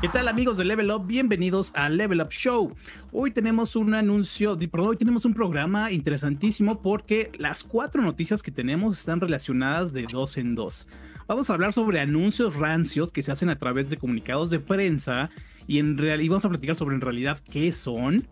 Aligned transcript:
¿Qué 0.00 0.06
tal 0.06 0.28
amigos 0.28 0.56
de 0.56 0.64
Level 0.64 0.92
Up? 0.92 1.08
Bienvenidos 1.08 1.72
a 1.74 1.88
Level 1.88 2.20
Up 2.20 2.28
Show. 2.28 2.72
Hoy 3.10 3.32
tenemos 3.32 3.74
un 3.74 3.94
anuncio, 3.94 4.56
perdón, 4.56 4.90
hoy 4.90 4.96
tenemos 4.96 5.24
un 5.24 5.34
programa 5.34 5.90
interesantísimo 5.90 6.80
porque 6.80 7.32
las 7.36 7.64
cuatro 7.64 8.00
noticias 8.00 8.40
que 8.40 8.52
tenemos 8.52 9.00
están 9.00 9.20
relacionadas 9.20 9.92
de 9.92 10.06
dos 10.08 10.38
en 10.38 10.54
dos. 10.54 10.88
Vamos 11.26 11.50
a 11.50 11.54
hablar 11.54 11.72
sobre 11.72 11.98
anuncios 11.98 12.54
rancios 12.54 13.10
que 13.10 13.22
se 13.22 13.32
hacen 13.32 13.48
a 13.48 13.58
través 13.58 13.90
de 13.90 13.96
comunicados 13.96 14.50
de 14.50 14.60
prensa 14.60 15.30
y, 15.66 15.80
en 15.80 15.98
real, 15.98 16.22
y 16.22 16.28
vamos 16.28 16.44
a 16.44 16.48
platicar 16.48 16.76
sobre 16.76 16.94
en 16.94 17.00
realidad 17.00 17.40
qué 17.50 17.72
son. 17.72 18.28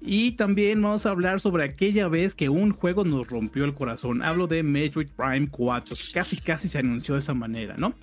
Y 0.00 0.32
también 0.32 0.82
vamos 0.82 1.06
a 1.06 1.10
hablar 1.10 1.38
sobre 1.38 1.62
aquella 1.62 2.08
vez 2.08 2.34
que 2.34 2.48
un 2.48 2.72
juego 2.72 3.04
nos 3.04 3.28
rompió 3.28 3.62
el 3.64 3.74
corazón. 3.74 4.20
Hablo 4.20 4.48
de 4.48 4.64
Metroid 4.64 5.10
Prime 5.16 5.46
4. 5.48 5.96
Casi, 6.12 6.38
casi 6.38 6.68
se 6.68 6.78
anunció 6.78 7.14
de 7.14 7.20
esa 7.20 7.34
manera, 7.34 7.76
¿no? 7.78 7.94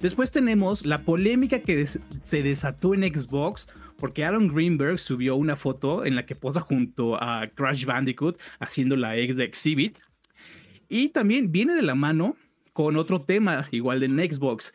Después 0.00 0.30
tenemos 0.30 0.84
la 0.84 1.02
polémica 1.02 1.60
que 1.60 1.86
se 1.86 2.42
desató 2.42 2.94
en 2.94 3.02
Xbox 3.02 3.68
porque 3.96 4.24
Aaron 4.24 4.48
Greenberg 4.48 4.98
subió 4.98 5.36
una 5.36 5.56
foto 5.56 6.04
en 6.04 6.14
la 6.14 6.26
que 6.26 6.36
posa 6.36 6.60
junto 6.60 7.16
a 7.20 7.48
Crash 7.54 7.86
Bandicoot 7.86 8.38
haciendo 8.60 8.94
la 8.96 9.16
ex 9.16 9.36
de 9.36 9.44
Exhibit. 9.44 9.98
Y 10.88 11.08
también 11.08 11.50
viene 11.50 11.74
de 11.74 11.82
la 11.82 11.94
mano 11.94 12.36
con 12.72 12.96
otro 12.96 13.22
tema 13.22 13.66
igual 13.70 14.00
de 14.00 14.08
Xbox 14.08 14.74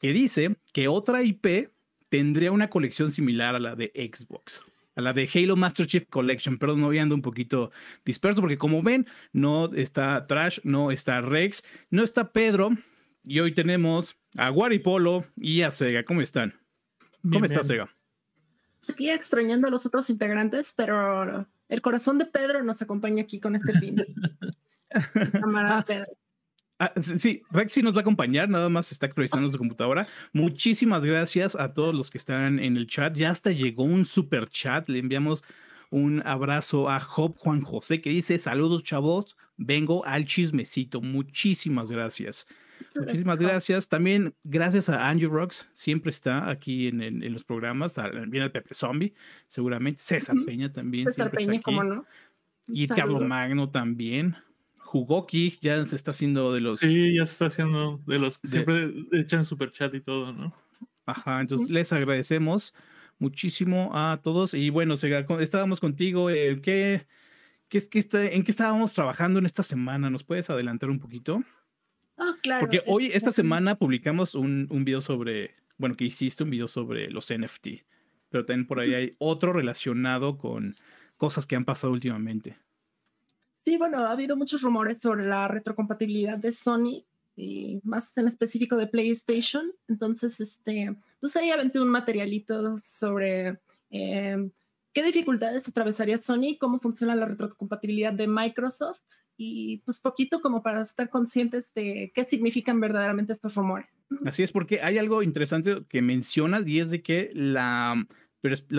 que 0.00 0.12
dice 0.12 0.56
que 0.72 0.88
otra 0.88 1.22
IP 1.22 1.70
tendría 2.08 2.50
una 2.50 2.70
colección 2.70 3.12
similar 3.12 3.54
a 3.54 3.60
la 3.60 3.76
de 3.76 3.92
Xbox. 3.94 4.62
A 4.96 5.00
la 5.00 5.12
de 5.12 5.28
Halo 5.32 5.54
Master 5.54 5.86
Chief 5.86 6.04
Collection, 6.10 6.58
perdón, 6.58 6.80
no 6.80 6.90
ando 6.90 7.14
un 7.14 7.22
poquito 7.22 7.70
disperso 8.04 8.40
porque 8.40 8.58
como 8.58 8.82
ven, 8.82 9.06
no 9.32 9.72
está 9.72 10.26
Trash, 10.26 10.58
no 10.64 10.90
está 10.90 11.20
Rex, 11.20 11.64
no 11.90 12.02
está 12.02 12.32
Pedro, 12.32 12.72
y 13.22 13.40
hoy 13.40 13.52
tenemos 13.52 14.16
a 14.36 14.48
Guaripolo 14.50 15.24
y 15.36 15.62
a 15.62 15.70
Sega. 15.70 16.04
¿Cómo 16.04 16.22
están? 16.22 16.54
¿Cómo 17.22 17.44
está 17.44 17.62
Sega? 17.62 17.94
Seguía 18.78 19.14
extrañando 19.14 19.68
a 19.68 19.70
los 19.70 19.84
otros 19.86 20.08
integrantes, 20.10 20.72
pero 20.74 21.46
el 21.68 21.82
corazón 21.82 22.18
de 22.18 22.26
Pedro 22.26 22.62
nos 22.64 22.82
acompaña 22.82 23.22
aquí 23.22 23.40
con 23.40 23.54
este 23.54 23.72
fin. 23.78 23.96
Camarada 25.32 25.82
Pedro. 25.84 26.06
Ah, 26.82 26.94
sí, 27.02 27.42
Rexy 27.50 27.82
nos 27.82 27.94
va 27.94 27.98
a 27.98 28.00
acompañar, 28.00 28.48
nada 28.48 28.70
más 28.70 28.90
está 28.90 29.04
actualizando 29.04 29.50
su 29.50 29.58
computadora. 29.58 30.08
Muchísimas 30.32 31.04
gracias 31.04 31.54
a 31.54 31.74
todos 31.74 31.94
los 31.94 32.10
que 32.10 32.16
están 32.16 32.58
en 32.58 32.78
el 32.78 32.86
chat. 32.86 33.14
Ya 33.14 33.30
hasta 33.30 33.50
llegó 33.50 33.84
un 33.84 34.06
super 34.06 34.48
chat. 34.48 34.88
Le 34.88 34.98
enviamos 34.98 35.44
un 35.90 36.26
abrazo 36.26 36.88
a 36.88 36.98
Job 36.98 37.36
Juan 37.36 37.60
José 37.60 38.00
que 38.00 38.08
dice: 38.08 38.38
Saludos, 38.38 38.82
chavos. 38.82 39.36
Vengo 39.58 40.06
al 40.06 40.24
chismecito. 40.24 41.02
Muchísimas 41.02 41.90
gracias. 41.92 42.46
Muchísimas 42.94 43.38
gracias. 43.38 43.88
También 43.88 44.34
gracias 44.44 44.88
a 44.88 45.08
Andrew 45.08 45.30
Rocks, 45.30 45.68
siempre 45.74 46.10
está 46.10 46.48
aquí 46.48 46.88
en, 46.88 47.32
los 47.32 47.44
programas. 47.44 47.94
Viene 48.28 48.46
el 48.46 48.52
Pepe 48.52 48.74
Zombie, 48.74 49.14
seguramente. 49.46 50.02
César 50.02 50.36
Peña 50.44 50.72
también. 50.72 51.06
César 51.06 51.30
Peña, 51.30 51.60
¿cómo 51.60 51.84
no? 51.84 52.04
Y 52.68 52.86
Carlos 52.86 53.26
Magno 53.26 53.70
también. 53.70 54.36
Jugoki 54.78 55.56
ya 55.60 55.84
se 55.84 55.94
está 55.94 56.10
haciendo 56.10 56.52
de 56.52 56.60
los. 56.60 56.80
Sí, 56.80 57.14
ya 57.14 57.26
se 57.26 57.32
está 57.32 57.46
haciendo 57.46 58.00
de 58.06 58.18
los 58.18 58.38
que 58.38 58.48
siempre 58.48 58.92
echan 59.12 59.44
super 59.44 59.70
chat 59.70 59.94
y 59.94 60.00
todo, 60.00 60.32
¿no? 60.32 60.52
Ajá, 61.06 61.40
entonces 61.40 61.70
les 61.70 61.92
agradecemos 61.92 62.74
muchísimo 63.18 63.92
a 63.94 64.20
todos. 64.22 64.54
Y 64.54 64.70
bueno, 64.70 64.94
estábamos 64.94 65.78
contigo. 65.78 66.28
Eh, 66.30 66.60
¿qué, 66.60 67.06
qué, 67.68 67.80
qué 67.88 68.04
¿En 68.32 68.42
qué 68.42 68.50
estábamos 68.50 68.92
trabajando 68.92 69.38
en 69.38 69.46
esta 69.46 69.62
semana? 69.62 70.10
¿Nos 70.10 70.24
puedes 70.24 70.50
adelantar 70.50 70.90
un 70.90 70.98
poquito? 70.98 71.44
Ah, 72.16 72.36
claro. 72.42 72.60
Porque 72.60 72.82
hoy, 72.86 73.06
esta 73.12 73.32
semana, 73.32 73.76
publicamos 73.76 74.34
un, 74.34 74.66
un 74.70 74.84
video 74.84 75.00
sobre, 75.00 75.54
bueno, 75.78 75.96
que 75.96 76.04
hiciste 76.04 76.44
un 76.44 76.50
video 76.50 76.68
sobre 76.68 77.10
los 77.10 77.32
NFT, 77.32 77.84
pero 78.28 78.44
también 78.44 78.66
por 78.66 78.80
ahí 78.80 78.94
hay 78.94 79.16
otro 79.18 79.52
relacionado 79.52 80.38
con 80.38 80.74
cosas 81.16 81.46
que 81.46 81.56
han 81.56 81.64
pasado 81.64 81.92
últimamente. 81.92 82.56
Sí, 83.64 83.76
bueno, 83.76 83.98
ha 83.98 84.12
habido 84.12 84.36
muchos 84.36 84.62
rumores 84.62 84.98
sobre 85.02 85.26
la 85.26 85.46
retrocompatibilidad 85.46 86.38
de 86.38 86.52
Sony 86.52 87.04
y 87.36 87.80
más 87.84 88.16
en 88.16 88.26
específico 88.26 88.76
de 88.76 88.86
PlayStation. 88.86 89.72
Entonces, 89.86 90.40
este, 90.40 90.96
pues 91.20 91.36
ahí 91.36 91.50
aventé 91.50 91.80
un 91.80 91.90
materialito 91.90 92.78
sobre 92.78 93.60
eh, 93.90 94.50
qué 94.92 95.02
dificultades 95.02 95.68
atravesaría 95.68 96.18
Sony, 96.18 96.56
cómo 96.58 96.80
funciona 96.80 97.14
la 97.14 97.26
retrocompatibilidad 97.26 98.12
de 98.12 98.26
Microsoft 98.26 99.00
y 99.42 99.78
pues 99.86 100.00
poquito 100.00 100.42
como 100.42 100.62
para 100.62 100.82
estar 100.82 101.08
conscientes 101.08 101.72
de 101.72 102.12
qué 102.14 102.24
significan 102.24 102.78
verdaderamente 102.78 103.32
estos 103.32 103.54
rumores. 103.54 103.96
Así 104.26 104.42
es, 104.42 104.52
porque 104.52 104.82
hay 104.82 104.98
algo 104.98 105.22
interesante 105.22 105.82
que 105.88 106.02
mencionas 106.02 106.66
y 106.66 106.78
es 106.78 106.90
de 106.90 107.00
que 107.00 107.30
la, 107.32 108.06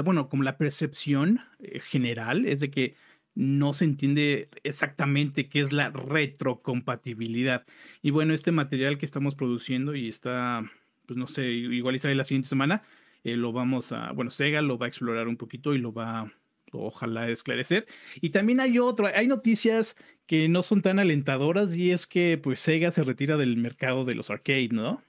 bueno, 0.04 0.30
como 0.30 0.44
la 0.44 0.60
percepción 0.60 1.40
eh, 1.58 1.80
general 1.80 2.46
es 2.46 2.60
de 2.60 2.70
que 2.70 2.96
no 3.34 3.74
se 3.74 3.86
entiende 3.86 4.50
exactamente 4.62 5.50
qué 5.50 5.62
es 5.62 5.74
la 5.74 5.90
retrocompatibilidad. 5.90 7.66
Y 8.04 8.12
bueno, 8.12 8.36
este 8.36 8.52
material 8.52 9.00
que 9.00 9.06
estamos 9.08 9.34
produciendo 9.34 9.96
y 9.96 10.10
está, 10.10 10.70
pues 11.08 11.18
no 11.18 11.26
sé, 11.26 11.50
igual 11.50 11.96
y 11.96 12.00
sale 12.00 12.14
la 12.14 12.24
siguiente 12.24 12.50
semana, 12.50 12.84
eh, 13.24 13.36
lo 13.36 13.52
vamos 13.52 13.92
a, 13.94 14.12
bueno, 14.12 14.30
Sega 14.30 14.62
lo 14.62 14.78
va 14.78 14.86
a 14.86 14.90
explorar 14.90 15.28
un 15.28 15.38
poquito 15.38 15.74
y 15.74 15.80
lo 15.80 15.92
va 15.92 16.32
ojalá 16.72 17.30
esclarecer. 17.30 17.86
Y 18.22 18.30
también 18.30 18.60
hay 18.60 18.80
otro, 18.80 19.08
hay 19.14 19.28
noticias 19.28 19.96
que 20.26 20.50
no 20.50 20.64
son 20.64 20.82
tan 20.82 21.00
alentadoras 21.00 21.76
y 21.76 21.92
es 21.92 22.08
que 22.08 22.40
pues 22.42 22.60
Sega 22.60 22.92
se 22.92 23.04
retira 23.04 23.38
del 23.38 23.58
mercado 23.58 24.06
de 24.06 24.16
los 24.16 24.30
arcades, 24.30 24.72
¿no? 24.72 25.04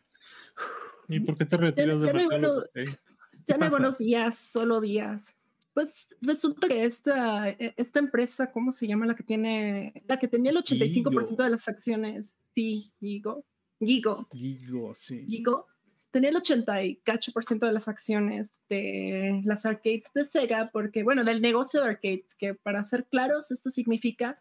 ¿Y 1.09 1.21
por 1.21 1.37
qué 1.37 1.47
te 1.47 1.57
retiras 1.57 2.01
del 2.01 2.15
mercado 2.15 2.31
de 2.31 2.39
los 2.41 2.57
arcades? 2.65 3.01
Ya 3.47 3.57
no 3.57 3.65
hay 3.65 3.71
buenos 3.71 3.99
días, 3.99 4.39
solo 4.39 4.81
días. 4.81 5.37
Pues 5.75 6.17
resulta 6.21 6.69
que 6.69 6.85
esta, 6.85 7.49
e, 7.49 7.75
esta 7.77 7.99
empresa, 7.99 8.53
¿cómo 8.53 8.71
se 8.71 8.87
llama? 8.87 9.07
La 9.07 9.15
que 9.15 9.23
tiene, 9.23 10.05
la 10.07 10.19
que 10.19 10.29
tenía 10.29 10.51
el 10.51 10.59
85% 10.59 11.43
de 11.43 11.51
las 11.51 11.67
acciones, 11.69 12.39
sí, 12.55 12.93
Gigo. 13.01 13.45
Gigo. 13.81 14.29
Gigo, 14.33 14.95
sí. 14.95 15.25
Gigo 15.29 15.67
tenía 16.13 16.31
el 16.31 16.37
88% 16.37 17.67
de 17.67 17.73
las 17.73 17.89
acciones 17.89 18.53
de 18.69 19.41
las 19.45 19.67
arcades 19.67 20.05
de 20.15 20.25
Sega, 20.27 20.71
porque, 20.73 21.03
bueno, 21.03 21.25
del 21.25 21.41
negocio 21.41 21.81
de 21.81 21.89
arcades, 21.89 22.37
que 22.37 22.55
para 22.55 22.85
ser 22.85 23.07
claros, 23.07 23.51
esto 23.51 23.71
significa 23.71 24.41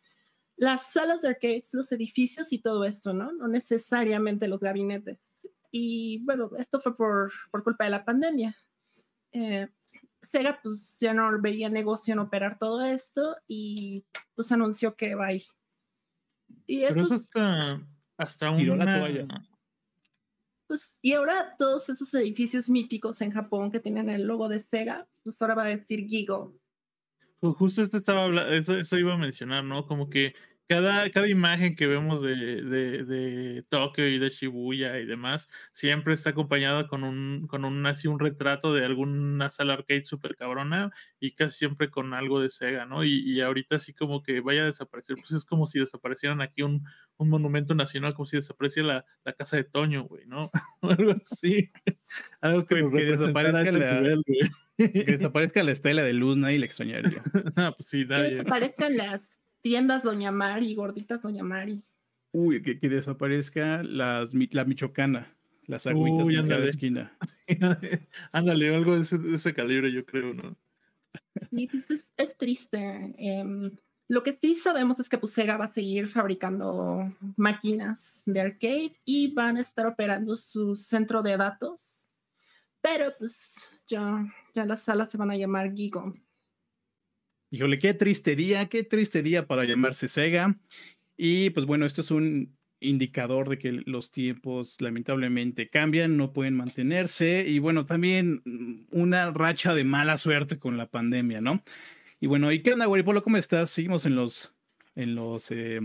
las 0.57 0.91
salas 0.91 1.21
de 1.21 1.29
arcades, 1.29 1.69
los 1.73 1.91
edificios 1.93 2.51
y 2.53 2.59
todo 2.59 2.83
esto, 2.83 3.13
¿no? 3.13 3.31
No 3.31 3.47
necesariamente 3.47 4.47
los 4.47 4.59
gabinetes. 4.59 5.31
Y 5.71 6.23
bueno, 6.25 6.51
esto 6.59 6.81
fue 6.81 6.95
por, 6.95 7.31
por 7.49 7.63
culpa 7.63 7.85
de 7.85 7.89
la 7.89 8.03
pandemia. 8.03 8.55
Eh, 9.31 9.69
Sega 10.29 10.59
pues 10.61 10.97
ya 10.99 11.13
no 11.13 11.41
veía 11.41 11.69
negocio 11.69 12.13
en 12.13 12.19
operar 12.19 12.59
todo 12.59 12.81
esto 12.83 13.37
y 13.47 14.05
pues 14.35 14.51
anunció 14.51 14.95
que 14.95 15.15
va 15.15 15.27
ahí. 15.27 15.43
Y 16.67 16.81
Pero 16.81 17.01
eso 17.01 17.13
hasta, 17.15 17.81
hasta 18.17 18.51
una, 18.51 19.41
pues, 20.71 20.95
y 21.01 21.11
ahora 21.11 21.57
todos 21.59 21.89
esos 21.89 22.13
edificios 22.13 22.69
míticos 22.69 23.19
en 23.19 23.31
Japón 23.31 23.73
que 23.73 23.81
tienen 23.81 24.09
el 24.09 24.23
logo 24.23 24.47
de 24.47 24.61
Sega, 24.61 25.05
pues 25.21 25.41
ahora 25.41 25.53
va 25.53 25.63
a 25.63 25.67
decir 25.67 26.05
Gigo. 26.07 26.55
Pues 27.41 27.57
justo 27.57 27.83
esto 27.83 27.97
estaba 27.97 28.55
eso, 28.55 28.77
eso 28.77 28.97
iba 28.97 29.13
a 29.13 29.17
mencionar, 29.17 29.65
¿no? 29.65 29.85
Como 29.85 30.09
que 30.09 30.33
cada, 30.67 31.09
cada 31.11 31.27
imagen 31.27 31.75
que 31.75 31.87
vemos 31.87 32.21
de, 32.21 32.61
de, 32.63 33.63
Tokio 33.69 34.07
y 34.07 34.19
de 34.19 34.29
Shibuya 34.29 34.99
y 34.99 35.05
demás, 35.05 35.49
siempre 35.73 36.13
está 36.13 36.31
acompañada 36.31 36.87
con 36.87 37.03
un, 37.03 37.47
con 37.47 37.65
un 37.65 37.85
así 37.85 38.07
un 38.07 38.19
retrato 38.19 38.73
de 38.73 38.85
alguna 38.85 39.49
sala 39.49 39.73
arcade 39.73 40.05
super 40.05 40.35
cabrona 40.35 40.91
y 41.19 41.33
casi 41.33 41.59
siempre 41.59 41.89
con 41.89 42.13
algo 42.13 42.39
de 42.39 42.49
Sega, 42.49 42.85
¿no? 42.85 43.03
Y, 43.03 43.19
y 43.19 43.41
ahorita 43.41 43.75
así 43.75 43.93
como 43.93 44.23
que 44.23 44.39
vaya 44.39 44.63
a 44.63 44.67
desaparecer, 44.67 45.17
pues 45.17 45.31
es 45.31 45.45
como 45.45 45.67
si 45.67 45.79
desaparecieran 45.79 46.41
aquí 46.41 46.61
un, 46.61 46.83
un 47.17 47.29
monumento 47.29 47.75
nacional, 47.75 48.13
como 48.13 48.25
si 48.25 48.37
desapareciera 48.37 49.05
la, 49.23 49.33
casa 49.33 49.57
de 49.57 49.63
Toño, 49.63 50.05
güey, 50.05 50.25
¿no? 50.25 50.51
algo 50.81 51.11
así. 51.21 51.71
algo 52.41 52.65
que, 52.65 52.75
desaparezca 52.75 53.71
la, 53.71 54.01
que 54.77 55.03
desaparezca 55.03 55.63
la 55.63 55.71
estela 55.71 56.03
de 56.03 56.13
luz, 56.13 56.37
nadie 56.37 56.59
le 56.59 56.65
extrañaría. 56.65 57.21
ah, 57.55 57.73
pues 57.77 57.89
sí, 57.89 58.05
nadie. 58.05 58.29
Que 58.29 58.35
desaparezcan 58.35 58.97
las 58.97 59.40
tiendas 59.61 60.03
Doña 60.03 60.31
Mari, 60.31 60.73
gorditas 60.75 61.21
Doña 61.21 61.43
Mari. 61.43 61.83
Uy, 62.31 62.61
que, 62.61 62.79
que 62.79 62.89
desaparezca 62.89 63.83
las, 63.83 64.33
la 64.33 64.65
michoacana, 64.65 65.35
las 65.67 65.85
agüitas 65.87 66.29
en 66.29 66.47
cada 66.47 66.65
esquina. 66.65 67.17
ándale, 68.31 68.73
algo 68.73 68.97
de 68.97 69.35
ese, 69.35 69.53
calibre, 69.53 69.91
yo 69.91 70.05
creo, 70.05 70.33
¿no? 70.33 70.55
Sí, 71.49 71.67
pues 71.67 71.89
es, 71.89 72.37
triste. 72.37 73.13
Em, 73.17 73.71
lo 74.07 74.23
que 74.23 74.33
sí 74.33 74.55
sabemos 74.55 74.99
es 74.99 75.09
que 75.09 75.17
Pusega 75.17 75.57
va 75.57 75.65
a 75.65 75.71
seguir 75.71 76.07
fabricando 76.07 77.13
máquinas 77.35 78.23
de 78.25 78.41
arcade 78.41 78.93
y 79.05 79.33
van 79.33 79.57
a 79.57 79.61
estar 79.61 79.85
operando 79.85 80.37
su 80.37 80.75
centro 80.75 81.21
de 81.21 81.37
datos. 81.37 82.09
Pero 82.81 83.13
pues 83.17 83.69
ya, 83.87 84.25
ya 84.53 84.65
las 84.65 84.81
salas 84.81 85.09
se 85.11 85.17
van 85.17 85.31
a 85.31 85.37
llamar 85.37 85.73
Gigo. 85.73 86.13
Híjole, 87.53 87.79
qué 87.79 87.93
triste 87.93 88.37
día, 88.37 88.69
qué 88.69 88.85
triste 88.85 89.21
día 89.21 89.45
para 89.45 89.65
llamarse 89.65 90.07
Sega. 90.07 90.57
Y 91.17 91.49
pues 91.49 91.65
bueno, 91.65 91.85
esto 91.85 91.99
es 91.99 92.09
un 92.09 92.57
indicador 92.79 93.49
de 93.49 93.59
que 93.59 93.73
los 93.85 94.09
tiempos 94.09 94.77
lamentablemente 94.79 95.69
cambian, 95.69 96.15
no 96.15 96.31
pueden 96.31 96.55
mantenerse 96.55 97.45
y 97.45 97.59
bueno, 97.59 97.85
también 97.85 98.41
mm, 98.45 98.85
una 98.91 99.31
racha 99.31 99.73
de 99.73 99.83
mala 99.83 100.15
suerte 100.15 100.59
con 100.59 100.77
la 100.77 100.89
pandemia, 100.89 101.41
¿no? 101.41 101.61
Y 102.21 102.27
bueno, 102.27 102.53
¿y 102.53 102.63
qué 102.63 102.71
onda, 102.71 102.87
Polo? 103.03 103.21
¿Cómo 103.21 103.35
estás? 103.35 103.69
Seguimos 103.69 104.05
en 104.05 104.15
los, 104.15 104.53
en 104.95 105.15
los, 105.15 105.51
eh, 105.51 105.81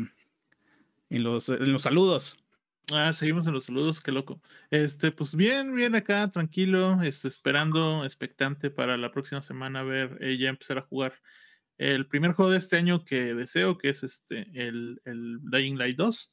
en 1.10 1.22
los, 1.24 1.48
en 1.48 1.72
los 1.72 1.82
saludos. 1.82 2.38
Ah, 2.92 3.12
seguimos 3.12 3.44
en 3.48 3.54
los 3.54 3.64
saludos, 3.64 4.00
qué 4.00 4.12
loco. 4.12 4.40
Este, 4.70 5.10
pues 5.10 5.34
bien, 5.34 5.74
bien 5.74 5.96
acá, 5.96 6.30
tranquilo, 6.30 7.02
este, 7.02 7.26
esperando, 7.26 8.04
expectante 8.04 8.70
para 8.70 8.96
la 8.96 9.10
próxima 9.10 9.42
semana 9.42 9.82
ver, 9.82 10.16
eh, 10.20 10.38
ya 10.38 10.48
empezar 10.50 10.78
a 10.78 10.82
jugar 10.82 11.14
el 11.78 12.06
primer 12.06 12.32
juego 12.32 12.50
de 12.50 12.58
este 12.58 12.76
año 12.76 13.04
que 13.04 13.34
deseo, 13.34 13.76
que 13.78 13.90
es 13.90 14.02
este, 14.02 14.46
el, 14.54 15.00
el 15.04 15.40
Dying 15.42 15.78
Light 15.78 15.96
2. 15.96 16.32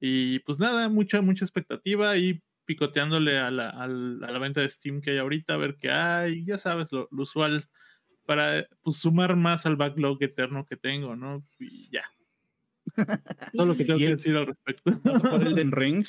Y 0.00 0.38
pues 0.40 0.58
nada, 0.58 0.88
mucha, 0.88 1.20
mucha 1.20 1.44
expectativa 1.44 2.16
y 2.16 2.40
picoteándole 2.64 3.38
a 3.38 3.50
la, 3.50 3.70
a 3.70 3.86
la, 3.88 4.38
venta 4.38 4.60
de 4.60 4.68
Steam 4.68 5.00
que 5.00 5.12
hay 5.12 5.18
ahorita, 5.18 5.54
a 5.54 5.56
ver 5.56 5.76
qué 5.80 5.90
hay, 5.90 6.44
ya 6.44 6.58
sabes, 6.58 6.92
lo, 6.92 7.08
usual, 7.12 7.66
para 8.26 8.68
pues, 8.82 8.98
sumar 8.98 9.36
más 9.36 9.64
al 9.64 9.76
backlog 9.76 10.22
eterno 10.22 10.66
que 10.66 10.76
tengo, 10.76 11.16
¿no? 11.16 11.42
Y 11.58 11.90
ya. 11.90 12.04
Todo 13.54 13.66
lo 13.66 13.74
que 13.74 13.84
tengo 13.84 13.98
que 13.98 14.10
decir 14.10 14.36
al 14.36 14.46
respecto. 14.46 14.90
el 15.40 15.54
Den 15.54 15.72
Ring? 15.72 16.06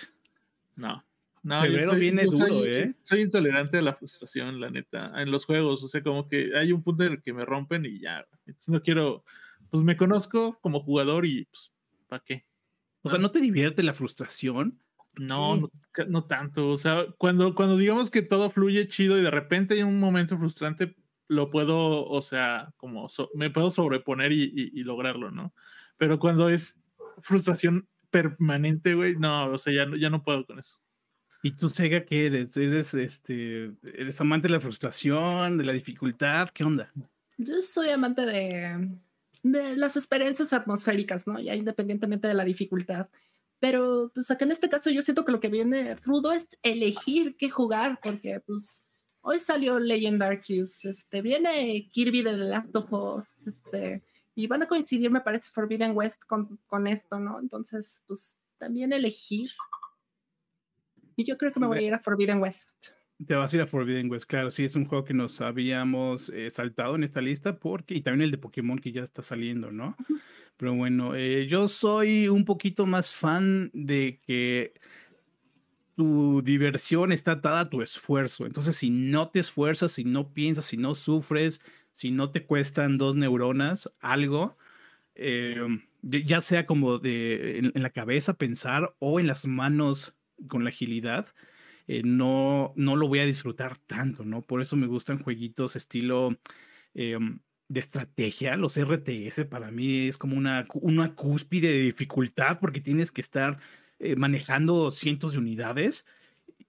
No. 0.76 1.04
No, 1.44 1.62
Febrero 1.62 1.96
viene 1.96 2.26
duro, 2.26 2.48
soy, 2.48 2.68
¿eh? 2.68 2.96
Soy 3.04 3.22
intolerante 3.22 3.78
a 3.78 3.82
la 3.82 3.94
frustración, 3.94 4.60
la 4.60 4.70
neta, 4.70 5.14
en 5.22 5.32
los 5.32 5.46
juegos. 5.46 5.84
O 5.84 5.88
sea, 5.88 6.04
como 6.04 6.28
que 6.28 6.52
hay 6.56 6.72
un 6.72 6.84
punto 6.84 7.04
en 7.04 7.14
el 7.14 7.22
que 7.22 7.34
me 7.34 7.46
rompen 7.46 7.86
y 7.86 8.00
ya. 8.00 8.26
Entonces 8.46 8.70
no 8.70 8.82
quiero. 8.82 9.24
Pues 9.70 9.84
me 9.84 9.98
conozco 9.98 10.58
como 10.62 10.82
jugador 10.82 11.26
y, 11.26 11.46
pues, 11.46 11.72
¿para 12.08 12.24
qué? 12.24 12.46
O 13.04 13.10
sea, 13.10 13.20
¿no 13.20 13.32
te 13.32 13.40
divierte 13.40 13.84
la 13.84 13.94
frustración? 13.94 14.80
No, 15.16 15.70
no, 16.08 16.26
tanto. 16.26 16.70
O 16.70 16.78
sea, 16.78 17.06
cuando, 17.18 17.56
cuando 17.56 17.78
digamos 17.78 18.10
que 18.10 18.22
todo 18.22 18.50
fluye 18.50 18.88
chido 18.88 19.18
y 19.18 19.22
de 19.22 19.32
repente 19.32 19.76
hay 19.76 19.84
un 19.84 20.00
momento 20.00 20.38
frustrante, 20.38 20.96
lo 21.28 21.50
puedo, 21.50 22.06
o 22.08 22.22
sea, 22.22 22.74
como 22.78 23.08
me 23.36 23.50
puedo 23.50 23.72
sobreponer 23.72 24.32
y, 24.32 24.84
lograrlo, 24.84 25.32
¿no? 25.32 25.54
Pero 25.98 26.20
cuando 26.20 26.50
es 26.50 26.80
frustración 27.22 27.88
permanente, 28.10 28.96
güey, 28.96 29.16
no, 29.16 29.52
o 29.52 29.58
sea, 29.58 29.74
ya, 29.74 29.88
ya 29.98 30.10
no 30.10 30.24
puedo 30.24 30.46
con 30.46 30.60
eso. 30.60 30.80
¿Y 31.42 31.52
tú, 31.52 31.70
Sega, 31.70 32.06
qué 32.06 32.26
eres? 32.26 32.58
¿Eres, 32.58 32.94
este, 32.94 33.72
¿Eres 33.84 34.20
amante 34.20 34.48
de 34.48 34.54
la 34.54 34.60
frustración, 34.60 35.58
de 35.58 35.64
la 35.64 35.74
dificultad? 35.74 36.50
¿Qué 36.50 36.64
onda? 36.64 36.92
Yo 37.38 37.62
soy 37.62 37.90
amante 37.90 38.26
de, 38.26 38.90
de 39.44 39.78
las 39.78 39.96
experiencias 39.96 40.52
atmosféricas, 40.52 41.28
¿no? 41.28 41.40
Ya 41.40 41.56
independientemente 41.56 42.28
de 42.28 42.34
la 42.34 42.44
dificultad. 42.44 43.08
Pero 43.60 44.12
pues 44.14 44.30
acá 44.32 44.46
en 44.46 44.52
este 44.52 44.70
caso 44.70 44.90
yo 44.90 45.02
siento 45.02 45.26
que 45.26 45.32
lo 45.32 45.40
que 45.40 45.50
viene 45.50 45.96
rudo 45.96 46.32
es 46.32 46.48
elegir 46.64 47.36
qué 47.38 47.50
jugar, 47.50 48.00
porque 48.02 48.42
pues 48.46 48.86
hoy 49.22 49.40
salió 49.40 49.80
Legend 49.80 50.22
Arceus, 50.24 50.86
este, 50.86 51.22
viene 51.22 51.90
Kirby 51.92 52.22
de 52.22 52.32
The 52.32 52.38
Last 52.38 52.76
of 52.76 52.92
Us, 52.92 53.26
este, 53.48 54.04
y 54.36 54.48
van 54.48 54.64
a 54.64 54.68
coincidir, 54.68 55.12
me 55.12 55.20
parece, 55.20 55.50
Forbidden 55.52 55.96
West 55.96 56.24
con, 56.26 56.58
con 56.68 56.88
esto, 56.88 57.20
¿no? 57.20 57.40
Entonces, 57.40 58.02
pues 58.08 58.38
también 58.58 58.94
elegir 58.94 59.52
y 61.20 61.26
yo 61.26 61.38
creo 61.38 61.52
que 61.52 61.60
me 61.60 61.68
voy 61.68 61.80
a 61.80 61.82
ir 61.82 61.94
a 61.94 62.00
Forbidden 62.00 62.40
West. 62.40 62.88
Te 63.28 63.36
vas 63.36 63.52
a 63.52 63.58
ir 63.58 63.62
a 63.62 63.68
Forbidden 63.68 64.10
West, 64.10 64.26
claro, 64.26 64.50
sí, 64.50 64.64
es 64.64 64.78
un 64.78 64.86
juego 64.86 65.04
que 65.04 65.14
nos 65.14 65.42
habíamos 65.42 66.30
eh, 66.30 66.50
saltado 66.50 66.96
en 66.96 67.04
esta 67.04 67.20
lista 67.20 67.60
porque, 67.60 67.96
y 67.96 68.02
también 68.02 68.22
el 68.22 68.32
de 68.32 68.38
Pokémon 68.38 68.80
que 68.80 68.94
ya 68.94 69.04
está 69.04 69.22
saliendo, 69.22 69.70
¿no? 69.70 69.98
Pero 70.56 70.74
bueno, 70.76 71.16
eh, 71.16 71.46
yo 71.48 71.68
soy 71.68 72.30
un 72.30 72.46
poquito 72.46 72.86
más 72.86 73.14
fan 73.14 73.70
de 73.74 74.22
que 74.26 74.74
tu 75.98 76.42
diversión 76.42 77.12
está 77.12 77.34
atada 77.34 77.60
a 77.60 77.70
tu 77.70 77.82
esfuerzo. 77.82 78.46
Entonces, 78.46 78.78
si 78.78 78.90
no 78.90 79.28
te 79.28 79.40
esfuerzas, 79.40 79.92
si 79.92 80.06
no 80.06 80.34
piensas, 80.34 80.64
si 80.64 80.78
no 80.78 80.96
sufres, 80.96 81.62
si 81.92 82.12
no 82.12 82.32
te 82.32 82.46
cuestan 82.46 82.98
dos 82.98 83.18
neuronas, 83.18 83.92
algo, 84.00 84.58
eh, 85.16 85.60
ya 86.02 86.40
sea 86.40 86.66
como 86.66 87.00
de 87.00 87.58
en, 87.60 87.84
la 87.84 87.90
cabeza 87.90 88.36
pensar 88.36 88.96
o 89.00 89.20
en 89.20 89.28
las 89.28 89.46
manos 89.46 90.16
con 90.48 90.64
la 90.64 90.70
agilidad, 90.70 91.28
eh, 91.88 92.04
no, 92.04 92.74
no 92.76 92.96
lo 92.96 93.08
voy 93.08 93.20
a 93.20 93.26
disfrutar 93.26 93.78
tanto, 93.78 94.24
¿no? 94.24 94.44
Por 94.44 94.62
eso 94.62 94.76
me 94.76 94.88
gustan 94.88 95.18
jueguitos 95.18 95.76
estilo 95.76 96.38
em, 96.94 97.40
de 97.68 97.80
estrategia. 97.80 98.58
Los 98.58 98.78
RTS 98.78 99.46
para 99.46 99.72
mí 99.72 100.08
es 100.08 100.18
como 100.18 100.38
una, 100.38 100.68
una 100.76 101.16
cúspide 101.16 101.70
de 101.70 101.80
dificultad 101.80 102.60
porque 102.60 102.82
tienes 102.82 103.12
que 103.12 103.22
estar 103.22 103.60
eh, 104.00 104.16
manejando 104.16 104.92
cientos 104.92 105.34
de 105.34 105.40
unidades. 105.40 106.06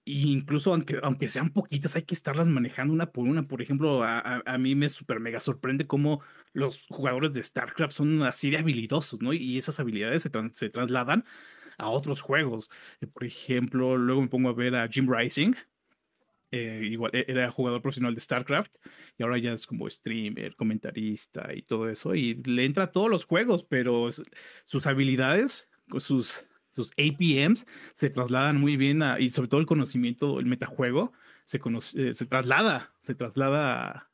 E 0.05 0.13
incluso 0.13 0.73
aunque, 0.73 0.99
aunque 1.03 1.29
sean 1.29 1.51
poquitas, 1.51 1.95
hay 1.95 2.03
que 2.03 2.15
estarlas 2.15 2.49
manejando 2.49 2.93
una 2.93 3.11
por 3.11 3.27
una. 3.27 3.47
Por 3.47 3.61
ejemplo, 3.61 4.03
a, 4.03 4.41
a 4.45 4.57
mí 4.57 4.73
me 4.75 4.89
super 4.89 5.19
mega 5.19 5.39
sorprende 5.39 5.85
cómo 5.85 6.21
los 6.53 6.87
jugadores 6.89 7.33
de 7.33 7.43
StarCraft 7.43 7.93
son 7.93 8.23
así 8.23 8.49
de 8.49 8.57
habilidosos, 8.57 9.21
¿no? 9.21 9.33
Y 9.33 9.57
esas 9.59 9.79
habilidades 9.79 10.23
se, 10.23 10.31
se 10.53 10.69
trasladan 10.69 11.25
a 11.81 11.89
otros 11.89 12.21
juegos. 12.21 12.69
Eh, 13.01 13.07
por 13.07 13.23
ejemplo, 13.23 13.97
luego 13.97 14.21
me 14.21 14.27
pongo 14.27 14.49
a 14.49 14.53
ver 14.53 14.75
a 14.75 14.87
Jim 14.87 15.11
Rising. 15.11 15.53
Eh, 16.53 16.81
igual 16.91 17.11
e, 17.13 17.25
era 17.29 17.49
jugador 17.49 17.81
profesional 17.81 18.13
de 18.13 18.19
StarCraft 18.19 18.75
y 19.17 19.23
ahora 19.23 19.37
ya 19.37 19.53
es 19.53 19.65
como 19.65 19.89
streamer, 19.89 20.55
comentarista 20.55 21.53
y 21.53 21.61
todo 21.61 21.89
eso. 21.89 22.13
Y 22.15 22.35
le 22.43 22.65
entra 22.65 22.85
a 22.85 22.91
todos 22.91 23.09
los 23.09 23.25
juegos, 23.25 23.63
pero 23.63 24.09
sus 24.65 24.85
habilidades, 24.85 25.69
sus, 25.97 26.45
sus 26.69 26.91
APMs 26.91 27.65
se 27.93 28.09
trasladan 28.09 28.59
muy 28.59 28.77
bien 28.77 29.01
y 29.19 29.29
sobre 29.29 29.49
todo 29.49 29.61
el 29.61 29.65
conocimiento, 29.65 30.39
el 30.39 30.45
metajuego, 30.45 31.13
se, 31.45 31.59
eh, 31.95 32.13
se 32.13 32.25
traslada, 32.25 32.93
se 32.99 33.15
traslada 33.15 34.09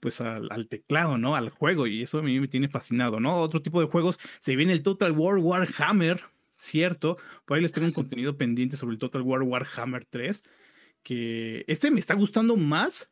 pues 0.00 0.20
al, 0.20 0.48
al, 0.50 0.68
teclado, 0.68 1.18
¿no? 1.18 1.34
Al 1.34 1.50
juego 1.50 1.86
y 1.86 2.02
eso 2.02 2.18
a 2.18 2.22
mí 2.22 2.38
me 2.38 2.48
tiene 2.48 2.68
fascinado, 2.68 3.18
¿no? 3.20 3.40
Otro 3.40 3.62
tipo 3.62 3.80
de 3.80 3.88
juegos, 3.88 4.18
se 4.38 4.56
viene 4.56 4.72
el 4.72 4.82
Total 4.82 5.12
War 5.12 5.38
Warhammer, 5.38 6.22
cierto. 6.62 7.16
Por 7.44 7.56
ahí 7.56 7.62
les 7.62 7.72
tengo 7.72 7.86
un 7.86 7.92
contenido 7.92 8.36
pendiente 8.36 8.76
sobre 8.76 8.94
el 8.94 8.98
Total 8.98 9.22
War 9.22 9.42
Warhammer 9.42 10.04
3, 10.04 10.42
que 11.02 11.64
este 11.68 11.90
me 11.90 12.00
está 12.00 12.14
gustando 12.14 12.56
más 12.56 13.10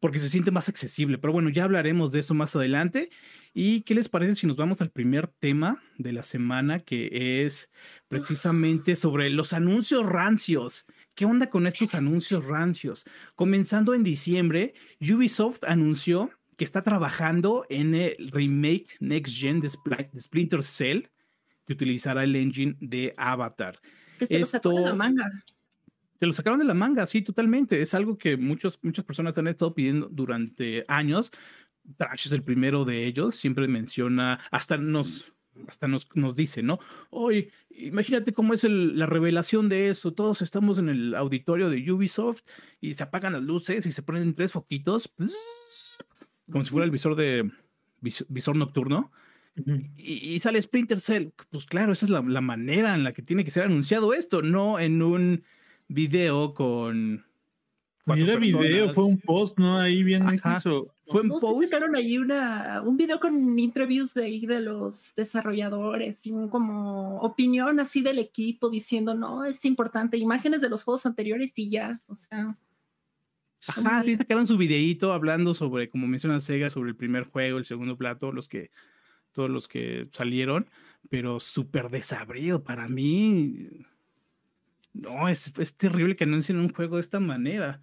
porque 0.00 0.18
se 0.18 0.28
siente 0.28 0.50
más 0.50 0.68
accesible. 0.68 1.18
Pero 1.18 1.32
bueno, 1.32 1.48
ya 1.48 1.64
hablaremos 1.64 2.12
de 2.12 2.20
eso 2.20 2.34
más 2.34 2.54
adelante. 2.54 3.10
¿Y 3.54 3.82
qué 3.82 3.94
les 3.94 4.08
parece 4.08 4.34
si 4.34 4.46
nos 4.46 4.56
vamos 4.56 4.80
al 4.80 4.90
primer 4.90 5.28
tema 5.28 5.82
de 5.96 6.12
la 6.12 6.22
semana, 6.22 6.80
que 6.80 7.44
es 7.44 7.72
precisamente 8.08 8.96
sobre 8.96 9.30
los 9.30 9.52
anuncios 9.52 10.04
rancios? 10.04 10.86
¿Qué 11.14 11.24
onda 11.24 11.48
con 11.48 11.66
estos 11.66 11.94
anuncios 11.94 12.44
rancios? 12.44 13.06
Comenzando 13.34 13.94
en 13.94 14.04
diciembre, 14.04 14.74
Ubisoft 15.00 15.64
anunció 15.64 16.30
que 16.56 16.64
está 16.64 16.82
trabajando 16.82 17.66
en 17.70 17.94
el 17.94 18.30
remake 18.30 18.96
Next 19.00 19.34
Gen 19.34 19.60
de 19.60 19.70
Splinter 19.70 20.62
Cell 20.62 21.06
que 21.66 21.72
utilizará 21.72 22.24
el 22.24 22.36
engine 22.36 22.76
de 22.80 23.12
Avatar. 23.16 23.78
te 24.18 24.38
lo 24.38 24.46
sacaron 24.46 24.76
de 24.76 24.88
la 24.88 24.94
manga. 24.94 25.44
Te 26.18 26.26
lo 26.26 26.32
sacaron 26.32 26.58
de 26.58 26.64
la 26.64 26.74
manga, 26.74 27.06
sí, 27.06 27.22
totalmente. 27.22 27.82
Es 27.82 27.92
algo 27.92 28.16
que 28.16 28.36
muchos, 28.36 28.78
muchas 28.82 29.04
personas 29.04 29.36
han 29.36 29.48
estado 29.48 29.74
pidiendo 29.74 30.08
durante 30.10 30.84
años. 30.88 31.30
Trash 31.98 32.26
es 32.26 32.32
el 32.32 32.42
primero 32.42 32.84
de 32.84 33.06
ellos, 33.06 33.34
siempre 33.34 33.68
menciona, 33.68 34.40
hasta 34.50 34.76
nos, 34.76 35.32
hasta 35.68 35.88
nos, 35.88 36.08
nos 36.14 36.34
dice, 36.34 36.62
¿no? 36.62 36.80
Oye, 37.10 37.50
imagínate 37.70 38.32
cómo 38.32 38.54
es 38.54 38.64
la 38.64 39.06
revelación 39.06 39.68
de 39.68 39.90
eso. 39.90 40.12
Todos 40.12 40.42
estamos 40.42 40.78
en 40.78 40.88
el 40.88 41.14
auditorio 41.14 41.68
de 41.68 41.92
Ubisoft 41.92 42.42
y 42.80 42.94
se 42.94 43.02
apagan 43.02 43.34
las 43.34 43.44
luces 43.44 43.86
y 43.86 43.92
se 43.92 44.02
ponen 44.02 44.34
tres 44.34 44.52
foquitos, 44.52 45.12
como 46.50 46.64
si 46.64 46.70
fuera 46.70 46.84
el 46.84 46.90
visor 46.90 47.14
de 47.14 47.50
visor 48.00 48.56
nocturno 48.56 49.12
y, 49.96 50.38
sale 50.40 50.60
Splinter 50.60 51.00
Cell. 51.00 51.28
Pues 51.50 51.64
claro, 51.64 51.92
esa 51.92 52.06
es 52.06 52.10
la, 52.10 52.22
manera 52.22 52.94
en 52.94 53.04
la 53.04 53.12
que 53.12 53.22
tiene 53.22 53.44
que 53.44 53.50
ser 53.50 53.64
anunciado 53.64 54.12
esto, 54.12 54.42
no 54.42 54.78
en 54.78 55.02
un 55.02 55.44
video 55.88 56.54
con. 56.54 57.24
Era 58.06 58.36
video, 58.36 58.92
fue 58.94 59.04
un 59.04 59.18
post, 59.18 59.58
¿no? 59.58 59.78
Ahí 59.78 60.04
bien 60.04 60.28
eso. 60.28 60.94
Fue 61.08 61.22
un 61.22 61.28
post. 61.28 61.64
sacaron 61.64 61.96
ahí 61.96 62.18
una, 62.18 62.82
un 62.84 62.96
video 62.96 63.18
con 63.18 63.58
interviews 63.58 64.14
de 64.14 64.24
ahí 64.24 64.46
de 64.46 64.60
los 64.60 65.12
desarrolladores 65.16 66.24
y 66.24 66.30
un 66.30 66.48
como 66.48 67.18
opinión 67.18 67.80
así 67.80 68.02
del 68.02 68.20
equipo 68.20 68.70
diciendo, 68.70 69.14
no, 69.14 69.44
es 69.44 69.64
importante, 69.64 70.18
imágenes 70.18 70.60
de 70.60 70.68
los 70.68 70.84
juegos 70.84 71.04
anteriores 71.06 71.52
y 71.56 71.70
ya, 71.70 72.00
o 72.06 72.14
sea. 72.14 72.56
Ajá, 73.68 74.02
sí 74.04 74.14
sacaron 74.14 74.46
su 74.46 74.56
videíto 74.56 75.12
hablando 75.12 75.52
sobre, 75.54 75.88
como 75.88 76.06
menciona 76.06 76.38
Sega, 76.38 76.70
sobre 76.70 76.90
el 76.90 76.96
primer 76.96 77.24
juego, 77.24 77.58
el 77.58 77.64
segundo 77.64 77.96
plato, 77.96 78.30
los 78.30 78.48
que 78.48 78.70
todos 79.36 79.50
los 79.50 79.68
que 79.68 80.08
salieron, 80.10 80.68
pero 81.08 81.38
súper 81.38 81.90
desabrido 81.90 82.64
para 82.64 82.88
mí. 82.88 83.68
No, 84.94 85.28
es, 85.28 85.52
es, 85.58 85.76
terrible 85.76 86.16
que 86.16 86.24
anuncien 86.24 86.58
un 86.58 86.72
juego 86.72 86.96
de 86.96 87.02
esta 87.02 87.20
manera. 87.20 87.82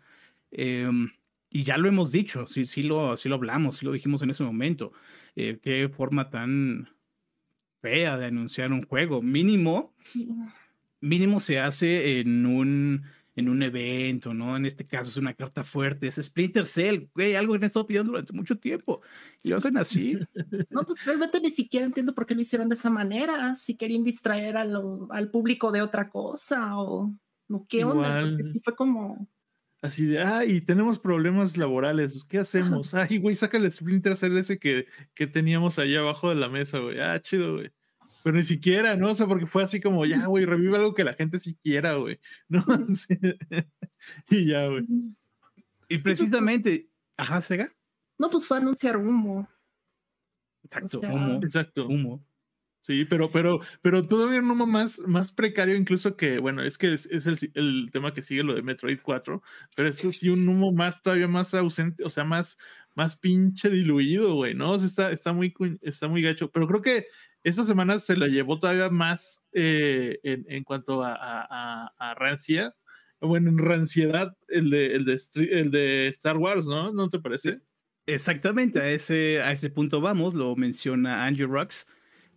Em, 0.51 1.11
y 1.49 1.63
ya 1.63 1.77
lo 1.77 1.87
hemos 1.87 2.11
dicho, 2.11 2.47
sí, 2.47 2.65
sí, 2.65 2.83
lo, 2.83 3.15
sí 3.15 3.29
lo 3.29 3.35
hablamos, 3.35 3.77
sí 3.77 3.85
lo 3.85 3.91
dijimos 3.91 4.21
en 4.23 4.31
ese 4.31 4.43
momento. 4.43 4.91
Eh, 5.35 5.59
qué 5.61 5.87
forma 5.89 6.29
tan, 6.29 6.89
fea 7.83 8.17
de 8.17 8.27
anunciar 8.27 8.71
un 8.71 8.85
juego. 8.87 9.21
Mínimo, 9.21 9.93
mínimo 11.01 11.41
se 11.41 11.59
hace 11.59 12.21
en 12.21 12.45
un, 12.45 13.03
en 13.35 13.49
un 13.49 13.63
evento, 13.63 14.33
¿no? 14.33 14.55
En 14.55 14.65
este 14.65 14.85
caso 14.85 15.09
es 15.09 15.17
una 15.17 15.33
carta 15.33 15.63
fuerte, 15.63 16.07
es 16.07 16.15
Splinter 16.15 16.65
Cell, 16.65 17.07
güey, 17.13 17.35
algo 17.35 17.53
que 17.53 17.59
me 17.59 17.65
he 17.65 17.67
estado 17.67 17.87
pidiendo 17.87 18.11
durante 18.11 18.33
mucho 18.33 18.57
tiempo. 18.57 19.01
Y 19.43 19.49
lo 19.49 19.57
hacen 19.57 19.77
así. 19.77 20.17
No, 20.71 20.83
pues 20.83 21.03
realmente 21.05 21.39
ni 21.39 21.51
siquiera 21.51 21.85
entiendo 21.85 22.13
por 22.13 22.25
qué 22.25 22.35
lo 22.35 22.41
hicieron 22.41 22.69
de 22.69 22.75
esa 22.75 22.89
manera, 22.89 23.55
si 23.55 23.75
querían 23.75 24.03
distraer 24.03 24.57
al 24.57 25.31
público 25.31 25.71
de 25.71 25.81
otra 25.81 26.09
cosa 26.09 26.77
o 26.77 27.13
no, 27.47 27.65
qué 27.67 27.83
onda, 27.83 28.21
porque 28.21 28.49
sí 28.49 28.61
fue 28.63 28.75
como... 28.75 29.27
Así 29.81 30.05
de, 30.05 30.19
ay, 30.21 30.61
tenemos 30.61 30.97
problemas 30.97 31.57
laborales, 31.57 32.23
¿qué 32.25 32.39
hacemos? 32.39 32.93
Ay, 32.93 33.17
güey, 33.17 33.35
saca 33.35 33.57
el 33.57 33.69
Splinter 33.69 34.15
Cell 34.15 34.37
ese 34.37 34.57
que, 34.57 34.85
que 35.13 35.27
teníamos 35.27 35.77
allá 35.77 35.99
abajo 35.99 36.29
de 36.29 36.35
la 36.35 36.47
mesa, 36.47 36.79
güey. 36.79 37.01
Ah, 37.01 37.19
chido, 37.21 37.55
güey. 37.55 37.71
Pero 38.23 38.37
ni 38.37 38.43
siquiera, 38.43 38.95
¿no? 38.95 39.11
O 39.11 39.15
sea, 39.15 39.27
porque 39.27 39.45
fue 39.45 39.63
así 39.63 39.81
como, 39.81 40.05
ya, 40.05 40.25
güey, 40.25 40.45
revive 40.45 40.77
algo 40.77 40.93
que 40.93 41.03
la 41.03 41.13
gente 41.13 41.39
sí 41.39 41.55
quiera, 41.61 41.93
güey. 41.95 42.19
¿No? 42.47 42.65
y 44.29 44.47
ya, 44.47 44.67
güey. 44.67 44.85
Y 45.89 45.97
pues, 45.97 46.03
precisamente, 46.03 46.89
ajá, 47.17 47.41
Sega. 47.41 47.69
No, 48.17 48.29
pues 48.29 48.47
fue 48.47 48.57
anunciar 48.57 48.97
humo. 48.97 49.47
Exacto, 50.63 51.01
humo. 51.01 51.39
Exacto. 51.43 51.85
Humo. 51.87 52.25
Sí, 52.83 53.05
pero, 53.05 53.31
pero, 53.31 53.59
pero 53.81 54.03
todavía 54.03 54.41
un 54.41 54.51
humo 54.51 54.65
más, 54.65 54.99
más 55.07 55.31
precario, 55.31 55.75
incluso 55.75 56.17
que, 56.17 56.39
bueno, 56.39 56.63
es 56.63 56.77
que 56.77 56.93
es, 56.93 57.05
el, 57.05 57.39
el, 57.53 57.89
tema 57.93 58.13
que 58.13 58.21
sigue 58.21 58.43
lo 58.43 58.55
de 58.55 58.61
Metroid 58.61 58.99
4, 59.01 59.41
pero 59.73 59.87
eso 59.87 60.11
sí, 60.11 60.27
un 60.27 60.45
humo 60.49 60.73
más, 60.73 61.01
todavía 61.01 61.29
más 61.29 61.53
ausente, 61.53 62.03
o 62.03 62.09
sea, 62.09 62.25
más, 62.25 62.57
más 62.93 63.15
pinche 63.15 63.69
diluido, 63.69 64.35
güey, 64.35 64.53
¿no? 64.53 64.71
O 64.71 64.79
sea, 64.79 64.87
está, 64.87 65.11
está, 65.11 65.31
muy, 65.31 65.53
está 65.81 66.09
muy 66.09 66.21
gacho, 66.21 66.51
pero 66.51 66.67
creo 66.67 66.81
que 66.81 67.07
esta 67.43 67.63
semana 67.63 67.99
se 67.99 68.15
la 68.15 68.27
llevó 68.27 68.59
todavía 68.59 68.89
más 68.89 69.43
eh, 69.51 70.19
en, 70.23 70.63
cuanto 70.63 71.03
a, 71.03 71.13
a, 71.15 71.93
a, 71.97 72.15
rancia, 72.15 72.73
bueno, 73.19 73.49
en 73.49 73.57
ranciedad, 73.57 74.35
el 74.47 74.69
de, 74.69 74.95
el, 74.95 75.05
de, 75.05 75.19
el 75.51 75.71
de 75.71 76.07
Star 76.07 76.37
Wars, 76.37 76.65
¿no? 76.65 76.91
¿No 76.93 77.09
te 77.09 77.19
parece? 77.19 77.59
Exactamente, 78.05 78.79
a 78.79 78.89
ese, 78.89 79.41
a 79.41 79.51
ese 79.51 79.69
punto 79.69 80.01
vamos, 80.01 80.33
lo 80.33 80.55
menciona 80.55 81.25
Andrew 81.25 81.49
Rocks 81.49 81.87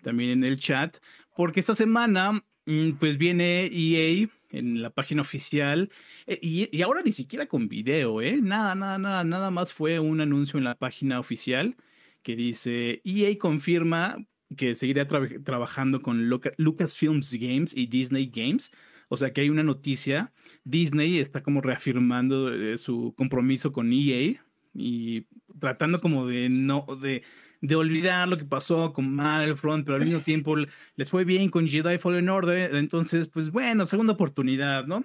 también 0.03 0.31
en 0.31 0.45
el 0.45 0.59
chat, 0.59 0.97
porque 1.37 1.61
esta 1.61 1.75
semana 1.75 2.45
mm, 2.67 2.93
pues 3.01 3.19
viene 3.19 3.67
EA 3.73 4.29
en 4.51 4.83
la 4.83 4.91
página 4.91 5.23
oficial 5.23 5.91
eh, 6.27 6.39
y, 6.41 6.69
y, 6.77 6.83
ahora 6.83 7.03
ni 7.05 7.13
siquiera 7.13 7.47
con 7.47 7.69
video, 7.69 8.23
¿eh? 8.23 8.39
Nada, 8.41 8.75
nada, 8.75 8.99
nada, 8.99 9.25
nada 9.25 9.51
más 9.51 9.73
fue 9.73 9.99
un 9.99 10.21
anuncio 10.21 10.59
en 10.59 10.65
la 10.65 10.77
página 10.77 11.19
oficial 11.19 11.77
que 12.23 12.37
dice 12.37 13.01
EA 13.05 13.37
confirma 13.39 14.19
que 14.57 14.75
seguirá 14.75 15.07
trabajando 15.09 16.03
con 16.03 16.29
Lucasfilms 16.29 17.33
Games 17.33 17.75
y 17.75 17.87
Disney 17.87 18.31
Games. 18.33 18.71
O 19.09 19.17
sea 19.17 19.33
que 19.33 19.41
hay 19.41 19.51
una 19.51 19.63
noticia. 19.63 20.33
Disney 20.65 21.19
está 21.19 21.43
como 21.43 21.61
reafirmando 21.61 22.53
eh, 22.53 22.77
su 22.77 23.15
compromiso 23.17 23.73
con 23.73 23.93
EA 23.93 24.41
y 24.75 25.27
tratando 25.61 26.01
como 26.01 26.27
de 26.27 26.49
no 26.49 26.87
de, 27.01 27.23
de 27.61 27.77
olvidar 27.77 28.29
lo 28.29 28.37
que 28.37 28.45
pasó 28.45 28.93
con 28.93 29.17
Battlefront, 29.17 29.85
pero 29.85 29.97
al 29.97 30.05
mismo 30.05 30.21
tiempo 30.21 30.57
les 30.97 31.11
fue 31.11 31.25
bien 31.25 31.51
con 31.51 31.69
Jedi 31.69 31.99
Fallen 31.99 32.29
Order. 32.29 32.75
Entonces, 32.75 33.29
pues 33.29 33.51
bueno, 33.51 33.87
segunda 33.87 34.13
oportunidad, 34.13 34.87
¿no? 34.87 35.05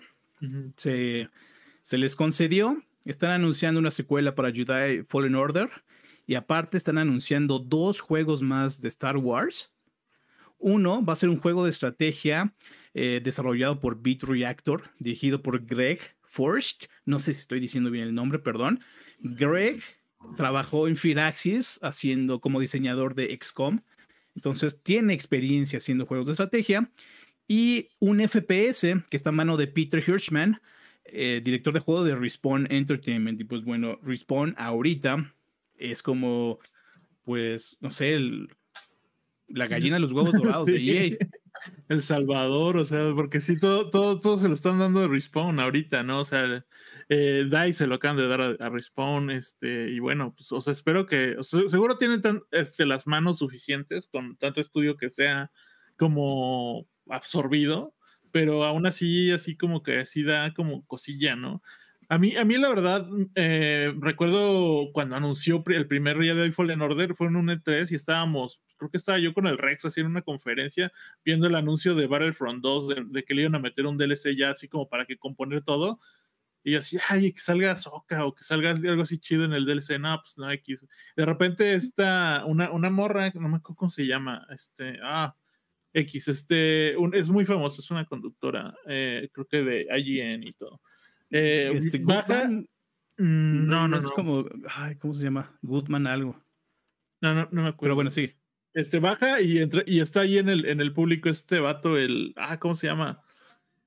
se, 0.75 1.29
se 1.83 1.97
les 1.97 2.15
concedió. 2.15 2.83
Están 3.05 3.31
anunciando 3.31 3.79
una 3.79 3.91
secuela 3.91 4.35
para 4.35 4.51
Jedi 4.51 5.03
Fallen 5.07 5.35
Order. 5.35 5.69
Y 6.25 6.35
aparte 6.35 6.77
están 6.77 6.97
anunciando 6.97 7.59
dos 7.59 7.99
juegos 7.99 8.41
más 8.41 8.81
de 8.81 8.87
Star 8.87 9.17
Wars. 9.17 9.75
Uno 10.57 11.03
va 11.03 11.13
a 11.13 11.15
ser 11.15 11.29
un 11.29 11.39
juego 11.39 11.63
de 11.63 11.71
estrategia 11.71 12.53
eh, 12.93 13.21
desarrollado 13.23 13.79
por 13.79 14.01
Beat 14.01 14.23
Reactor, 14.23 14.83
dirigido 14.99 15.41
por 15.41 15.65
Greg 15.65 15.99
Forst. 16.23 16.85
No 17.05 17.19
sé 17.19 17.33
si 17.33 17.41
estoy 17.41 17.59
diciendo 17.59 17.89
bien 17.89 18.07
el 18.07 18.13
nombre, 18.13 18.39
perdón. 18.39 18.79
Greg 19.19 19.81
trabajó 20.37 20.87
en 20.87 20.95
Firaxis 20.95 21.79
haciendo 21.81 22.39
como 22.39 22.59
diseñador 22.59 23.15
de 23.15 23.37
XCOM. 23.41 23.81
Entonces 24.35 24.81
tiene 24.81 25.13
experiencia 25.13 25.77
haciendo 25.77 26.05
juegos 26.05 26.27
de 26.27 26.33
estrategia. 26.33 26.91
Y 27.47 27.89
un 27.99 28.25
FPS 28.25 29.03
que 29.09 29.17
está 29.17 29.29
en 29.29 29.35
mano 29.35 29.57
de 29.57 29.67
Peter 29.67 30.03
Hirschman, 30.05 30.61
eh, 31.05 31.41
director 31.43 31.73
de 31.73 31.81
juego 31.81 32.03
de 32.03 32.15
Respawn 32.15 32.67
Entertainment. 32.71 33.39
Y 33.41 33.43
pues 33.43 33.63
bueno, 33.63 33.99
Respawn 34.03 34.55
ahorita 34.57 35.33
es 35.81 36.03
como, 36.03 36.59
pues, 37.23 37.77
no 37.81 37.91
sé, 37.91 38.19
la 39.47 39.67
gallina 39.67 39.95
de 39.95 40.01
los 40.01 40.11
huevos 40.11 40.31
dorados 40.33 40.65
de 40.65 40.77
EA. 40.77 41.17
El 41.89 42.01
Salvador, 42.01 42.77
o 42.77 42.85
sea, 42.85 43.11
porque 43.13 43.39
sí, 43.39 43.59
todo, 43.59 43.91
todo, 43.91 44.19
todo 44.19 44.39
se 44.39 44.47
lo 44.47 44.55
están 44.55 44.79
dando 44.79 45.01
de 45.01 45.07
Respawn 45.07 45.59
ahorita, 45.59 46.01
¿no? 46.01 46.21
O 46.21 46.23
sea, 46.23 46.65
eh, 47.09 47.45
DICE 47.49 47.73
se 47.73 47.87
lo 47.87 47.95
acaban 47.95 48.17
de 48.17 48.27
dar 48.27 48.57
a, 48.59 48.69
Respawn, 48.69 49.29
este, 49.29 49.91
y 49.91 49.99
bueno, 49.99 50.33
pues, 50.35 50.51
o 50.51 50.61
sea, 50.61 50.73
espero 50.73 51.05
que, 51.05 51.35
seguro 51.41 51.97
tienen 51.97 52.21
este, 52.51 52.85
las 52.87 53.05
manos 53.05 53.39
suficientes 53.39 54.07
con 54.07 54.37
tanto 54.37 54.59
estudio 54.59 54.97
que 54.97 55.11
sea 55.11 55.51
como 55.97 56.87
absorbido, 57.07 57.93
pero 58.31 58.63
aún 58.63 58.87
así, 58.87 59.29
así 59.29 59.55
como 59.55 59.83
que 59.83 59.99
así 59.99 60.23
da 60.23 60.53
como 60.53 60.85
cosilla, 60.87 61.35
¿no? 61.35 61.61
A 62.11 62.17
mí, 62.17 62.35
a 62.35 62.43
mí 62.43 62.57
la 62.57 62.67
verdad, 62.67 63.07
eh, 63.35 63.93
recuerdo 63.97 64.91
cuando 64.91 65.15
anunció 65.15 65.63
el 65.67 65.87
primer 65.87 66.19
día 66.19 66.35
de 66.35 66.51
Fallen 66.51 66.81
Order, 66.81 67.15
fue 67.15 67.27
en 67.27 67.37
un 67.37 67.47
E3 67.47 67.89
y 67.89 67.95
estábamos, 67.95 68.61
creo 68.75 68.91
que 68.91 68.97
estaba 68.97 69.17
yo 69.17 69.33
con 69.33 69.47
el 69.47 69.57
Rex 69.57 69.85
haciendo 69.85 70.09
una 70.09 70.21
conferencia 70.21 70.91
viendo 71.23 71.47
el 71.47 71.55
anuncio 71.55 71.95
de 71.95 72.07
Battlefront 72.07 72.61
2, 72.61 73.11
de, 73.13 73.23
que 73.23 73.33
le 73.33 73.43
iban 73.43 73.55
a 73.55 73.59
meter 73.59 73.85
un 73.85 73.97
DLC 73.97 74.35
ya 74.37 74.49
así 74.49 74.67
como 74.67 74.89
para 74.89 75.05
que 75.05 75.17
componer 75.17 75.61
todo. 75.61 76.01
Y 76.65 76.75
así, 76.75 76.97
ay, 77.07 77.31
que 77.31 77.39
salga 77.39 77.77
Soca 77.77 78.25
o 78.25 78.35
que 78.35 78.43
salga 78.43 78.71
algo 78.71 79.03
así 79.03 79.17
chido 79.17 79.45
en 79.45 79.53
el 79.53 79.65
DLC. 79.65 79.97
No, 79.97 80.19
pues 80.21 80.37
no, 80.37 80.51
X. 80.51 80.85
De 81.15 81.25
repente 81.25 81.75
está 81.75 82.43
una, 82.45 82.71
una 82.71 82.89
morra, 82.89 83.31
no 83.35 83.47
me 83.47 83.55
acuerdo 83.55 83.77
cómo 83.77 83.89
se 83.89 84.05
llama, 84.05 84.45
este, 84.49 84.99
ah, 85.01 85.33
X, 85.93 86.27
este, 86.27 86.93
es 87.17 87.29
muy 87.29 87.45
famosa, 87.45 87.79
es 87.79 87.89
una 87.89 88.03
conductora, 88.03 88.75
eh, 88.85 89.29
creo 89.31 89.47
que 89.47 89.63
de 89.63 89.87
IGN 89.97 90.43
y 90.43 90.51
todo 90.53 90.81
eh, 91.31 91.71
este, 91.75 91.99
baja. 91.99 92.47
Mm, 93.17 93.67
no, 93.67 93.87
no, 93.87 93.87
no, 93.87 93.97
es 93.97 94.05
como. 94.05 94.45
Ay, 94.67 94.95
¿Cómo 94.95 95.13
se 95.13 95.23
llama? 95.23 95.57
Goodman 95.61 96.07
algo. 96.07 96.41
No, 97.21 97.33
no, 97.33 97.47
no 97.51 97.63
me 97.63 97.69
acuerdo. 97.69 97.81
Pero 97.81 97.95
bueno, 97.95 98.09
sí. 98.09 98.33
Este 98.73 98.99
baja 98.99 99.41
y, 99.41 99.57
entra, 99.57 99.83
y 99.85 99.99
está 99.99 100.21
ahí 100.21 100.37
en 100.37 100.47
el, 100.47 100.65
en 100.65 100.79
el 100.79 100.93
público 100.93 101.29
este 101.29 101.59
vato, 101.59 101.97
el. 101.97 102.33
Ah, 102.37 102.59
¿cómo 102.59 102.75
se 102.75 102.87
llama? 102.87 103.21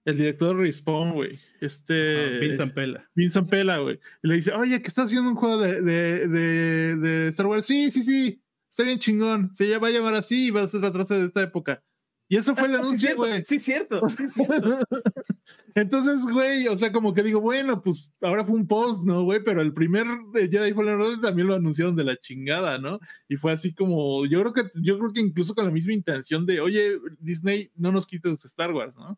El 0.05 0.17
director 0.17 0.57
de 0.57 0.63
Respawn, 0.63 1.13
güey. 1.13 1.41
Este. 1.61 2.39
Vincent 2.39 2.75
Pela. 2.75 3.09
Vincent 3.15 3.49
Pela, 3.49 3.79
güey. 3.79 3.99
Y 4.23 4.29
le 4.29 4.35
dice, 4.37 4.53
oye, 4.53 4.83
que 4.83 4.89
está 4.89 5.05
haciendo 5.05 5.31
un 5.31 5.37
juego 5.37 5.59
de, 5.59 5.81
de, 5.81 6.29
de, 6.29 6.97
de 6.97 7.29
Star 7.29 7.47
Wars. 7.47 7.65
Sí, 7.65 7.91
sí, 7.91 8.03
sí. 8.03 8.43
Está 8.69 8.83
bien 8.83 8.99
chingón. 8.99 9.55
Se 9.55 9.79
va 9.79 9.89
a 9.89 9.91
llamar 9.91 10.15
así 10.15 10.47
y 10.47 10.51
va 10.51 10.63
a 10.63 10.69
ser 10.69 10.83
retraso 10.83 11.19
de 11.19 11.27
esta 11.27 11.43
época. 11.43 11.83
Y 12.29 12.37
eso 12.37 12.55
fue 12.57 12.69
el 12.69 12.75
anuncio, 12.77 13.17
güey. 13.17 13.45
Sí, 13.45 13.59
cierto. 13.59 14.09
Sí, 14.09 14.29
cierto. 14.29 14.79
Entonces, 15.75 16.23
güey, 16.23 16.69
o 16.69 16.77
sea, 16.77 16.93
como 16.93 17.13
que 17.13 17.23
digo, 17.23 17.41
bueno, 17.41 17.83
pues 17.83 18.13
ahora 18.21 18.45
fue 18.45 18.55
un 18.55 18.67
post, 18.67 19.03
¿no, 19.05 19.25
güey? 19.25 19.43
Pero 19.43 19.61
el 19.61 19.75
primer 19.75 20.07
Jedi 20.33 20.73
Fallen 20.73 21.01
Order 21.01 21.21
también 21.21 21.49
lo 21.49 21.55
anunciaron 21.57 21.97
de 21.97 22.05
la 22.05 22.17
chingada, 22.17 22.79
¿no? 22.79 23.01
Y 23.29 23.37
fue 23.37 23.53
así 23.53 23.75
como, 23.75 24.25
yo 24.27 24.41
creo 24.41 24.53
que, 24.53 24.81
yo 24.81 24.99
creo 24.99 25.13
que 25.13 25.21
incluso 25.21 25.55
con 25.55 25.65
la 25.65 25.73
misma 25.73 25.93
intención 25.93 26.47
de, 26.47 26.61
oye, 26.61 26.99
Disney, 27.19 27.71
no 27.75 27.91
nos 27.91 28.07
quites 28.07 28.45
Star 28.45 28.73
Wars, 28.73 28.95
¿no? 28.95 29.17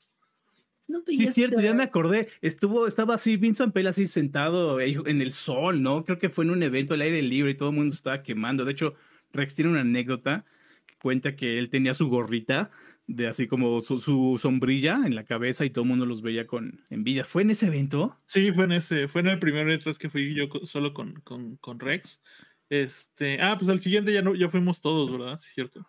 No, 0.88 1.02
sí, 1.04 1.24
es 1.24 1.34
cierto, 1.34 1.60
ya 1.60 1.74
me 1.74 1.82
acordé. 1.82 2.28
Estuvo, 2.40 2.86
estaba 2.86 3.16
así, 3.16 3.36
Vincent 3.36 3.74
Pell 3.74 3.88
así 3.88 4.06
sentado 4.06 4.80
en 4.80 5.20
el 5.20 5.32
sol, 5.32 5.82
¿no? 5.82 6.04
Creo 6.04 6.18
que 6.18 6.30
fue 6.30 6.44
en 6.44 6.52
un 6.52 6.62
evento 6.62 6.94
al 6.94 7.00
aire 7.00 7.20
libre 7.22 7.50
y 7.50 7.56
todo 7.56 7.70
el 7.70 7.74
mundo 7.74 7.92
estaba 7.92 8.22
quemando. 8.22 8.64
De 8.64 8.72
hecho, 8.72 8.94
Rex 9.32 9.56
tiene 9.56 9.72
una 9.72 9.80
anécdota 9.80 10.44
que 10.86 10.94
cuenta 11.02 11.34
que 11.34 11.58
él 11.58 11.70
tenía 11.70 11.92
su 11.92 12.08
gorrita 12.08 12.70
de 13.06 13.28
así 13.28 13.46
como 13.46 13.80
su, 13.80 14.38
sombrilla 14.40 15.00
en 15.04 15.14
la 15.14 15.24
cabeza 15.24 15.64
y 15.64 15.70
todo 15.70 15.84
el 15.84 15.88
mundo 15.88 16.06
los 16.06 16.22
veía 16.22 16.46
con 16.46 16.84
envidia. 16.90 17.24
¿Fue 17.24 17.42
en 17.42 17.50
ese 17.50 17.66
evento? 17.66 18.18
Sí, 18.26 18.52
fue 18.52 18.64
en 18.64 18.72
ese, 18.72 19.08
fue 19.08 19.20
en 19.20 19.28
el 19.28 19.38
primer 19.38 19.62
evento 19.62 19.92
que 19.94 20.10
fui 20.10 20.34
yo 20.34 20.48
solo 20.64 20.92
con, 20.92 21.20
con, 21.20 21.56
con, 21.56 21.78
Rex. 21.78 22.20
Este, 22.68 23.40
ah, 23.40 23.56
pues 23.58 23.70
al 23.70 23.80
siguiente 23.80 24.12
ya 24.12 24.22
no, 24.22 24.34
ya 24.34 24.48
fuimos 24.48 24.80
todos, 24.80 25.10
¿verdad? 25.12 25.38
Sí, 25.40 25.50
cierto. 25.54 25.86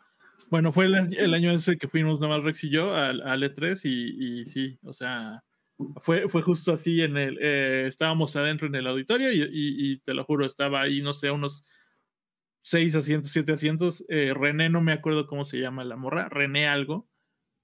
Bueno, 0.49 0.71
fue 0.71 0.85
el, 0.85 1.33
año 1.33 1.51
ese 1.51 1.77
que 1.77 1.89
fuimos 1.89 2.21
nada 2.21 2.37
más 2.37 2.45
Rex 2.45 2.63
y 2.63 2.69
yo 2.69 2.95
al, 2.95 3.21
al 3.21 3.43
E3 3.43 3.81
y, 3.83 4.41
y, 4.41 4.45
sí, 4.45 4.77
o 4.83 4.93
sea, 4.93 5.43
fue, 6.01 6.29
fue 6.29 6.41
justo 6.41 6.71
así 6.71 7.01
en 7.01 7.17
el, 7.17 7.37
eh, 7.41 7.85
estábamos 7.87 8.35
adentro 8.35 8.67
en 8.67 8.75
el 8.75 8.87
auditorio 8.87 9.33
y, 9.33 9.41
y, 9.51 9.97
te 9.99 10.13
lo 10.13 10.23
juro, 10.23 10.45
estaba 10.45 10.81
ahí, 10.81 11.01
no 11.01 11.13
sé, 11.13 11.31
unos 11.31 11.65
seis 12.67 12.95
asientos, 12.95 13.31
siete 13.31 13.53
asientos. 13.53 14.05
Eh, 14.09 14.33
René, 14.35 14.69
no 14.69 14.81
me 14.81 14.91
acuerdo 14.91 15.25
cómo 15.25 15.45
se 15.45 15.57
llama 15.57 15.85
la 15.85 15.95
morra, 15.95 16.27
René 16.27 16.67
algo. 16.67 17.07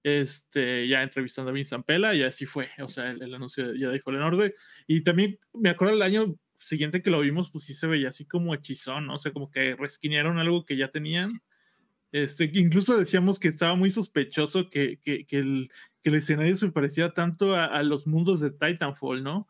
Este, 0.01 0.88
ya 0.88 1.03
entrevistando 1.03 1.51
a 1.51 1.53
Vincent 1.53 1.86
Pela 1.86 2.15
y 2.15 2.24
así 2.24 2.45
fue, 2.45 2.69
o 2.79 2.88
sea, 2.88 3.12
el, 3.12 3.33
anuncio 3.33 3.67
de 3.67 3.77
Jedi 3.77 4.00
Fallen 4.00 4.22
Order. 4.22 4.55
Y 4.88 5.03
también 5.03 5.39
me 5.53 5.69
acuerdo 5.72 5.95
el 5.95 6.01
año 6.01 6.38
siguiente 6.57 7.01
que 7.01 7.10
lo 7.10 7.19
vimos, 7.19 7.51
pues 7.51 7.65
sí 7.65 7.74
se 7.74 7.86
veía 7.86 8.10
así 8.10 8.25
como 8.25 8.53
hechizón, 8.53 9.07
¿no? 9.07 9.15
o 9.15 9.17
sea, 9.17 9.33
como 9.33 9.51
que 9.51 9.75
resquinearon 9.75 10.39
algo 10.39 10.65
que 10.65 10.77
ya 10.77 10.88
tenían. 10.88 11.41
Este, 12.13 12.50
incluso 12.53 12.98
decíamos 12.98 13.39
que 13.39 13.50
estaba 13.50 13.75
muy 13.75 13.91
sospechoso 13.91 14.69
que, 14.69 15.00
que, 15.03 15.25
que, 15.25 15.39
el, 15.39 15.69
que 16.01 16.12
el, 16.12 16.15
escenario 16.15 16.55
se 16.55 16.72
parecía 16.72 17.10
tanto 17.12 17.55
a, 17.55 17.65
a, 17.65 17.83
los 17.83 18.07
mundos 18.07 18.39
de 18.39 18.51
Titanfall, 18.51 19.22
¿no? 19.22 19.50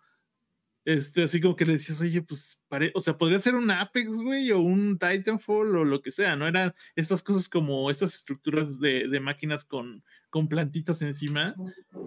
Este, 0.86 1.24
así 1.24 1.40
como 1.40 1.56
que 1.56 1.66
le 1.66 1.74
decías, 1.74 2.02
oye, 2.02 2.22
pues, 2.22 2.60
o 2.94 3.02
sea, 3.02 3.18
podría 3.18 3.40
ser 3.40 3.56
un 3.56 3.72
Apex, 3.72 4.16
güey, 4.18 4.52
o 4.52 4.60
un 4.60 5.00
Titanfall, 5.00 5.76
o 5.78 5.86
lo 5.86 6.02
que 6.02 6.12
sea, 6.12 6.36
¿no? 6.36 6.48
Eran 6.48 6.74
estas 6.96 7.24
cosas 7.24 7.48
como 7.48 7.90
estas 7.90 8.16
estructuras 8.16 8.80
de, 8.80 9.08
de 9.08 9.20
máquinas 9.20 9.64
con, 9.64 10.04
con 10.34 10.48
plantitas 10.48 11.02
encima. 11.04 11.54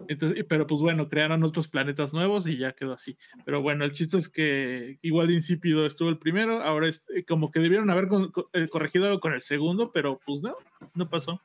Entonces, 0.08 0.44
pero 0.48 0.66
pues 0.66 0.80
bueno, 0.80 1.08
crearon 1.08 1.44
otros 1.44 1.68
planetas 1.68 2.12
nuevos 2.12 2.48
y 2.48 2.58
ya 2.58 2.72
quedó 2.72 2.92
así. 2.92 3.16
Pero 3.44 3.62
bueno, 3.62 3.84
el 3.84 3.92
chiste 3.92 4.18
es 4.18 4.28
que 4.28 4.98
igual 5.00 5.28
de 5.28 5.34
insípido 5.34 5.86
estuvo 5.86 6.08
el 6.08 6.18
primero, 6.18 6.60
ahora 6.60 6.88
es 6.88 7.08
eh, 7.14 7.24
como 7.24 7.52
que 7.52 7.60
debieron 7.60 7.88
haber 7.88 8.08
eh, 8.52 8.66
corregido 8.68 9.06
algo 9.06 9.20
con 9.20 9.32
el 9.32 9.42
segundo, 9.42 9.92
pero 9.92 10.18
pues 10.26 10.42
no, 10.42 10.56
no 10.94 11.08
pasó. 11.08 11.40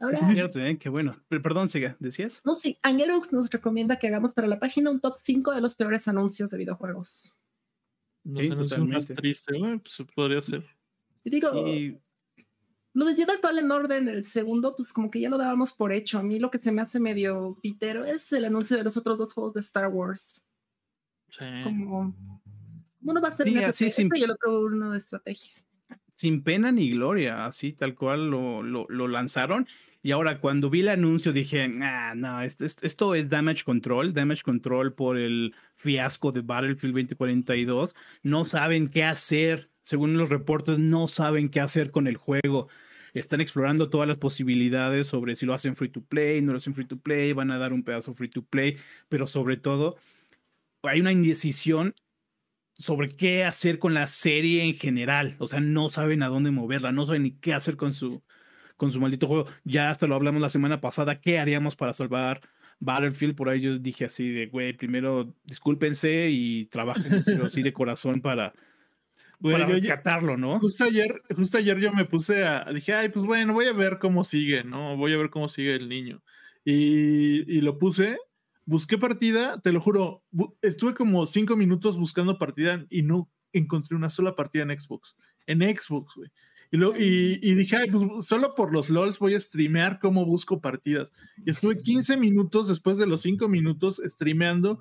Ahora, 0.00 0.18
sí, 0.34 0.58
¿eh? 0.60 0.78
qué 0.78 0.88
bueno. 0.88 1.14
Perdón, 1.28 1.68
siga, 1.68 1.94
¿decías? 2.00 2.40
No, 2.44 2.54
sí, 2.54 2.78
Angelux 2.82 3.32
nos 3.32 3.50
recomienda 3.50 3.98
que 3.98 4.08
hagamos 4.08 4.32
para 4.32 4.48
la 4.48 4.58
página 4.58 4.90
un 4.90 4.98
top 5.00 5.14
5 5.22 5.52
de 5.52 5.60
los 5.60 5.74
peores 5.74 6.08
anuncios 6.08 6.50
de 6.50 6.56
videojuegos. 6.56 7.36
Los 8.24 8.70
sí, 8.70 8.80
más 8.80 9.06
tristes, 9.06 9.58
bueno, 9.58 9.80
pues 9.80 10.08
podría 10.14 10.40
ser. 10.40 10.64
Y 11.22 11.30
digo, 11.30 11.50
sí. 11.66 11.98
lo 12.94 13.04
de 13.04 13.14
Jedi 13.14 13.32
Fallen 13.42 13.70
Order, 13.70 14.08
el 14.08 14.24
segundo, 14.24 14.74
pues 14.74 14.92
como 14.92 15.10
que 15.10 15.20
ya 15.20 15.28
lo 15.28 15.36
dábamos 15.36 15.72
por 15.72 15.92
hecho. 15.92 16.18
A 16.18 16.22
mí 16.22 16.38
lo 16.38 16.50
que 16.50 16.58
se 16.58 16.72
me 16.72 16.80
hace 16.80 16.98
medio 16.98 17.58
pitero 17.62 18.04
es 18.04 18.32
el 18.32 18.46
anuncio 18.46 18.78
de 18.78 18.84
los 18.84 18.96
otros 18.96 19.18
dos 19.18 19.34
juegos 19.34 19.52
de 19.52 19.60
Star 19.60 19.88
Wars. 19.88 20.46
Sí. 21.28 21.44
Como, 21.62 22.14
uno 23.02 23.20
va 23.20 23.28
a 23.28 23.36
ser 23.36 23.46
Sí, 23.46 23.56
un 23.56 23.64
así, 23.64 23.86
RTS 23.86 23.96
sin- 23.96 24.10
y 24.14 24.22
el 24.22 24.30
otro 24.30 24.60
uno 24.62 24.92
de 24.92 24.98
estrategia. 24.98 25.52
Sin 26.14 26.42
pena 26.42 26.72
ni 26.72 26.90
gloria, 26.90 27.46
así 27.46 27.72
tal 27.72 27.94
cual 27.94 28.30
lo, 28.30 28.62
lo, 28.62 28.86
lo 28.88 29.08
lanzaron. 29.08 29.66
Y 30.02 30.12
ahora 30.12 30.40
cuando 30.40 30.70
vi 30.70 30.80
el 30.80 30.88
anuncio 30.88 31.32
dije, 31.32 31.70
ah, 31.82 32.14
no, 32.16 32.40
esto, 32.42 32.64
esto- 32.64 33.14
es 33.14 33.28
Damage 33.28 33.64
Control, 33.64 34.14
Damage 34.14 34.42
Control 34.42 34.94
por 34.94 35.18
el 35.18 35.54
fiasco 35.76 36.32
de 36.32 36.40
Battlefield 36.40 36.94
2042. 36.94 37.94
No 38.22 38.44
saben 38.46 38.88
qué 38.88 39.04
hacer, 39.04 39.70
según 39.82 40.16
los 40.16 40.30
reportes, 40.30 40.78
no 40.78 41.06
saben 41.08 41.50
qué 41.50 41.60
hacer 41.60 41.90
con 41.90 42.06
el 42.06 42.16
juego. 42.16 42.68
Están 43.12 43.40
explorando 43.42 43.90
todas 43.90 44.08
las 44.08 44.18
posibilidades 44.18 45.06
sobre 45.08 45.34
si 45.34 45.44
lo 45.44 45.52
hacen 45.54 45.76
free 45.76 45.88
to 45.90 46.02
play, 46.04 46.40
no 46.40 46.52
lo 46.52 46.58
hacen 46.58 46.74
free 46.74 46.86
to 46.86 46.98
play, 46.98 47.32
van 47.34 47.50
a 47.50 47.58
dar 47.58 47.72
un 47.72 47.82
pedazo 47.82 48.14
free 48.14 48.28
to 48.30 48.42
play, 48.44 48.78
pero 49.08 49.26
sobre 49.26 49.56
todo 49.58 49.96
hay 50.82 51.00
una 51.00 51.12
indecisión 51.12 51.94
sobre 52.74 53.08
qué 53.08 53.44
hacer 53.44 53.78
con 53.78 53.94
la 53.94 54.06
serie 54.06 54.64
en 54.64 54.74
general. 54.76 55.36
O 55.38 55.48
sea, 55.48 55.60
no 55.60 55.90
saben 55.90 56.22
a 56.22 56.28
dónde 56.28 56.50
moverla, 56.50 56.92
no 56.92 57.06
saben 57.06 57.24
ni 57.24 57.32
qué 57.32 57.52
hacer 57.54 57.76
con 57.76 57.92
su, 57.92 58.22
con 58.80 58.90
su 58.90 58.98
maldito 58.98 59.28
juego. 59.28 59.44
Ya 59.62 59.90
hasta 59.90 60.06
lo 60.06 60.14
hablamos 60.14 60.40
la 60.40 60.48
semana 60.48 60.80
pasada, 60.80 61.20
¿qué 61.20 61.38
haríamos 61.38 61.76
para 61.76 61.92
salvar 61.92 62.40
Battlefield? 62.78 63.36
Por 63.36 63.50
ahí 63.50 63.60
yo 63.60 63.78
dije 63.78 64.06
así 64.06 64.30
de, 64.30 64.46
güey, 64.46 64.72
primero 64.72 65.36
discúlpense 65.44 66.30
y 66.30 66.64
trabajen 66.64 67.22
así 67.44 67.62
de 67.62 67.74
corazón 67.74 68.22
para, 68.22 68.54
rescatarlo, 69.38 70.38
¿no? 70.38 70.58
Justo 70.60 70.84
ayer, 70.84 71.20
justo 71.36 71.58
ayer 71.58 71.78
yo 71.78 71.92
me 71.92 72.06
puse 72.06 72.42
a, 72.42 72.72
dije, 72.72 72.94
ay, 72.94 73.10
pues 73.10 73.26
bueno, 73.26 73.52
voy 73.52 73.66
a 73.66 73.74
ver 73.74 73.98
cómo 73.98 74.24
sigue, 74.24 74.64
¿no? 74.64 74.96
Voy 74.96 75.12
a 75.12 75.18
ver 75.18 75.28
cómo 75.28 75.48
sigue 75.48 75.76
el 75.76 75.90
niño. 75.90 76.22
Y, 76.64 77.54
y 77.54 77.60
lo 77.60 77.76
puse, 77.76 78.16
busqué 78.64 78.96
partida, 78.96 79.60
te 79.60 79.72
lo 79.72 79.82
juro, 79.82 80.24
estuve 80.62 80.94
como 80.94 81.26
cinco 81.26 81.54
minutos 81.54 81.98
buscando 81.98 82.38
partida 82.38 82.86
y 82.88 83.02
no 83.02 83.30
encontré 83.52 83.94
una 83.94 84.08
sola 84.08 84.34
partida 84.36 84.62
en 84.62 84.80
Xbox. 84.80 85.16
En 85.46 85.60
Xbox, 85.60 86.14
güey. 86.16 86.30
Y, 86.72 86.76
lo- 86.76 86.96
y, 86.96 87.38
y 87.42 87.54
dije, 87.54 87.76
ay, 87.76 87.90
pues 87.90 88.24
solo 88.26 88.54
por 88.54 88.72
los 88.72 88.90
LOLs 88.90 89.18
voy 89.18 89.34
a 89.34 89.40
streamear 89.40 89.98
cómo 89.98 90.24
busco 90.24 90.60
partidas. 90.60 91.10
Y 91.44 91.50
estuve 91.50 91.78
15 91.78 92.16
minutos 92.16 92.68
después 92.68 92.96
de 92.98 93.06
los 93.06 93.22
5 93.22 93.48
minutos 93.48 94.00
streameando, 94.04 94.80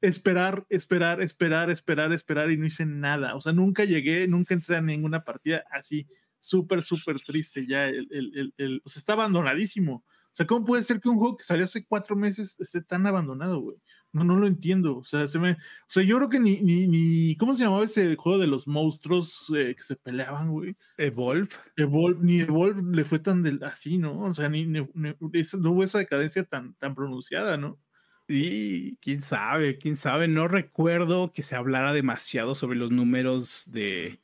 esperar, 0.00 0.66
esperar, 0.68 1.20
esperar, 1.22 1.70
esperar, 1.70 2.12
esperar 2.12 2.50
y 2.50 2.56
no 2.56 2.66
hice 2.66 2.86
nada. 2.86 3.34
O 3.34 3.40
sea, 3.40 3.52
nunca 3.52 3.84
llegué, 3.84 4.26
nunca 4.28 4.54
entré 4.54 4.76
a 4.76 4.80
ninguna 4.80 5.24
partida 5.24 5.64
así. 5.70 6.06
Súper, 6.38 6.82
súper 6.82 7.18
triste 7.20 7.66
ya. 7.66 7.88
El, 7.88 8.06
el, 8.10 8.32
el, 8.38 8.54
el- 8.58 8.82
o 8.84 8.88
sea, 8.88 9.00
está 9.00 9.14
abandonadísimo. 9.14 10.04
O 10.34 10.36
sea, 10.36 10.46
¿cómo 10.48 10.64
puede 10.66 10.82
ser 10.82 11.00
que 11.00 11.08
un 11.08 11.16
juego 11.16 11.36
que 11.36 11.44
salió 11.44 11.62
hace 11.64 11.86
cuatro 11.86 12.16
meses 12.16 12.56
esté 12.58 12.82
tan 12.82 13.06
abandonado, 13.06 13.60
güey? 13.60 13.76
No, 14.12 14.24
no 14.24 14.34
lo 14.36 14.48
entiendo. 14.48 14.98
O 14.98 15.04
sea, 15.04 15.28
se 15.28 15.38
me, 15.38 15.52
o 15.52 15.56
sea, 15.88 16.02
yo 16.02 16.16
creo 16.16 16.28
que 16.28 16.40
ni, 16.40 16.60
ni, 16.60 16.88
ni, 16.88 17.36
¿cómo 17.36 17.54
se 17.54 17.62
llamaba 17.62 17.84
ese 17.84 18.16
juego 18.16 18.38
de 18.40 18.48
los 18.48 18.66
monstruos 18.66 19.52
eh, 19.56 19.74
que 19.76 19.82
se 19.84 19.94
peleaban, 19.94 20.50
güey? 20.50 20.76
Evolve. 20.98 21.48
Evolve, 21.76 22.18
ni 22.20 22.40
Evolve 22.40 22.82
le 22.96 23.04
fue 23.04 23.20
tan 23.20 23.44
del, 23.44 23.62
así, 23.62 23.96
¿no? 23.96 24.18
O 24.22 24.34
sea, 24.34 24.48
ni, 24.48 24.66
ni- 24.66 24.88
ni- 24.94 25.14
esa- 25.34 25.56
no 25.56 25.70
hubo 25.70 25.84
esa 25.84 25.98
decadencia 25.98 26.42
tan, 26.44 26.74
tan 26.74 26.96
pronunciada, 26.96 27.56
¿no? 27.56 27.78
Y 28.26 28.96
quién 28.96 29.22
sabe, 29.22 29.78
quién 29.78 29.94
sabe. 29.96 30.26
No 30.26 30.48
recuerdo 30.48 31.32
que 31.32 31.42
se 31.42 31.54
hablara 31.56 31.92
demasiado 31.92 32.54
sobre 32.56 32.76
los 32.78 32.90
números 32.90 33.70
de, 33.70 34.20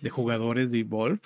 de 0.00 0.10
jugadores 0.10 0.72
de 0.72 0.80
Evolve. 0.80 1.20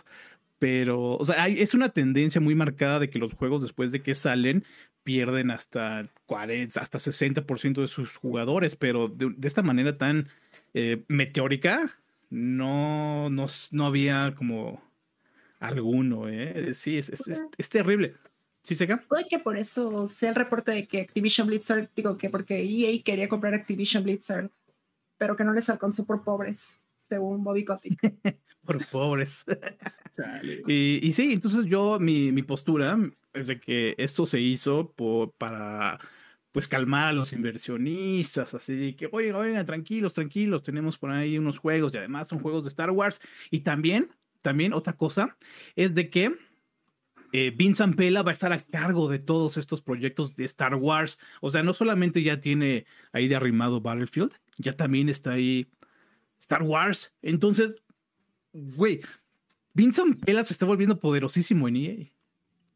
Pero, 0.58 1.16
o 1.16 1.24
sea, 1.24 1.42
hay- 1.42 1.60
es 1.60 1.74
una 1.74 1.90
tendencia 1.90 2.40
muy 2.40 2.54
marcada 2.54 2.98
de 2.98 3.10
que 3.10 3.18
los 3.18 3.34
juegos 3.34 3.62
después 3.62 3.92
de 3.92 4.02
que 4.02 4.14
salen 4.14 4.64
pierden 5.04 5.50
hasta 5.50 6.08
40, 6.26 6.80
hasta 6.80 6.98
60% 6.98 7.80
de 7.80 7.86
sus 7.88 8.16
jugadores, 8.16 8.76
pero 8.76 9.08
de, 9.08 9.34
esta 9.46 9.62
manera 9.62 9.96
tan 9.96 10.28
eh, 10.74 11.04
meteórica, 11.08 11.88
no, 12.30 13.30
no, 13.30 13.46
no 13.70 13.86
había 13.86 14.34
como 14.36 14.82
alguno, 15.60 16.28
¿eh? 16.28 16.74
Sí, 16.74 16.98
es, 16.98 17.08
es, 17.08 17.26
es- 17.28 17.42
es 17.56 17.68
terrible. 17.70 18.14
¿Sí 18.62 18.74
se 18.74 18.84
acá? 18.84 19.02
Puede 19.08 19.24
que 19.28 19.38
por 19.38 19.56
eso 19.56 20.06
sea 20.06 20.28
el 20.30 20.34
reporte 20.34 20.72
de 20.72 20.86
que 20.86 21.00
Activision 21.00 21.46
Blizzard, 21.46 21.88
digo 21.96 22.18
que 22.18 22.28
porque 22.28 22.60
EA 22.62 23.02
quería 23.02 23.28
comprar 23.28 23.54
Activision 23.54 24.02
Blizzard, 24.04 24.50
pero 25.16 25.36
que 25.36 25.44
no 25.44 25.52
les 25.54 25.70
alcanzó 25.70 26.04
por 26.04 26.22
pobres, 26.22 26.82
según 27.08 27.42
Bobby 27.44 27.64
Kotick. 27.64 27.98
Por 28.64 28.86
pobres. 28.86 29.46
Y, 30.66 31.06
y 31.06 31.12
sí, 31.12 31.32
entonces 31.32 31.64
yo, 31.66 31.98
mi, 31.98 32.32
mi 32.32 32.42
postura 32.42 32.98
es 33.32 33.46
de 33.46 33.60
que 33.60 33.94
esto 33.98 34.26
se 34.26 34.40
hizo 34.40 34.92
por, 34.92 35.32
para 35.32 35.98
pues 36.52 36.66
calmar 36.66 37.08
a 37.08 37.12
los 37.12 37.32
inversionistas, 37.32 38.54
así 38.54 38.74
de 38.74 38.96
que, 38.96 39.08
oigan, 39.12 39.36
oigan, 39.36 39.66
tranquilos, 39.66 40.14
tranquilos, 40.14 40.62
tenemos 40.62 40.98
por 40.98 41.10
ahí 41.10 41.38
unos 41.38 41.58
juegos 41.58 41.94
y 41.94 41.98
además 41.98 42.28
son 42.28 42.40
juegos 42.40 42.64
de 42.64 42.68
Star 42.68 42.90
Wars. 42.90 43.20
Y 43.50 43.60
también, 43.60 44.10
también 44.42 44.72
otra 44.72 44.94
cosa 44.94 45.36
es 45.76 45.94
de 45.94 46.10
que 46.10 46.34
eh, 47.32 47.52
Vince 47.54 47.78
Zampella 47.78 48.22
va 48.22 48.30
a 48.30 48.32
estar 48.32 48.52
a 48.52 48.64
cargo 48.64 49.08
de 49.08 49.18
todos 49.18 49.56
estos 49.56 49.82
proyectos 49.82 50.34
de 50.36 50.44
Star 50.46 50.74
Wars. 50.74 51.18
O 51.40 51.50
sea, 51.50 51.62
no 51.62 51.74
solamente 51.74 52.22
ya 52.22 52.40
tiene 52.40 52.86
ahí 53.12 53.28
de 53.28 53.36
arrimado 53.36 53.80
Battlefield, 53.80 54.32
ya 54.56 54.72
también 54.72 55.08
está 55.08 55.32
ahí 55.32 55.68
Star 56.38 56.62
Wars. 56.62 57.14
Entonces, 57.22 57.74
güey, 58.52 59.00
Vince 59.74 60.00
Zampella 60.02 60.42
se 60.44 60.52
está 60.52 60.66
volviendo 60.66 60.98
poderosísimo 60.98 61.68
en 61.68 61.76
EA. 61.76 61.94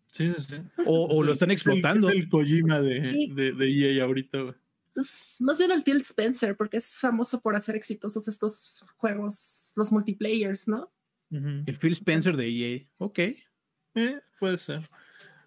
Sí, 0.09 0.33
sí, 0.37 0.44
sí. 0.48 0.57
O, 0.85 1.07
o 1.16 1.22
lo 1.22 1.33
están 1.33 1.51
Es 1.51 1.64
el- 1.64 1.72
explotando. 1.72 2.09
Es 2.11 2.14
el, 2.16 2.29
Kojima 2.29 2.81
de, 2.81 3.29
de, 3.35 3.53
de 3.53 3.96
EA 3.96 4.05
ahorita, 4.05 4.40
güey. 4.42 4.55
Pues, 4.94 5.37
más 5.40 5.57
bien 5.59 5.70
el 5.70 5.83
Phil 5.83 6.03
Spencer, 6.03 6.55
porque 6.55 6.77
es 6.77 6.98
famoso 7.01 7.40
por 7.40 7.57
hacer 7.57 7.75
exitosos 7.77 8.29
estos 8.29 8.85
juegos, 8.96 9.72
los 9.77 9.90
multiplayers, 9.90 10.68
¿no? 10.68 10.92
El 11.31 11.79
Phil 11.81 11.92
Spencer 11.92 12.37
de 12.37 12.46
EA. 12.51 12.87
Ok. 12.98 13.18
Eh, 13.94 14.20
puede 14.38 14.59
ser. 14.59 14.90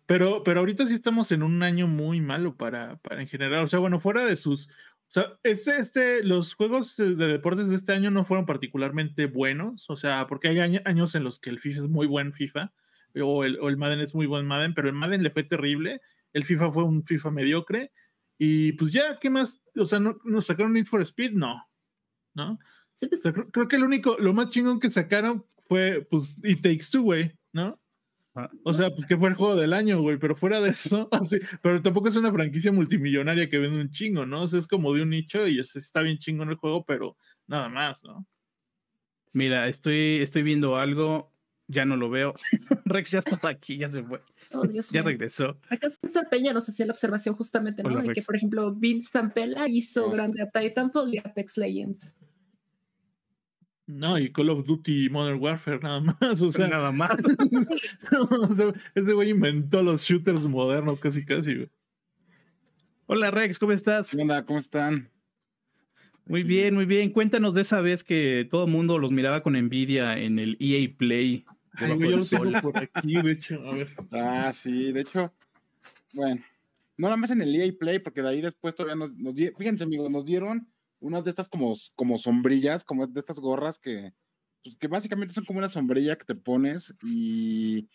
Pero, 0.08 0.44
pero 0.44 0.62
ahorita 0.62 0.88
sí 0.88 0.96
estamos 0.96 1.32
en 1.32 1.44
un 1.44 1.62
año 1.62 1.86
muy 1.88 2.22
malo 2.22 2.56
para, 2.56 2.98
para 2.98 3.22
en 3.22 3.28
general. 3.28 3.64
O 3.64 3.68
sea, 3.68 3.78
bueno, 3.78 4.00
fuera 4.00 4.26
de 4.26 4.36
sus. 4.36 4.68
O 5.10 5.14
sea, 5.16 5.38
este, 5.44 5.78
este, 5.78 6.24
los 6.24 6.54
juegos 6.56 6.98
de 6.98 7.16
de 7.16 7.28
deportes 7.28 7.70
de 7.70 7.76
este 7.76 7.94
año 7.94 8.12
no 8.12 8.26
fueron 8.26 8.46
particularmente 8.46 9.28
buenos. 9.28 9.90
O 9.90 9.96
sea, 9.96 10.28
porque 10.28 10.50
hay 10.50 10.60
año- 10.60 10.82
años 10.86 11.16
en 11.16 11.24
los 11.24 11.40
que 11.40 11.50
el 11.50 11.60
FIFA 11.60 11.82
es 11.84 11.90
muy 11.90 12.08
buen 12.08 12.34
FIFA. 12.34 12.74
O 13.22 13.46
el, 13.46 13.58
o 13.62 13.70
el 13.70 13.78
Madden 13.78 14.02
es 14.02 14.14
muy 14.14 14.26
buen 14.26 14.46
Madden, 14.46 14.74
pero 14.74 14.90
el 14.90 14.94
Madden 14.96 15.24
le 15.24 15.30
fue 15.30 15.44
terrible. 15.44 16.02
El 16.34 16.44
FIFA 16.44 16.72
fue 16.74 16.84
un 16.84 17.06
FIFA 17.06 17.32
mediocre. 17.32 17.92
Y 18.38 18.74
pues 18.74 18.92
ya, 18.92 19.18
¿qué 19.20 19.30
más? 19.30 19.62
O 19.78 19.86
sea, 19.86 20.00
¿no, 20.00 20.18
¿nos 20.26 20.48
sacaron 20.48 20.74
Need 20.74 20.88
for 20.88 21.02
Speed? 21.02 21.32
No. 21.32 21.64
¿No? 22.34 22.60
Sí, 22.92 23.08
pues, 23.08 23.22
O 23.22 23.24
sea, 23.24 23.32
creo, 23.34 23.46
creo 23.52 23.68
que 23.70 23.78
lo 23.78 23.86
único, 23.86 24.18
lo 24.20 24.34
más 24.34 24.50
chingón 24.50 24.82
que 24.82 24.92
sacaron 24.92 25.46
fue, 25.70 26.06
pues, 26.12 26.38
It 26.44 26.62
Takes 26.62 26.88
Two, 26.92 27.04
güey, 27.04 27.32
¿no? 27.54 27.80
Ah. 28.36 28.50
O 28.64 28.74
sea, 28.74 28.90
pues 28.94 29.08
que 29.08 29.16
fue 29.18 29.30
el 29.30 29.36
juego 29.36 29.56
del 29.56 29.72
año, 29.74 30.02
güey, 30.02 30.18
pero 30.18 30.36
fuera 30.36 30.60
de 30.60 30.70
eso, 30.72 31.08
así, 31.12 31.40
pero 31.62 31.82
tampoco 31.82 32.10
es 32.10 32.16
una 32.18 32.32
franquicia 32.34 32.72
multimillonaria 32.72 33.50
que 33.50 33.58
vende 33.60 33.80
un 33.80 33.92
chingo, 33.92 34.26
¿no? 34.26 34.42
O 34.44 34.48
sea, 34.48 34.60
es 34.60 34.68
como 34.68 34.94
de 34.94 35.02
un 35.04 35.10
nicho 35.10 35.48
y 35.48 35.60
es- 35.60 35.76
está 35.78 36.02
bien 36.02 36.18
chingón 36.18 36.50
el 36.50 36.56
juego, 36.56 36.84
pero 36.84 37.16
nada 37.48 37.70
más, 37.70 38.04
¿no? 38.04 38.26
Mira, 39.34 39.68
estoy, 39.68 40.18
estoy 40.22 40.44
viendo 40.44 40.78
algo. 40.78 41.32
Ya 41.68 41.84
no 41.84 41.98
lo 41.98 42.12
veo. 42.12 42.36
Rex 42.86 43.10
ya 43.10 43.20
estaba 43.20 43.50
aquí, 43.50 43.78
ya 43.78 43.90
se 43.90 44.04
fue. 44.04 44.22
oh, 44.54 44.68
Dios 44.68 44.92
Ya 44.92 45.02
mío. 45.02 45.10
regresó. 45.10 45.58
Acá 45.70 45.90
Peña 46.30 46.54
nos 46.54 46.70
hacía 46.70 46.86
la 46.86 46.92
observación 46.92 47.34
justamente, 47.36 47.82
¿no? 47.82 47.90
Hola, 47.90 48.04
de 48.04 48.14
que, 48.14 48.22
por 48.22 48.36
ejemplo, 48.36 48.72
Vince 48.76 49.10
Zampella 49.12 49.68
hizo 49.68 50.06
Hola. 50.06 50.16
grande 50.16 50.44
a 50.44 50.50
Titanfall 50.52 51.12
y 51.16 51.18
Apex 51.18 51.58
Legends. 51.58 52.16
No, 53.88 54.18
y 54.18 54.32
Call 54.32 54.50
of 54.50 54.66
Duty 54.66 55.10
Modern 55.10 55.40
Warfare 55.40 55.80
nada 55.80 56.00
más, 56.00 56.42
o 56.42 56.52
sea, 56.52 56.68
Nada 56.68 56.92
más. 56.92 57.12
o 58.30 58.56
sea, 58.56 58.74
ese 58.96 59.14
güey 59.14 59.30
inventó 59.30 59.84
los 59.84 60.04
shooters 60.04 60.42
modernos 60.42 61.00
casi 61.00 61.24
casi, 61.24 61.56
güey. 61.56 61.70
Hola 63.06 63.30
Rex, 63.30 63.60
¿cómo 63.60 63.72
estás? 63.72 64.12
¿Qué 64.16 64.22
onda? 64.22 64.44
¿Cómo 64.44 64.58
están? 64.60 65.12
Muy 66.26 66.42
bien, 66.42 66.74
muy 66.74 66.86
bien. 66.86 67.12
Cuéntanos 67.12 67.54
de 67.54 67.62
esa 67.62 67.82
vez 67.82 68.04
que 68.04 68.48
todo 68.50 68.66
el 68.66 68.72
mundo 68.72 68.98
los 68.98 69.12
miraba 69.12 69.44
con 69.44 69.56
envidia 69.56 70.18
en 70.18 70.40
el 70.40 70.58
EA 70.60 70.90
Play. 70.98 71.46
Ay, 71.74 71.92
güey, 71.94 72.12
yo 72.12 72.22
tengo 72.26 72.62
por 72.62 72.78
aquí, 72.80 73.22
de 73.22 73.32
hecho, 73.34 73.62
a 73.70 73.76
ver. 73.76 73.90
Ah, 74.12 74.52
sí, 74.52 74.92
de 74.92 75.02
hecho, 75.02 75.32
bueno, 76.14 76.42
no 76.98 77.08
nada 77.08 77.18
más 77.18 77.30
en 77.30 77.44
el 77.44 77.56
EA 77.56 77.72
Play, 77.80 78.00
porque 78.00 78.24
de 78.24 78.30
ahí 78.30 78.42
después 78.42 78.74
todavía 78.74 78.96
nos, 78.96 79.16
nos 79.16 79.36
di- 79.36 79.52
fíjense 79.56 79.84
amigos, 79.84 80.10
nos 80.10 80.26
dieron 80.26 80.68
unas 81.00 81.24
de 81.24 81.30
estas 81.30 81.50
como, 81.50 81.74
como 81.96 82.18
sombrillas, 82.18 82.84
como 82.84 83.08
de 83.08 83.20
estas 83.20 83.40
gorras 83.40 83.80
que, 83.80 84.14
pues, 84.64 84.76
que 84.78 84.88
básicamente 84.88 85.34
son 85.34 85.46
como 85.46 85.60
una 85.60 85.70
sombrilla 85.70 86.18
que 86.18 86.26
te 86.26 86.36
pones 86.36 86.94
y 87.04 87.88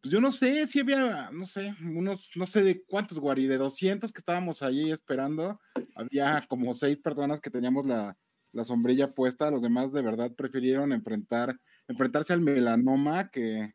pues 0.00 0.12
yo 0.12 0.20
no 0.20 0.30
sé 0.30 0.66
si 0.68 0.80
había, 0.80 1.30
no 1.32 1.44
sé, 1.44 1.74
unos, 1.82 2.30
no 2.36 2.46
sé 2.46 2.62
de 2.62 2.84
cuántos, 2.84 3.18
Guari, 3.18 3.46
de 3.46 3.56
200 3.56 4.12
que 4.12 4.20
estábamos 4.20 4.62
ahí 4.62 4.90
esperando, 4.90 5.60
había 5.96 6.44
como 6.48 6.72
seis 6.72 6.98
personas 6.98 7.40
que 7.40 7.50
teníamos 7.50 7.84
la, 7.84 8.16
la 8.52 8.64
sombrilla 8.64 9.08
puesta, 9.08 9.50
los 9.50 9.62
demás 9.62 9.92
de 9.92 10.02
verdad 10.02 10.32
prefirieron 10.36 10.92
enfrentar, 10.92 11.58
enfrentarse 11.88 12.32
al 12.32 12.40
melanoma 12.40 13.28
que, 13.30 13.74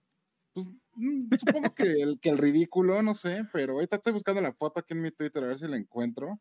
pues, 0.54 0.68
mm, 0.96 1.36
supongo 1.38 1.76
que 1.76 1.92
el, 2.02 2.20
que 2.22 2.30
el 2.30 2.38
ridículo, 2.38 3.02
no 3.02 3.14
sé, 3.14 3.46
pero 3.52 3.74
ahorita 3.74 3.98
estoy 3.98 4.14
buscando 4.14 4.42
la 4.42 4.54
foto 4.54 4.80
aquí 4.80 4.94
en 4.94 5.02
mi 5.02 5.12
Twitter 5.12 5.44
a 5.44 5.48
ver 5.48 5.58
si 5.58 5.68
la 5.68 5.78
encuentro. 5.78 6.40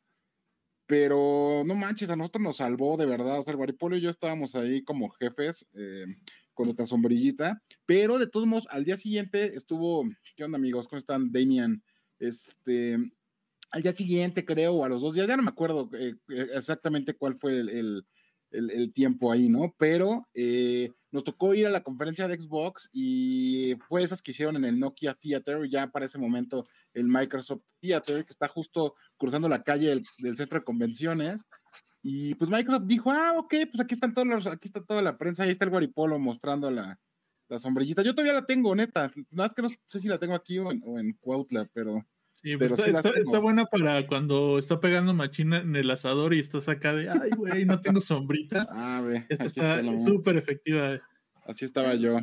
Pero 0.87 1.63
no 1.65 1.75
manches, 1.75 2.11
a 2.11 2.17
nosotros 2.17 2.43
nos 2.43 2.57
salvó 2.59 2.97
de 2.97 3.07
verdad. 3.07 3.39
O 3.41 3.43
sea, 3.43 3.53
el 3.53 3.57
Guaripolo 3.57 3.97
y 3.97 4.01
yo 4.01 4.11
estábamos 4.11 4.55
ahí 4.55 4.83
como 4.83 5.09
jefes 5.11 5.67
eh, 5.75 6.07
con 6.55 6.67
nuestra 6.67 6.87
sombrillita. 6.87 7.63
Pero 7.87 8.19
de 8.19 8.27
todos 8.27 8.47
modos, 8.47 8.67
al 8.71 8.85
día 8.85 8.97
siguiente 8.97 9.55
estuvo. 9.57 10.05
¿Qué 10.37 10.45
onda, 10.45 10.57
amigos? 10.59 10.89
¿Cómo 10.89 10.99
están? 10.99 11.31
Damian. 11.33 11.83
Este. 12.19 12.99
Al 13.71 13.83
día 13.83 13.93
siguiente, 13.93 14.45
creo, 14.45 14.75
o 14.75 14.85
a 14.85 14.89
los 14.91 15.01
dos 15.01 15.15
días, 15.15 15.27
ya 15.27 15.37
no 15.37 15.43
me 15.43 15.49
acuerdo 15.49 15.89
eh, 15.99 16.15
exactamente 16.55 17.15
cuál 17.15 17.37
fue 17.37 17.59
el, 17.59 17.69
el- 17.71 18.07
el- 18.51 18.71
el 18.71 18.93
tiempo 18.93 19.33
ahí, 19.33 19.49
¿no? 19.49 19.75
Pero 19.79 20.29
eh, 20.35 20.91
nos 21.13 21.25
tocó 21.25 21.55
ir 21.55 21.67
a 21.67 21.71
la 21.71 21.83
conferencia 21.83 22.27
de 22.27 22.41
Xbox 22.41 22.89
y 22.93 23.77
fue 23.87 24.03
esas 24.03 24.23
que 24.23 24.33
hicieron 24.33 24.57
en 24.57 24.65
el 24.65 24.81
Nokia 24.81 25.15
Theater, 25.15 25.69
ya 25.69 25.87
para 25.89 26.07
ese 26.07 26.19
momento 26.19 26.67
el 26.95 27.05
Microsoft 27.05 27.63
Theater, 27.81 28.25
que 28.25 28.33
está 28.33 28.49
justo 28.49 28.95
cruzando 29.19 29.49
la 29.49 29.63
calle 29.63 30.03
del, 30.19 30.37
centro 30.37 30.59
de 30.59 30.65
convenciones. 30.65 31.47
Y 32.03 32.35
pues 32.35 32.51
Microsoft 32.51 32.87
dijo, 32.87 33.13
ah, 33.13 33.35
ok, 33.37 33.55
pues 33.71 33.81
aquí 33.81 33.95
están 33.95 34.15
todos 34.15 34.27
los, 34.27 34.47
aquí 34.47 34.67
está 34.67 34.83
toda 34.83 35.03
la 35.03 35.19
prensa, 35.19 35.45
ahí 35.45 35.51
está 35.51 35.67
el 35.67 35.71
Guaripolo 35.71 36.19
mostrando 36.19 36.71
la, 36.71 36.99
la 37.49 37.59
sombrillita. 37.59 38.03
Yo 38.03 38.15
todavía 38.15 38.33
la 38.33 38.47
tengo, 38.47 38.75
neta. 38.75 39.13
Nada 39.31 39.49
más 39.49 39.55
que 39.55 39.63
no 39.63 39.69
sé 39.85 40.01
si 40.01 40.09
la 40.09 40.19
tengo 40.19 40.35
aquí 40.35 40.59
o 40.59 40.73
en, 40.73 40.83
o 40.85 40.99
en 40.99 41.13
Cuautla, 41.21 41.69
pero 41.75 42.05
Sí, 42.43 42.57
pues 42.57 42.73
está, 42.73 42.85
sí 42.87 42.91
la 42.91 42.99
está- 42.99 43.13
tengo. 43.13 43.27
está 43.31 43.39
buena 43.39 43.65
para 43.67 44.07
cuando 44.07 44.59
está 44.59 44.81
pegando 44.81 45.15
machina 45.15 45.59
en 45.61 45.77
el 45.77 45.91
asador 45.91 46.35
y 46.35 46.41
estás 46.41 46.69
acá 46.69 46.93
de, 46.95 47.09
ay, 47.09 47.31
güey, 47.37 47.65
no 47.65 47.81
tengo 47.81 48.01
sombrita. 48.01 48.67
ah, 48.71 49.01
ve, 49.01 49.25
Esta 49.29 49.45
está 49.45 49.83
súper 50.01 50.37
efectiva. 50.39 51.01
Así 51.47 51.65
estaba 51.65 51.95
yo 51.95 52.19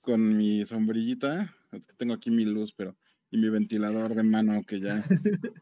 con 0.00 0.36
mi 0.36 0.64
sombrillita. 0.66 1.54
Tengo 1.96 2.12
aquí 2.14 2.30
mi 2.30 2.44
luz, 2.44 2.72
pero 2.74 2.96
y 3.30 3.38
mi 3.38 3.48
ventilador 3.48 4.14
de 4.14 4.22
mano 4.22 4.62
que 4.66 4.80
ya 4.80 5.02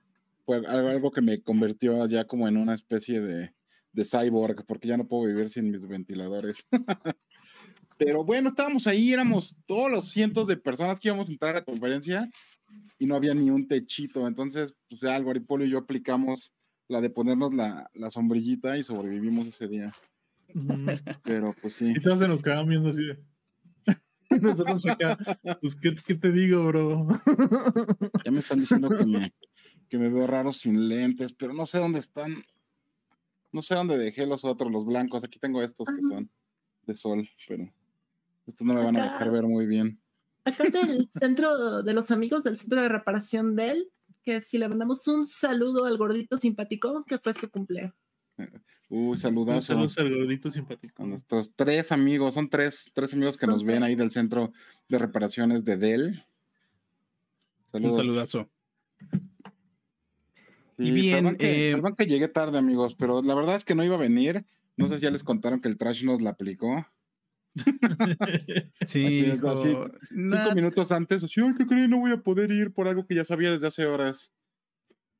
fue 0.44 0.56
algo, 0.66 0.88
algo 0.88 1.10
que 1.12 1.20
me 1.20 1.40
convirtió 1.40 2.04
ya 2.06 2.24
como 2.24 2.48
en 2.48 2.56
una 2.56 2.74
especie 2.74 3.20
de, 3.20 3.54
de 3.92 4.04
cyborg, 4.04 4.64
porque 4.66 4.88
ya 4.88 4.96
no 4.96 5.06
puedo 5.06 5.26
vivir 5.28 5.48
sin 5.48 5.70
mis 5.70 5.86
ventiladores. 5.86 6.66
pero 7.98 8.24
bueno, 8.24 8.48
estábamos 8.48 8.86
ahí, 8.88 9.12
éramos 9.12 9.56
todos 9.66 9.90
los 9.90 10.10
cientos 10.10 10.46
de 10.48 10.56
personas 10.56 10.98
que 10.98 11.08
íbamos 11.08 11.28
a 11.28 11.32
entrar 11.32 11.54
a 11.54 11.58
la 11.60 11.64
conferencia 11.64 12.28
y 12.98 13.06
no 13.06 13.16
había 13.16 13.34
ni 13.34 13.50
un 13.50 13.66
techito. 13.66 14.26
Entonces, 14.26 14.74
pues 14.88 15.00
ya 15.00 15.16
el 15.16 15.24
Guaripolo 15.24 15.64
y 15.64 15.70
yo 15.70 15.78
aplicamos 15.78 16.52
la 16.88 17.00
de 17.00 17.10
ponernos 17.10 17.54
la, 17.54 17.90
la 17.94 18.10
sombrillita 18.10 18.76
y 18.76 18.82
sobrevivimos 18.82 19.46
ese 19.46 19.68
día. 19.68 19.92
Pero 21.22 21.54
pues 21.60 21.74
sí. 21.74 21.92
Y 21.96 22.00
todos 22.00 22.18
se 22.18 22.28
nos 22.28 22.42
quedaban 22.42 22.68
viendo 22.68 22.90
así 22.90 23.02
de. 23.02 23.18
Nosotros 24.40 24.86
acá, 24.86 25.18
pues, 25.60 25.74
¿qué, 25.76 25.94
qué 26.06 26.14
te 26.14 26.30
digo, 26.30 26.64
bro? 26.66 27.06
Ya 28.24 28.30
me 28.30 28.40
están 28.40 28.60
diciendo 28.60 28.88
que 28.88 29.04
me, 29.04 29.32
que 29.88 29.98
me 29.98 30.08
veo 30.08 30.26
raro 30.26 30.52
sin 30.52 30.88
lentes, 30.88 31.32
pero 31.32 31.52
no 31.52 31.66
sé 31.66 31.78
dónde 31.78 31.98
están. 31.98 32.44
No 33.52 33.62
sé 33.62 33.74
dónde 33.74 33.98
dejé 33.98 34.26
los 34.26 34.44
otros, 34.44 34.70
los 34.70 34.84
blancos. 34.84 35.24
Aquí 35.24 35.40
tengo 35.40 35.62
estos 35.62 35.88
que 35.88 36.02
son 36.02 36.30
de 36.86 36.94
sol, 36.94 37.28
pero 37.48 37.72
estos 38.46 38.66
no 38.66 38.74
me 38.74 38.84
van 38.84 38.96
a 38.96 39.04
dejar 39.04 39.30
ver 39.30 39.44
muy 39.44 39.66
bien. 39.66 40.00
Acá 40.44 40.64
del 40.70 41.08
centro 41.18 41.82
de 41.82 41.94
los 41.94 42.10
amigos 42.10 42.42
del 42.44 42.56
centro 42.56 42.80
de 42.80 42.88
reparación 42.88 43.56
de 43.56 43.68
él, 43.70 43.90
que 44.22 44.40
si 44.40 44.58
le 44.58 44.68
mandamos 44.68 45.06
un 45.08 45.26
saludo 45.26 45.84
al 45.84 45.96
gordito 45.98 46.36
simpático, 46.36 47.04
que 47.06 47.18
fue 47.18 47.32
su 47.34 47.50
cumpleaños. 47.50 47.94
Uy, 48.88 49.16
saludazo 49.16 49.60
Saludos 49.60 49.98
al 49.98 50.14
gordito 50.16 50.48
a 50.48 50.52
simpático. 50.52 51.04
nuestros 51.06 51.52
tres 51.54 51.92
amigos. 51.92 52.34
Son 52.34 52.48
tres, 52.48 52.90
tres 52.94 53.12
amigos 53.14 53.36
que 53.36 53.46
nos 53.46 53.62
ven 53.64 53.82
ahí 53.82 53.94
del 53.94 54.10
centro 54.10 54.52
de 54.88 54.98
reparaciones 54.98 55.64
de 55.64 55.76
Dell. 55.76 56.24
Un 57.72 57.80
Saludos. 57.82 57.98
saludazo. 58.06 58.50
Sí, 60.78 60.86
Y 60.86 60.90
bien, 60.90 61.16
perdón, 61.24 61.36
que, 61.36 61.70
eh, 61.70 61.74
perdón 61.74 61.94
que 61.96 62.06
llegué 62.06 62.28
tarde, 62.28 62.58
amigos, 62.58 62.94
pero 62.94 63.22
la 63.22 63.34
verdad 63.34 63.54
es 63.54 63.64
que 63.64 63.74
no 63.74 63.84
iba 63.84 63.94
a 63.96 63.98
venir. 63.98 64.44
No 64.76 64.88
sé 64.88 64.96
si 64.96 65.02
ya 65.02 65.10
les 65.10 65.22
contaron 65.22 65.60
que 65.60 65.68
el 65.68 65.76
trash 65.76 66.04
nos 66.04 66.22
la 66.22 66.30
aplicó. 66.30 66.86
Sí, 68.86 69.06
Así 69.06 69.76
Cinco 70.08 70.54
minutos 70.54 70.92
antes, 70.92 71.22
así, 71.24 71.40
ay, 71.40 71.54
¿qué 71.56 71.66
creen? 71.66 71.90
No 71.90 71.98
voy 71.98 72.12
a 72.12 72.22
poder 72.22 72.50
ir 72.50 72.72
por 72.72 72.88
algo 72.88 73.06
que 73.06 73.14
ya 73.14 73.24
sabía 73.24 73.50
desde 73.50 73.66
hace 73.66 73.86
horas. 73.86 74.32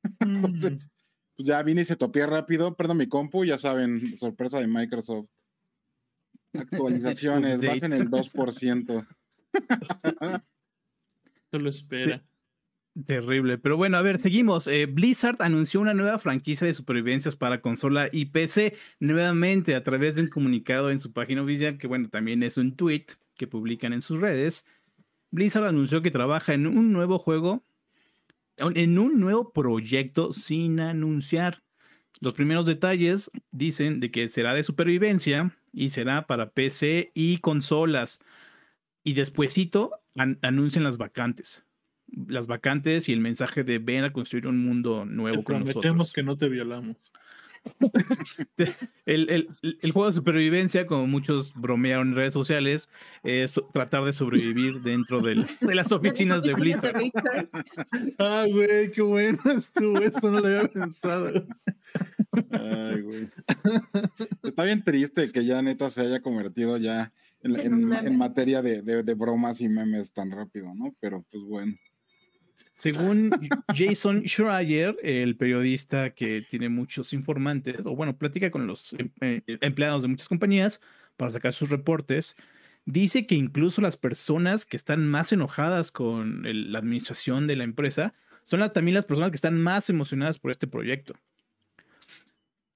Mm. 0.19 0.45
Entonces, 0.45 0.89
pues 1.35 1.47
ya 1.47 1.61
vine 1.61 1.81
y 1.81 1.85
se 1.85 1.95
topé 1.95 2.25
rápido, 2.25 2.75
perdón 2.75 2.97
mi 2.97 3.07
compu, 3.07 3.45
ya 3.45 3.59
saben, 3.59 4.17
sorpresa 4.17 4.59
de 4.59 4.67
Microsoft. 4.67 5.29
Actualizaciones, 6.53 7.59
vas 7.59 7.83
en 7.83 7.93
el 7.93 8.09
2%. 8.09 9.07
Solo 11.51 11.69
espera. 11.69 12.25
Terrible. 13.05 13.57
Pero 13.57 13.77
bueno, 13.77 13.97
a 13.97 14.01
ver, 14.01 14.19
seguimos. 14.19 14.67
Eh, 14.67 14.85
Blizzard 14.85 15.37
anunció 15.41 15.79
una 15.79 15.93
nueva 15.93 16.19
franquicia 16.19 16.67
de 16.67 16.73
supervivencias 16.73 17.37
para 17.37 17.61
consola 17.61 18.09
y 18.11 18.25
PC 18.25 18.75
nuevamente 18.99 19.75
a 19.75 19.83
través 19.83 20.15
de 20.15 20.23
un 20.23 20.27
comunicado 20.27 20.91
en 20.91 20.99
su 20.99 21.13
página 21.13 21.41
oficial, 21.41 21.77
que 21.77 21.87
bueno, 21.87 22.09
también 22.09 22.43
es 22.43 22.57
un 22.57 22.75
tweet 22.75 23.05
que 23.37 23.47
publican 23.47 23.93
en 23.93 24.01
sus 24.01 24.19
redes. 24.19 24.65
Blizzard 25.31 25.65
anunció 25.65 26.01
que 26.01 26.11
trabaja 26.11 26.53
en 26.53 26.67
un 26.67 26.91
nuevo 26.91 27.17
juego, 27.17 27.63
en 28.57 28.99
un 28.99 29.21
nuevo 29.21 29.53
proyecto 29.53 30.33
sin 30.33 30.81
anunciar. 30.81 31.63
Los 32.19 32.33
primeros 32.33 32.65
detalles 32.65 33.31
dicen 33.51 34.01
de 34.01 34.11
que 34.11 34.27
será 34.27 34.53
de 34.53 34.63
supervivencia 34.63 35.57
y 35.71 35.91
será 35.91 36.27
para 36.27 36.49
PC 36.51 37.11
y 37.15 37.37
consolas. 37.37 38.19
Y 39.05 39.13
despuesito 39.13 39.91
an- 40.15 40.39
anuncian 40.41 40.83
las 40.83 40.97
vacantes. 40.97 41.65
Las 42.27 42.47
vacantes 42.47 43.07
y 43.09 43.13
el 43.13 43.19
mensaje 43.21 43.63
de 43.63 43.79
ven 43.79 44.03
a 44.03 44.11
construir 44.13 44.47
un 44.47 44.57
mundo 44.59 45.05
Te 45.07 45.11
nuevo 45.13 45.43
con 45.43 45.57
prometemos 45.63 45.85
nosotros. 45.85 46.13
que 46.13 46.23
no 46.23 46.37
te 46.37 46.49
violamos. 46.49 46.97
El, 49.05 49.29
el- 49.29 49.47
el 49.61 49.91
juego 49.91 50.07
de 50.07 50.11
supervivencia, 50.13 50.85
como 50.87 51.05
muchos 51.05 51.53
bromearon 51.53 52.09
en 52.09 52.15
redes 52.15 52.33
sociales, 52.33 52.89
es 53.23 53.59
tratar 53.73 54.03
de 54.03 54.13
sobrevivir 54.13 54.81
dentro 54.81 55.21
del- 55.21 55.45
de 55.61 55.75
las 55.75 55.91
oficinas 55.91 56.41
de 56.43 56.53
Blizzard. 56.55 57.01
Ah, 58.17 58.45
güey, 58.51 58.91
qué 58.91 59.01
bueno 59.03 59.39
estuvo. 59.57 59.99
Esto 60.01 60.31
no 60.31 60.39
lo 60.39 60.47
había 60.47 60.67
pensado. 60.69 61.45
Ay, 62.51 63.01
güey. 63.01 63.29
Está 64.43 64.63
bien 64.63 64.83
triste 64.83 65.31
que 65.31 65.45
ya 65.45 65.61
neta 65.61 65.89
se 65.91 66.01
haya 66.01 66.21
convertido 66.21 66.77
ya 66.77 67.11
en, 67.43 67.55
En 67.57 68.17
materia 68.17 68.61
de, 68.61 68.81
de- 68.81 69.03
de 69.03 69.13
bromas 69.13 69.61
y 69.61 69.69
memes 69.69 70.13
tan 70.13 70.31
rápido, 70.31 70.73
¿no? 70.73 70.95
Pero 70.99 71.23
pues 71.31 71.43
bueno. 71.43 71.73
Según 72.81 73.29
Jason 73.75 74.23
Schreier, 74.25 74.97
el 75.03 75.35
periodista 75.37 76.09
que 76.15 76.41
tiene 76.49 76.67
muchos 76.67 77.13
informantes, 77.13 77.75
o 77.85 77.95
bueno, 77.95 78.17
platica 78.17 78.49
con 78.49 78.65
los 78.65 78.93
em- 78.93 79.11
eh, 79.21 79.43
empleados 79.61 80.01
de 80.01 80.07
muchas 80.07 80.27
compañías 80.27 80.81
para 81.15 81.29
sacar 81.29 81.53
sus 81.53 81.69
reportes, 81.69 82.35
dice 82.85 83.27
que 83.27 83.35
incluso 83.35 83.81
las 83.81 83.97
personas 83.97 84.65
que 84.65 84.77
están 84.77 85.07
más 85.07 85.31
enojadas 85.31 85.91
con 85.91 86.47
el- 86.47 86.71
la 86.71 86.79
administración 86.79 87.45
de 87.45 87.55
la 87.55 87.65
empresa 87.65 88.15
son 88.41 88.61
la- 88.61 88.73
también 88.73 88.95
las 88.95 89.05
personas 89.05 89.29
que 89.29 89.35
están 89.35 89.61
más 89.61 89.87
emocionadas 89.91 90.39
por 90.39 90.49
este 90.49 90.65
proyecto. 90.65 91.13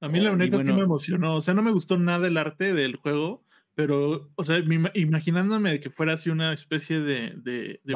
A 0.01 0.07
mí 0.07 0.19
la 0.19 0.33
Y 0.33 0.35
neta 0.35 0.57
bueno- 0.57 0.71
sí 0.73 0.77
me 0.77 0.83
emocionó. 0.83 1.35
O 1.35 1.41
sea, 1.41 1.55
no 1.55 1.63
me 1.63 1.71
gustó 1.71 1.97
nada 1.97 2.27
el 2.27 2.37
arte 2.37 2.75
del 2.75 2.95
juego, 2.97 3.43
pero, 3.73 4.29
o 4.35 4.43
sea, 4.43 4.59
me 4.61 4.75
ima- 4.75 4.91
imaginándome 4.93 5.79
que 5.79 5.89
fuera 5.89 6.13
así 6.13 6.29
una 6.29 6.53
especie 6.53 6.99
de... 6.99 7.33
de, 7.37 7.79
de. 7.83 7.93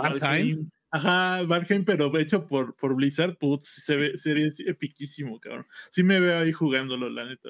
Ajá, 0.92 1.44
Valheim, 1.44 1.86
pero 1.86 2.16
hecho 2.18 2.48
por, 2.48 2.76
por 2.76 2.96
Blizzard, 2.96 3.38
putz, 3.38 3.68
se 3.68 3.96
ve, 3.96 4.18
sería 4.18 4.52
epiquísimo, 4.66 5.40
cabrón. 5.40 5.68
Sí 5.92 6.04
me 6.04 6.20
veo 6.20 6.40
ahí 6.40 6.52
jugándolo, 6.52 7.10
la 7.10 7.26
neta. 7.26 7.50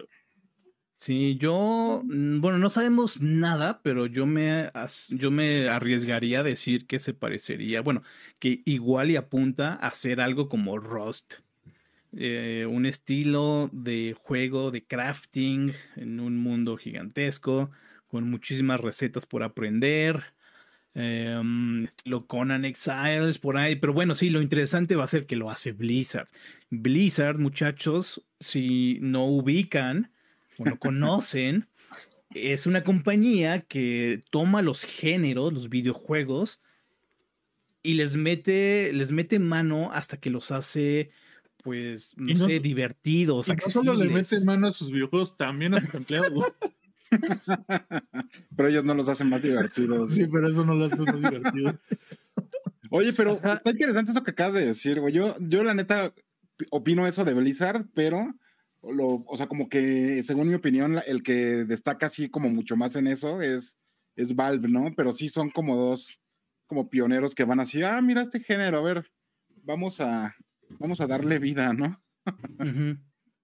Sí, 0.96 1.38
yo, 1.40 2.02
mm, 2.04 2.42
bueno, 2.42 2.58
no 2.58 2.70
sabemos 2.70 3.22
nada, 3.22 3.82
pero 3.84 4.06
yo 4.06 4.26
me, 4.26 4.70
yo 5.12 5.32
me 5.32 5.70
arriesgaría 5.70 6.42
a 6.42 6.44
decir 6.44 6.88
que 6.88 7.00
se 7.00 7.14
parecería, 7.14 7.82
bueno, 7.82 8.04
que 8.38 8.62
igual 8.66 9.10
y 9.10 9.16
apunta 9.16 9.74
a 9.76 9.88
hacer 9.88 10.20
algo 10.20 10.50
como 10.50 10.78
Rust, 10.78 11.36
eh, 12.18 12.66
un 12.70 12.86
estilo 12.86 13.70
de 13.74 14.16
juego 14.20 14.72
de 14.72 14.86
crafting 14.86 15.74
en 15.96 16.20
un 16.20 16.38
mundo 16.38 16.78
gigantesco, 16.78 17.72
con 18.08 18.30
muchísimas 18.30 18.82
recetas 18.82 19.26
por 19.26 19.44
aprender, 19.44 20.34
eh, 21.00 21.42
estilo 21.84 22.28
Conan 22.28 22.66
Exiles 22.66 23.40
por 23.40 23.58
ahí, 23.58 23.76
pero 23.76 23.94
bueno, 23.94 24.16
sí, 24.16 24.30
lo 24.30 24.42
interesante 24.42 24.96
va 24.96 25.04
a 25.04 25.08
ser 25.08 25.26
que 25.26 25.36
lo 25.36 25.50
hace 25.50 25.72
Blizzard. 25.72 26.28
Blizzard, 26.70 27.40
muchachos, 27.40 28.24
si 28.40 29.00
no 29.02 29.26
ubican, 29.26 30.12
o 30.58 30.78
conocen, 30.78 31.68
es 32.34 32.68
una 32.68 32.84
compañía 32.84 33.62
que 33.62 34.22
toma 34.30 34.62
los 34.62 34.84
géneros, 34.84 35.54
los 35.54 35.70
videojuegos, 35.70 36.62
y 37.82 37.94
les 37.94 38.16
mete, 38.16 38.92
les 38.94 39.12
mete 39.12 39.40
mano 39.40 39.92
hasta 39.92 40.18
que 40.18 40.30
los 40.30 40.52
hace, 40.52 41.12
pues, 41.64 42.14
no, 42.18 42.48
sé, 42.48 42.60
divertidos. 42.60 43.48
Y 43.48 43.54
no 43.54 43.70
solo 43.70 43.94
le 43.94 44.10
meten 44.10 44.46
mano 44.46 44.68
a 44.68 44.72
sus 44.72 44.92
videojuegos, 44.92 45.38
también 45.38 45.74
a 45.76 45.82
sus 45.82 45.94
empleados. 45.94 46.46
pero 48.56 48.70
ellos 48.70 48.84
no 48.86 48.94
los 48.94 49.10
hacen 49.10 49.30
más 49.30 49.42
divertidos. 49.42 50.12
Sí, 50.12 50.26
pero 50.28 50.50
eso 50.50 50.66
no 50.66 50.76
lo 50.76 50.86
hace 50.86 51.02
más 51.02 51.16
divertido. 51.16 51.78
Oye, 52.92 53.14
pero 53.14 53.40
está 53.44 53.72
interesante 53.72 54.12
eso 54.12 54.24
que 54.24 54.32
acabas 54.32 54.56
de 54.56 54.66
decir, 54.66 55.00
güey. 55.00 55.14
Yo, 55.14 55.36
yo 55.40 55.64
la 55.64 55.74
neta 55.74 56.14
opino 56.72 57.08
eso 57.08 57.24
de 57.24 57.34
Blizzard, 57.34 57.86
pero 57.94 58.34
o 58.82 59.38
sea, 59.38 59.48
como 59.48 59.70
que 59.70 60.24
según 60.24 60.48
mi 60.48 60.56
opinión, 60.56 61.02
el 61.06 61.22
que 61.24 61.66
destaca 61.66 62.06
así 62.06 62.30
como 62.30 62.50
mucho 62.50 62.76
más 62.76 62.96
en 62.96 63.08
eso 63.08 63.42
es, 63.42 63.78
es 64.16 64.36
Valve, 64.36 64.70
¿no? 64.70 64.94
Pero 64.96 65.12
sí 65.12 65.30
son 65.30 65.50
como 65.50 65.76
dos, 65.76 66.20
como 66.68 66.90
pioneros 66.90 67.36
que 67.36 67.44
van 67.44 67.60
así, 67.60 67.84
ah, 67.84 68.02
mira 68.02 68.22
este 68.22 68.40
género, 68.40 68.78
a 68.78 68.82
ver, 68.82 69.12
vamos 69.64 70.00
a, 70.00 70.36
vamos 70.80 71.02
a 71.02 71.08
darle 71.08 71.40
vida, 71.40 71.74
¿no? 71.74 72.02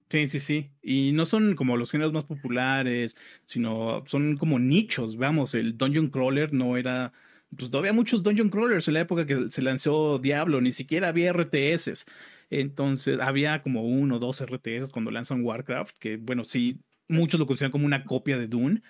Sí, 0.09 0.27
sí, 0.27 0.39
sí. 0.39 0.71
Y 0.81 1.11
no 1.13 1.25
son 1.25 1.55
como 1.55 1.77
los 1.77 1.91
géneros 1.91 2.13
más 2.13 2.25
populares, 2.25 3.17
sino 3.45 4.03
son 4.05 4.37
como 4.37 4.59
nichos. 4.59 5.17
Vamos, 5.17 5.55
el 5.55 5.77
Dungeon 5.77 6.09
Crawler 6.09 6.53
no 6.53 6.77
era. 6.77 7.11
Pues 7.57 7.71
todavía 7.71 7.93
muchos 7.93 8.23
Dungeon 8.23 8.49
Crawlers 8.49 8.87
en 8.87 8.95
la 8.95 9.01
época 9.01 9.25
que 9.25 9.49
se 9.49 9.61
lanzó 9.61 10.19
Diablo, 10.19 10.61
ni 10.61 10.71
siquiera 10.71 11.09
había 11.09 11.31
RTS. 11.31 12.05
Entonces, 12.49 13.19
había 13.19 13.61
como 13.63 13.83
uno 13.83 14.17
o 14.17 14.19
dos 14.19 14.41
RTS 14.41 14.91
cuando 14.91 15.11
lanzan 15.11 15.43
Warcraft, 15.43 15.97
que 15.97 16.17
bueno, 16.17 16.45
sí, 16.45 16.79
muchos 17.07 17.39
lo 17.39 17.47
consideran 17.47 17.71
como 17.71 17.85
una 17.85 18.03
copia 18.03 18.37
de 18.37 18.47
Dune, 18.47 18.81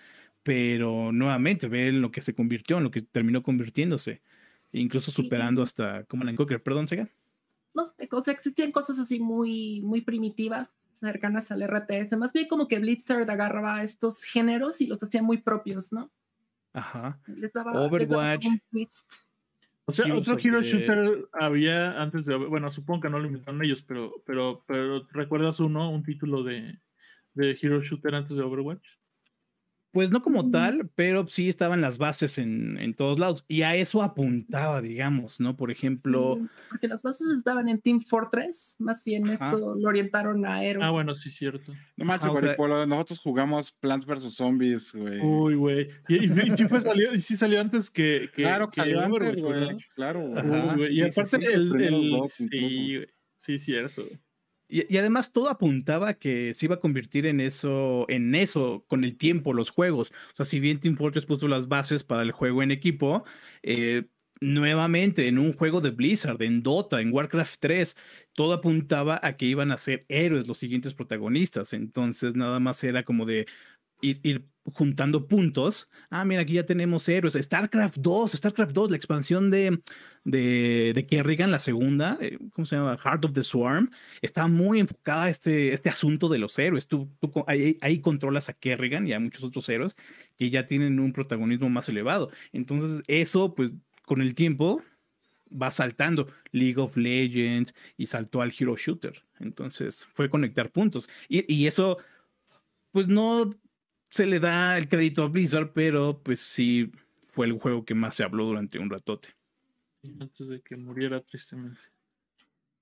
pero 0.43 1.11
nuevamente 1.11 1.67
ven 1.67 2.01
lo 2.01 2.11
que 2.11 2.21
se 2.21 2.35
convirtió, 2.35 2.77
en 2.77 2.83
lo 2.83 2.91
que 2.91 3.01
terminó 3.01 3.41
convirtiéndose, 3.43 4.21
incluso 4.71 5.11
superando 5.11 5.61
hasta 5.61 6.03
Command 6.05 6.35
Conquer. 6.35 6.61
Perdón, 6.61 6.87
Sega. 6.87 7.09
No, 7.73 7.93
o 8.11 8.23
sea, 8.23 8.33
existían 8.33 8.71
cosas 8.71 8.99
así 8.99 9.19
muy, 9.19 9.81
muy 9.81 10.01
primitivas, 10.01 10.71
cercanas 10.99 11.51
al 11.51 11.63
RTS. 11.63 12.17
Más 12.17 12.31
bien 12.33 12.47
como 12.47 12.67
que 12.67 12.79
Blizzard 12.79 13.29
agarraba 13.29 13.83
estos 13.83 14.23
géneros 14.23 14.81
y 14.81 14.87
los 14.87 15.01
hacía 15.01 15.21
muy 15.21 15.37
propios, 15.37 15.93
¿no? 15.93 16.11
Ajá. 16.73 17.19
Overwatch. 17.73 18.47
O 19.87 19.93
sea, 19.93 20.13
otro 20.15 20.37
Hero 20.37 20.61
Shooter 20.61 21.27
había 21.31 22.01
antes 22.01 22.25
de. 22.25 22.35
Bueno, 22.35 22.71
supongo 22.71 23.01
que 23.01 23.09
no 23.09 23.19
lo 23.19 23.27
inventaron 23.27 23.63
ellos, 23.63 23.83
pero, 23.83 24.23
pero, 24.25 24.63
pero 24.67 25.07
¿recuerdas 25.11 25.59
uno, 25.59 25.91
un 25.91 26.03
título 26.03 26.43
de, 26.43 26.79
de 27.35 27.57
Hero 27.61 27.81
Shooter 27.81 28.15
antes 28.15 28.35
de 28.35 28.43
Overwatch? 28.43 28.85
Pues 29.95 30.11
no 30.11 30.21
como 30.21 30.51
tal, 30.51 30.89
pero 30.93 31.25
sí 31.25 31.47
estaban 31.47 31.79
las 31.79 31.97
bases 31.97 32.37
en, 32.37 32.77
en, 32.79 32.93
todos 32.95 33.17
lados. 33.17 33.45
Y 33.47 33.61
a 33.61 33.77
eso 33.77 34.01
apuntaba, 34.01 34.81
digamos, 34.81 35.39
¿no? 35.39 35.55
Por 35.55 35.71
ejemplo. 35.71 36.37
porque 36.67 36.89
las 36.89 37.01
bases 37.01 37.29
estaban 37.29 37.69
en 37.69 37.79
Team 37.79 38.01
Fortress, 38.01 38.75
más 38.79 39.05
bien 39.05 39.29
esto 39.29 39.73
lo 39.79 39.87
orientaron 39.87 40.45
a 40.45 40.55
Aero. 40.55 40.83
Ah, 40.83 40.89
bueno, 40.89 41.15
sí, 41.15 41.29
cierto. 41.29 41.71
No 41.95 42.03
manches, 42.03 42.29
güey, 42.29 42.87
nosotros 42.87 43.19
jugamos 43.19 43.71
Plants 43.71 44.05
vs. 44.05 44.33
Zombies, 44.33 44.91
güey. 44.91 45.21
Uy, 45.21 45.55
güey. 45.55 45.87
Y, 46.09 46.25
y, 46.25 46.81
salió, 46.81 47.13
y 47.13 47.21
sí 47.21 47.37
salió 47.37 47.61
antes 47.61 47.89
que. 47.89 48.29
que 48.35 48.41
claro, 48.41 48.69
que 48.69 48.81
salió 48.81 48.99
antes, 48.99 49.41
güey. 49.41 49.77
Claro, 49.95 50.27
güey. 50.75 50.93
y 50.93 51.03
aparte, 51.03 51.37
el. 51.37 51.81
el, 51.81 52.27
sí, 52.37 53.05
sí, 53.37 53.59
cierto. 53.59 54.03
Y, 54.67 54.97
además 54.97 55.31
todo 55.31 55.49
apuntaba 55.49 56.15
que 56.15 56.53
se 56.53 56.65
iba 56.65 56.75
a 56.75 56.79
convertir 56.79 57.25
en 57.25 57.39
eso, 57.39 58.05
en 58.09 58.33
eso 58.35 58.83
con 58.87 59.03
el 59.03 59.17
tiempo, 59.17 59.53
los 59.53 59.69
juegos. 59.69 60.11
O 60.31 60.35
sea, 60.35 60.45
si 60.45 60.59
bien 60.59 60.79
Team 60.79 60.97
Fortress 60.97 61.25
puso 61.25 61.47
las 61.47 61.67
bases 61.67 62.03
para 62.03 62.23
el 62.23 62.31
juego 62.31 62.63
en 62.63 62.71
equipo, 62.71 63.23
eh, 63.63 64.05
nuevamente 64.41 65.27
en 65.27 65.37
un 65.39 65.53
juego 65.53 65.81
de 65.81 65.91
Blizzard, 65.91 66.41
en 66.41 66.63
Dota, 66.63 66.99
en 67.01 67.13
Warcraft 67.13 67.57
3, 67.59 67.97
todo 68.33 68.53
apuntaba 68.53 69.19
a 69.23 69.37
que 69.37 69.45
iban 69.45 69.71
a 69.71 69.77
ser 69.77 70.05
héroes 70.09 70.47
los 70.47 70.57
siguientes 70.57 70.93
protagonistas. 70.93 71.73
Entonces 71.73 72.35
nada 72.35 72.59
más 72.59 72.83
era 72.83 73.03
como 73.03 73.25
de 73.25 73.47
ir 74.01 74.45
juntando 74.73 75.27
puntos. 75.27 75.89
Ah, 76.09 76.25
mira, 76.25 76.41
aquí 76.41 76.53
ya 76.53 76.65
tenemos 76.65 77.07
héroes. 77.07 77.33
StarCraft 77.33 77.97
2, 77.97 78.31
StarCraft 78.31 78.73
2, 78.73 78.89
la 78.89 78.97
expansión 78.97 79.51
de, 79.51 79.81
de, 80.23 80.91
de 80.95 81.05
Kerrigan, 81.05 81.51
la 81.51 81.59
segunda, 81.59 82.17
eh, 82.19 82.37
¿cómo 82.53 82.65
se 82.65 82.75
llama? 82.75 82.97
Heart 82.97 83.25
of 83.25 83.33
the 83.33 83.43
Swarm, 83.43 83.91
está 84.21 84.47
muy 84.47 84.79
enfocada 84.79 85.25
a 85.25 85.29
este, 85.29 85.73
este 85.73 85.89
asunto 85.89 86.29
de 86.29 86.39
los 86.39 86.57
héroes. 86.57 86.87
Tú, 86.87 87.09
ahí, 87.47 87.77
ahí, 87.81 87.99
controlas 87.99 88.49
a 88.49 88.53
Kerrigan 88.53 89.07
y 89.07 89.13
a 89.13 89.19
muchos 89.19 89.43
otros 89.43 89.69
héroes 89.69 89.95
que 90.37 90.49
ya 90.49 90.65
tienen 90.65 90.99
un 90.99 91.13
protagonismo 91.13 91.69
más 91.69 91.87
elevado. 91.87 92.31
Entonces, 92.51 93.03
eso, 93.07 93.53
pues, 93.53 93.71
con 94.03 94.21
el 94.21 94.33
tiempo 94.35 94.81
va 95.49 95.69
saltando 95.69 96.27
League 96.51 96.79
of 96.79 96.97
Legends 96.97 97.75
y 97.97 98.07
saltó 98.07 98.41
al 98.41 98.53
Hero 98.57 98.75
Shooter. 98.75 99.23
Entonces, 99.39 100.07
fue 100.13 100.29
conectar 100.29 100.71
puntos. 100.71 101.07
Y, 101.29 101.51
y 101.53 101.67
eso, 101.67 101.99
pues, 102.91 103.07
no 103.07 103.51
se 104.09 104.25
le 104.25 104.39
da 104.39 104.77
el 104.77 104.87
crédito 104.87 105.23
a 105.23 105.27
Blizzard, 105.27 105.73
pero 105.73 106.21
pues 106.23 106.39
sí 106.39 106.91
fue 107.27 107.47
el 107.47 107.53
juego 107.53 107.85
que 107.85 107.95
más 107.95 108.15
se 108.15 108.23
habló 108.23 108.45
durante 108.45 108.79
un 108.79 108.89
ratote. 108.89 109.35
Antes 110.19 110.47
de 110.47 110.61
que 110.61 110.77
muriera 110.77 111.19
tristemente. 111.19 111.81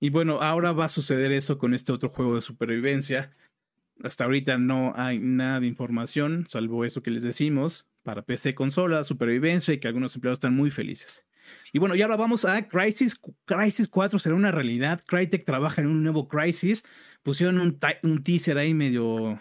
Y 0.00 0.10
bueno, 0.10 0.42
ahora 0.42 0.72
va 0.72 0.84
a 0.84 0.88
suceder 0.88 1.32
eso 1.32 1.58
con 1.58 1.74
este 1.74 1.92
otro 1.92 2.10
juego 2.10 2.34
de 2.34 2.40
supervivencia. 2.40 3.34
Hasta 4.02 4.24
ahorita 4.24 4.58
no 4.58 4.92
hay 4.96 5.18
nada 5.18 5.60
de 5.60 5.66
información, 5.66 6.46
salvo 6.48 6.84
eso 6.84 7.02
que 7.02 7.10
les 7.10 7.22
decimos, 7.22 7.86
para 8.02 8.22
PC, 8.22 8.54
consola, 8.54 9.04
supervivencia 9.04 9.72
y 9.72 9.78
que 9.78 9.88
algunos 9.88 10.14
empleados 10.14 10.36
están 10.36 10.54
muy 10.54 10.70
felices. 10.70 11.26
Y 11.72 11.78
bueno, 11.78 11.94
y 11.94 12.02
ahora 12.02 12.16
vamos 12.16 12.44
a 12.44 12.68
Crisis. 12.68 13.20
Crisis 13.44 13.88
4 13.88 14.18
será 14.18 14.34
una 14.34 14.50
realidad. 14.50 15.02
Crytek 15.06 15.44
trabaja 15.44 15.80
en 15.80 15.88
un 15.88 16.02
nuevo 16.02 16.28
Crisis. 16.28 16.84
Pusieron 17.22 17.60
un, 17.60 17.78
un 18.02 18.22
teaser 18.22 18.58
ahí 18.58 18.74
medio 18.74 19.40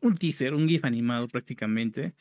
un 0.00 0.14
teaser, 0.16 0.54
un 0.54 0.68
GIF 0.68 0.84
animado 0.84 1.28
prácticamente. 1.28 2.14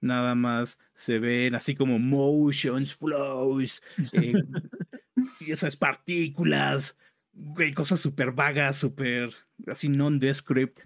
Nada 0.00 0.34
más 0.34 0.78
se 0.94 1.18
ven 1.18 1.54
así 1.54 1.74
como 1.74 1.98
motions, 1.98 2.96
flows, 2.96 3.82
eh, 4.12 4.32
y 5.40 5.50
esas 5.50 5.76
partículas, 5.76 6.96
cosas 7.74 8.00
súper 8.00 8.32
vagas, 8.32 8.76
súper 8.76 9.30
así 9.66 9.88
non-descript. 9.88 10.80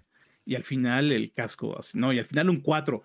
Y 0.45 0.55
al 0.55 0.63
final 0.63 1.11
el 1.11 1.31
casco, 1.31 1.77
así, 1.77 1.97
no, 1.97 2.11
y 2.11 2.19
al 2.19 2.25
final 2.25 2.49
un 2.49 2.61
4. 2.61 3.03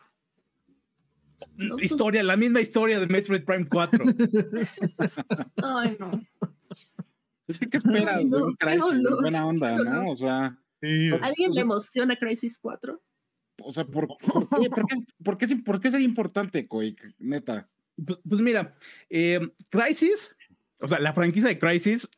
Pues 1.39 1.83
historia, 1.83 2.23
la 2.23 2.37
misma 2.37 2.61
historia 2.61 2.99
de 2.99 3.07
Metroid 3.07 3.45
Prime 3.45 3.69
4. 3.69 4.05
Ay, 5.63 5.97
no. 6.01 6.21
¿Qué 7.47 7.77
esperas 7.79 8.31
de 8.31 8.37
un 8.37 8.55
Crisis? 8.55 9.07
buena 9.21 9.47
onda, 9.47 9.77
¿no? 9.79 10.11
O 10.11 10.17
sea. 10.17 10.59
¿Alguien 10.81 11.53
le 11.53 11.61
emociona 11.61 12.17
Crisis 12.17 12.59
4? 12.61 13.01
O 13.61 13.73
sea, 13.73 13.85
¿por, 13.85 14.07
por, 14.07 14.49
qué, 14.49 14.71
por, 14.71 15.39
qué, 15.39 15.57
por, 15.57 15.81
qué, 15.81 15.91
sería 15.91 16.07
importante, 16.07 16.69
Koik, 16.69 17.15
neta? 17.19 17.69
Pues, 18.05 18.19
pues 18.27 18.41
mira, 18.41 18.77
eh, 19.11 19.41
Crisis, 19.69 20.37
o 20.81 20.87
sea, 20.87 21.01
la 21.01 21.13
franquicia 21.13 21.49
de 21.49 21.59
Crisis, 21.59 22.09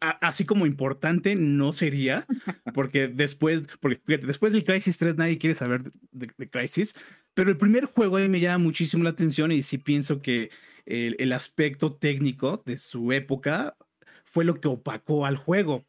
así 0.00 0.44
como 0.44 0.66
importante 0.66 1.34
no 1.36 1.72
sería, 1.72 2.26
porque 2.74 3.08
después, 3.08 3.64
porque 3.80 4.00
fíjate, 4.04 4.26
después 4.26 4.52
del 4.52 4.64
Crisis 4.64 4.96
3 4.96 5.16
nadie 5.16 5.38
quiere 5.38 5.54
saber 5.54 5.92
de, 6.10 6.50
Crisis, 6.50 6.94
pero 7.34 7.50
el 7.50 7.58
primer 7.58 7.84
juego 7.84 8.16
a 8.16 8.20
mí 8.20 8.28
me 8.28 8.40
llama 8.40 8.64
muchísimo 8.64 9.04
la 9.04 9.10
atención 9.10 9.52
y 9.52 9.62
sí 9.62 9.76
pienso 9.76 10.22
que 10.22 10.50
el, 10.86 11.16
el 11.18 11.32
aspecto 11.32 11.94
técnico 11.94 12.62
de 12.64 12.78
su 12.78 13.12
época 13.12 13.76
fue 14.24 14.44
lo 14.44 14.60
que 14.60 14.68
opacó 14.68 15.26
al 15.26 15.36
juego 15.36 15.86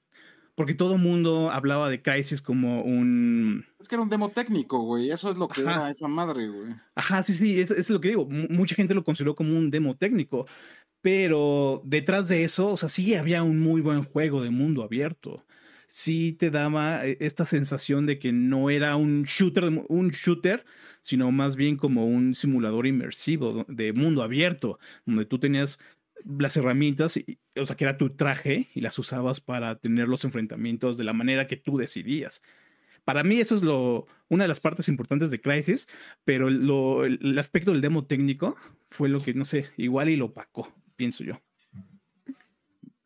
porque 0.56 0.76
todo 0.76 0.98
mundo 0.98 1.50
hablaba 1.52 1.90
de 1.90 2.02
Crisis 2.02 2.42
como 2.42 2.84
un... 2.84 3.66
Es 3.80 3.88
que 3.88 3.96
era 3.96 4.04
un 4.04 4.10
demo 4.10 4.30
técnico, 4.30 4.80
güey, 4.82 5.10
eso 5.10 5.32
es 5.32 5.38
lo 5.38 5.48
que 5.48 5.62
era 5.62 5.90
esa 5.90 6.08
madre, 6.08 6.48
güey. 6.48 6.76
Ajá, 6.96 7.24
sí, 7.24 7.34
sí, 7.34 7.60
eso, 7.60 7.76
es 7.76 7.90
lo 7.90 8.00
que 8.00 8.10
digo, 8.10 8.28
mucha 8.28 8.76
gente 8.76 8.94
lo 8.94 9.04
consideró 9.04 9.36
como 9.36 9.58
un 9.58 9.72
demo 9.72 9.96
técnico, 9.96 10.46
pero 11.02 11.82
detrás 11.86 12.30
de 12.30 12.44
eso, 12.44 12.68
o 12.70 12.78
sea, 12.78 12.90
sí 12.90 13.16
había 13.16 13.44
un 13.44 13.60
muy 13.60 13.82
buen 13.82 14.04
juego 14.04 14.44
de 14.44 14.52
mundo 14.52 14.84
abierto. 14.84 15.44
sí 15.88 16.34
te 16.34 16.52
daba 16.52 17.06
eh, 17.06 17.18
esta 17.20 17.46
sensación 17.46 18.06
de 18.06 18.20
que 18.20 18.32
no 18.32 18.70
era 18.70 18.96
un 18.96 19.24
shooter, 19.24 19.66
un 19.90 20.10
shooter, 20.10 20.66
sino 21.02 21.32
más 21.32 21.56
bien 21.56 21.78
como 21.78 22.06
un 22.06 22.36
simulador 22.36 22.88
inmersivo 22.88 23.66
de 23.68 23.94
mundo 23.94 24.24
abierto, 24.24 24.80
donde 25.06 25.26
tú 25.26 25.40
tenías 25.40 25.80
las 26.38 26.58
herramientas, 26.58 27.20
o 27.56 27.66
sea, 27.66 27.76
que 27.76 27.84
era 27.84 27.98
tu 27.98 28.12
traje 28.12 28.70
y 28.74 28.82
las 28.82 28.98
usabas 29.00 29.42
para 29.42 29.76
tener 29.80 30.08
los 30.08 30.24
enfrentamientos 30.26 30.98
de 30.98 31.04
la 31.04 31.14
manera 31.14 31.48
que 31.48 31.58
tú 31.58 31.78
decidías. 31.78 32.42
Para 33.04 33.24
mí 33.24 33.40
eso 33.40 33.56
es 33.56 33.64
lo, 33.64 34.08
una 34.30 34.46
de 34.46 34.48
las 34.48 34.62
partes 34.62 34.88
importantes 34.88 35.30
de 35.30 35.42
Crisis, 35.42 35.90
pero 36.24 36.50
lo, 36.50 37.06
el 37.06 37.38
aspecto 37.38 37.72
del 37.72 37.82
demo 37.82 38.06
técnico 38.06 38.56
fue 38.90 39.10
lo 39.10 39.20
que, 39.22 39.34
no 39.34 39.46
sé, 39.46 39.66
igual 39.78 40.10
y 40.10 40.16
lo 40.16 40.26
opacó, 40.26 40.74
pienso 40.96 41.24
yo. 41.24 41.42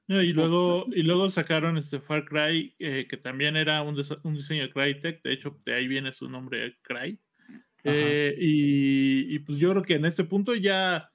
Y 0.09 0.31
luego, 0.31 0.85
y 0.95 1.03
luego 1.03 1.29
sacaron 1.29 1.77
este 1.77 1.99
Far 1.99 2.23
Cry, 2.23 2.73
eh, 2.79 3.07
que 3.09 3.17
también 3.17 3.57
era 3.57 3.81
un, 3.81 4.01
un, 4.23 4.35
diseño 4.35 4.63
de 4.63 4.71
Crytek, 4.71 5.21
de 5.21 5.33
hecho, 5.33 5.59
de 5.65 5.73
ahí 5.73 5.87
viene 5.87 6.13
su 6.13 6.29
nombre, 6.29 6.77
Cry. 6.81 7.19
Eh, 7.83 8.33
y, 8.39 9.35
y, 9.35 9.39
pues 9.39 9.57
yo 9.57 9.71
creo 9.71 9.83
que 9.83 9.95
en 9.95 10.05
este 10.05 10.23
punto 10.23 10.55
ya, 10.55 11.11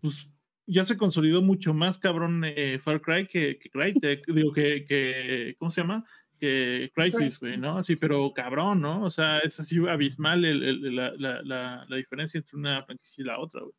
pues, 0.00 0.28
ya 0.66 0.84
se 0.84 0.96
consolidó 0.96 1.42
mucho 1.42 1.74
más 1.74 1.98
cabrón 1.98 2.42
eh, 2.44 2.78
Far 2.78 3.00
Cry 3.00 3.26
que, 3.26 3.58
que 3.58 3.70
Crytek, 3.70 4.26
digo 4.34 4.52
que, 4.52 4.84
que, 4.84 5.56
¿cómo 5.58 5.70
se 5.70 5.80
llama? 5.80 6.04
Que 6.38 6.90
Crisis, 6.94 7.40
güey, 7.40 7.56
¿no? 7.56 7.82
Sí, 7.84 7.96
pero 7.96 8.32
cabrón, 8.34 8.80
¿no? 8.80 9.02
O 9.04 9.10
sea, 9.10 9.38
es 9.38 9.58
así 9.60 9.78
abismal 9.88 10.44
el, 10.44 10.62
el, 10.62 10.96
la, 10.96 11.12
la, 11.16 11.42
la, 11.42 11.86
la, 11.88 11.96
diferencia 11.96 12.38
entre 12.38 12.56
una 12.56 12.82
franquicia 12.84 13.22
y 13.22 13.24
la 13.24 13.38
otra, 13.38 13.60
güey. 13.60 13.74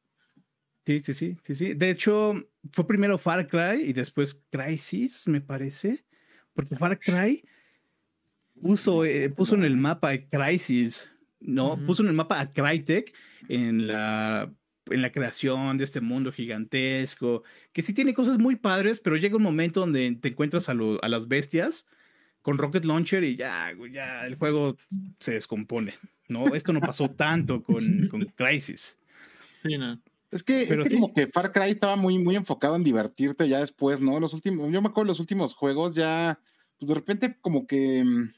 Sí, 0.85 0.99
sí, 0.99 1.13
sí, 1.13 1.37
sí, 1.43 1.55
sí. 1.55 1.73
De 1.73 1.89
hecho, 1.89 2.33
fue 2.71 2.87
primero 2.87 3.17
Far 3.17 3.47
Cry 3.47 3.83
y 3.83 3.93
después 3.93 4.39
Crisis, 4.51 5.27
me 5.27 5.41
parece. 5.41 6.05
Porque 6.53 6.75
Far 6.75 6.99
Cry 6.99 7.43
puso, 8.61 9.03
eh, 9.03 9.29
puso 9.29 9.55
en 9.55 9.63
el 9.63 9.77
mapa 9.77 10.17
Crisis, 10.17 11.11
¿no? 11.39 11.73
Uh 11.73 11.77
-huh. 11.77 11.85
Puso 11.85 12.03
en 12.03 12.09
el 12.09 12.15
mapa 12.15 12.39
a 12.39 12.53
Crytek 12.53 13.13
en 13.49 13.87
la, 13.87 14.53
en 14.89 15.01
la 15.01 15.11
creación 15.11 15.77
de 15.77 15.83
este 15.83 16.01
mundo 16.01 16.31
gigantesco, 16.31 17.43
que 17.73 17.81
sí 17.81 17.93
tiene 17.93 18.13
cosas 18.13 18.37
muy 18.37 18.55
padres, 18.55 18.99
pero 18.99 19.17
llega 19.17 19.37
un 19.37 19.43
momento 19.43 19.79
donde 19.81 20.17
te 20.21 20.29
encuentras 20.29 20.69
a, 20.69 20.73
lo, 20.73 21.03
a 21.03 21.09
las 21.09 21.27
bestias 21.27 21.87
con 22.41 22.57
Rocket 22.57 22.85
Launcher 22.85 23.23
y 23.23 23.35
ya, 23.35 23.73
ya 23.91 24.27
el 24.27 24.35
juego 24.35 24.77
se 25.19 25.33
descompone, 25.33 25.95
¿no? 26.27 26.53
Esto 26.53 26.73
no 26.73 26.79
pasó 26.79 27.09
tanto 27.09 27.63
con, 27.63 28.07
con 28.09 28.23
Crisis. 28.35 28.99
Sí, 29.63 29.77
no. 29.77 29.99
Es 30.31 30.43
que, 30.43 30.65
Pero 30.67 30.83
es 30.83 30.89
que 30.89 30.95
sí. 30.95 31.01
como 31.01 31.13
que 31.13 31.27
Far 31.27 31.51
Cry 31.51 31.71
estaba 31.71 31.95
muy, 31.95 32.17
muy 32.17 32.35
enfocado 32.35 32.75
en 32.75 32.83
divertirte 32.83 33.47
ya 33.47 33.59
después, 33.59 34.01
¿no? 34.01 34.19
Los 34.19 34.33
últimos, 34.33 34.71
yo 34.71 34.81
me 34.81 34.89
acuerdo 34.89 35.07
los 35.07 35.19
últimos 35.19 35.55
juegos 35.55 35.95
ya, 35.95 36.39
pues 36.77 36.87
de 36.89 36.93
repente 36.93 37.37
como 37.41 37.65
que, 37.65 38.03
mm, 38.03 38.33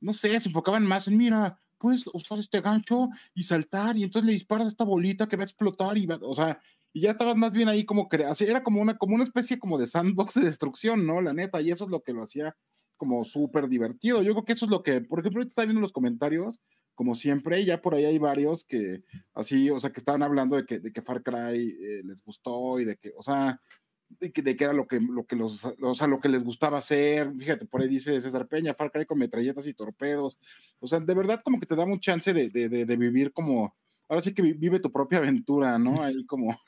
no 0.00 0.12
sé, 0.12 0.40
se 0.40 0.48
enfocaban 0.48 0.86
más 0.86 1.06
en, 1.08 1.16
mira, 1.16 1.58
puedes 1.82 2.04
usar 2.12 2.38
este 2.38 2.60
gancho 2.60 3.08
y 3.34 3.42
saltar 3.42 3.96
y 3.96 4.04
entonces 4.04 4.26
le 4.26 4.32
disparas 4.32 4.68
esta 4.68 4.84
bolita 4.84 5.28
que 5.28 5.36
va 5.36 5.42
a 5.42 5.46
explotar 5.46 5.98
y 5.98 6.06
va, 6.06 6.18
o 6.22 6.34
sea, 6.34 6.60
y 6.92 7.00
ya 7.00 7.10
estabas 7.10 7.36
más 7.36 7.50
bien 7.50 7.68
ahí 7.68 7.84
como 7.84 8.08
que, 8.08 8.24
era 8.40 8.62
como 8.62 8.80
una, 8.80 8.96
como 8.96 9.16
una 9.16 9.24
especie 9.24 9.58
como 9.58 9.78
de 9.78 9.88
sandbox 9.88 10.34
de 10.34 10.44
destrucción, 10.44 11.06
¿no? 11.06 11.20
La 11.20 11.32
neta, 11.32 11.60
y 11.60 11.70
eso 11.72 11.84
es 11.84 11.90
lo 11.90 12.02
que 12.02 12.12
lo 12.12 12.22
hacía 12.22 12.56
como 12.96 13.24
súper 13.24 13.68
divertido. 13.68 14.22
Yo 14.22 14.32
creo 14.32 14.44
que 14.44 14.52
eso 14.52 14.66
es 14.66 14.70
lo 14.70 14.82
que, 14.82 15.00
por 15.00 15.18
ejemplo, 15.18 15.40
ahorita 15.40 15.48
estaba 15.48 15.66
viendo 15.66 15.80
los 15.80 15.92
comentarios 15.92 16.60
como 16.94 17.14
siempre, 17.14 17.64
ya 17.64 17.80
por 17.80 17.94
ahí 17.94 18.04
hay 18.04 18.18
varios 18.18 18.64
que 18.64 19.02
así, 19.34 19.70
o 19.70 19.80
sea, 19.80 19.90
que 19.90 20.00
estaban 20.00 20.22
hablando 20.22 20.56
de 20.56 20.66
que, 20.66 20.78
de 20.78 20.92
que 20.92 21.02
Far 21.02 21.22
Cry 21.22 21.68
eh, 21.68 22.02
les 22.04 22.22
gustó 22.22 22.78
y 22.78 22.84
de 22.84 22.96
que, 22.96 23.12
o 23.16 23.22
sea, 23.22 23.60
de 24.20 24.32
que, 24.32 24.42
de 24.42 24.56
que 24.56 24.64
era 24.64 24.72
lo 24.72 24.86
que, 24.86 25.00
lo 25.00 25.24
que 25.24 25.36
los, 25.36 25.64
o 25.80 25.94
sea, 25.94 26.06
lo 26.06 26.20
que 26.20 26.28
les 26.28 26.44
gustaba 26.44 26.78
hacer. 26.78 27.32
Fíjate, 27.38 27.66
por 27.66 27.80
ahí 27.80 27.88
dice 27.88 28.20
César 28.20 28.46
Peña, 28.48 28.74
Far 28.74 28.90
Cry 28.90 29.06
con 29.06 29.18
metralletas 29.18 29.66
y 29.66 29.74
torpedos. 29.74 30.38
O 30.80 30.86
sea, 30.86 31.00
de 31.00 31.14
verdad 31.14 31.40
como 31.44 31.60
que 31.60 31.66
te 31.66 31.76
da 31.76 31.84
un 31.84 32.00
chance 32.00 32.32
de, 32.32 32.50
de, 32.50 32.68
de, 32.68 32.84
de 32.84 32.96
vivir 32.96 33.32
como, 33.32 33.74
ahora 34.08 34.22
sí 34.22 34.34
que 34.34 34.42
vive 34.42 34.80
tu 34.80 34.92
propia 34.92 35.18
aventura, 35.18 35.78
¿no? 35.78 35.94
Ahí 36.02 36.24
como... 36.26 36.60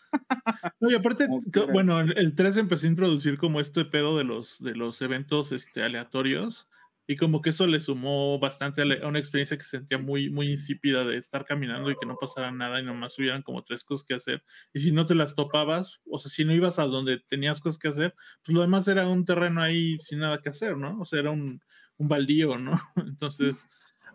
no, 0.81 0.91
y 0.91 0.95
aparte, 0.95 1.27
bueno, 1.73 2.01
el 2.01 2.35
3 2.35 2.57
empezó 2.57 2.87
a 2.87 2.91
introducir 2.91 3.39
como 3.39 3.61
este 3.61 3.85
pedo 3.85 4.17
de 4.17 4.25
los, 4.25 4.63
de 4.63 4.75
los 4.75 5.01
eventos 5.03 5.53
este, 5.53 5.83
aleatorios 5.83 6.69
y 7.07 7.17
como 7.17 7.43
que 7.43 7.51
eso 7.51 7.67
le 7.67 7.81
sumó 7.81 8.39
bastante 8.39 8.83
a, 8.83 9.07
una 9.07 9.19
experiencia 9.19 9.59
que 9.59 9.65
se 9.65 9.79
sentía 9.79 9.99
muy, 9.99 10.31
muy 10.31 10.51
insípida 10.51 11.05
de 11.05 11.19
estar 11.19 11.45
caminando 11.45 11.91
y 11.91 11.97
que 11.97 12.07
no 12.07 12.17
pasara 12.17 12.51
nada 12.51 12.81
y 12.81 12.85
nomás 12.85 13.19
hubieran 13.19 13.43
como 13.43 13.63
tres 13.63 13.85
cosas 13.85 14.07
que 14.07 14.15
hacer. 14.15 14.45
Y 14.73 14.81
si 14.81 14.91
no 14.93 15.05
te 15.05 15.15
las 15.15 15.35
topabas, 15.35 16.01
o 16.11 16.19
sea, 16.19 16.31
si 16.31 16.45
no 16.45 16.55
ibas 16.55 16.79
a 16.79 16.85
donde 16.85 17.21
tenías 17.29 17.61
cosas 17.61 17.79
que 17.79 17.89
hacer, 17.89 18.15
pues 18.43 18.55
lo 18.55 18.63
demás 18.63 18.89
era 18.89 19.07
un 19.07 19.25
terreno 19.25 19.63
ahí 19.63 19.99
sin 20.01 20.21
nada 20.21 20.41
que 20.41 20.49
hacer, 20.49 20.77
¿no? 20.77 21.01
O 21.01 21.05
sea, 21.05 21.21
era 21.21 21.31
un, 21.31 21.61
un 21.99 22.09
baldío, 22.09 22.59
¿no? 22.59 22.81
Entonces, 22.97 23.69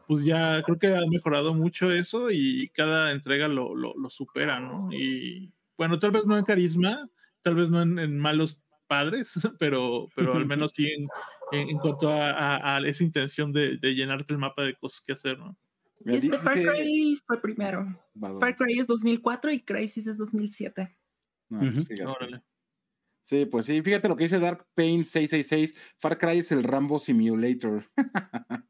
pues 0.08 0.24
ya 0.24 0.64
creo 0.64 0.80
que 0.80 0.96
ha 0.96 1.06
mejorado 1.08 1.54
mucho 1.54 1.92
eso 1.92 2.32
y 2.32 2.70
cada 2.70 3.12
entrega 3.12 3.48
lo, 3.48 3.76
lo, 3.76 3.94
lo 3.96 4.10
supera, 4.10 4.60
¿no? 4.60 4.90
Y 4.92 5.54
bueno, 5.78 6.00
tal 6.00 6.12
vez 6.12 6.26
no 6.26 6.38
en 6.38 6.46
carisma, 6.46 7.08
tal 7.44 7.56
vez 7.56 7.70
no 7.70 7.82
en, 7.84 8.00
en 8.00 8.18
malos 8.18 8.64
padres, 8.90 9.34
pero, 9.60 10.10
pero 10.16 10.34
al 10.34 10.46
menos 10.46 10.74
sí 10.74 10.86
en, 10.86 11.08
en, 11.52 11.70
en 11.70 11.78
cuanto 11.78 12.10
a, 12.10 12.32
a, 12.32 12.78
a, 12.78 12.88
esa 12.88 13.04
intención 13.04 13.54
de, 13.54 13.78
de, 13.78 13.94
llenarte 13.94 14.34
el 14.34 14.40
mapa 14.40 14.64
de 14.64 14.76
cosas 14.76 15.02
que 15.06 15.14
hacer, 15.14 15.40
¿no? 15.40 15.56
Este 16.06 16.38
Far 16.40 16.62
Cry 16.62 17.20
fue 17.26 17.42
primero. 17.42 17.86
Far 18.40 18.56
Cry 18.56 18.80
es 18.80 18.88
2004 18.88 19.52
y 19.52 19.62
Crisis 19.62 20.08
es 20.08 20.18
2007. 20.18 20.98
No, 21.50 21.60
uh 21.60 21.64
-huh. 21.64 22.44
Sí, 23.22 23.46
pues 23.46 23.66
sí, 23.66 23.82
fíjate 23.82 24.08
lo 24.08 24.16
que 24.16 24.24
dice 24.24 24.40
Dark 24.40 24.66
Pain 24.74 25.04
666, 25.04 25.76
Far 25.98 26.18
Cry 26.18 26.40
es 26.40 26.52
el 26.52 26.64
Rambo 26.64 27.00
Simulator. 27.00 27.84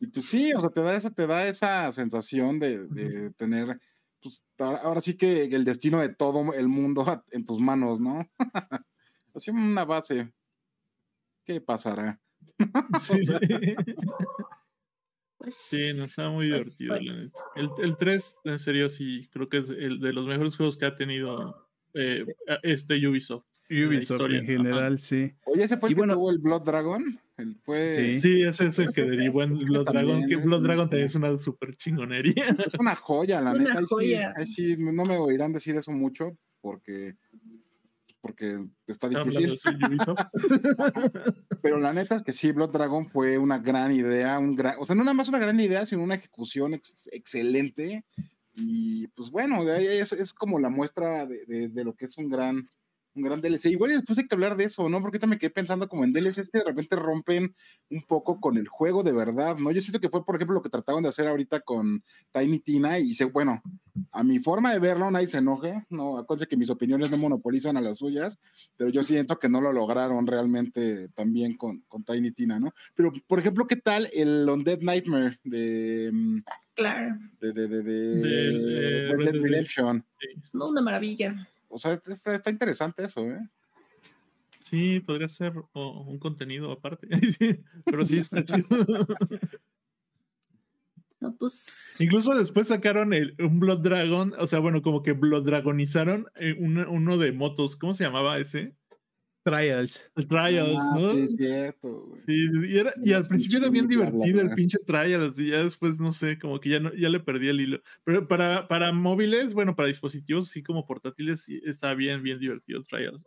y 0.00 0.06
pues 0.08 0.26
sí, 0.26 0.52
o 0.52 0.60
sea, 0.60 0.70
te 0.70 0.82
da 0.82 0.94
esa, 0.94 1.10
te 1.10 1.26
da 1.26 1.48
esa 1.48 1.90
sensación 1.90 2.58
de, 2.58 2.86
de 2.86 3.30
tener, 3.32 3.80
pues 4.22 4.44
ahora 4.58 5.00
sí 5.00 5.16
que 5.16 5.44
el 5.44 5.64
destino 5.64 6.00
de 6.00 6.14
todo 6.14 6.52
el 6.52 6.68
mundo 6.68 7.04
en 7.30 7.44
tus 7.44 7.58
manos, 7.58 8.00
¿no? 8.00 8.28
Así 9.36 9.50
una 9.50 9.84
base. 9.84 10.32
¿Qué 11.44 11.60
pasará? 11.60 12.18
Sí, 13.02 13.12
o 13.20 13.24
sea, 13.24 13.40
pues, 15.36 15.54
sí 15.54 15.92
no 15.94 16.04
está 16.04 16.30
muy 16.30 16.48
pues, 16.50 16.78
divertido. 16.78 17.14
Pues. 17.14 17.32
El, 17.54 17.84
el 17.84 17.96
3, 17.98 18.36
en 18.44 18.58
serio, 18.58 18.88
sí, 18.88 19.28
creo 19.30 19.48
que 19.48 19.58
es 19.58 19.68
el 19.68 20.00
de 20.00 20.14
los 20.14 20.26
mejores 20.26 20.56
juegos 20.56 20.78
que 20.78 20.86
ha 20.86 20.96
tenido 20.96 21.68
eh, 21.92 22.24
este 22.62 22.94
Ubisoft. 23.06 23.44
Ubisoft 23.68 24.22
en, 24.22 24.36
en 24.36 24.46
general, 24.46 24.94
Ajá. 24.94 24.96
sí. 24.96 25.32
Oye, 25.44 25.64
ese 25.64 25.76
fue 25.76 25.90
el 25.90 25.92
y 25.92 25.94
que 25.96 26.00
bueno, 26.00 26.14
tuvo 26.14 26.30
el 26.30 26.38
Blood 26.38 26.62
Dragon. 26.62 27.20
El 27.36 27.56
fue... 27.56 27.94
Sí. 27.96 28.20
sí, 28.22 28.42
ese 28.42 28.66
es 28.68 28.78
el 28.78 28.88
que 28.94 29.02
derivó 29.02 29.42
en 29.42 29.58
Blood 29.58 29.84
Dragon. 29.84 30.26
Que 30.26 30.36
Blood 30.36 30.62
Dragon 30.62 30.88
también 30.88 31.06
es 31.06 31.14
una 31.14 31.36
super 31.36 31.76
chingonería. 31.76 32.56
Es 32.64 32.74
una 32.78 32.96
joya, 32.96 33.42
la 33.42 33.50
una 33.50 33.58
neta. 33.64 33.82
Joya. 33.86 34.32
Ahí 34.34 34.46
sí, 34.46 34.62
ahí 34.62 34.76
sí, 34.76 34.76
no 34.78 35.04
me 35.04 35.18
oirán 35.18 35.52
decir 35.52 35.76
eso 35.76 35.92
mucho, 35.92 36.38
porque 36.62 37.16
porque 38.26 38.58
está 38.88 39.08
difícil. 39.08 39.56
Pero 41.62 41.78
la 41.78 41.92
neta 41.92 42.16
es 42.16 42.24
que 42.24 42.32
sí, 42.32 42.50
Blood 42.50 42.70
Dragon 42.70 43.06
fue 43.06 43.38
una 43.38 43.58
gran 43.58 43.92
idea, 43.92 44.36
un 44.40 44.56
gran, 44.56 44.74
o 44.80 44.84
sea, 44.84 44.96
no 44.96 45.04
nada 45.04 45.14
más 45.14 45.28
una 45.28 45.38
gran 45.38 45.60
idea, 45.60 45.86
sino 45.86 46.02
una 46.02 46.16
ejecución 46.16 46.74
ex 46.74 47.08
excelente. 47.12 48.04
Y 48.56 49.06
pues 49.08 49.30
bueno, 49.30 49.62
es, 49.62 50.12
es 50.12 50.32
como 50.32 50.58
la 50.58 50.70
muestra 50.70 51.24
de, 51.24 51.44
de, 51.46 51.68
de, 51.68 51.84
lo 51.84 51.94
que 51.94 52.06
es 52.06 52.18
un 52.18 52.28
gran, 52.28 52.68
un 53.16 53.22
gran 53.22 53.40
DLC. 53.40 53.66
Igual 53.66 53.92
y 53.92 53.94
después 53.94 54.18
hay 54.18 54.26
que 54.26 54.34
hablar 54.34 54.56
de 54.56 54.64
eso, 54.64 54.88
¿no? 54.88 55.00
Porque 55.00 55.18
también 55.18 55.36
me 55.36 55.38
quedé 55.38 55.50
pensando 55.50 55.88
como 55.88 56.04
en 56.04 56.12
DLCs 56.12 56.50
que 56.50 56.58
de 56.58 56.64
repente 56.64 56.96
rompen 56.96 57.54
un 57.90 58.02
poco 58.02 58.40
con 58.40 58.56
el 58.56 58.68
juego 58.68 59.02
de 59.02 59.12
verdad, 59.12 59.56
¿no? 59.56 59.70
Yo 59.72 59.80
siento 59.80 60.00
que 60.00 60.08
fue, 60.08 60.24
por 60.24 60.36
ejemplo, 60.36 60.54
lo 60.54 60.62
que 60.62 60.68
trataban 60.68 61.02
de 61.02 61.08
hacer 61.08 61.26
ahorita 61.26 61.60
con 61.60 62.02
Tiny 62.32 62.60
Tina 62.60 62.98
y 62.98 63.14
se, 63.14 63.24
bueno, 63.24 63.62
a 64.12 64.22
mi 64.22 64.38
forma 64.38 64.72
de 64.72 64.78
verlo, 64.78 65.10
nadie 65.10 65.26
se 65.26 65.38
enoje, 65.38 65.84
¿no? 65.90 66.18
Acuérdense 66.18 66.48
que 66.48 66.56
mis 66.56 66.70
opiniones 66.70 67.10
no 67.10 67.16
monopolizan 67.16 67.76
a 67.76 67.80
las 67.80 67.98
suyas, 67.98 68.38
pero 68.76 68.90
yo 68.90 69.02
siento 69.02 69.38
que 69.38 69.48
no 69.48 69.60
lo 69.60 69.72
lograron 69.72 70.26
realmente 70.26 71.08
también 71.10 71.56
con, 71.56 71.80
con 71.88 72.04
Tiny 72.04 72.32
Tina, 72.32 72.58
¿no? 72.58 72.72
Pero, 72.94 73.12
por 73.26 73.38
ejemplo, 73.38 73.66
¿qué 73.66 73.76
tal 73.76 74.08
el 74.12 74.48
Undead 74.48 74.80
Nightmare 74.80 75.38
de... 75.44 76.10
Mm, 76.12 76.40
Claro. 76.76 77.16
De, 77.40 77.52
de, 77.54 77.68
de, 77.68 77.82
de, 77.82 78.16
de 78.18 79.12
Red 79.16 79.32
Dead 79.32 79.42
Redemption. 79.42 80.04
No, 80.52 80.68
una 80.68 80.82
maravilla. 80.82 81.48
O 81.68 81.78
sea, 81.78 81.92
está, 81.92 82.34
está 82.34 82.50
interesante 82.50 83.04
eso, 83.04 83.22
¿eh? 83.22 83.40
Sí, 84.60 84.98
podría 84.98 85.28
ser 85.28 85.52
oh, 85.74 86.02
un 86.02 86.18
contenido 86.18 86.72
aparte. 86.72 87.06
pero 87.84 88.04
sí 88.04 88.18
está 88.18 88.44
chido. 88.44 88.66
No, 91.18 91.34
pues... 91.34 91.96
Incluso 91.98 92.34
después 92.34 92.68
sacaron 92.68 93.14
el, 93.14 93.34
un 93.38 93.58
Blood 93.58 93.78
Dragon, 93.78 94.34
o 94.38 94.46
sea, 94.46 94.58
bueno, 94.58 94.82
como 94.82 95.02
que 95.02 95.12
Blood 95.12 95.44
Dragonizaron 95.44 96.26
eh, 96.34 96.54
uno, 96.58 97.16
de 97.16 97.32
motos. 97.32 97.74
¿Cómo 97.76 97.94
se 97.94 98.04
llamaba 98.04 98.38
ese? 98.38 98.74
Trials. 99.46 100.10
El 100.16 100.26
Trials, 100.26 100.76
ah, 100.76 100.90
¿no? 100.94 101.12
Sí, 101.12 101.20
es 101.20 101.30
cierto. 101.36 102.06
Güey. 102.08 102.20
Sí, 102.26 102.48
y, 102.68 102.78
era, 102.78 102.92
y 103.00 103.12
al 103.12 103.24
principio 103.24 103.58
era 103.58 103.70
bien 103.70 103.86
divertido 103.86 104.40
el 104.40 104.50
pinche 104.50 104.78
Trials, 104.84 105.38
y 105.38 105.50
ya 105.50 105.62
después, 105.62 106.00
no 106.00 106.10
sé, 106.10 106.36
como 106.36 106.58
que 106.58 106.70
ya, 106.70 106.80
no, 106.80 106.92
ya 106.94 107.08
le 107.08 107.20
perdí 107.20 107.48
el 107.48 107.60
hilo. 107.60 107.80
Pero 108.02 108.26
para, 108.26 108.66
para 108.66 108.92
móviles, 108.92 109.54
bueno, 109.54 109.76
para 109.76 109.86
dispositivos, 109.86 110.48
así 110.48 110.64
como 110.64 110.84
portátiles, 110.84 111.42
sí, 111.44 111.60
está 111.64 111.94
bien, 111.94 112.24
bien 112.24 112.40
divertido 112.40 112.80
el 112.80 112.86
Trials. 112.86 113.24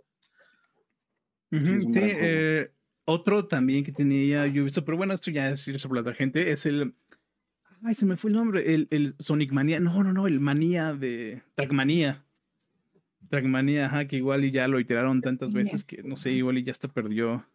Uh 1.52 1.56
-huh, 1.56 1.82
sí, 1.82 1.92
eh, 1.96 2.72
otro 3.06 3.48
también 3.48 3.84
que 3.84 3.92
tenía 3.92 4.46
yo 4.48 4.66
visto, 4.66 4.84
pero 4.86 4.98
bueno, 4.98 5.14
esto 5.14 5.32
ya 5.32 5.50
es 5.50 5.68
irse 5.68 5.88
por 5.88 6.06
la 6.06 6.14
gente, 6.14 6.52
es 6.52 6.66
el. 6.66 6.94
Ay, 7.82 7.94
se 7.94 8.06
me 8.06 8.18
fue 8.18 8.30
el 8.30 8.36
nombre. 8.36 8.74
El, 8.74 8.88
el 8.92 9.16
Sonic 9.20 9.54
Manía. 9.54 9.80
No, 9.80 10.04
no, 10.04 10.12
no, 10.12 10.28
el 10.28 10.42
Manía 10.42 10.94
de. 10.94 11.42
Trackmania. 11.56 12.26
Trackmania, 13.30 13.88
ajá, 13.88 14.08
que 14.08 14.18
igual 14.18 14.44
y 14.44 14.52
ya 14.52 14.68
lo 14.68 14.80
iteraron 14.80 15.22
tantas 15.22 15.54
veces 15.54 15.84
que 15.84 16.04
no 16.04 16.18
sé, 16.18 16.32
igual 16.32 16.58
y 16.58 16.64
ya 16.64 16.72
hasta 16.72 16.88
perdió 16.88 17.46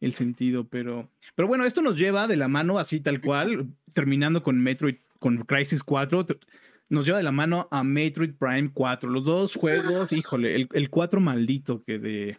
el 0.00 0.12
sentido, 0.12 0.64
pero. 0.68 1.08
Pero 1.34 1.48
bueno, 1.48 1.64
esto 1.64 1.82
nos 1.82 1.96
lleva 1.96 2.26
de 2.26 2.36
la 2.36 2.48
mano 2.48 2.78
así 2.78 3.00
tal 3.00 3.20
cual, 3.20 3.68
terminando 3.94 4.42
con 4.42 4.60
Metroid, 4.60 4.96
con 5.18 5.38
Crisis 5.44 5.82
4 5.82 6.26
nos 6.90 7.06
lleva 7.06 7.18
de 7.18 7.24
la 7.24 7.32
mano 7.32 7.66
a 7.70 7.82
Metroid 7.82 8.34
Prime 8.34 8.70
4. 8.72 9.08
Los 9.10 9.24
dos 9.24 9.54
juegos, 9.54 10.12
híjole, 10.12 10.54
el, 10.54 10.68
el 10.72 10.90
4 10.90 11.20
maldito 11.20 11.82
que 11.82 11.98
de, 11.98 12.36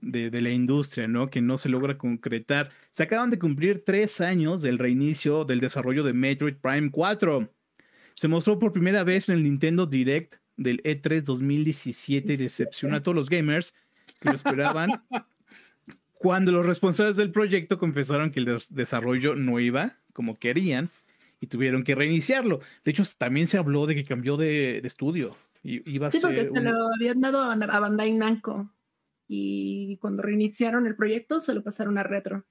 de, 0.00 0.40
la 0.40 0.50
industria, 0.50 1.08
¿no? 1.08 1.30
Que 1.30 1.40
no 1.40 1.58
se 1.58 1.68
logra 1.68 1.98
concretar. 1.98 2.70
Se 2.90 3.02
acaban 3.02 3.30
de 3.30 3.38
cumplir 3.38 3.84
tres 3.84 4.20
años 4.20 4.62
del 4.62 4.78
reinicio 4.78 5.44
del 5.44 5.60
desarrollo 5.60 6.02
de 6.04 6.12
Metroid 6.12 6.56
Prime 6.56 6.90
4. 6.90 7.48
Se 8.14 8.28
mostró 8.28 8.58
por 8.58 8.72
primera 8.72 9.04
vez 9.04 9.28
en 9.28 9.36
el 9.36 9.42
Nintendo 9.42 9.86
Direct 9.86 10.34
del 10.56 10.82
E3 10.82 11.22
2017 11.22 12.32
y 12.32 12.36
decepcionó 12.36 12.96
a 12.96 13.02
todos 13.02 13.14
los 13.14 13.28
gamers 13.28 13.74
que 14.20 14.30
lo 14.30 14.36
esperaban. 14.36 14.90
cuando 16.24 16.52
los 16.52 16.64
responsables 16.64 17.18
del 17.18 17.32
proyecto 17.32 17.78
confesaron 17.78 18.30
que 18.30 18.40
el 18.40 18.58
desarrollo 18.70 19.34
no 19.34 19.60
iba 19.60 19.98
como 20.14 20.38
querían 20.38 20.88
y 21.38 21.48
tuvieron 21.48 21.84
que 21.84 21.94
reiniciarlo. 21.94 22.60
De 22.82 22.92
hecho, 22.92 23.02
también 23.18 23.46
se 23.46 23.58
habló 23.58 23.84
de 23.84 23.94
que 23.94 24.04
cambió 24.04 24.38
de, 24.38 24.78
estudio. 24.78 25.36
Y, 25.62 25.88
iba 25.92 26.08
a 26.08 26.10
sí, 26.10 26.20
porque 26.22 26.48
se 26.48 26.62
lo 26.62 26.88
habían 26.94 27.20
dado 27.20 27.42
a 27.42 27.78
Bandai 27.78 28.14
Namco 28.14 28.70
y 29.28 29.98
cuando 29.98 30.22
reiniciaron 30.22 30.86
el 30.86 30.96
proyecto 30.96 31.40
se 31.40 31.52
lo 31.52 31.62
pasaron 31.62 31.98
a 31.98 32.02
retro. 32.02 32.46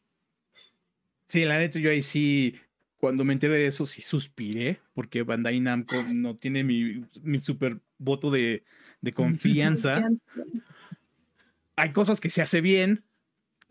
Sí, 1.26 1.44
la 1.46 1.58
neta 1.58 1.80
yo 1.80 1.90
ahí 1.90 2.04
sí, 2.04 2.56
cuando 2.98 3.24
me 3.24 3.34
enteré 3.34 3.56
de 3.56 3.66
eso 3.66 3.88
sí 3.88 4.04
suspiré, 4.04 4.82
porque 4.94 5.24
Bandai 5.24 5.60
Namco 5.60 5.96
no 6.14 6.36
tiene 6.36 6.64
mi, 6.64 7.06
mi 7.24 7.40
super 7.40 7.80
voto 8.04 8.32
de, 8.32 8.64
de 9.02 9.14
confianza. 9.14 10.02
Hay 11.76 11.92
cosas 11.92 12.22
que 12.22 12.30
se 12.30 12.42
hace 12.42 12.62
bien, 12.62 13.04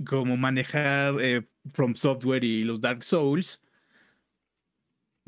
como 0.05 0.37
manejar 0.37 1.17
eh, 1.21 1.47
From 1.73 1.95
Software 1.95 2.45
y 2.45 2.65
los 2.65 2.81
Dark 2.81 3.05
Souls, 3.05 3.63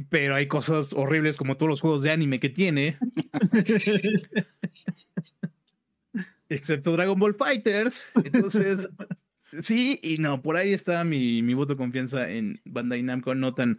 pero 0.08 0.34
hay 0.34 0.48
cosas 0.48 0.92
horribles 0.92 1.36
como 1.36 1.56
todos 1.56 1.70
los 1.70 1.80
juegos 1.80 2.02
de 2.02 2.10
anime 2.10 2.40
que 2.40 2.50
tiene. 2.50 2.98
excepto 6.48 6.92
Dragon 6.92 7.18
Ball 7.18 7.34
Fighters. 7.34 8.06
Entonces, 8.24 8.88
sí 9.60 9.98
y 10.02 10.18
no, 10.18 10.42
por 10.42 10.56
ahí 10.56 10.72
está 10.72 11.04
mi, 11.04 11.42
mi, 11.42 11.54
voto 11.54 11.74
de 11.74 11.78
confianza 11.78 12.28
en 12.30 12.60
Bandai 12.64 13.02
Namco, 13.02 13.34
no 13.34 13.54
tan, 13.54 13.78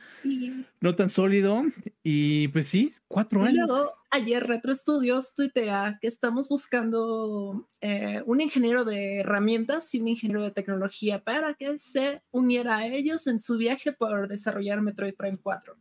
no 0.81 0.95
tan 0.95 1.09
sólido. 1.09 1.63
Y 2.03 2.47
pues 2.49 2.67
sí, 2.67 2.93
cuatro 3.07 3.43
años. 3.43 3.67
Luego, 3.67 3.91
ayer 4.11 4.45
Retro 4.45 4.73
Studios 4.73 5.35
tuitea 5.35 5.97
que 6.01 6.07
estamos 6.07 6.47
buscando 6.47 7.67
eh, 7.81 8.21
un 8.25 8.41
ingeniero 8.41 8.85
de 8.85 9.19
herramientas 9.19 9.93
y 9.93 10.01
un 10.01 10.07
ingeniero 10.07 10.43
de 10.43 10.51
tecnología 10.51 11.23
para 11.23 11.53
que 11.53 11.77
se 11.77 12.21
uniera 12.31 12.77
a 12.77 12.87
ellos 12.87 13.27
en 13.27 13.41
su 13.41 13.57
viaje 13.57 13.91
por 13.91 14.27
desarrollar 14.27 14.81
Metroid 14.81 15.15
Prime 15.15 15.37
4. 15.41 15.75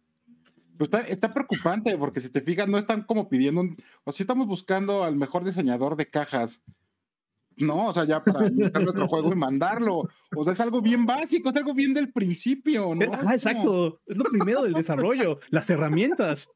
Pues 0.76 0.88
está, 0.88 1.00
está, 1.02 1.32
preocupante 1.32 1.96
porque 1.96 2.20
si 2.20 2.30
te 2.30 2.40
fijas, 2.40 2.66
no 2.66 2.78
están 2.78 3.02
como 3.02 3.28
pidiendo, 3.28 3.60
un, 3.60 3.76
o 4.02 4.10
si 4.10 4.24
estamos 4.24 4.46
buscando 4.46 5.04
al 5.04 5.14
mejor 5.14 5.44
diseñador 5.44 5.96
de 5.96 6.10
cajas. 6.10 6.62
No, 7.56 7.88
o 7.88 7.94
sea, 7.94 8.04
ya 8.04 8.22
para 8.22 8.50
meter 8.50 8.82
nuestro 8.82 9.08
juego 9.08 9.32
y 9.32 9.36
mandarlo. 9.36 10.08
O 10.34 10.44
sea, 10.44 10.52
es 10.52 10.60
algo 10.60 10.80
bien 10.80 11.06
básico, 11.06 11.50
es 11.50 11.56
algo 11.56 11.74
bien 11.74 11.94
del 11.94 12.12
principio, 12.12 12.94
¿no? 12.94 13.12
Ah, 13.12 13.32
exacto. 13.32 14.00
Es 14.06 14.16
lo 14.16 14.24
primero 14.24 14.62
del 14.62 14.72
desarrollo, 14.72 15.38
las 15.50 15.68
herramientas. 15.70 16.50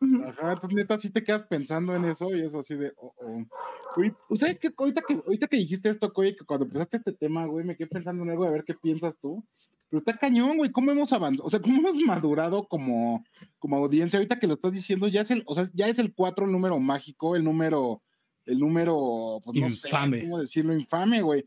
Ajá, 0.00 0.52
entonces 0.52 0.76
neta 0.76 0.98
sí 0.98 1.10
te 1.10 1.24
quedas 1.24 1.44
pensando 1.44 1.94
en 1.94 2.04
eso 2.04 2.34
y 2.34 2.42
es 2.42 2.54
así 2.54 2.74
de, 2.74 2.92
oh, 2.98 3.14
oh. 3.18 4.36
¿sabes 4.36 4.58
qué? 4.58 4.70
Ahorita 4.76 5.00
que, 5.00 5.14
ahorita 5.14 5.46
que 5.46 5.56
dijiste 5.56 5.88
esto, 5.88 6.12
que 6.12 6.36
cuando 6.44 6.66
empezaste 6.66 6.98
este 6.98 7.12
tema, 7.12 7.46
güey, 7.46 7.64
me 7.64 7.76
quedé 7.76 7.86
pensando 7.88 8.22
en 8.22 8.30
algo, 8.30 8.44
a 8.44 8.50
ver 8.50 8.64
qué 8.64 8.74
piensas 8.74 9.16
tú. 9.18 9.42
Pero 9.88 10.00
está 10.00 10.18
cañón, 10.18 10.58
güey, 10.58 10.70
¿cómo 10.72 10.90
hemos 10.90 11.12
avanzado? 11.12 11.46
O 11.46 11.50
sea, 11.50 11.60
¿cómo 11.60 11.78
hemos 11.78 11.94
madurado 12.04 12.64
como, 12.64 13.22
como 13.58 13.76
audiencia? 13.76 14.18
Ahorita 14.18 14.38
que 14.38 14.48
lo 14.48 14.54
estás 14.54 14.72
diciendo, 14.72 15.08
ya 15.08 15.20
es 15.20 15.30
el, 15.30 15.44
o 15.46 15.54
sea, 15.54 15.64
ya 15.72 15.86
es 15.86 15.98
el 15.98 16.12
4 16.12 16.44
el 16.44 16.52
número 16.52 16.78
mágico, 16.78 17.36
el 17.36 17.44
número, 17.44 18.02
el 18.46 18.58
número, 18.58 19.40
pues 19.44 19.58
no 19.58 19.68
sé 19.68 19.90
cómo 19.90 20.40
decirlo, 20.40 20.72
infame, 20.72 21.22
güey. 21.22 21.44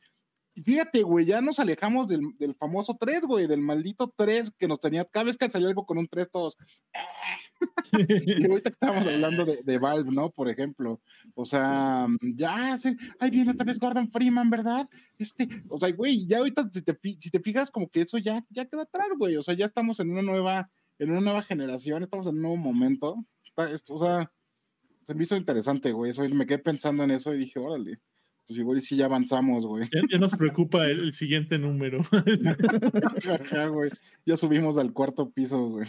Y 0.56 0.62
fíjate, 0.62 1.04
güey, 1.04 1.26
ya 1.26 1.42
nos 1.42 1.60
alejamos 1.60 2.08
del, 2.10 2.22
del 2.38 2.54
famoso 2.54 2.98
3, 3.00 3.22
güey, 3.22 3.48
del 3.48 3.62
maldito 3.62 4.14
3 4.18 4.52
que 4.52 4.68
nos 4.68 4.80
tenía, 4.80 5.06
cada 5.06 5.26
vez 5.26 5.38
que 5.38 5.50
salía 5.50 5.70
algo 5.70 5.86
con 5.86 5.98
un 5.98 6.08
3, 6.08 6.30
todos. 6.30 6.58
y 7.94 8.46
ahorita 8.46 8.70
estábamos 8.70 9.08
hablando 9.08 9.46
de, 9.46 9.62
de, 9.64 9.78
Valve, 9.78 10.12
¿no? 10.12 10.32
Por 10.32 10.50
ejemplo. 10.50 11.00
O 11.34 11.46
sea, 11.46 12.08
ya 12.22 12.76
se. 12.78 12.98
Ay, 13.20 13.30
viene 13.30 13.52
otra 13.52 13.66
vez 13.66 13.80
Gordon 13.80 14.12
Freeman, 14.12 14.50
¿verdad? 14.50 14.90
Este, 15.18 15.48
o 15.70 15.80
sea, 15.80 15.92
güey, 15.92 16.26
ya 16.26 16.40
ahorita 16.40 16.70
si 16.72 16.82
te, 16.82 16.98
si 17.18 17.30
te 17.30 17.40
fijas, 17.40 17.72
como 17.72 17.90
que 17.90 18.02
eso 18.02 18.18
ya, 18.18 18.44
ya 18.50 18.66
queda 18.66 18.84
atrás, 18.84 19.10
güey. 19.18 19.38
O 19.38 19.44
sea, 19.44 19.54
ya 19.54 19.66
estamos 19.66 20.00
en 20.00 20.12
una 20.12 20.22
nueva, 20.22 20.70
en 20.98 21.12
una 21.12 21.22
nueva 21.22 21.42
generación, 21.42 22.04
estamos 22.04 22.28
en 22.28 22.36
un 22.36 22.42
nuevo 22.42 22.58
momento. 22.58 23.16
esto, 23.72 23.94
o 23.94 24.00
sea, 24.00 24.32
se 25.10 25.16
me 25.16 25.24
hizo 25.24 25.36
interesante, 25.36 25.92
güey. 25.92 26.12
Eso, 26.12 26.28
me 26.30 26.46
quedé 26.46 26.60
pensando 26.60 27.04
en 27.04 27.12
eso 27.12 27.34
y 27.34 27.40
dije, 27.40 27.60
órale 27.60 28.00
pues 28.50 28.58
igual 28.58 28.82
sí 28.82 28.96
ya 28.96 29.06
avanzamos, 29.06 29.64
güey. 29.64 29.88
Ya, 30.10 30.18
nos 30.18 30.36
preocupa 30.36 30.88
el, 30.88 31.14
siguiente 31.14 31.60
número. 31.60 32.02
Ya 34.26 34.38
subimos 34.38 34.78
al 34.78 34.92
cuarto 34.92 35.32
piso, 35.32 35.70
güey. 35.70 35.88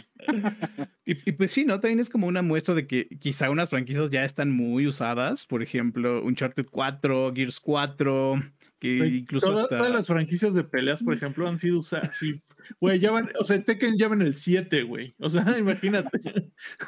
y, 1.05 1.31
pues 1.33 1.51
sí, 1.51 1.65
¿no? 1.65 1.79
También 1.79 1.99
es 1.99 2.09
como 2.09 2.27
una 2.27 2.41
muestra 2.41 2.75
de 2.75 2.87
que 2.87 3.07
quizá 3.19 3.49
unas 3.49 3.69
franquicias 3.69 4.09
ya 4.11 4.23
están 4.23 4.51
muy 4.51 4.87
usadas. 4.87 5.45
Por 5.45 5.63
ejemplo, 5.63 6.23
Uncharted 6.23 6.67
4, 6.69 7.33
Gears 7.35 7.59
4, 7.59 8.43
que 8.79 8.97
incluso 9.07 9.67
Todas 9.67 9.91
las 9.91 10.07
franquicias 10.07 10.53
de 10.53 10.63
peleas, 10.63 11.01
por 11.01 11.15
ejemplo, 11.15 11.47
han 11.47 11.57
sido 11.57 11.79
usadas. 11.79 12.15
Sí. 12.15 12.41
Güey, 12.79 12.99
ya 12.99 13.11
van, 13.11 13.29
o 13.39 13.43
sea, 13.43 13.61
Tekken 13.63 13.97
ya 13.97 14.07
van 14.07 14.21
el 14.21 14.35
7, 14.35 14.83
güey. 14.83 15.15
O 15.17 15.31
sea, 15.31 15.43
imagínate. 15.59 16.19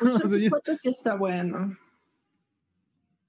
Uncharted 0.02 0.50
4 0.50 0.76
sí 0.76 0.90
está 0.90 1.16
bueno. 1.16 1.76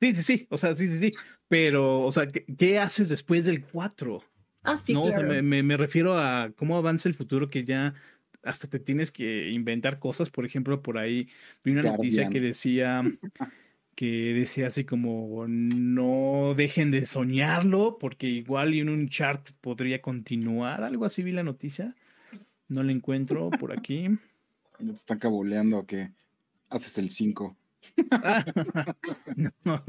Sí, 0.04 0.16
sí, 0.16 0.22
sí. 0.22 0.46
O 0.50 0.58
sea, 0.58 0.74
sí, 0.74 0.86
sí, 0.86 0.98
sí. 0.98 1.12
Pero, 1.48 2.02
o 2.02 2.12
sea, 2.12 2.26
¿qué, 2.30 2.78
haces 2.78 3.08
después 3.08 3.46
del 3.46 3.64
4? 3.64 4.22
Ah, 4.62 4.76
sí, 4.76 4.92
no, 4.92 5.04
me, 5.42 5.76
refiero 5.76 6.18
a 6.18 6.50
cómo 6.56 6.76
avanza 6.76 7.08
el 7.08 7.14
futuro 7.14 7.48
que 7.48 7.64
ya 7.64 7.94
hasta 8.42 8.68
te 8.68 8.78
tienes 8.78 9.10
que 9.10 9.50
inventar 9.50 9.98
cosas. 9.98 10.28
Por 10.28 10.44
ejemplo, 10.44 10.82
por 10.82 10.98
ahí 10.98 11.28
vi 11.62 11.72
una 11.72 11.82
noticia 11.82 12.28
que 12.28 12.40
decía 12.40 13.02
que 13.94 14.34
decía 14.34 14.66
así 14.66 14.84
como 14.84 15.46
no 15.46 16.54
dejen 16.56 16.90
de 16.90 17.06
soñarlo 17.06 17.96
porque 17.98 18.26
igual 18.26 18.74
en 18.74 18.88
un 18.88 19.08
chart 19.08 19.50
podría 19.60 20.02
continuar. 20.02 20.82
Algo 20.82 21.04
así 21.04 21.22
vi 21.22 21.32
la 21.32 21.44
noticia. 21.44 21.94
No 22.68 22.82
la 22.82 22.92
encuentro 22.92 23.50
por 23.50 23.72
aquí. 23.72 24.08
Ya 24.80 24.88
te 24.88 24.94
están 24.94 25.18
cabuleando 25.18 25.86
que 25.86 26.10
haces 26.68 26.98
el 26.98 27.10
5. 27.10 27.56
no 29.64 29.82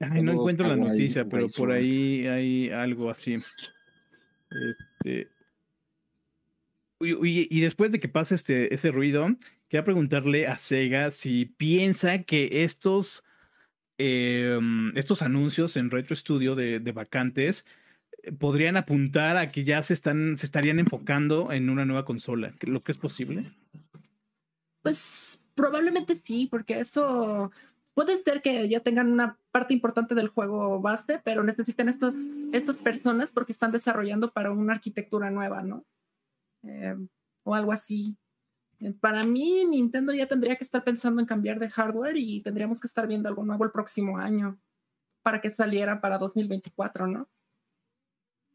no 0.00 0.32
encuentro 0.32 0.68
la 0.68 0.76
noticia, 0.76 1.26
pero 1.28 1.46
por 1.48 1.72
ahí 1.72 2.26
hay 2.26 2.70
algo 2.70 3.10
así. 3.10 3.38
Este, 4.50 5.28
y, 7.00 7.60
después 7.60 7.90
de 7.92 8.00
que 8.00 8.08
pase 8.08 8.34
este, 8.34 8.74
ese 8.74 8.90
ruido, 8.90 9.28
quería 9.68 9.84
preguntarle 9.84 10.46
a 10.46 10.58
Sega 10.58 11.10
si 11.10 11.46
piensa 11.46 12.22
que 12.22 12.64
estos, 12.64 13.24
em, 13.98 14.96
estos 14.96 15.22
anuncios 15.22 15.76
en 15.76 15.90
Retro 15.90 16.14
Studio 16.16 16.54
de, 16.54 16.78
vacantes 16.92 17.66
eh, 18.22 18.32
podrían 18.32 18.76
apuntar 18.76 19.36
a 19.36 19.48
que 19.48 19.64
ya 19.64 19.82
se, 19.82 19.94
están, 19.94 20.38
se 20.38 20.46
estarían 20.46 20.78
enfocando 20.78 21.52
en 21.52 21.68
una 21.68 21.84
nueva 21.84 22.04
consola, 22.04 22.54
lo 22.60 22.82
que 22.82 22.92
es 22.92 22.98
posible. 22.98 23.52
Pues 24.82 25.43
probablemente 25.54 26.16
sí, 26.16 26.46
porque 26.50 26.80
eso 26.80 27.50
puede 27.94 28.22
ser 28.22 28.42
que 28.42 28.68
ya 28.68 28.80
tengan 28.80 29.10
una 29.10 29.38
parte 29.50 29.72
importante 29.72 30.14
del 30.14 30.28
juego 30.28 30.80
base, 30.80 31.20
pero 31.24 31.42
necesitan 31.42 31.88
estas, 31.88 32.14
estas 32.52 32.76
personas 32.78 33.30
porque 33.30 33.52
están 33.52 33.72
desarrollando 33.72 34.32
para 34.32 34.50
una 34.50 34.74
arquitectura 34.74 35.30
nueva, 35.30 35.62
¿no? 35.62 35.84
Eh, 36.64 36.96
o 37.44 37.54
algo 37.54 37.72
así. 37.72 38.16
Eh, 38.80 38.92
para 38.92 39.24
mí, 39.24 39.64
Nintendo 39.64 40.12
ya 40.12 40.26
tendría 40.26 40.56
que 40.56 40.64
estar 40.64 40.82
pensando 40.82 41.20
en 41.20 41.26
cambiar 41.26 41.58
de 41.58 41.70
hardware 41.70 42.16
y 42.16 42.40
tendríamos 42.42 42.80
que 42.80 42.86
estar 42.86 43.06
viendo 43.06 43.28
algo 43.28 43.44
nuevo 43.44 43.64
el 43.64 43.70
próximo 43.70 44.18
año 44.18 44.58
para 45.22 45.40
que 45.40 45.50
saliera 45.50 46.00
para 46.00 46.18
2024, 46.18 47.06
¿no? 47.06 47.28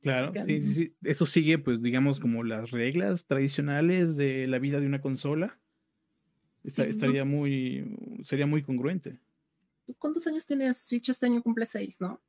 Claro, 0.02 0.32
sí, 0.45 0.62
sí, 0.62 0.74
sí. 0.74 0.95
Eso 1.04 1.26
sigue, 1.26 1.58
pues, 1.58 1.82
digamos, 1.82 2.20
como 2.20 2.43
las 2.43 2.72
reglas 2.72 3.26
tradicionales 3.26 4.16
de 4.16 4.47
la 4.47 4.60
vida 4.60 4.80
de 4.80 4.86
una 4.86 5.02
consola. 5.02 5.60
Estaría 6.64 7.26
muy, 7.26 7.95
sería 8.24 8.45
muy 8.45 8.64
congruente. 8.64 9.20
Pues, 9.86 9.97
¿cuántos 9.97 10.26
años 10.28 10.45
tiene 10.45 10.74
Switch? 10.74 11.10
Este 11.10 11.26
año 11.26 11.41
cumple 11.41 11.66
seis, 11.66 11.99
¿no? 11.99 12.22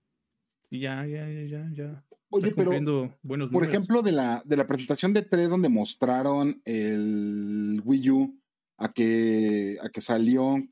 Ya, 0.71 1.05
ya, 1.07 1.29
ya, 1.29 1.43
ya, 1.43 1.71
ya. 1.73 2.05
Oye, 2.31 2.49
está 2.49 2.63
pero, 2.63 2.71
buenos 2.71 3.11
por 3.23 3.39
números. 3.39 3.69
ejemplo, 3.69 4.03
de 4.03 4.13
la, 4.13 4.43
de 4.47 4.57
la 4.57 4.67
presentación 4.67 5.13
de 5.13 5.23
3 5.23 5.51
donde 5.51 5.69
mostraron 5.69 6.63
el 6.65 7.83
Wii 7.85 8.11
U 8.11 8.41
a 8.79 8.93
que, 8.93 9.77
a 9.83 9.89
que 9.89 10.01
salió, 10.01 10.65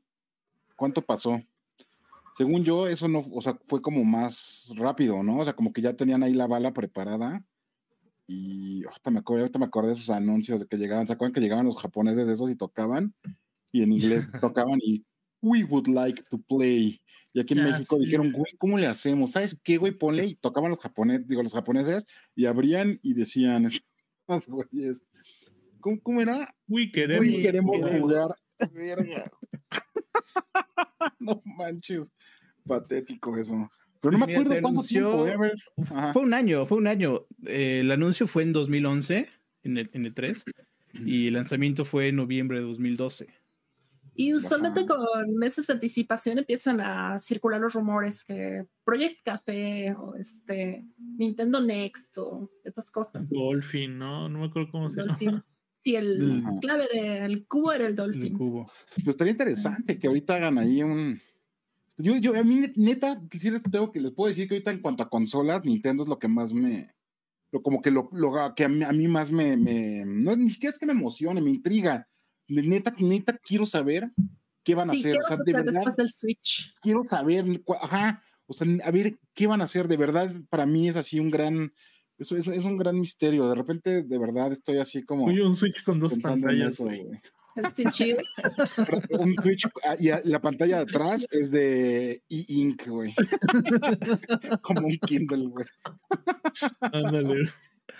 ¿cuánto 0.77 1.01
pasó? 1.01 1.41
Según 2.33 2.63
yo, 2.63 2.87
eso 2.87 3.09
no, 3.09 3.25
o 3.33 3.41
sea, 3.41 3.59
fue 3.67 3.81
como 3.81 4.05
más 4.05 4.73
rápido, 4.77 5.21
¿no? 5.21 5.39
O 5.39 5.43
sea, 5.43 5.53
como 5.53 5.73
que 5.73 5.81
ya 5.81 5.93
tenían 5.93 6.23
ahí 6.23 6.33
la 6.33 6.47
bala 6.47 6.71
preparada. 6.71 7.43
Y 8.25 8.85
ahorita 8.85 9.11
me 9.11 9.19
acuerdo, 9.19 9.43
ahorita 9.43 9.59
me 9.59 9.65
acordé 9.65 9.89
de 9.89 9.93
esos 9.95 10.09
anuncios 10.09 10.61
de 10.61 10.67
que 10.67 10.77
llegaban, 10.77 11.07
¿se 11.07 11.13
acuerdan 11.13 11.33
que 11.33 11.41
llegaban 11.41 11.65
los 11.65 11.77
japoneses 11.77 12.25
de 12.25 12.33
esos 12.33 12.49
y 12.49 12.55
tocaban? 12.55 13.13
Y 13.71 13.83
en 13.83 13.91
inglés 13.93 14.27
tocaban 14.41 14.79
y 14.81 15.03
we 15.41 15.63
would 15.63 15.87
like 15.87 16.23
to 16.29 16.37
play. 16.37 17.01
Y 17.33 17.39
aquí 17.39 17.53
en 17.53 17.65
Ya, 17.65 17.71
México 17.73 17.97
sí. 17.97 18.05
dijeron, 18.05 18.31
güey, 18.31 18.51
¿cómo 18.57 18.77
le 18.77 18.87
hacemos? 18.87 19.31
¿Sabes 19.31 19.59
qué, 19.63 19.77
güey? 19.77 19.91
Ponle 19.93 20.25
y 20.25 20.35
tocaban 20.35 20.71
los 20.71 20.79
japoneses, 20.79 21.27
digo, 21.27 21.43
los 21.43 21.53
japoneses 21.53 22.05
y 22.35 22.45
abrían 22.45 22.99
y 23.03 23.13
decían, 23.13 23.67
güeyes, 24.47 25.03
¿cómo, 25.79 25.99
cómo 26.01 26.21
era? 26.21 26.53
Uy, 26.67 26.91
queremos. 26.91 27.25
Uy, 27.27 27.41
queremos 27.41 27.75
queremos. 27.77 28.01
jugar. 28.01 28.29
Verga. 28.73 29.31
no 31.19 31.41
manches. 31.45 32.11
Patético 32.65 33.37
eso. 33.37 33.69
Pero 34.01 34.17
no 34.17 34.25
me 34.25 34.31
acuerdo 34.33 34.49
cuánto 34.61 34.69
anunció- 34.81 35.25
tiempo, 35.25 35.45
eh. 35.45 35.53
Fue 36.13 36.21
un 36.21 36.33
año, 36.33 36.65
fue 36.65 36.77
un 36.77 36.87
año. 36.87 37.25
Eh, 37.45 37.81
el 37.81 37.91
anuncio 37.91 38.27
fue 38.27 38.43
en 38.43 38.53
2011, 38.53 39.27
en 39.63 39.77
el, 39.77 39.89
en 39.93 40.05
el 40.05 40.13
3, 40.13 40.45
y 41.05 41.27
el 41.27 41.33
lanzamiento 41.33 41.83
fue 41.85 42.07
en 42.09 42.15
noviembre 42.15 42.59
de 42.59 42.65
2012. 42.65 43.27
Y 44.21 44.33
usualmente 44.33 44.85
con 44.85 44.99
meses 45.37 45.65
de 45.65 45.73
anticipación 45.73 46.37
empiezan 46.39 46.81
a 46.81 47.17
circular 47.19 47.61
los 47.61 47.73
rumores 47.73 48.25
que 48.25 48.65
Project 48.83 49.23
Café 49.23 49.93
o 49.97 50.13
este 50.15 50.85
Nintendo 50.97 51.61
Next 51.61 52.17
o 52.17 52.51
estas 52.65 52.91
cosas. 52.91 53.29
Dolphin, 53.29 53.97
¿no? 53.97 54.27
No 54.27 54.39
me 54.39 54.45
acuerdo 54.47 54.71
cómo 54.71 54.89
se 54.89 54.97
llama. 54.97 55.13
Dolphin. 55.13 55.43
Sí, 55.71 55.95
el 55.95 56.43
Ajá. 56.45 56.57
clave 56.59 56.87
del 56.93 57.47
cubo 57.47 57.71
era 57.71 57.85
el 57.85 57.91
El 57.91 57.95
Dolphin. 57.95 58.37
cubo. 58.37 58.69
Pues 58.95 59.07
estaría 59.07 59.31
interesante 59.31 59.97
que 59.97 60.07
ahorita 60.07 60.35
hagan 60.35 60.57
ahí 60.57 60.83
un. 60.83 61.21
Yo, 61.97 62.17
yo, 62.17 62.35
a 62.37 62.43
mí, 62.43 62.65
neta, 62.75 63.21
sí 63.31 63.49
les 63.49 63.63
tengo 63.63 63.89
que 63.89 64.01
les 64.01 64.11
puedo 64.11 64.27
decir 64.27 64.49
que 64.49 64.55
ahorita 64.55 64.71
en 64.71 64.81
cuanto 64.81 65.03
a 65.03 65.09
consolas, 65.09 65.63
Nintendo 65.63 66.03
es 66.03 66.09
lo 66.09 66.19
que 66.19 66.27
más 66.27 66.53
me. 66.53 66.93
Lo, 67.53 67.61
como 67.61 67.81
que 67.81 67.89
lo, 67.89 68.09
lo 68.11 68.33
que 68.53 68.65
a 68.65 68.67
mí, 68.67 68.83
a 68.83 68.91
mí 68.91 69.07
más 69.07 69.31
me, 69.31 69.55
me- 69.55 70.03
No 70.05 70.35
ni 70.35 70.49
siquiera 70.49 70.73
es 70.73 70.77
que 70.77 70.85
me 70.85 70.91
emocione, 70.91 71.39
me 71.39 71.51
intriga. 71.51 72.05
Neta, 72.49 72.93
neta, 72.97 73.37
quiero 73.37 73.65
saber 73.65 74.09
qué 74.63 74.75
van 74.75 74.89
a 74.89 74.93
Sí, 74.93 74.99
hacer. 74.99 75.13
¿qué 75.13 75.19
O 75.19 75.27
sea, 75.27 75.37
de 75.45 75.53
verdad, 75.53 75.71
después 75.73 75.95
del 75.95 76.09
Switch? 76.11 76.73
quiero 76.81 77.03
saber, 77.03 77.45
ajá, 77.81 78.23
o 78.47 78.53
sea, 78.53 78.67
a 78.83 78.91
ver 78.91 79.19
qué 79.33 79.47
van 79.47 79.61
a 79.61 79.65
hacer, 79.65 79.87
de 79.87 79.97
verdad, 79.97 80.33
para 80.49 80.65
mí 80.65 80.89
es 80.89 80.95
así 80.95 81.19
un 81.19 81.29
gran, 81.29 81.71
eso 82.17 82.35
es, 82.35 82.47
es 82.47 82.63
un 82.65 82.77
gran 82.77 82.99
misterio, 82.99 83.47
de 83.47 83.55
repente, 83.55 84.03
de 84.03 84.17
verdad, 84.17 84.51
estoy 84.51 84.77
así 84.77 85.03
como 85.03 85.25
Oye, 85.25 85.43
un 85.43 85.55
Switch 85.55 85.83
con 85.83 85.99
dos 85.99 86.17
pantallas, 86.17 86.77
güey. 86.79 87.03
Switch. 87.03 87.19
Un 89.19 89.35
Twitch, 89.35 89.67
ah, 89.83 89.95
y 89.99 90.29
la 90.29 90.39
pantalla 90.39 90.77
de 90.77 90.81
atrás 90.83 91.27
es 91.29 91.51
de 91.51 92.21
e-ink, 92.29 92.87
güey. 92.87 93.13
como 94.61 94.87
un 94.87 94.97
Kindle, 94.99 95.47
güey. 95.47 95.65
Ándale. 96.79 97.49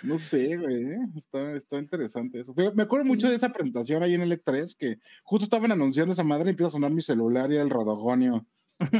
No 0.02 0.18
sé, 0.18 0.56
güey, 0.56 0.82
¿eh? 0.84 0.98
está, 1.16 1.52
está 1.52 1.78
interesante 1.78 2.40
eso. 2.40 2.54
Me 2.74 2.82
acuerdo 2.82 3.04
mucho 3.06 3.28
de 3.28 3.36
esa 3.36 3.50
presentación 3.52 4.02
ahí 4.02 4.14
en 4.14 4.22
el 4.22 4.32
E3, 4.32 4.74
que 4.76 4.98
justo 5.22 5.44
estaban 5.44 5.72
anunciando 5.72 6.12
esa 6.12 6.24
madre 6.24 6.46
y 6.48 6.50
empieza 6.50 6.68
a 6.68 6.70
sonar 6.72 6.90
mi 6.90 7.02
celular 7.02 7.50
y 7.52 7.56
el 7.56 7.70
rodogonio. 7.70 8.46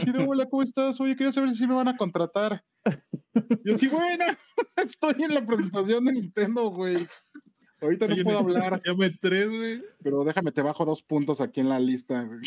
Sí, 0.04 0.12
de 0.12 0.24
hola, 0.24 0.46
¿cómo 0.46 0.62
estás? 0.62 1.00
Oye, 1.00 1.16
quería 1.16 1.32
saber 1.32 1.50
si 1.50 1.66
me 1.66 1.74
van 1.74 1.88
a 1.88 1.96
contratar. 1.96 2.62
Yo 3.64 3.78
sí, 3.78 3.88
bueno, 3.88 4.24
estoy 4.76 5.14
en 5.24 5.34
la 5.34 5.46
presentación 5.46 6.04
de 6.04 6.12
Nintendo, 6.12 6.68
güey. 6.70 7.06
Ahorita 7.80 8.06
no 8.06 8.14
puedo 8.22 8.44
me- 8.44 8.56
hablar, 8.56 8.78
Llame 8.84 9.08
tres, 9.22 9.48
güey. 9.48 9.82
pero 10.02 10.22
déjame, 10.22 10.52
te 10.52 10.60
bajo 10.60 10.84
dos 10.84 11.02
puntos 11.02 11.40
aquí 11.40 11.60
en 11.60 11.70
la 11.70 11.80
lista. 11.80 12.22
güey. 12.24 12.40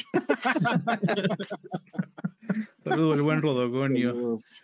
Saludo 2.84 3.14
al 3.14 3.22
buen 3.22 3.42
Rodogonio. 3.42 4.14
Saludos. 4.14 4.62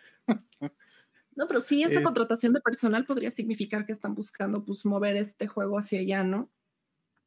No, 1.40 1.48
pero 1.48 1.62
sí, 1.62 1.82
esta 1.82 2.00
Es- 2.00 2.04
contratación 2.04 2.52
de 2.52 2.60
personal 2.60 3.06
podría 3.06 3.30
significar 3.30 3.86
que 3.86 3.92
están 3.92 4.14
buscando 4.14 4.62
pues 4.62 4.84
mover 4.84 5.16
este 5.16 5.46
juego 5.46 5.78
hacia 5.78 6.00
allá, 6.00 6.22
¿no? 6.22 6.52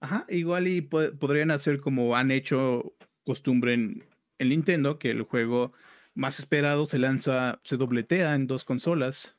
Ajá, 0.01 0.28
igual 0.30 0.68
y 0.68 0.82
po- 0.82 1.18
podrían 1.20 1.49
hacer 1.49 1.82
como 1.82 2.16
han 2.16 2.30
hecho 2.30 2.93
costumbre 3.26 3.74
en, 3.74 4.05
en 4.38 4.49
Nintendo, 4.49 4.99
que 4.99 5.09
el 5.09 5.24
juego 5.24 5.74
más 6.14 6.38
esperado 6.38 6.86
se 6.86 6.99
lanza, 6.99 7.59
se 7.64 7.76
dobletea 7.76 8.36
en 8.36 8.45
dos 8.45 8.66
consolas, 8.66 9.36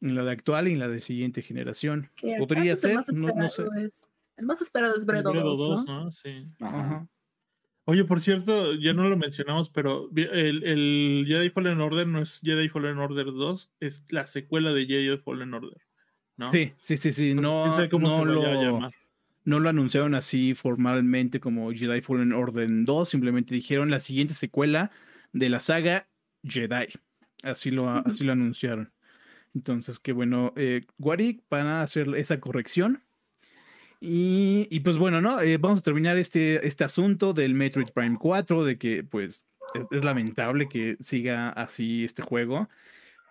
en 0.00 0.14
la 0.14 0.22
de 0.22 0.30
actual 0.30 0.68
y 0.68 0.74
en 0.74 0.78
la 0.78 0.86
de 0.86 1.00
siguiente 1.00 1.42
generación. 1.42 2.12
Podría 2.38 2.76
ser, 2.76 2.94
más 2.94 3.12
no, 3.12 3.34
no 3.34 3.50
sé. 3.50 3.64
es- 3.84 4.04
el 4.36 4.46
más 4.46 4.62
esperado 4.62 4.94
es 4.96 5.04
Bredo, 5.04 5.32
Bredo 5.32 5.56
2, 5.56 5.58
2, 5.58 5.86
¿no? 5.86 6.04
¿no? 6.04 6.12
Sí. 6.12 6.46
Ajá. 6.60 7.08
Oye, 7.90 8.04
por 8.04 8.20
cierto, 8.20 8.74
ya 8.74 8.92
no 8.92 9.08
lo 9.08 9.16
mencionamos, 9.16 9.70
pero 9.70 10.10
el, 10.14 10.62
el 10.62 11.24
Jedi 11.26 11.48
Fallen 11.48 11.80
Order 11.80 12.06
no 12.06 12.20
es 12.20 12.38
Jedi 12.42 12.68
Fallen 12.68 12.98
Order 12.98 13.24
2, 13.24 13.72
es 13.80 14.04
la 14.10 14.26
secuela 14.26 14.74
de 14.74 14.84
Jedi 14.84 15.16
Fallen 15.16 15.54
Order. 15.54 15.80
¿no? 16.36 16.52
Sí, 16.52 16.74
sí, 16.76 16.98
sí, 16.98 17.12
sí. 17.12 17.32
No, 17.32 17.66
no 17.90 18.24
lo, 18.26 18.90
no 19.44 19.58
lo 19.58 19.68
anunciaron 19.70 20.14
así 20.14 20.54
formalmente 20.54 21.40
como 21.40 21.72
Jedi 21.72 22.02
Fallen 22.02 22.34
Order 22.34 22.68
2, 22.70 23.08
simplemente 23.08 23.54
dijeron 23.54 23.90
la 23.90 24.00
siguiente 24.00 24.34
secuela 24.34 24.90
de 25.32 25.48
la 25.48 25.60
saga 25.60 26.10
Jedi. 26.44 26.88
Así 27.42 27.70
lo, 27.70 27.88
así 27.88 28.22
lo 28.22 28.32
anunciaron. 28.32 28.92
Entonces, 29.54 29.98
que 29.98 30.12
bueno, 30.12 30.52
eh, 30.56 30.82
Warwick 30.98 31.42
van 31.48 31.68
a 31.68 31.80
hacer 31.80 32.14
esa 32.16 32.38
corrección. 32.38 33.02
Y, 34.00 34.68
y 34.70 34.80
pues 34.80 34.96
bueno, 34.96 35.20
¿no? 35.20 35.40
Eh, 35.40 35.58
vamos 35.58 35.80
a 35.80 35.82
terminar 35.82 36.16
este, 36.16 36.66
este 36.66 36.84
asunto 36.84 37.32
del 37.32 37.54
Metroid 37.54 37.88
Prime 37.88 38.16
4, 38.18 38.64
de 38.64 38.78
que 38.78 39.02
pues 39.02 39.44
es, 39.74 39.84
es 39.90 40.04
lamentable 40.04 40.68
que 40.68 40.96
siga 41.00 41.48
así 41.50 42.04
este 42.04 42.22
juego. 42.22 42.68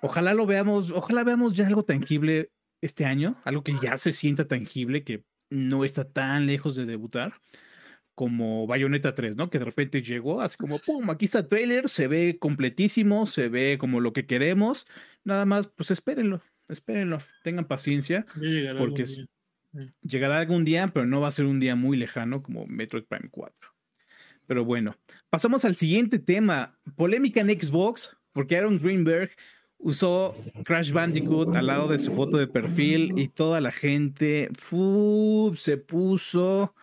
Ojalá 0.01 0.33
lo 0.33 0.45
veamos, 0.45 0.91
ojalá 0.91 1.23
veamos 1.23 1.53
ya 1.53 1.67
algo 1.67 1.83
tangible 1.83 2.51
este 2.81 3.05
año, 3.05 3.41
algo 3.45 3.63
que 3.63 3.75
ya 3.81 3.97
se 3.97 4.11
sienta 4.11 4.47
tangible, 4.47 5.03
que 5.03 5.23
no 5.49 5.85
está 5.85 6.11
tan 6.11 6.45
lejos 6.45 6.75
de 6.75 6.85
debutar 6.85 7.33
como 8.17 8.65
Bayonetta 8.65 9.13
3, 9.13 9.37
¿no? 9.37 9.51
Que 9.51 9.59
de 9.59 9.65
repente 9.65 10.01
llegó 10.01 10.41
así 10.41 10.57
como, 10.57 10.79
¡pum! 10.79 11.07
Aquí 11.11 11.25
está 11.25 11.39
el 11.39 11.47
trailer, 11.47 11.87
se 11.87 12.07
ve 12.07 12.37
completísimo, 12.39 13.27
se 13.27 13.47
ve 13.47 13.77
como 13.79 13.99
lo 13.99 14.11
que 14.11 14.25
queremos. 14.25 14.87
Nada 15.23 15.45
más, 15.45 15.67
pues 15.67 15.91
espérenlo, 15.91 16.41
espérenlo, 16.67 17.19
tengan 17.43 17.65
paciencia. 17.65 18.25
Porque 18.79 19.03
es-. 19.03 19.21
Llegará 20.01 20.39
algún 20.39 20.63
día, 20.63 20.87
pero 20.93 21.05
no 21.05 21.21
va 21.21 21.27
a 21.27 21.31
ser 21.31 21.45
un 21.45 21.59
día 21.59 21.75
muy 21.75 21.97
lejano 21.97 22.41
como 22.41 22.65
Metroid 22.67 23.03
Prime 23.03 23.29
4. 23.29 23.55
Pero 24.47 24.63
bueno, 24.63 24.95
pasamos 25.29 25.65
al 25.65 25.75
siguiente 25.75 26.19
tema. 26.19 26.77
Polémica 26.95 27.41
en 27.41 27.49
Xbox, 27.49 28.15
porque 28.31 28.57
Aaron 28.57 28.79
Greenberg 28.79 29.31
usó 29.79 30.35
Crash 30.63 30.91
Bandicoot 30.91 31.55
al 31.55 31.67
lado 31.67 31.87
de 31.87 31.99
su 31.99 32.13
foto 32.13 32.37
de 32.37 32.47
perfil 32.47 33.13
y 33.17 33.27
toda 33.27 33.61
la 33.61 33.71
gente 33.71 34.49
fu, 34.57 35.53
se 35.57 35.77
puso 35.77 36.73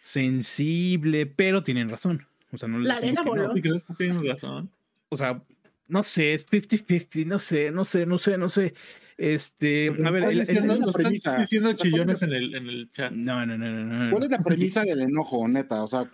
sensible, 0.00 1.26
pero 1.26 1.62
tienen 1.62 1.88
razón. 1.88 2.26
O 2.52 2.58
sea, 2.58 2.68
no 2.68 2.78
les 2.78 2.88
La 2.88 2.96
arena 2.96 3.22
no. 3.22 3.30
voló. 3.30 3.54
¿Sí 3.54 3.62
crees 3.62 3.84
que 3.84 3.94
tienes 3.94 4.22
razón? 4.22 4.70
O 5.08 5.16
sea, 5.16 5.42
no 5.88 6.02
sé, 6.02 6.34
es 6.34 6.46
50-50, 6.46 7.26
no 7.26 7.38
sé, 7.38 7.70
no 7.70 7.84
sé, 7.84 8.06
no 8.06 8.18
sé, 8.18 8.38
no 8.38 8.48
sé. 8.48 8.74
Este, 9.16 9.88
a 9.88 10.10
ver, 10.10 10.24
el- 10.24 10.30
el- 10.30 10.38
diciendo, 10.40 10.72
es 10.74 10.78
la 10.80 10.86
lo 10.86 10.90
estás 10.90 11.02
premisa? 11.02 11.38
diciendo 11.38 11.70
O 11.70 11.76
sea, 11.76 11.90
¿cuál 11.90 12.10
es 12.10 12.18
chillones 12.18 12.22
en 12.22 12.32
el, 12.32 12.54
en 12.54 12.68
el 12.68 12.90
chat. 12.92 13.12
no, 13.12 13.46
no, 13.46 13.56
no, 13.56 13.68
no, 13.70 13.84
no, 13.84 14.04
no. 14.06 14.10
¿Cuál 14.10 14.24
es 14.24 14.30
la 14.30 14.38
premisa 14.38 14.82
del 14.84 15.00
enojo, 15.02 15.46
neta? 15.48 15.82
O 15.82 15.86
sea, 15.86 16.10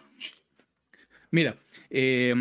Mira, 1.31 1.57
eh, 1.91 2.35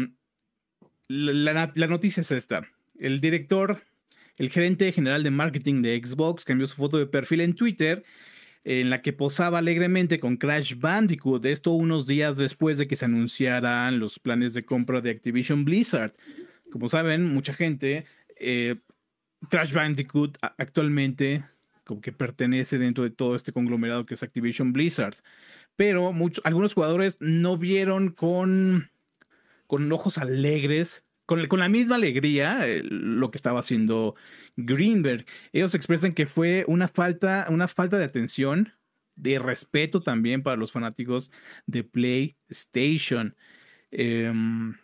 la, 1.07 1.53
la- 1.53 1.71
la 1.75 1.87
noticia 1.87 2.21
es 2.21 2.31
esta. 2.31 2.67
El 2.99 3.21
director, 3.21 3.81
el 4.37 4.49
gerente 4.49 4.91
general 4.91 5.23
de 5.23 5.31
marketing 5.31 5.81
de 5.81 6.01
Xbox 6.03 6.43
cambió 6.45 6.67
su 6.67 6.75
foto 6.75 6.97
de 6.97 7.05
perfil 7.05 7.41
en 7.41 7.53
Twitter 7.55 8.03
en 8.65 8.89
la 8.89 9.01
que 9.01 9.13
posaba 9.13 9.59
alegremente 9.59 10.19
con 10.19 10.35
Crash 10.35 10.75
Bandicoot, 10.77 11.45
esto 11.45 11.71
unos 11.71 12.05
días 12.05 12.35
después 12.35 12.77
de 12.77 12.87
que 12.87 12.97
se 12.97 13.05
anunciaran 13.05 13.99
los 13.99 14.19
planes 14.19 14.53
de 14.53 14.65
compra 14.65 14.99
de 15.01 15.11
Activision 15.11 15.63
Blizzard. 15.63 16.11
Como 16.69 16.89
saben, 16.89 17.33
mucha 17.33 17.53
gente, 17.53 18.05
eh, 18.37 18.75
Crash 19.49 19.73
Bandicoot 19.73 20.37
actualmente 20.57 21.45
como 21.85 22.01
que 22.01 22.11
pertenece 22.11 22.77
dentro 22.77 23.03
de 23.03 23.09
todo 23.09 23.35
este 23.35 23.51
conglomerado 23.51 24.05
que 24.05 24.13
es 24.13 24.21
Activision 24.23 24.73
Blizzard. 24.73 25.15
Pero 25.75 26.11
muchos, 26.11 26.45
algunos 26.45 26.73
jugadores 26.73 27.17
no 27.19 27.57
vieron 27.57 28.11
con, 28.11 28.91
con 29.65 29.91
ojos 29.91 30.17
alegres, 30.19 31.03
con, 31.25 31.47
con 31.47 31.59
la 31.59 31.69
misma 31.69 31.95
alegría 31.95 32.67
eh, 32.67 32.83
lo 32.83 33.31
que 33.31 33.37
estaba 33.37 33.61
haciendo 33.61 34.15
Greenberg. 34.55 35.25
Ellos 35.51 35.73
expresan 35.73 36.13
que 36.13 36.25
fue 36.27 36.63
una 36.67 36.87
falta, 36.89 37.47
una 37.49 37.67
falta 37.67 37.97
de 37.97 38.05
atención, 38.05 38.73
de 39.15 39.39
respeto 39.39 40.01
también 40.01 40.43
para 40.43 40.57
los 40.57 40.71
fanáticos 40.71 41.31
de 41.65 41.83
PlayStation. 41.83 43.35
Em, 43.91 44.73
a 44.73 44.77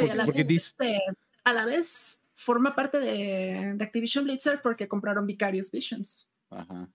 porque- 0.00 0.14
la 0.14 0.24
porque 0.26 0.38
vez, 0.40 0.48
dice- 0.48 0.68
este, 0.78 0.98
a 1.44 1.52
la 1.52 1.64
vez 1.64 2.20
forma 2.42 2.74
parte 2.74 2.98
de, 3.00 3.74
de 3.76 3.84
Activision 3.84 4.24
Blizzard 4.24 4.60
porque 4.62 4.88
compraron 4.88 5.26
Vicarious 5.26 5.70
Visions. 5.70 6.28
Ajá. 6.50 6.86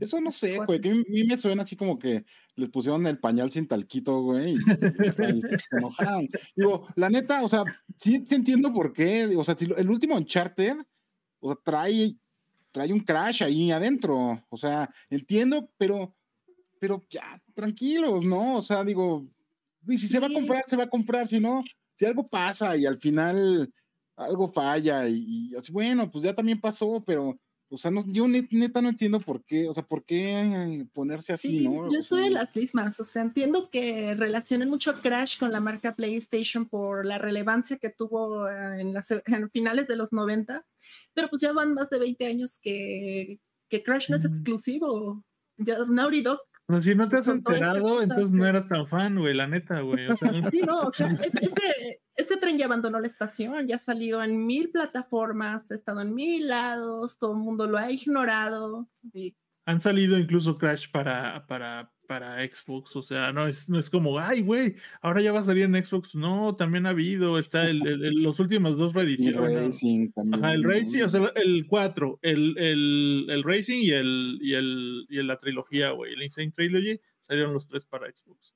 Eso 0.00 0.18
no 0.22 0.32
sé, 0.32 0.56
güey, 0.56 0.80
que 0.80 0.90
a 0.90 0.94
mí- 0.94 1.24
me 1.28 1.36
suena 1.36 1.64
así 1.64 1.76
como 1.76 1.98
que 1.98 2.24
les 2.56 2.70
pusieron 2.70 3.06
el 3.06 3.18
pañal 3.18 3.50
sin 3.50 3.68
talquito, 3.68 4.22
güey, 4.22 4.54
y, 4.54 4.56
y 5.06 5.12
se 5.12 5.38
enojaron. 5.72 6.28
Digo, 6.56 6.86
la 6.96 7.10
neta, 7.10 7.42
o 7.44 7.48
sea, 7.48 7.62
sí, 7.98 8.24
sí 8.26 8.34
entiendo 8.34 8.72
por 8.72 8.94
qué, 8.94 9.26
o 9.36 9.44
sea, 9.44 9.54
si 9.54 9.66
lo- 9.66 9.76
el 9.76 9.90
último 9.90 10.16
Uncharted, 10.16 10.76
o 11.40 11.52
sea, 11.52 11.60
trae, 11.62 12.16
trae 12.70 12.90
un 12.90 13.00
crash 13.00 13.42
ahí 13.42 13.70
adentro, 13.70 14.42
o 14.48 14.56
sea, 14.56 14.88
entiendo, 15.10 15.70
pero, 15.76 16.16
pero 16.80 17.02
ya, 17.10 17.38
tranquilos, 17.54 18.24
¿no? 18.24 18.56
O 18.56 18.62
sea, 18.62 18.82
digo, 18.82 19.26
güey, 19.82 19.98
si 19.98 20.06
se 20.08 20.20
va 20.20 20.28
a 20.28 20.32
comprar, 20.32 20.64
se 20.66 20.76
va 20.76 20.84
a 20.84 20.88
comprar, 20.88 21.26
si 21.28 21.38
no, 21.38 21.62
si 21.92 22.06
algo 22.06 22.26
pasa 22.26 22.78
y 22.78 22.86
al 22.86 22.98
final 22.98 23.70
algo 24.16 24.52
falla 24.52 25.08
y, 25.08 25.50
y 25.50 25.56
así, 25.56 25.72
bueno, 25.72 26.10
pues 26.10 26.24
ya 26.24 26.34
también 26.34 26.60
pasó, 26.60 27.02
pero... 27.06 27.38
O 27.74 27.78
sea, 27.78 27.90
no, 27.90 28.02
yo 28.06 28.26
net- 28.26 28.50
neta 28.50 28.82
no 28.82 28.90
entiendo 28.90 29.18
por 29.18 29.42
qué, 29.46 29.66
o 29.66 29.72
sea, 29.72 29.82
por 29.82 30.04
qué 30.04 30.84
ponerse 30.92 31.32
así, 31.32 31.60
Sí, 31.60 31.64
¿no? 31.66 31.90
yo 31.90 32.00
O 32.00 32.02
sea, 32.02 32.26
en 32.26 32.34
las 32.34 32.54
mismas. 32.54 33.00
O 33.00 33.04
sea, 33.04 33.22
entiendo 33.22 33.70
que 33.70 34.14
relacionen 34.14 34.68
mucho 34.68 34.92
Crash 35.00 35.38
con 35.38 35.52
la 35.52 35.60
marca 35.60 35.94
PlayStation 35.96 36.68
por 36.68 37.06
la 37.06 37.16
relevancia 37.16 37.78
que 37.78 37.88
tuvo 37.88 38.46
eh, 38.46 38.82
en, 38.82 38.92
las, 38.92 39.10
en 39.10 39.50
finales 39.50 39.88
de 39.88 39.96
los 39.96 40.12
90, 40.12 40.66
pero 41.14 41.30
pues 41.30 41.40
ya 41.40 41.54
van 41.54 41.72
más 41.72 41.88
de 41.88 41.98
20 41.98 42.26
años 42.26 42.58
que, 42.62 43.40
que 43.70 43.82
Crash 43.82 44.10
no 44.10 44.16
es 44.16 44.26
exclusivo. 44.26 45.24
Ya 45.56 45.78
Naughty 45.88 46.20
Dog 46.20 46.40
O 46.72 46.80
sea, 46.80 46.82
si 46.92 46.94
no 46.98 47.06
te 47.06 47.16
has 47.16 47.28
este 47.28 47.36
enterado, 47.38 47.82
cosa 47.82 48.02
entonces 48.04 48.30
no 48.30 48.46
eras 48.46 48.66
tan 48.66 48.86
fan, 48.86 49.18
güey, 49.18 49.34
la 49.34 49.46
neta, 49.46 49.80
güey. 49.80 50.06
O 50.08 50.16
sea, 50.16 50.30
Sí, 50.50 50.62
no, 50.62 50.80
o 50.80 50.90
sea, 50.90 51.08
es- 51.22 51.34
este, 51.34 52.00
este 52.16 52.36
tren 52.38 52.56
ya 52.56 52.64
abandonó 52.64 52.98
la 52.98 53.06
estación, 53.06 53.66
ya 53.66 53.76
ha 53.76 53.78
salido 53.78 54.22
en 54.22 54.46
mil 54.46 54.70
plataformas, 54.70 55.70
ha 55.70 55.74
estado 55.74 56.00
en 56.00 56.14
mil 56.14 56.48
lados, 56.48 57.18
todo 57.18 57.32
el 57.32 57.38
mundo 57.40 57.66
lo 57.66 57.76
ha 57.76 57.90
ignorado. 57.90 58.88
Y 59.12 59.36
han 59.66 59.82
salido 59.82 60.18
incluso 60.18 60.56
Crash 60.56 60.90
para, 60.90 61.46
para, 61.46 61.92
para 62.06 62.44
Xbox. 62.46 62.96
O 62.96 63.02
sea, 63.02 63.32
no 63.32 63.46
es, 63.46 63.68
no 63.68 63.78
es 63.78 63.88
como, 63.90 64.18
ay, 64.18 64.42
güey, 64.42 64.74
ahora 65.00 65.22
ya 65.22 65.32
va 65.32 65.40
a 65.40 65.44
salir 65.44 65.64
en 65.64 65.84
Xbox. 65.84 66.14
No, 66.14 66.54
también 66.54 66.86
ha 66.86 66.90
habido, 66.90 67.38
está 67.38 67.68
el, 67.68 67.86
el- 67.86 68.04
el- 68.04 68.22
los 68.22 68.38
últimos 68.40 68.76
dos 68.76 68.92
reediciones. 68.94 69.54
Racing 69.64 70.10
también. 70.12 70.44
Ajá, 70.44 70.54
el. 70.54 70.64
Racing, 70.64 71.02
o 71.02 71.08
sea, 71.08 71.32
el 71.36 71.66
4, 71.66 72.18
el, 72.22 72.58
el, 72.58 73.26
el 73.30 73.42
Racing 73.42 73.78
y, 73.82 73.90
el, 73.90 74.38
y, 74.40 74.54
el, 74.54 75.06
y 75.08 75.22
la 75.22 75.36
trilogía, 75.38 75.90
güey, 75.90 76.12
el 76.14 76.22
Insane 76.22 76.52
Trilogy, 76.52 77.00
salieron 77.20 77.52
los 77.54 77.66
tres 77.68 77.84
para 77.84 78.06
Xbox. 78.10 78.54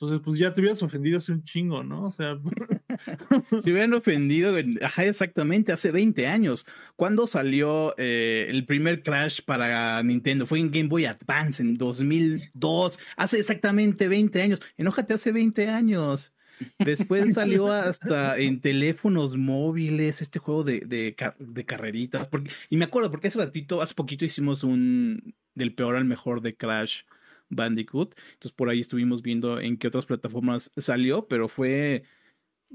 Entonces, 0.00 0.20
pues 0.24 0.38
ya 0.38 0.52
te 0.52 0.60
hubieras 0.60 0.82
ofendido 0.82 1.16
hace 1.16 1.32
un 1.32 1.42
chingo, 1.42 1.82
¿no? 1.82 2.06
O 2.06 2.10
sea, 2.12 2.38
Se 3.62 3.70
hubieran 3.70 3.94
ofendido, 3.94 4.56
en- 4.58 4.82
ajá, 4.84 5.04
exactamente, 5.04 5.72
hace 5.72 5.90
20 5.90 6.26
años. 6.26 6.66
¿Cuándo 6.96 7.26
salió 7.26 7.94
eh, 7.98 8.46
el 8.48 8.64
primer 8.64 9.02
Crash 9.02 9.40
para 9.44 10.02
Nintendo? 10.02 10.46
Fue 10.46 10.58
en 10.60 10.70
Game 10.70 10.88
Boy 10.88 11.04
Advance 11.06 11.62
en 11.62 11.74
2002, 11.74 12.98
hace 13.16 13.38
exactamente 13.38 14.08
20 14.08 14.42
años. 14.42 14.60
Enójate, 14.76 15.14
hace 15.14 15.32
20 15.32 15.68
años. 15.68 16.32
Después 16.80 17.34
salió 17.34 17.70
hasta 17.72 18.36
en 18.38 18.60
teléfonos 18.60 19.36
móviles 19.36 20.20
este 20.22 20.38
juego 20.40 20.64
de, 20.64 20.80
de, 20.80 21.14
ca- 21.16 21.36
de 21.38 21.64
carreritas. 21.64 22.26
Porque, 22.28 22.50
y 22.68 22.76
me 22.76 22.84
acuerdo, 22.86 23.10
porque 23.10 23.28
hace 23.28 23.38
ratito, 23.38 23.80
hace 23.80 23.94
poquito 23.94 24.24
hicimos 24.24 24.64
un 24.64 25.34
del 25.54 25.74
peor 25.74 25.96
al 25.96 26.04
mejor 26.04 26.40
de 26.42 26.56
Crash 26.56 27.02
Bandicoot. 27.48 28.14
Entonces 28.32 28.52
por 28.52 28.68
ahí 28.68 28.80
estuvimos 28.80 29.22
viendo 29.22 29.60
en 29.60 29.76
qué 29.78 29.88
otras 29.88 30.06
plataformas 30.06 30.70
salió, 30.76 31.26
pero 31.28 31.48
fue 31.48 32.02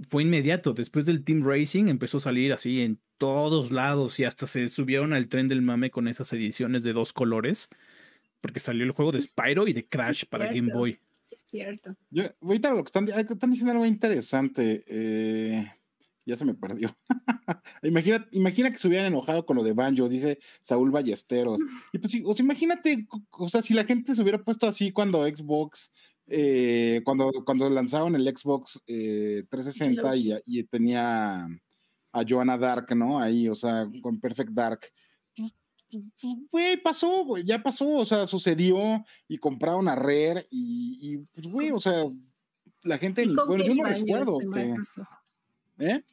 fue 0.10 0.24
inmediato. 0.24 0.74
Después 0.74 1.06
del 1.06 1.24
Team 1.24 1.44
Racing 1.44 1.88
empezó 1.88 2.18
a 2.18 2.22
salir 2.22 2.54
así 2.54 2.82
en 2.82 3.00
todos 3.18 3.72
lados 3.72 4.20
y 4.20 4.26
hasta 4.26 4.48
se 4.48 4.70
subieron 4.70 5.14
al 5.14 5.28
tren 5.28 5.48
del 5.48 5.62
mame 5.62 5.91
con 5.91 6.08
esas 6.08 6.32
ediciones 6.34 6.84
de 6.84 6.94
dos 6.94 7.14
colores. 7.14 7.70
Porque 8.41 8.60
salió 8.60 8.84
el 8.84 8.91
juego 8.91 9.12
de 9.12 9.22
Spyro 9.22 9.68
y 9.68 9.74
de 9.74 9.88
Crash 9.88 10.26
para 10.26 10.48
Game. 10.48 10.74
Boy. 10.74 11.00
sí 11.22 11.36
es 11.36 11.46
cierto. 11.50 11.96
Yo, 12.10 12.24
ahorita 12.41 12.74
lo 12.74 12.84
que 12.84 12.88
están, 12.89 13.08
están 13.08 13.52
diciendo 13.52 13.72
algo 13.72 13.86
interesante. 13.86 14.84
eh, 14.88 15.66
ya 16.26 16.38
se 16.38 16.46
me 16.46 16.54
perdió. 16.54 16.96
imagina, 17.84 18.28
imagina 18.32 18.72
que 18.72 18.78
se 18.78 18.88
hubieran 18.88 19.08
enojado 19.08 19.46
con 19.46 19.58
lo 19.58 19.64
de 19.64 19.74
Banjo, 19.74 20.08
dice 20.08 20.39
Saúl 20.62 20.91
Ballesteros. 20.91 21.60
Y 21.94 22.00
pues, 22.00 22.12
sí, 22.12 22.24
o 22.26 22.34
sea, 22.34 22.44
imagínate, 22.44 23.08
o 23.32 23.48
sea, 23.50 23.62
si 23.62 23.74
la 23.74 23.86
gente 23.86 24.16
se 24.16 24.22
hubiera 24.22 24.44
puesto 24.44 24.68
así 24.68 24.91
cuando 24.91 25.26
Xbox, 25.26 25.91
eh, 26.28 27.01
cuando, 27.03 27.32
cuando 27.45 27.69
lanzaron 27.69 28.15
el 28.15 28.26
Xbox 28.26 28.82
eh, 28.88 29.43
360 29.49 30.15
y, 30.15 30.34
y 30.45 30.63
tenía 30.63 31.47
a 32.13 32.24
Joanna 32.28 32.57
Dark, 32.57 32.95
¿no? 32.95 33.19
Ahí, 33.19 33.49
o 33.49 33.55
sea, 33.55 33.89
con 34.01 34.19
Perfect 34.19 34.51
Dark. 34.51 34.82
Pues, 35.36 35.53
pues, 35.91 36.36
güey, 36.51 36.78
pasó, 36.78 37.26
güey, 37.26 37.43
ya 37.43 37.61
pasó, 37.61 37.89
o 37.95 38.05
sea, 38.05 38.26
sucedió 38.26 39.03
y 39.28 39.38
compraron 39.38 39.88
a 39.88 39.95
Rare 39.95 40.47
y, 40.49 41.17
pues, 41.34 41.47
güey, 41.47 41.71
o 41.71 41.80
sea, 41.80 42.05
la 42.84 42.97
gente, 42.97 43.28
bueno, 43.47 43.63
yo 43.63 43.76
no 43.76 43.84
recuerdo 43.84 44.38
que. 44.39 44.76
¿eh? 45.80 46.03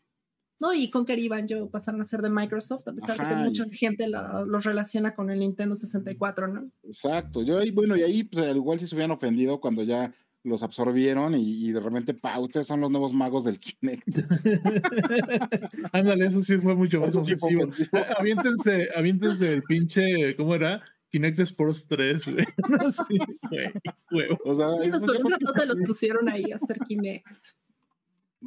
No, 0.60 0.74
y 0.74 0.90
con 0.90 1.04
Gary 1.06 1.26
Banjo 1.28 1.70
pasaron 1.70 2.02
a 2.02 2.04
ser 2.04 2.20
de 2.20 2.28
Microsoft, 2.30 2.86
a 2.86 2.92
pesar 2.92 3.16
de 3.18 3.34
que 3.34 3.40
mucha 3.40 3.64
y- 3.66 3.70
gente 3.76 4.06
los 4.08 4.64
relaciona 4.64 5.14
con 5.14 5.30
el 5.30 5.38
Nintendo 5.40 5.74
64, 5.74 6.48
¿no? 6.48 6.70
Exacto, 6.84 7.42
yo 7.42 7.58
ahí, 7.58 7.70
bueno, 7.70 7.96
y 7.96 8.02
ahí, 8.02 8.24
pues, 8.24 8.44
al 8.46 8.56
igual 8.56 8.78
si 8.78 8.86
se 8.86 8.94
hubieran 8.94 9.10
ofendido 9.12 9.58
cuando 9.60 9.82
ya 9.82 10.12
los 10.42 10.62
absorbieron 10.62 11.34
y, 11.34 11.66
y 11.66 11.72
de 11.72 11.80
repente, 11.80 12.14
pa, 12.14 12.38
ustedes 12.38 12.66
son 12.66 12.80
los 12.80 12.90
nuevos 12.90 13.12
magos 13.12 13.44
del 13.44 13.58
Kinect. 13.60 14.06
ándale, 15.92 16.26
eso 16.26 16.42
sí 16.42 16.56
fue 16.58 16.74
mucho 16.74 17.00
más 17.00 17.10
Eso 17.10 17.24
sí 17.24 17.36
fue 17.36 17.56
ofensivo. 17.56 17.88
ofensivo. 17.98 18.18
Aviéntense, 18.18 18.88
aviéntense 18.96 19.52
el 19.52 19.62
pinche, 19.62 20.36
¿cómo 20.36 20.54
era? 20.54 20.80
Kinect 21.10 21.40
Sports 21.40 21.86
3, 21.88 22.24
güey. 22.34 22.44
Sí, 23.08 23.18
güey, 23.50 23.72
huevo. 24.12 24.38
O 24.44 24.54
sea, 24.54 24.68
Sí, 24.82 24.90
yo 24.90 25.00
creo 25.00 25.22
que 25.24 25.30
ratote 25.30 25.66
los 25.66 25.82
pusieron 25.82 26.28
ahí 26.28 26.52
a 26.52 26.56
hacer 26.56 26.78
Kinect. 26.86 27.26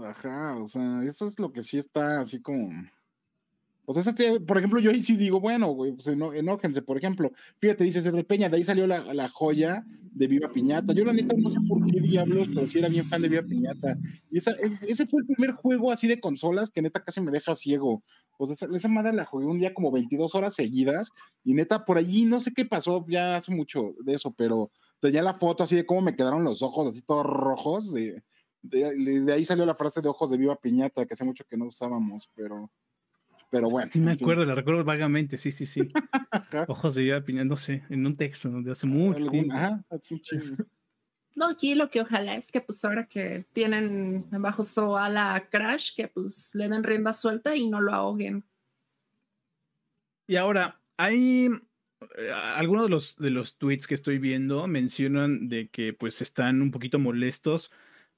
Ajá, 0.02 0.58
o 0.58 0.68
sea, 0.68 1.04
eso 1.04 1.28
es 1.28 1.40
lo 1.40 1.52
que 1.52 1.62
sí 1.62 1.78
está 1.78 2.22
así 2.22 2.42
como. 2.42 2.70
O 3.86 3.94
sea, 4.02 4.14
por 4.48 4.58
ejemplo, 4.58 4.80
yo 4.80 4.92
ahí 4.92 5.02
sí 5.02 5.18
digo, 5.18 5.42
bueno, 5.42 5.72
güey, 5.72 5.92
pues 5.92 6.08
enójense, 6.08 6.82
por 6.82 6.98
ejemplo. 6.98 7.32
Fíjate, 7.60 7.84
dice 7.84 8.02
César 8.02 8.26
Peña, 8.26 8.48
de 8.48 8.56
ahí 8.56 8.64
salió 8.64 8.88
la, 8.88 9.14
la 9.14 9.28
joya 9.28 9.86
de 10.14 10.28
Viva 10.28 10.50
Piñata. 10.50 10.94
Yo 10.94 11.04
la 11.04 11.12
neta 11.12 11.36
no 11.38 11.50
sé 11.50 11.60
por 11.68 11.86
qué 11.88 12.00
diablos, 12.00 12.48
pero 12.54 12.66
sí 12.66 12.80
era 12.80 12.88
bien 12.88 13.06
fan 13.06 13.22
de 13.22 13.28
Viva 13.28 13.44
Piñata. 13.44 13.98
Y 14.32 14.38
esa, 14.38 14.52
e- 14.52 14.80
ese 14.88 15.06
fue 15.06 15.20
el 15.20 15.26
primer 15.28 15.52
juego 15.52 15.92
así 15.92 16.08
de 16.08 16.22
consolas 16.22 16.70
que 16.70 16.82
neta 16.82 17.04
casi 17.04 17.20
me 17.20 17.32
deja 17.32 17.56
ciego. 17.56 18.04
O 18.38 18.46
sea, 18.46 18.54
esa, 18.54 18.68
esa 18.74 18.88
madre 18.88 19.12
la 19.12 19.26
jugué 19.26 19.48
un 19.48 19.60
día 19.60 19.74
como 19.74 19.92
22 19.92 20.34
horas 20.34 20.56
seguidas 20.56 21.12
y 21.44 21.54
neta 21.54 21.84
por 21.84 21.98
allí 21.98 22.24
no 22.24 22.40
sé 22.40 22.54
qué 22.54 22.64
pasó 22.66 23.06
ya 23.10 23.36
hace 23.36 23.54
mucho 23.54 23.96
de 24.06 24.14
eso, 24.14 24.34
pero 24.38 24.72
tenía 25.02 25.22
la 25.22 25.34
foto 25.34 25.64
así 25.64 25.76
de 25.76 25.86
cómo 25.86 26.00
me 26.02 26.16
quedaron 26.16 26.46
los 26.46 26.62
ojos 26.62 26.88
así 26.88 27.02
todos 27.02 27.26
rojos 27.26 27.92
de, 27.92 28.24
de, 28.64 29.22
de 29.22 29.34
ahí 29.34 29.46
salió 29.46 29.66
la 29.66 29.76
frase 29.76 30.02
de 30.02 30.10
ojos 30.10 30.32
de 30.32 30.38
viva 30.38 30.56
piñata, 30.56 31.06
que 31.06 31.14
hace 31.14 31.24
mucho 31.24 31.46
que 31.46 31.56
no 31.58 31.66
usábamos, 31.66 32.30
pero, 32.34 32.72
pero 33.52 33.70
bueno. 33.70 33.92
Sí, 33.92 34.00
me 34.00 34.14
acuerdo, 34.14 34.44
la 34.46 34.56
recuerdo 34.56 34.84
vagamente, 34.84 35.38
sí, 35.38 35.52
sí, 35.52 35.66
sí. 35.68 35.82
Ojos 36.68 36.96
de 36.96 37.04
Viva 37.04 37.22
Piña, 37.22 37.44
no 37.44 37.56
sé, 37.56 37.84
en 37.90 38.06
un 38.08 38.16
texto 38.18 38.50
de 38.50 38.72
hace 38.72 38.88
mucho 38.88 39.18
Algún- 39.18 39.32
tiempo. 39.32 39.54
ajá, 39.54 39.84
hace 39.92 40.14
un 40.16 40.22
chingo. 40.22 40.44
No, 41.36 41.50
aquí 41.50 41.74
lo 41.74 41.90
que 41.90 42.00
ojalá 42.02 42.36
es 42.36 42.52
que 42.52 42.62
pues 42.62 42.86
ahora 42.86 43.08
que 43.08 43.48
tienen 43.54 44.28
bajo 44.30 44.64
su 44.64 44.96
ala 44.96 45.48
Crash, 45.50 45.96
que 45.96 46.08
pues 46.08 46.54
le 46.54 46.70
den 46.70 46.84
rienda 46.84 47.12
suelta 47.12 47.56
y 47.56 47.68
no 47.68 47.82
lo 47.82 47.92
ahoguen. 47.92 48.44
Y 50.28 50.36
ahora, 50.36 50.80
hay 50.96 51.50
eh, 52.18 52.32
algunos 52.32 52.84
de 52.84 52.90
los, 52.90 53.16
de 53.18 53.32
los 53.32 53.58
tweets 53.58 53.88
que 53.88 53.96
estoy 53.96 54.20
viendo 54.20 54.68
mencionan 54.68 55.50
de 55.50 55.70
que 55.70 55.94
pues 55.94 56.22
están 56.22 56.62
un 56.62 56.70
poquito 56.70 57.00
molestos 57.00 57.72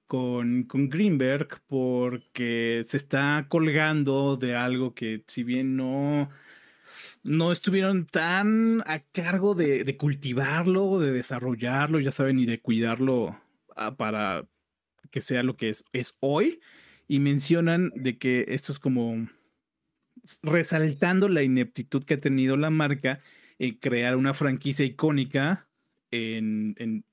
con, 0.07 0.63
con 0.63 0.89
Greenberg 0.89 1.61
porque 1.67 2.81
se 2.85 2.97
está 2.97 3.47
colgando 3.49 4.37
de 4.37 4.55
algo 4.55 4.93
que 4.93 5.23
si 5.27 5.43
bien 5.43 5.75
no, 5.75 6.29
no 7.23 7.51
estuvieron 7.51 8.05
tan 8.07 8.81
a 8.85 8.99
cargo 9.11 9.55
de, 9.55 9.83
de 9.83 9.97
cultivarlo, 9.97 10.99
de 10.99 11.11
desarrollarlo, 11.11 11.99
ya 11.99 12.11
saben, 12.11 12.39
y 12.39 12.45
de 12.45 12.61
cuidarlo 12.61 13.39
ah, 13.75 13.95
para 13.97 14.47
que 15.11 15.21
sea 15.21 15.43
lo 15.43 15.57
que 15.57 15.69
es, 15.69 15.85
es 15.93 16.17
hoy. 16.19 16.59
Y 17.07 17.19
mencionan 17.19 17.91
de 17.95 18.17
que 18.17 18.45
esto 18.49 18.71
es 18.71 18.79
como 18.79 19.27
resaltando 20.41 21.29
la 21.29 21.43
ineptitud 21.43 22.03
que 22.03 22.15
ha 22.15 22.19
tenido 22.19 22.57
la 22.57 22.69
marca 22.69 23.21
en 23.59 23.75
crear 23.75 24.15
una 24.15 24.33
franquicia 24.33 24.85
icónica 24.85 25.69
en, 26.11 26.75
en- 26.77 27.05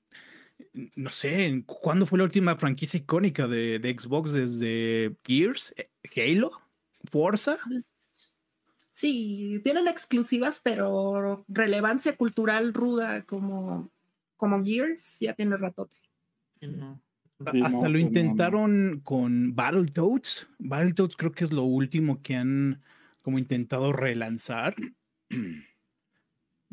no 0.73 1.09
sé, 1.11 1.63
¿cuándo 1.65 2.05
fue 2.05 2.17
la 2.17 2.25
última 2.25 2.55
franquicia 2.55 2.97
icónica 2.99 3.47
de, 3.47 3.79
de 3.79 3.97
Xbox? 3.97 4.33
¿Desde 4.33 5.15
Gears? 5.23 5.73
Eh, 5.77 5.89
¿Halo? 6.15 6.51
¿Forza? 7.11 7.57
Pues, 7.67 8.33
sí, 8.91 9.61
tienen 9.63 9.87
exclusivas, 9.87 10.61
pero 10.63 11.45
relevancia 11.47 12.15
cultural 12.15 12.73
ruda 12.73 13.23
como, 13.25 13.91
como 14.37 14.63
Gears 14.63 15.19
ya 15.19 15.33
tiene 15.33 15.57
ratote. 15.57 15.97
Sí, 16.59 16.67
no. 16.67 17.01
Sí, 17.51 17.61
Hasta 17.61 17.83
no, 17.83 17.89
lo 17.89 17.99
pues 17.99 18.11
no, 18.11 18.23
no. 18.23 18.31
intentaron 18.31 19.01
con 19.03 19.55
Battletoads. 19.55 20.47
Battletoads 20.59 21.17
creo 21.17 21.31
que 21.33 21.43
es 21.43 21.51
lo 21.51 21.63
último 21.63 22.21
que 22.21 22.35
han 22.35 22.81
como 23.21 23.37
intentado 23.37 23.91
relanzar. 23.91 24.75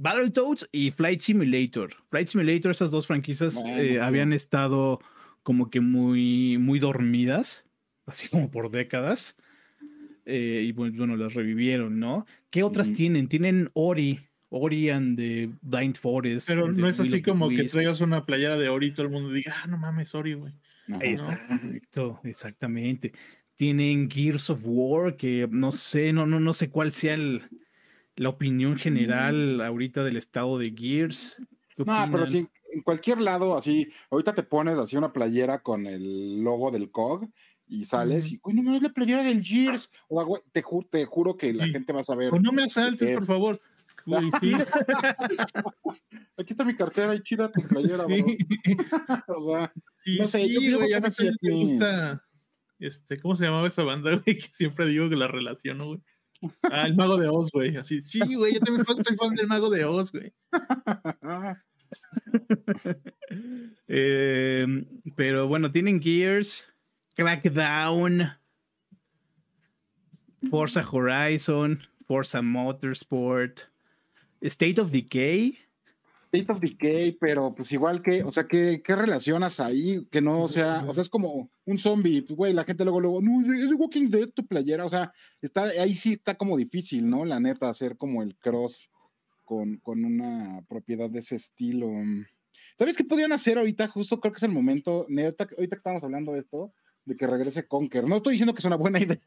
Battletoads 0.01 0.69
y 0.73 0.91
Flight 0.93 1.21
Simulator. 1.21 1.95
Flight 2.09 2.29
Simulator, 2.29 2.71
esas 2.71 2.91
dos 2.91 3.07
franquicias 3.07 3.55
Bueno, 3.55 3.79
eh, 3.79 4.01
habían 4.01 4.33
estado 4.33 4.99
como 5.43 5.69
que 5.69 5.81
muy, 5.81 6.57
muy 6.59 6.79
dormidas, 6.79 7.67
así 8.07 8.29
como 8.29 8.51
por 8.51 8.71
décadas. 8.71 9.37
Eh, 10.25 10.65
y 10.67 10.73
pues, 10.73 10.97
bueno, 10.97 11.17
las 11.17 11.35
revivieron, 11.35 11.99
¿no? 12.01 12.25
¿Qué 12.49 12.63
otras 12.63 12.93
tienen? 12.93 13.29
Tienen 13.29 13.69
Ori, 13.75 14.21
Ori 14.49 14.89
and 14.89 15.19
the 15.19 15.51
Blind 15.61 15.97
Forest. 15.97 16.49
Pero 16.49 16.73
no 16.73 16.89
es 16.89 16.99
así 16.99 17.21
como 17.21 17.51
que 17.51 17.65
traigas 17.65 18.01
una 18.01 18.25
playera 18.25 18.57
de 18.57 18.71
Ori 18.71 18.89
y 18.89 18.93
todo 18.93 19.05
el 19.07 19.13
mundo 19.13 19.31
diga, 19.33 19.55
ah, 19.63 19.67
no 19.67 19.77
mames, 19.77 20.15
Ori, 20.15 20.33
güey. 20.35 20.55
Exacto, 21.01 22.21
exactamente. 22.25 23.13
Tienen 23.57 24.11
Gears 24.11 24.49
of 24.51 24.61
War, 24.65 25.17
que 25.17 25.47
no 25.51 25.73
sé, 25.73 26.13
no, 26.15 26.27
no, 26.27 26.41
no 26.41 26.55
sé 26.55 26.71
cuál 26.71 26.93
sea 26.93 27.15
el- 27.15 27.43
la 28.21 28.29
opinión 28.29 28.77
general 28.77 29.63
ahorita 29.63 30.05
del 30.05 30.19
estado 30.19 30.59
de 30.59 30.75
Gears. 30.77 31.37
¿Qué 31.75 31.85
No, 31.87 32.07
pero 32.13 32.27
sí, 32.27 32.47
en 32.73 32.83
cualquier 32.83 33.19
lado, 33.23 33.57
así, 33.57 33.89
ahorita 34.11 34.35
te 34.35 34.43
pones 34.43 34.77
así 34.77 34.95
una 34.99 35.11
playera 35.11 35.63
con 35.63 35.87
el 35.87 36.43
logo 36.45 36.71
del 36.71 36.91
COG 36.91 37.31
y 37.67 37.85
sales 37.87 38.31
y, 38.33 38.41
uy, 38.43 38.53
no, 38.53 38.63
no 38.63 38.75
es 38.77 38.83
la 38.83 38.91
playera 38.91 39.23
del 39.23 39.43
Gears. 39.43 39.91
O 40.09 40.17
sea, 40.19 40.27
güey, 40.27 40.43
te, 40.53 40.63
ju- 40.63 40.87
te 40.91 41.07
juro 41.07 41.35
que 41.39 41.55
la 41.55 41.65
Sí. 41.65 41.71
gente 41.73 41.95
va 41.95 42.01
a 42.01 42.05
saber. 42.05 42.35
O 42.35 42.39
no 42.39 42.53
me 42.53 42.65
asaltes, 42.65 43.09
Es- 43.09 43.17
por 43.27 43.27
favor. 43.27 43.61
Sí, 44.41 44.53
Aquí 46.37 46.53
está 46.53 46.65
mi 46.65 46.75
cartera 46.77 47.15
y 47.15 47.23
chida 47.23 47.51
tu 47.51 47.63
playera, 47.63 48.05
sí. 48.07 48.39
O 49.29 49.43
sea, 49.51 49.73
sí, 50.05 50.19
No 50.19 50.27
sé, 50.27 50.49
yo 50.53 50.61
creo 50.61 50.79
que 50.81 50.95
a 50.95 51.01
gusta, 51.01 52.25
este, 52.79 53.19
¿cómo 53.21 53.35
se 53.35 53.45
llamaba 53.45 53.69
esa 53.69 53.83
banda, 53.83 54.11
güey? 54.17 54.37
Que 54.39 54.49
siempre 54.53 54.87
digo 54.87 55.09
que 55.09 55.17
la 55.17 55.29
relaciono, 55.29 55.87
güey. 55.87 56.01
Ah, 56.71 56.87
el 56.87 56.97
Mago 56.97 57.17
de 57.17 57.29
Oz, 57.29 57.51
güey. 57.51 57.77
Así, 57.77 58.01
sí, 58.01 58.21
güey, 58.35 58.55
yo 58.55 58.61
también 58.61 58.87
soy 58.87 59.17
fan 59.17 59.35
del 59.35 59.47
Mago 59.47 59.71
de 59.71 59.85
Oz, 59.85 60.13
güey. 60.13 60.33
Eh, 63.89 64.65
pero 65.17 65.49
bueno, 65.49 65.73
tienen 65.73 66.01
Gears, 66.01 66.73
Crackdown, 67.17 68.31
Forza 70.49 70.85
Horizon, 70.89 71.83
Forza 72.07 72.43
Motorsport, 72.43 73.63
State 74.41 74.81
of 74.81 74.93
Decay. 74.93 75.59
State 76.33 76.53
of 76.53 76.61
Decay, 76.61 77.13
pero 77.21 77.53
pues 77.53 77.73
igual 77.73 78.03
que, 78.03 78.23
o 78.23 78.31
sea, 78.31 78.47
¿qué, 78.47 78.81
qué 78.85 78.95
relacionas 78.95 79.59
ahí? 79.59 80.07
Que 80.13 80.21
no 80.21 80.47
sea, 80.47 80.85
o 80.87 80.95
sea, 80.95 81.03
es 81.03 81.09
como 81.09 81.51
un 81.65 81.79
zombie, 81.79 82.23
pues 82.23 82.37
güey, 82.37 82.53
la 82.53 82.63
gente 82.63 82.85
luego, 82.85 83.01
luego, 83.01 83.21
no, 83.21 83.41
es 83.53 83.75
Walking 83.75 84.11
Dead 84.11 84.29
tu 84.29 84.47
playera, 84.47 84.87
o 84.87 84.91
sea, 84.91 85.13
está, 85.43 85.65
ahí 85.65 85.97
sí 85.97 86.13
está 86.13 86.37
como 86.37 86.57
difícil, 86.57 87.11
¿no? 87.11 87.25
La 87.25 87.41
neta, 87.41 87.69
hacer 87.69 87.97
como 87.97 88.23
el 88.23 88.37
cross 88.37 88.91
con, 89.45 89.79
con 89.79 90.05
una 90.05 90.65
propiedad 90.69 91.11
de 91.11 91.19
ese 91.19 91.35
estilo. 91.35 91.91
¿Sabes 92.77 92.97
qué 92.97 93.03
podrían 93.03 93.33
hacer 93.33 93.59
ahorita? 93.59 93.89
Justo 93.89 94.21
creo 94.21 94.33
que 94.33 94.39
es 94.39 94.45
el 94.45 94.53
momento, 94.53 95.07
neta, 95.09 95.49
ahorita 95.51 95.75
que 95.75 95.81
estamos 95.81 96.05
hablando 96.05 96.33
de 96.33 96.41
esto, 96.41 96.73
de 97.11 97.17
que 97.17 97.27
regrese 97.27 97.67
Conker. 97.67 98.07
No 98.07 98.17
estoy 98.17 98.35
diciendo 98.35 98.55
que 98.55 98.61
es 98.61 98.65
una 98.65 98.77
buena 98.77 99.01
idea, 99.03 99.21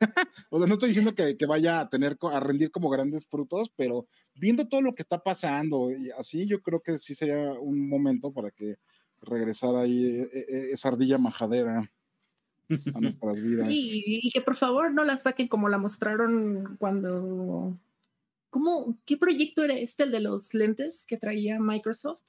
o 0.49 0.57
sea, 0.57 0.67
no 0.67 0.75
estoy 0.75 0.89
diciendo 0.89 1.13
que, 1.13 1.35
que 1.35 1.45
vaya 1.45 1.81
a 1.81 1.89
tener, 1.89 2.17
a 2.31 2.39
rendir 2.39 2.71
como 2.71 2.89
grandes 2.89 3.25
frutos, 3.25 3.71
pero 3.75 4.07
viendo 4.35 4.67
todo 4.69 4.81
lo 4.81 4.95
que 4.95 5.01
está 5.01 5.21
pasando 5.21 5.91
y 5.91 6.09
así, 6.11 6.47
yo 6.47 6.61
creo 6.61 6.81
que 6.81 6.97
sí 6.97 7.13
sería 7.13 7.51
un 7.51 7.89
momento 7.89 8.31
para 8.31 8.51
que 8.51 8.77
regresara 9.21 9.81
ahí 9.81 10.05
eh, 10.05 10.29
eh, 10.33 10.69
esa 10.71 10.89
ardilla 10.89 11.17
majadera 11.17 11.91
a 12.93 12.99
nuestras 13.01 13.41
vidas. 13.41 13.67
Y, 13.69 14.21
y 14.23 14.31
que 14.31 14.41
por 14.41 14.55
favor 14.55 14.93
no 14.93 15.03
la 15.03 15.17
saquen 15.17 15.49
como 15.49 15.67
la 15.67 15.77
mostraron 15.77 16.77
cuando. 16.79 17.77
¿Cómo? 18.49 18.97
¿Qué 19.05 19.17
proyecto 19.17 19.63
era 19.63 19.73
este, 19.73 20.03
el 20.03 20.11
de 20.11 20.21
los 20.21 20.53
lentes 20.53 21.05
que 21.05 21.17
traía 21.17 21.59
Microsoft? 21.59 22.21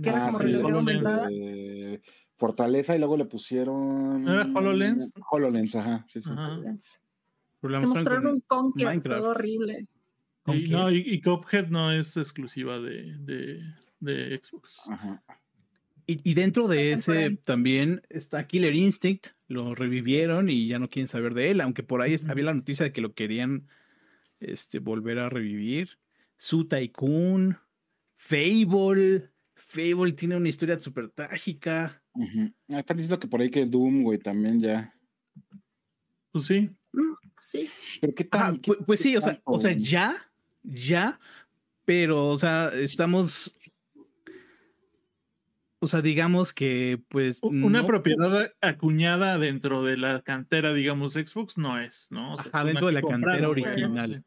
Que 0.00 0.10
era 0.10 0.26
Ah, 0.26 0.30
como 0.30 0.44
sí, 0.44 2.00
Fortaleza 2.40 2.96
y 2.96 2.98
luego 2.98 3.18
le 3.18 3.26
pusieron. 3.26 4.24
¿No 4.24 4.32
era 4.32 4.50
HoloLens? 4.52 5.10
HoloLens, 5.30 5.76
ajá, 5.76 6.04
sí, 6.08 6.22
sí. 6.22 6.30
Ajá. 6.32 6.58
Que 7.60 7.68
mostraron 7.68 8.26
un 8.26 8.40
Conker 8.40 9.02
todo 9.02 9.28
horrible. 9.28 9.86
¿Con 10.42 10.56
Y, 10.56 10.68
no, 10.68 10.90
y, 10.90 11.04
y 11.06 11.20
Cuphead 11.20 11.68
no 11.68 11.92
es 11.92 12.16
exclusiva 12.16 12.78
de, 12.78 13.14
de, 13.18 13.62
de 14.00 14.40
Xbox. 14.42 14.80
Ajá. 14.88 15.22
Y, 16.06 16.28
y 16.28 16.32
dentro 16.32 16.66
de 16.66 16.92
ese 16.92 17.36
también 17.44 18.00
está 18.08 18.46
Killer 18.46 18.74
Instinct, 18.74 19.28
lo 19.46 19.74
revivieron 19.74 20.48
y 20.48 20.66
ya 20.66 20.78
no 20.78 20.88
quieren 20.88 21.08
saber 21.08 21.34
de 21.34 21.50
él, 21.50 21.60
aunque 21.60 21.82
por 21.82 22.00
ahí 22.00 22.16
había 22.26 22.46
la 22.46 22.54
noticia 22.54 22.84
de 22.84 22.92
que 22.92 23.02
lo 23.02 23.12
querían 23.12 23.68
este, 24.40 24.78
volver 24.78 25.18
a 25.18 25.28
revivir. 25.28 25.98
Su 26.38 26.66
Tycoon, 26.66 27.58
Fable. 28.16 29.28
Fable 29.54 30.12
tiene 30.12 30.36
una 30.36 30.48
historia 30.48 30.80
súper 30.80 31.10
trágica. 31.10 31.99
Ah, 32.14 32.78
Están 32.78 32.96
diciendo 32.96 33.18
que 33.18 33.28
por 33.28 33.40
ahí 33.40 33.50
que 33.50 33.64
Doom, 33.66 34.02
güey, 34.02 34.18
también 34.18 34.60
ya. 34.60 34.94
Pues 36.32 36.46
sí. 36.46 36.70
Mm, 36.92 37.14
Sí. 37.40 37.68
Pero 38.00 38.14
qué 38.14 38.28
qué- 38.28 38.38
pues, 38.66 38.78
pues 38.86 39.02
qué 39.02 39.08
sí, 39.08 39.16
o 39.16 39.20
sea, 39.22 39.40
o 39.44 39.60
sea, 39.60 39.72
ya, 39.72 40.30
ya, 40.62 41.18
pero, 41.86 42.28
o 42.28 42.38
sea, 42.38 42.68
estamos. 42.74 43.56
O 45.78 45.86
sea, 45.86 46.02
digamos 46.02 46.52
que, 46.52 47.00
pues. 47.08 47.40
Una 47.42 47.80
no- 47.80 47.86
propiedad 47.86 48.52
acuñada 48.60 49.38
dentro 49.38 49.82
de 49.84 49.96
la 49.96 50.20
cantera, 50.20 50.74
digamos, 50.74 51.14
Xbox 51.14 51.56
no 51.56 51.78
es, 51.80 52.06
¿no? 52.10 52.34
O 52.34 52.42
sea, 52.42 52.50
Ajá, 52.52 52.64
dentro 52.64 52.86
de 52.88 52.92
la 52.92 53.00
cantera 53.02 53.48
original. 53.48 54.24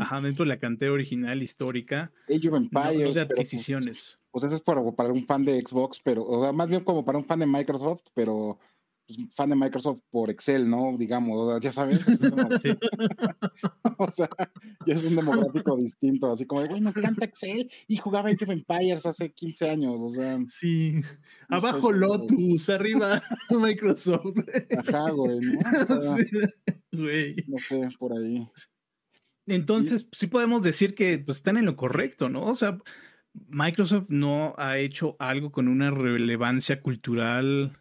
Ajá, 0.00 0.20
dentro 0.20 0.44
de 0.44 0.48
la 0.48 0.58
cantera 0.58 0.92
original 0.92 1.42
histórica, 1.42 2.10
Age 2.28 2.48
of 2.48 2.56
Empires. 2.56 2.74
no 2.74 2.90
de 2.90 2.96
pero, 2.98 3.12
pues, 3.14 3.30
adquisiciones. 3.30 4.18
Pues 4.32 4.44
eso 4.44 4.54
es 4.56 4.60
para, 4.62 4.82
para 4.92 5.12
un 5.12 5.26
fan 5.26 5.44
de 5.44 5.60
Xbox, 5.60 6.00
pero, 6.02 6.24
o 6.24 6.42
sea, 6.42 6.52
más 6.52 6.68
bien 6.68 6.82
como 6.84 7.04
para 7.04 7.18
un 7.18 7.24
fan 7.24 7.38
de 7.38 7.46
Microsoft, 7.46 8.02
pero 8.14 8.58
pues, 9.06 9.18
fan 9.34 9.50
de 9.50 9.56
Microsoft 9.56 10.00
por 10.10 10.30
Excel, 10.30 10.68
¿no? 10.70 10.96
Digamos, 10.98 11.38
o 11.38 11.50
sea, 11.50 11.60
ya 11.60 11.72
sabes. 11.72 12.00
Sí. 12.62 12.70
o 13.98 14.10
sea, 14.10 14.28
ya 14.86 14.94
es 14.94 15.04
un 15.04 15.16
demográfico 15.16 15.76
distinto, 15.76 16.32
así 16.32 16.46
como, 16.46 16.66
güey, 16.66 16.80
me 16.80 16.90
encanta 16.90 17.24
Excel 17.26 17.70
y 17.88 17.96
jugaba 17.98 18.30
Age 18.30 18.44
of 18.44 18.50
Empires 18.50 19.04
hace 19.06 19.32
15 19.32 19.70
años, 19.70 19.96
o 19.98 20.08
sea, 20.08 20.38
Sí. 20.48 20.94
No 21.50 21.56
Abajo. 21.58 21.92
Lotus, 21.92 22.70
arriba 22.70 23.22
Microsoft. 23.50 24.38
ajá, 24.78 25.10
güey, 25.10 25.40
¿no? 25.40 25.60
O 25.82 26.00
sea, 26.00 26.16
Sí, 26.16 26.24
Güey. 26.92 27.36
no 27.48 27.58
sé, 27.58 27.88
por 27.98 28.12
ahí. 28.16 28.48
Entonces, 29.46 30.06
sí 30.12 30.26
podemos 30.28 30.62
decir 30.62 30.94
que 30.94 31.18
pues, 31.18 31.38
están 31.38 31.56
en 31.56 31.66
lo 31.66 31.76
correcto, 31.76 32.28
¿no? 32.28 32.46
O 32.46 32.54
sea, 32.54 32.78
Microsoft 33.48 34.06
no 34.08 34.54
ha 34.58 34.78
hecho 34.78 35.16
algo 35.18 35.50
con 35.52 35.68
una 35.68 35.90
relevancia 35.90 36.80
cultural 36.80 37.78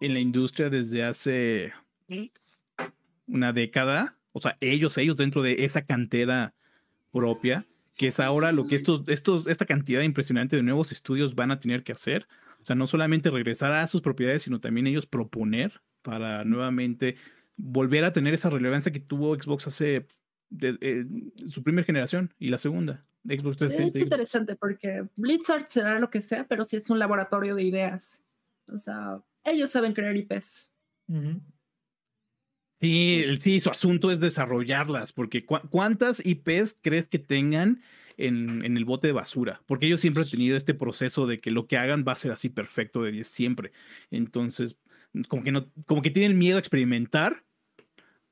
en 0.00 0.14
la 0.14 0.20
industria 0.20 0.68
desde 0.70 1.04
hace 1.04 1.72
una 3.26 3.52
década. 3.52 4.16
O 4.32 4.40
sea, 4.40 4.56
ellos, 4.60 4.96
ellos 4.98 5.16
dentro 5.16 5.42
de 5.42 5.64
esa 5.64 5.82
cantera 5.84 6.54
propia, 7.12 7.66
que 7.96 8.08
es 8.08 8.20
ahora 8.20 8.52
lo 8.52 8.66
que 8.66 8.74
estos, 8.74 9.02
estos, 9.06 9.46
esta 9.46 9.66
cantidad 9.66 10.02
impresionante 10.02 10.56
de 10.56 10.62
nuevos 10.62 10.92
estudios 10.92 11.34
van 11.34 11.50
a 11.50 11.60
tener 11.60 11.82
que 11.84 11.92
hacer. 11.92 12.26
O 12.62 12.64
sea, 12.66 12.76
no 12.76 12.86
solamente 12.86 13.30
regresar 13.30 13.72
a 13.72 13.86
sus 13.86 14.00
propiedades, 14.02 14.42
sino 14.42 14.60
también 14.60 14.86
ellos 14.86 15.06
proponer 15.06 15.80
para 16.02 16.44
nuevamente 16.44 17.16
volver 17.56 18.04
a 18.04 18.12
tener 18.12 18.34
esa 18.34 18.50
relevancia 18.50 18.92
que 18.92 19.00
tuvo 19.00 19.34
Xbox 19.34 19.66
hace 19.66 20.06
de- 20.50 20.78
eh, 20.80 21.04
su 21.48 21.62
primera 21.62 21.84
generación 21.84 22.32
y 22.38 22.48
la 22.48 22.58
segunda, 22.58 23.04
Xbox 23.24 23.52
Es 23.62 23.76
360. 23.76 23.98
interesante 24.00 24.56
porque 24.56 25.06
Blizzard 25.16 25.66
será 25.68 25.98
lo 26.00 26.10
que 26.10 26.20
sea, 26.22 26.46
pero 26.48 26.64
sí 26.64 26.76
es 26.76 26.90
un 26.90 26.98
laboratorio 26.98 27.54
de 27.54 27.62
ideas. 27.62 28.24
O 28.66 28.78
sea, 28.78 29.22
ellos 29.44 29.70
saben 29.70 29.92
crear 29.92 30.16
IPs. 30.16 30.70
Sí, 32.80 33.24
sí, 33.38 33.60
su 33.60 33.70
asunto 33.70 34.10
es 34.10 34.18
desarrollarlas, 34.18 35.12
porque 35.12 35.44
cu- 35.46 35.60
¿cuántas 35.70 36.24
IPs 36.24 36.78
crees 36.82 37.06
que 37.06 37.20
tengan 37.20 37.80
en, 38.16 38.64
en 38.64 38.76
el 38.76 38.84
bote 38.84 39.06
de 39.06 39.12
basura? 39.12 39.62
Porque 39.66 39.86
ellos 39.86 40.00
siempre 40.00 40.24
han 40.24 40.28
tenido 40.30 40.56
este 40.56 40.74
proceso 40.74 41.26
de 41.26 41.38
que 41.38 41.52
lo 41.52 41.68
que 41.68 41.76
hagan 41.76 42.04
va 42.06 42.12
a 42.12 42.16
ser 42.16 42.32
así 42.32 42.48
perfecto 42.48 43.02
de 43.04 43.12
10 43.12 43.28
siempre. 43.28 43.70
Entonces, 44.10 44.76
como 45.28 45.44
que 45.44 45.52
no, 45.52 45.70
como 45.86 46.02
que 46.02 46.10
tienen 46.10 46.36
miedo 46.38 46.56
a 46.56 46.60
experimentar, 46.60 47.44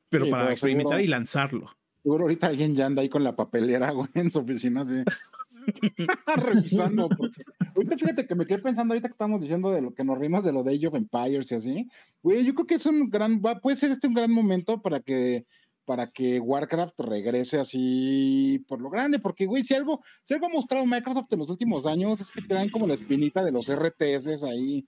pero 0.09 0.25
Sí, 0.25 0.31
para 0.33 0.43
pero 0.45 0.53
experimentar 0.53 0.93
seguro- 0.95 1.05
y 1.05 1.07
lanzarlo. 1.07 1.77
Seguro 2.03 2.23
ahorita 2.25 2.47
alguien 2.47 2.75
ya 2.75 2.87
anda 2.87 3.03
ahí 3.03 3.09
con 3.09 3.23
la 3.25 3.37
papelera, 3.37 3.91
güey, 3.93 4.09
en 4.15 4.31
su 4.31 4.39
oficina, 4.41 4.83
así. 4.83 5.03
revisando. 6.37 7.09
porque- 7.09 7.43
Ahorita 7.75 7.97
fíjate 7.99 8.27
que 8.27 8.35
me 8.35 8.47
quedé 8.47 8.59
pensando, 8.59 8.95
ahorita 8.95 9.09
que 9.09 9.13
estamos 9.13 9.41
diciendo 9.41 9.71
de 9.71 9.83
lo 9.83 9.95
que 9.95 10.05
nos 10.05 10.19
rimos 10.19 10.43
de 10.45 10.53
lo 10.53 10.63
de 10.63 10.75
Age 10.75 10.87
of 10.89 10.95
Empires 10.95 11.51
y 11.53 11.55
así. 11.55 11.89
Güey, 12.23 12.45
yo 12.45 12.55
creo 12.55 12.67
que 12.67 12.75
es 12.75 12.87
un 12.87 13.09
gran, 13.11 13.41
va- 13.45 13.59
puede 13.61 13.77
ser 13.77 13.91
este 13.91 14.07
un 14.09 14.15
gran 14.15 14.31
momento 14.33 14.81
para 14.81 15.01
que 15.01 15.47
para 15.87 16.09
que 16.09 16.39
Warcraft 16.39 17.01
regrese 17.01 17.59
así 17.59 18.65
por 18.69 18.81
lo 18.81 18.91
grande, 18.91 19.19
porque 19.19 19.47
güey, 19.47 19.65
si 19.65 19.75
algo, 19.75 20.01
si 20.23 20.35
algo 20.35 20.47
ha 20.47 20.51
mostrado 20.51 20.87
Microsoft 20.87 21.33
en 21.33 21.41
los 21.41 21.49
últimos 21.49 21.85
años 21.85 22.21
es 22.21 22.31
que 22.31 22.43
traen 22.43 22.71
como 22.71 22.87
la 22.87 22.95
espinita 22.95 23.43
de 23.43 23.51
los 23.51 23.67
RTS 23.69 24.45
ahí 24.45 24.87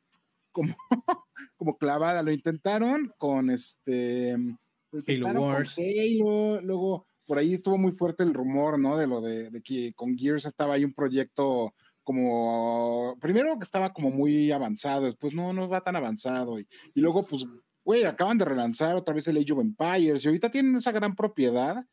como, 0.52 0.76
como 1.56 1.76
clavada. 1.76 2.22
Lo 2.22 2.30
intentaron 2.30 3.12
con 3.18 3.50
este 3.50 4.36
lo 4.92 4.98
intentaron 5.00 5.42
con 5.42 5.52
Wars. 5.52 5.76
Halo, 5.76 6.60
luego 6.60 7.06
por 7.26 7.38
ahí 7.38 7.54
estuvo 7.54 7.78
muy 7.78 7.92
fuerte 7.92 8.22
el 8.22 8.34
rumor, 8.34 8.78
¿no? 8.78 8.96
De 8.96 9.06
lo 9.06 9.20
de, 9.20 9.50
de 9.50 9.62
que 9.62 9.92
con 9.94 10.16
Gears 10.16 10.44
estaba 10.44 10.74
ahí 10.74 10.84
un 10.84 10.94
proyecto 10.94 11.74
como, 12.04 13.16
primero 13.20 13.56
que 13.58 13.64
estaba 13.64 13.92
como 13.92 14.10
muy 14.10 14.50
avanzado, 14.50 15.04
después 15.04 15.34
no, 15.34 15.52
no 15.52 15.68
va 15.68 15.82
tan 15.82 15.94
avanzado, 15.94 16.58
y, 16.58 16.66
y 16.94 17.00
luego 17.00 17.24
pues, 17.24 17.44
güey, 17.84 18.04
acaban 18.04 18.38
de 18.38 18.44
relanzar 18.44 18.96
otra 18.96 19.14
vez 19.14 19.28
el 19.28 19.36
Age 19.36 19.52
of 19.52 19.60
Empires, 19.60 20.24
y 20.24 20.28
ahorita 20.28 20.50
tienen 20.50 20.74
esa 20.74 20.90
gran 20.90 21.14
propiedad 21.14 21.84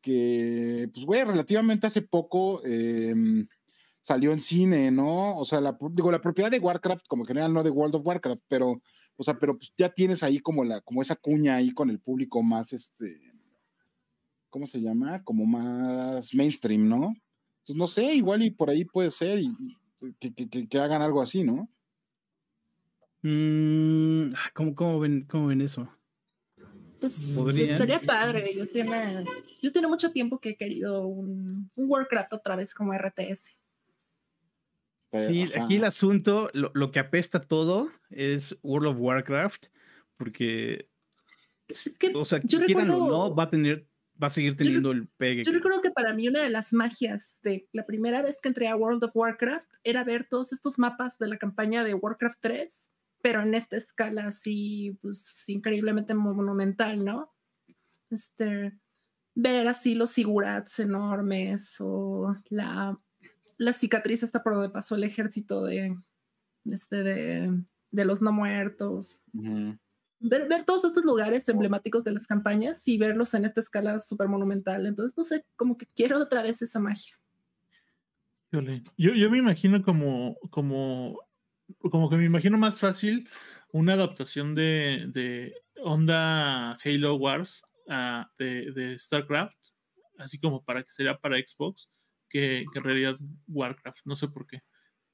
que, 0.00 0.88
pues, 0.92 1.06
güey, 1.06 1.24
relativamente 1.24 1.86
hace 1.86 2.02
poco 2.02 2.60
eh, 2.64 3.14
salió 4.00 4.32
en 4.32 4.40
cine, 4.40 4.90
¿no? 4.90 5.38
O 5.38 5.44
sea, 5.44 5.60
la, 5.60 5.78
digo, 5.90 6.10
la 6.10 6.20
propiedad 6.20 6.50
de 6.50 6.58
Warcraft, 6.58 7.06
como 7.08 7.22
en 7.22 7.28
general, 7.28 7.52
no 7.52 7.62
de 7.62 7.70
World 7.70 7.94
of 7.94 8.06
Warcraft, 8.06 8.42
pero, 8.48 8.82
o 9.16 9.24
sea, 9.24 9.38
pero 9.38 9.56
pues 9.56 9.72
ya 9.76 9.88
tienes 9.88 10.22
ahí 10.22 10.38
como 10.40 10.64
la, 10.64 10.80
como 10.80 11.02
esa 11.02 11.16
cuña 11.16 11.56
ahí 11.56 11.72
con 11.72 11.90
el 11.90 11.98
público 11.98 12.42
más, 12.42 12.72
este, 12.72 13.20
¿cómo 14.50 14.66
se 14.66 14.80
llama? 14.80 15.22
Como 15.24 15.46
más 15.46 16.34
mainstream, 16.34 16.88
¿no? 16.88 17.14
Entonces, 17.58 17.76
no 17.76 17.86
sé, 17.86 18.14
igual 18.14 18.42
y 18.42 18.50
por 18.50 18.70
ahí 18.70 18.84
puede 18.84 19.10
ser 19.10 19.38
y, 19.38 19.50
que, 20.18 20.32
que, 20.32 20.68
que, 20.68 20.78
hagan 20.78 21.02
algo 21.02 21.22
así, 21.22 21.42
¿no? 21.42 21.68
Mm, 23.22 24.32
¿cómo, 24.54 24.74
cómo, 24.74 25.00
ven, 25.00 25.26
¿Cómo 25.28 25.48
ven 25.48 25.62
eso? 25.62 25.88
Pues 27.00 27.36
estaría 27.36 28.00
padre. 28.00 28.54
Yo 28.54 28.68
tiene, 28.68 29.24
yo 29.62 29.72
tiene 29.72 29.88
mucho 29.88 30.12
tiempo 30.12 30.38
que 30.38 30.50
he 30.50 30.56
querido 30.56 31.06
un, 31.06 31.70
un 31.74 31.90
Warcraft 31.90 32.34
otra 32.34 32.56
vez 32.56 32.74
como 32.74 32.94
RTS. 32.94 33.56
Sí, 35.28 35.50
aquí 35.58 35.76
el 35.76 35.84
asunto, 35.84 36.50
lo, 36.52 36.70
lo, 36.74 36.90
que 36.90 36.98
apesta 36.98 37.40
todo 37.40 37.90
es 38.10 38.58
World 38.62 38.88
of 38.88 38.96
Warcraft, 38.98 39.66
porque, 40.16 40.88
es 41.68 41.94
que 41.98 42.12
o 42.14 42.24
sea, 42.24 42.40
yo 42.44 42.60
quieran 42.64 42.88
recuerdo, 42.88 43.04
o 43.04 43.28
no, 43.28 43.34
va 43.34 43.44
a 43.44 43.50
tener, 43.50 43.88
va 44.22 44.28
a 44.28 44.30
seguir 44.30 44.56
teniendo 44.56 44.92
yo, 44.92 44.98
el 45.00 45.08
pegue. 45.08 45.44
Yo 45.44 45.52
recuerdo 45.52 45.82
que 45.82 45.90
para 45.90 46.12
mí 46.14 46.28
una 46.28 46.42
de 46.42 46.50
las 46.50 46.72
magias 46.72 47.38
de 47.42 47.68
la 47.72 47.86
primera 47.86 48.22
vez 48.22 48.36
que 48.40 48.48
entré 48.48 48.68
a 48.68 48.76
World 48.76 49.04
of 49.04 49.14
Warcraft 49.14 49.68
era 49.84 50.04
ver 50.04 50.26
todos 50.28 50.52
estos 50.52 50.78
mapas 50.78 51.18
de 51.18 51.28
la 51.28 51.38
campaña 51.38 51.84
de 51.84 51.94
Warcraft 51.94 52.38
3, 52.40 52.92
pero 53.22 53.42
en 53.42 53.54
esta 53.54 53.76
escala 53.76 54.28
así, 54.28 54.98
pues 55.02 55.48
increíblemente 55.48 56.14
monumental, 56.14 57.04
¿no? 57.04 57.32
Este, 58.10 58.78
ver 59.34 59.68
así 59.68 59.94
los 59.94 60.10
sigurats 60.10 60.78
enormes 60.78 61.76
o 61.80 62.34
la 62.48 62.98
la 63.58 63.72
cicatriz 63.72 64.22
hasta 64.22 64.42
por 64.42 64.54
donde 64.54 64.70
pasó 64.70 64.94
el 64.94 65.04
ejército 65.04 65.64
de, 65.64 65.96
este, 66.64 67.02
de, 67.02 67.62
de 67.90 68.04
los 68.04 68.22
no 68.22 68.32
muertos. 68.32 69.22
Uh 69.32 69.42
-huh. 69.42 69.78
ver, 70.20 70.48
ver, 70.48 70.64
todos 70.64 70.84
estos 70.84 71.04
lugares 71.04 71.48
emblemáticos 71.48 72.04
de 72.04 72.12
las 72.12 72.26
campañas 72.26 72.86
y 72.88 72.98
verlos 72.98 73.34
en 73.34 73.44
esta 73.44 73.60
escala 73.60 73.98
súper 74.00 74.28
monumental. 74.28 74.86
Entonces, 74.86 75.16
no 75.16 75.24
sé, 75.24 75.44
como 75.56 75.76
que 75.76 75.86
quiero 75.94 76.20
otra 76.20 76.42
vez 76.42 76.62
esa 76.62 76.80
magia. 76.80 77.14
Yo, 78.52 79.12
yo 79.12 79.30
me 79.30 79.38
imagino 79.38 79.82
como, 79.82 80.36
como, 80.50 81.20
como 81.90 82.08
que 82.08 82.16
me 82.16 82.24
imagino 82.24 82.56
más 82.56 82.80
fácil 82.80 83.28
una 83.72 83.94
adaptación 83.94 84.54
de, 84.54 85.06
de 85.12 85.52
onda 85.82 86.72
Halo 86.82 87.16
Wars 87.16 87.62
uh, 87.88 88.24
de, 88.38 88.72
de 88.72 88.98
StarCraft, 88.98 89.58
así 90.18 90.38
como 90.38 90.64
para 90.64 90.82
que 90.82 90.88
sería 90.90 91.18
para 91.18 91.36
Xbox 91.36 91.90
que, 92.28 92.64
que, 92.72 92.78
en 92.78 92.84
realidad 92.84 93.16
Warcraft, 93.48 94.04
no 94.04 94.16
sé 94.16 94.28
por 94.28 94.46
qué. 94.46 94.62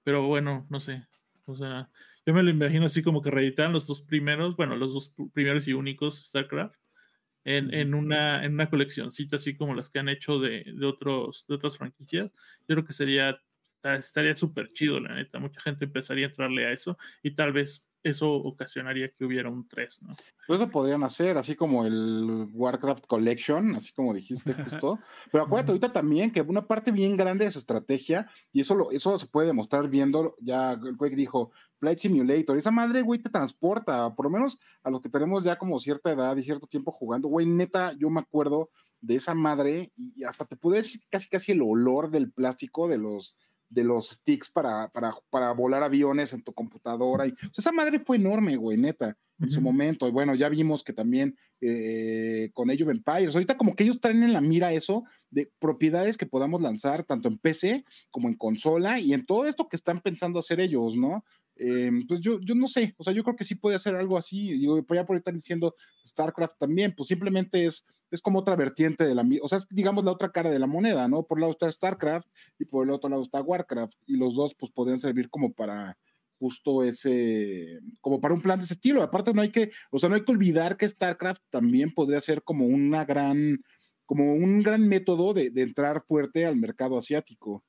Pero 0.02 0.26
bueno, 0.26 0.66
no 0.70 0.80
sé. 0.80 1.06
O 1.46 1.54
sea, 1.54 1.90
yo 2.26 2.34
me 2.34 2.42
lo 2.42 2.50
imagino 2.50 2.86
así 2.86 3.02
como 3.02 3.22
que 3.22 3.30
reeditan 3.30 3.72
los 3.72 3.86
dos 3.86 4.02
primeros, 4.02 4.56
bueno, 4.56 4.76
los 4.76 4.92
dos 4.92 5.14
primeros 5.32 5.66
y 5.68 5.72
únicos 5.72 6.24
StarCraft 6.24 6.80
en, 7.44 7.74
en, 7.74 7.94
una, 7.94 8.44
en 8.44 8.54
una 8.54 8.70
coleccioncita 8.70 9.36
así 9.36 9.56
como 9.56 9.74
las 9.74 9.90
que 9.90 9.98
han 9.98 10.08
hecho 10.08 10.38
de, 10.38 10.64
de, 10.64 10.86
otros, 10.86 11.44
de 11.48 11.54
otras 11.56 11.76
franquicias. 11.76 12.30
Yo 12.68 12.76
creo 12.76 12.84
que 12.84 12.92
sería, 12.92 13.40
estaría 13.82 14.36
súper 14.36 14.72
chido, 14.72 15.00
la 15.00 15.14
neta. 15.14 15.38
Mucha 15.38 15.60
gente 15.60 15.86
empezaría 15.86 16.26
a 16.26 16.28
entrarle 16.30 16.66
a 16.66 16.72
eso 16.72 16.96
y 17.22 17.32
tal 17.34 17.52
vez 17.52 17.86
eso 18.02 18.32
ocasionaría 18.32 19.10
que 19.10 19.24
hubiera 19.24 19.48
un 19.48 19.66
3, 19.66 20.02
¿no? 20.02 20.14
Pues 20.46 20.60
eso 20.60 20.70
podrían 20.70 21.04
hacer, 21.04 21.38
así 21.38 21.54
como 21.54 21.86
el 21.86 22.48
Warcraft 22.52 23.06
Collection, 23.06 23.76
así 23.76 23.92
como 23.92 24.12
dijiste 24.12 24.54
justo. 24.54 24.98
Pero 25.30 25.44
acuérdate 25.44 25.72
ahorita 25.72 25.92
también 25.92 26.30
que 26.30 26.40
una 26.40 26.66
parte 26.66 26.90
bien 26.90 27.16
grande 27.16 27.44
de 27.44 27.50
su 27.50 27.58
estrategia, 27.58 28.26
y 28.52 28.60
eso, 28.60 28.74
lo, 28.74 28.90
eso 28.90 29.18
se 29.18 29.26
puede 29.26 29.46
demostrar 29.46 29.88
viendo, 29.88 30.34
ya 30.40 30.72
el 30.72 30.96
Quake 30.96 31.16
dijo, 31.16 31.52
Flight 31.78 31.98
Simulator, 31.98 32.56
esa 32.56 32.70
madre, 32.70 33.02
güey, 33.02 33.20
te 33.20 33.30
transporta, 33.30 34.14
por 34.14 34.26
lo 34.26 34.30
menos 34.30 34.58
a 34.82 34.90
los 34.90 35.00
que 35.00 35.08
tenemos 35.08 35.44
ya 35.44 35.56
como 35.56 35.80
cierta 35.80 36.12
edad 36.12 36.36
y 36.36 36.44
cierto 36.44 36.66
tiempo 36.66 36.92
jugando, 36.92 37.28
güey, 37.28 37.46
neta, 37.46 37.92
yo 37.92 38.08
me 38.10 38.20
acuerdo 38.20 38.70
de 39.00 39.16
esa 39.16 39.34
madre 39.34 39.90
y 39.96 40.22
hasta 40.24 40.44
te 40.44 40.56
pude 40.56 40.76
decir 40.76 41.00
casi 41.10 41.28
casi 41.28 41.52
el 41.52 41.62
olor 41.62 42.10
del 42.10 42.30
plástico 42.30 42.86
de 42.86 42.98
los 42.98 43.36
de 43.72 43.84
los 43.84 44.10
sticks 44.10 44.50
para, 44.50 44.88
para, 44.88 45.14
para 45.30 45.52
volar 45.52 45.82
aviones 45.82 46.32
en 46.32 46.42
tu 46.42 46.52
computadora. 46.52 47.26
Y, 47.26 47.30
o 47.30 47.36
sea, 47.36 47.50
esa 47.58 47.72
madre 47.72 48.00
fue 48.00 48.16
enorme, 48.16 48.56
güey, 48.56 48.76
neta, 48.76 49.16
en 49.38 49.46
uh 49.46 49.48
-huh. 49.48 49.54
su 49.54 49.60
momento. 49.60 50.06
Y 50.06 50.10
bueno, 50.10 50.34
ya 50.34 50.48
vimos 50.48 50.84
que 50.84 50.92
también 50.92 51.36
eh, 51.60 52.50
con 52.52 52.70
of 52.70 52.80
Empires, 52.80 53.34
ahorita 53.34 53.56
como 53.56 53.74
que 53.74 53.84
ellos 53.84 54.00
traen 54.00 54.22
en 54.22 54.32
la 54.32 54.40
mira 54.40 54.72
eso 54.72 55.04
de 55.30 55.50
propiedades 55.58 56.16
que 56.16 56.26
podamos 56.26 56.60
lanzar 56.60 57.04
tanto 57.04 57.28
en 57.28 57.38
PC 57.38 57.84
como 58.10 58.28
en 58.28 58.34
consola 58.34 59.00
y 59.00 59.14
en 59.14 59.24
todo 59.24 59.46
esto 59.46 59.68
que 59.68 59.76
están 59.76 60.00
pensando 60.00 60.38
hacer 60.38 60.60
ellos, 60.60 60.94
¿no? 60.96 61.24
Eh, 61.64 61.92
pues 62.08 62.20
yo, 62.20 62.40
yo 62.40 62.56
no 62.56 62.66
sé, 62.66 62.92
o 62.98 63.04
sea, 63.04 63.12
yo 63.12 63.22
creo 63.22 63.36
que 63.36 63.44
sí 63.44 63.54
puede 63.54 63.76
hacer 63.76 63.94
algo 63.94 64.18
así. 64.18 64.52
Digo, 64.52 64.84
ya 64.92 65.06
por 65.06 65.14
ahí 65.14 65.18
están 65.18 65.36
diciendo 65.36 65.76
StarCraft 66.04 66.58
también, 66.58 66.92
pues 66.96 67.06
simplemente 67.06 67.66
es, 67.66 67.86
es 68.10 68.20
como 68.20 68.40
otra 68.40 68.56
vertiente 68.56 69.06
de 69.06 69.14
la, 69.14 69.24
o 69.40 69.48
sea, 69.48 69.58
es 69.58 69.68
digamos 69.70 70.04
la 70.04 70.10
otra 70.10 70.32
cara 70.32 70.50
de 70.50 70.58
la 70.58 70.66
moneda, 70.66 71.06
¿no? 71.06 71.22
Por 71.22 71.36
un 71.36 71.42
lado 71.42 71.52
está 71.52 71.70
StarCraft 71.70 72.26
y 72.58 72.64
por 72.64 72.84
el 72.84 72.90
otro 72.90 73.08
lado 73.08 73.22
está 73.22 73.40
Warcraft, 73.40 73.94
y 74.06 74.16
los 74.16 74.34
dos 74.34 74.56
pues 74.58 74.72
podrían 74.72 74.98
servir 74.98 75.30
como 75.30 75.52
para 75.52 75.96
justo 76.40 76.82
ese, 76.82 77.78
como 78.00 78.20
para 78.20 78.34
un 78.34 78.42
plan 78.42 78.58
de 78.58 78.64
ese 78.64 78.74
estilo. 78.74 79.00
Aparte 79.00 79.32
no 79.32 79.42
hay 79.42 79.52
que, 79.52 79.70
o 79.92 80.00
sea, 80.00 80.08
no 80.08 80.16
hay 80.16 80.24
que 80.24 80.32
olvidar 80.32 80.76
que 80.76 80.88
StarCraft 80.88 81.42
también 81.50 81.92
podría 81.92 82.20
ser 82.20 82.42
como 82.42 82.66
una 82.66 83.04
gran, 83.04 83.62
como 84.04 84.34
un 84.34 84.62
gran 84.62 84.88
método 84.88 85.32
de 85.32 85.52
entrar 85.54 86.02
fuerte 86.08 86.44
al 86.44 86.56
mercado 86.56 86.98
asiático, 86.98 87.62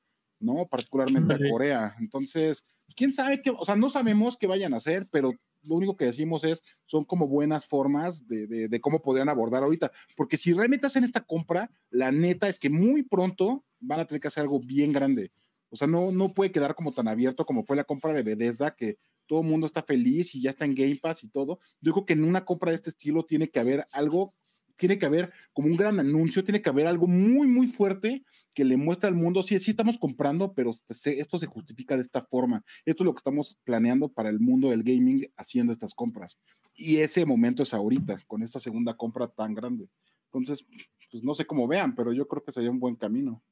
¿no? 0.44 0.66
Particularmente 0.66 1.34
a 1.34 1.50
Corea. 1.50 1.94
Entonces, 1.98 2.64
quién 2.94 3.12
sabe 3.12 3.42
qué, 3.42 3.50
o 3.50 3.64
sea, 3.64 3.76
no 3.76 3.90
sabemos 3.90 4.36
qué 4.36 4.46
vayan 4.46 4.74
a 4.74 4.78
hacer, 4.78 5.06
pero 5.10 5.32
lo 5.62 5.74
único 5.74 5.96
que 5.96 6.04
decimos 6.04 6.44
es, 6.44 6.62
son 6.86 7.04
como 7.04 7.26
buenas 7.26 7.64
formas 7.64 8.28
de, 8.28 8.46
de, 8.46 8.68
de, 8.68 8.80
cómo 8.80 9.00
podrían 9.00 9.28
abordar 9.28 9.62
ahorita. 9.62 9.90
Porque 10.16 10.36
si 10.36 10.52
realmente 10.52 10.86
hacen 10.86 11.04
esta 11.04 11.22
compra, 11.22 11.70
la 11.90 12.12
neta 12.12 12.48
es 12.48 12.58
que 12.58 12.68
muy 12.68 13.02
pronto 13.02 13.64
van 13.80 14.00
a 14.00 14.04
tener 14.04 14.20
que 14.20 14.28
hacer 14.28 14.42
algo 14.42 14.60
bien 14.60 14.92
grande. 14.92 15.32
O 15.70 15.76
sea, 15.76 15.88
no, 15.88 16.12
no 16.12 16.32
puede 16.34 16.52
quedar 16.52 16.74
como 16.74 16.92
tan 16.92 17.08
abierto 17.08 17.44
como 17.44 17.64
fue 17.64 17.76
la 17.76 17.84
compra 17.84 18.12
de 18.12 18.22
Bethesda, 18.22 18.76
que 18.76 18.98
todo 19.26 19.40
el 19.40 19.48
mundo 19.48 19.66
está 19.66 19.82
feliz 19.82 20.34
y 20.34 20.42
ya 20.42 20.50
está 20.50 20.64
en 20.64 20.74
Game 20.74 21.00
Pass 21.02 21.24
y 21.24 21.28
todo. 21.28 21.58
Yo 21.80 21.92
creo 21.92 22.06
que 22.06 22.12
en 22.12 22.24
una 22.24 22.44
compra 22.44 22.70
de 22.70 22.76
este 22.76 22.90
estilo 22.90 23.24
tiene 23.24 23.50
que 23.50 23.58
haber 23.58 23.86
algo 23.92 24.34
tiene 24.76 24.98
que 24.98 25.06
haber 25.06 25.32
como 25.52 25.68
un 25.68 25.76
gran 25.76 25.98
anuncio, 26.00 26.44
tiene 26.44 26.62
que 26.62 26.68
haber 26.68 26.86
algo 26.86 27.06
muy, 27.06 27.46
muy 27.46 27.68
fuerte 27.68 28.24
que 28.54 28.64
le 28.64 28.76
muestre 28.76 29.08
al 29.08 29.14
mundo, 29.14 29.42
sí, 29.42 29.58
sí 29.58 29.70
estamos 29.70 29.98
comprando, 29.98 30.54
pero 30.54 30.70
esto 30.70 31.38
se 31.38 31.46
justifica 31.46 31.96
de 31.96 32.02
esta 32.02 32.22
forma. 32.22 32.64
Esto 32.84 33.02
es 33.02 33.06
lo 33.06 33.12
que 33.12 33.18
estamos 33.18 33.58
planeando 33.64 34.08
para 34.08 34.28
el 34.28 34.38
mundo 34.38 34.70
del 34.70 34.84
gaming 34.84 35.28
haciendo 35.36 35.72
estas 35.72 35.92
compras. 35.92 36.38
Y 36.74 36.96
ese 36.98 37.26
momento 37.26 37.64
es 37.64 37.74
ahorita, 37.74 38.18
con 38.26 38.42
esta 38.42 38.60
segunda 38.60 38.94
compra 38.94 39.26
tan 39.28 39.54
grande. 39.54 39.88
Entonces, 40.26 40.64
pues 41.10 41.22
no 41.24 41.34
sé 41.34 41.46
cómo 41.46 41.66
vean, 41.66 41.94
pero 41.94 42.12
yo 42.12 42.26
creo 42.28 42.42
que 42.42 42.52
sería 42.52 42.70
un 42.70 42.80
buen 42.80 42.96
camino. 42.96 43.42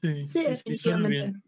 Sí, 0.00 0.28
sí 0.28 0.42
definitivamente. 0.44 1.40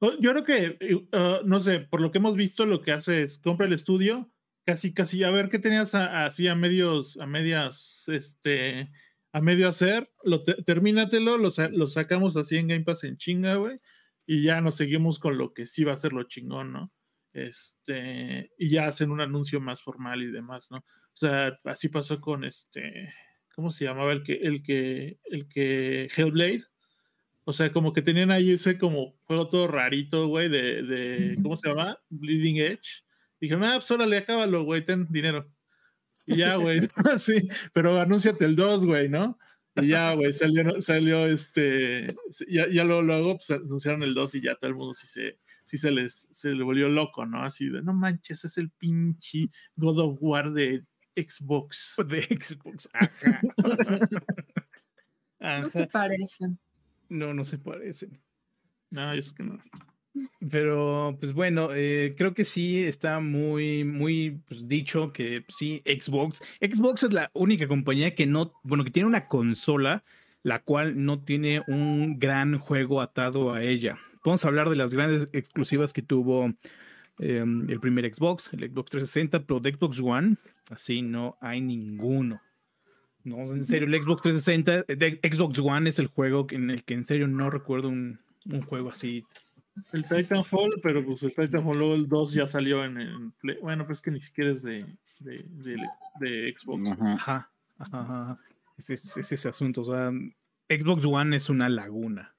Yo 0.00 0.30
creo 0.32 0.44
que, 0.44 0.94
uh, 0.94 1.46
no 1.46 1.60
sé, 1.60 1.80
por 1.80 2.00
lo 2.00 2.10
que 2.10 2.18
hemos 2.18 2.36
visto, 2.36 2.64
lo 2.64 2.82
que 2.82 2.92
hace 2.92 3.22
es 3.22 3.38
compra 3.38 3.66
el 3.66 3.72
estudio, 3.72 4.30
casi, 4.68 4.92
casi, 4.92 5.24
a 5.24 5.30
ver 5.30 5.48
qué 5.48 5.58
tenías 5.58 5.94
así 5.94 6.46
a 6.46 6.54
medios, 6.54 7.16
a 7.22 7.26
medias, 7.26 8.04
este, 8.06 8.90
a 9.32 9.40
medio 9.40 9.66
hacer, 9.66 10.12
lo 10.24 10.44
te, 10.44 10.62
termínatelo, 10.62 11.38
lo, 11.38 11.48
lo, 11.70 11.86
sacamos 11.86 12.36
así 12.36 12.58
en 12.58 12.68
Game 12.68 12.84
Pass 12.84 13.04
en 13.04 13.16
chinga, 13.16 13.54
güey, 13.54 13.80
y 14.26 14.42
ya 14.42 14.60
nos 14.60 14.74
seguimos 14.76 15.18
con 15.18 15.38
lo 15.38 15.54
que 15.54 15.64
sí 15.64 15.84
va 15.84 15.94
a 15.94 15.96
ser 15.96 16.12
lo 16.12 16.24
chingón, 16.24 16.74
¿no? 16.74 16.92
Este, 17.32 18.50
y 18.58 18.68
ya 18.68 18.88
hacen 18.88 19.10
un 19.10 19.22
anuncio 19.22 19.58
más 19.58 19.80
formal 19.80 20.20
y 20.20 20.30
demás, 20.30 20.70
¿no? 20.70 20.80
O 20.80 21.16
sea, 21.16 21.58
así 21.64 21.88
pasó 21.88 22.20
con 22.20 22.44
este, 22.44 23.08
¿cómo 23.54 23.70
se 23.70 23.86
llamaba? 23.86 24.12
El 24.12 24.22
que, 24.22 24.34
el 24.34 24.62
que, 24.62 25.18
el 25.24 25.48
que, 25.48 26.08
Hellblade. 26.14 26.64
O 27.44 27.54
sea, 27.54 27.72
como 27.72 27.94
que 27.94 28.02
tenían 28.02 28.30
ahí 28.30 28.52
ese 28.52 28.76
como 28.76 29.14
juego 29.24 29.48
todo 29.48 29.66
rarito, 29.66 30.28
güey, 30.28 30.50
de, 30.50 30.82
de, 30.82 31.38
¿cómo 31.42 31.56
se 31.56 31.70
llama? 31.70 31.98
Bleeding 32.10 32.58
Edge 32.58 33.07
Dijeron, 33.40 33.64
ah, 33.64 33.74
pues 33.74 33.90
órale, 33.90 34.18
acábalo, 34.18 34.64
güey, 34.64 34.84
ten 34.84 35.06
dinero. 35.10 35.50
Y 36.26 36.36
ya, 36.36 36.56
güey, 36.56 36.80
sí, 37.18 37.48
pero 37.72 38.00
anúnciate 38.00 38.44
el 38.44 38.56
2, 38.56 38.84
güey, 38.84 39.08
¿no? 39.08 39.38
Y 39.76 39.88
ya, 39.88 40.12
güey, 40.14 40.32
salió, 40.32 40.80
salió 40.80 41.26
este, 41.26 42.14
ya, 42.48 42.68
ya 42.68 42.84
luego, 42.84 43.02
luego 43.02 43.36
pues, 43.36 43.50
anunciaron 43.50 44.02
el 44.02 44.14
2 44.14 44.34
y 44.34 44.42
ya 44.42 44.56
todo 44.56 44.70
el 44.70 44.76
mundo 44.76 44.92
sí 44.92 45.06
se, 45.06 45.38
sí 45.64 45.78
se 45.78 45.90
les 45.90 46.28
se 46.32 46.50
le 46.50 46.64
volvió 46.64 46.88
loco, 46.88 47.24
¿no? 47.26 47.44
Así 47.44 47.68
de, 47.68 47.82
no 47.82 47.92
manches, 47.92 48.44
es 48.44 48.58
el 48.58 48.70
pinche 48.70 49.50
God 49.76 50.00
of 50.00 50.18
War 50.20 50.52
de 50.52 50.84
Xbox. 51.16 51.94
De 52.08 52.22
Xbox, 52.22 52.88
ajá. 52.92 53.40
No 55.40 55.70
se 55.70 55.86
parecen. 55.86 56.58
No, 57.08 57.32
no 57.32 57.44
se 57.44 57.58
parecen. 57.58 58.20
No, 58.90 59.14
yo 59.14 59.22
sé 59.22 59.32
que 59.34 59.44
no. 59.44 59.62
Pero, 60.50 61.16
pues 61.20 61.32
bueno, 61.32 61.70
eh, 61.74 62.14
creo 62.16 62.34
que 62.34 62.44
sí 62.44 62.84
está 62.84 63.20
muy, 63.20 63.84
muy 63.84 64.40
pues, 64.48 64.68
dicho 64.68 65.12
que 65.12 65.44
sí, 65.48 65.82
Xbox. 65.84 66.42
Xbox 66.60 67.04
es 67.04 67.12
la 67.12 67.30
única 67.34 67.66
compañía 67.66 68.14
que 68.14 68.26
no, 68.26 68.52
bueno, 68.62 68.84
que 68.84 68.90
tiene 68.90 69.08
una 69.08 69.26
consola 69.26 70.04
la 70.42 70.60
cual 70.62 71.04
no 71.04 71.20
tiene 71.20 71.62
un 71.66 72.18
gran 72.18 72.58
juego 72.58 73.00
atado 73.00 73.52
a 73.52 73.62
ella. 73.62 73.98
Vamos 74.24 74.44
a 74.44 74.48
hablar 74.48 74.70
de 74.70 74.76
las 74.76 74.94
grandes 74.94 75.28
exclusivas 75.32 75.92
que 75.92 76.02
tuvo 76.02 76.52
em, 77.18 77.68
el 77.68 77.80
primer 77.80 78.12
Xbox, 78.12 78.52
el 78.52 78.70
Xbox 78.70 78.90
360, 78.90 79.46
pero 79.46 79.60
de 79.60 79.72
Xbox 79.72 80.00
One, 80.00 80.36
así 80.70 81.02
no 81.02 81.36
hay 81.40 81.60
ninguno. 81.60 82.40
No, 83.24 83.42
en 83.42 83.64
serio, 83.64 83.88
el 83.88 84.02
Xbox 84.02 84.22
360, 84.22 84.94
de 84.94 85.20
Xbox 85.22 85.58
One 85.58 85.90
es 85.90 85.98
el 85.98 86.06
juego 86.06 86.46
en 86.50 86.70
el 86.70 86.84
que 86.84 86.94
en 86.94 87.04
serio 87.04 87.28
no 87.28 87.50
recuerdo 87.50 87.88
un, 87.88 88.20
un 88.46 88.62
juego 88.62 88.90
así 88.90 89.24
el 89.92 90.04
Titanfall, 90.04 90.80
pero 90.82 91.04
pues 91.04 91.22
el 91.22 91.34
Titanfall 91.34 91.78
luego 91.78 91.94
el 91.94 92.08
2 92.08 92.32
ya 92.32 92.46
salió 92.46 92.84
en, 92.84 92.98
el 92.98 93.32
Play. 93.40 93.58
Bueno, 93.60 93.84
pero 93.84 93.94
es 93.94 94.02
que 94.02 94.10
ni 94.10 94.20
siquiera 94.20 94.50
es 94.50 94.62
de, 94.62 94.86
de, 95.20 95.44
de, 96.20 96.54
Xbox. 96.56 96.88
Ajá, 97.00 97.50
ajá, 97.78 98.00
ajá. 98.00 98.38
Es, 98.76 98.90
es, 98.90 99.32
ese 99.32 99.48
asunto. 99.48 99.82
O 99.82 99.84
sea, 99.84 100.10
Xbox 100.68 101.04
One 101.06 101.36
es 101.36 101.48
una 101.48 101.68
laguna. 101.68 102.34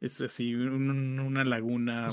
Es 0.00 0.20
así, 0.20 0.54
una 0.54 1.44
laguna 1.44 2.10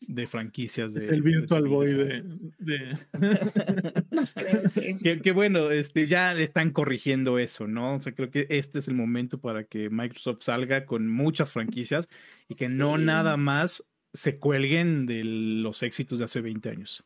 de 0.00 0.26
franquicias. 0.26 0.94
De, 0.94 1.08
el 1.08 1.22
Virtual 1.22 1.68
Boy 1.68 1.94
de. 1.94 2.24
de... 2.58 2.98
que, 5.22 5.32
bueno, 5.32 5.70
este, 5.70 6.06
ya 6.06 6.32
están 6.32 6.72
corrigiendo 6.72 7.38
eso, 7.38 7.66
¿no? 7.66 7.96
O 7.96 8.00
sea, 8.00 8.14
creo 8.14 8.30
que 8.30 8.46
este 8.50 8.78
es 8.78 8.88
el 8.88 8.94
momento 8.94 9.38
para 9.38 9.64
que 9.64 9.90
Microsoft 9.90 10.42
salga 10.42 10.86
con 10.86 11.08
muchas 11.08 11.52
franquicias 11.52 12.08
y 12.48 12.54
que 12.54 12.68
no 12.68 12.98
nada 12.98 13.36
más 13.36 13.88
se 14.12 14.38
cuelguen 14.38 15.06
de 15.06 15.22
los 15.24 15.82
éxitos 15.82 16.18
de 16.18 16.24
hace 16.24 16.40
20 16.40 16.70
años. 16.70 17.04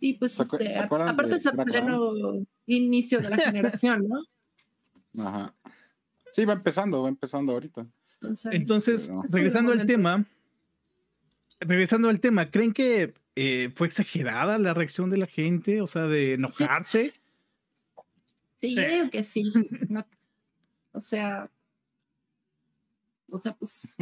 Y 0.00 0.14
pues, 0.14 0.38
este, 0.40 0.78
aparte 0.78 1.36
es 1.36 1.46
el 1.46 1.56
pleno 1.56 2.46
inicio 2.66 3.20
de 3.20 3.30
la 3.30 3.36
generación, 3.36 4.08
¿no? 4.08 5.24
Ajá. 5.24 5.54
Sí, 6.32 6.44
va 6.44 6.54
empezando, 6.54 7.02
va 7.02 7.08
empezando 7.08 7.52
ahorita. 7.52 7.86
Entonces, 8.52 9.10
regresando 9.32 9.72
al 9.72 9.86
tema, 9.86 10.26
regresando 11.60 12.08
al 12.08 12.20
tema, 12.20 12.50
¿creen 12.50 12.72
que 12.72 13.14
eh, 13.36 13.70
fue 13.74 13.86
exagerada 13.86 14.58
la 14.58 14.74
reacción 14.74 15.10
de 15.10 15.18
la 15.18 15.26
gente? 15.26 15.80
O 15.80 15.86
sea, 15.86 16.06
de 16.06 16.34
enojarse. 16.34 17.12
Sí, 18.60 18.74
yo 18.74 18.82
creo 18.82 19.10
que 19.10 19.24
sí. 19.24 19.52
o 20.92 21.00
sea, 21.00 21.50
o 23.30 23.38
sea, 23.38 23.54
pues. 23.54 23.96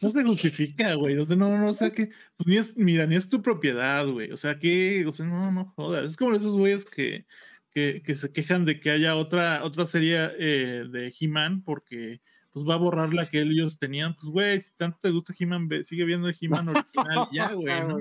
No 0.00 0.08
se 0.08 0.24
justifica, 0.24 0.94
güey. 0.94 1.18
O 1.18 1.24
sea, 1.26 1.36
no, 1.36 1.58
no, 1.58 1.68
o 1.68 1.74
sea 1.74 1.90
que, 1.90 2.06
pues 2.36 2.46
ni 2.46 2.56
es, 2.56 2.76
mira, 2.76 3.06
ni 3.06 3.16
es 3.16 3.28
tu 3.28 3.42
propiedad, 3.42 4.06
güey. 4.06 4.32
O 4.32 4.36
sea, 4.36 4.58
que, 4.58 5.04
o 5.06 5.12
sea, 5.12 5.26
no, 5.26 5.52
no 5.52 5.66
jodas. 5.76 6.12
Es 6.12 6.16
como 6.16 6.34
esos 6.34 6.56
güeyes 6.56 6.86
que, 6.86 7.26
que, 7.70 8.02
que 8.02 8.14
se 8.14 8.32
quejan 8.32 8.64
de 8.64 8.78
que 8.80 8.90
haya 8.90 9.14
otra, 9.16 9.62
otra 9.62 9.86
serie 9.86 10.30
eh, 10.38 10.84
de 10.90 11.14
He-Man 11.20 11.62
porque 11.62 12.22
pues 12.52 12.66
va 12.66 12.74
a 12.74 12.78
borrar 12.78 13.12
la 13.14 13.26
que 13.26 13.40
ellos 13.42 13.78
tenían. 13.78 14.14
Pues, 14.14 14.26
güey, 14.26 14.60
si 14.60 14.72
tanto 14.74 14.98
te 15.00 15.10
gusta 15.10 15.34
He-Man, 15.38 15.68
sigue 15.84 16.04
viendo 16.04 16.28
He-Man 16.28 16.68
original 16.68 17.28
ya, 17.32 17.52
güey, 17.54 17.86
¿no? 17.86 18.00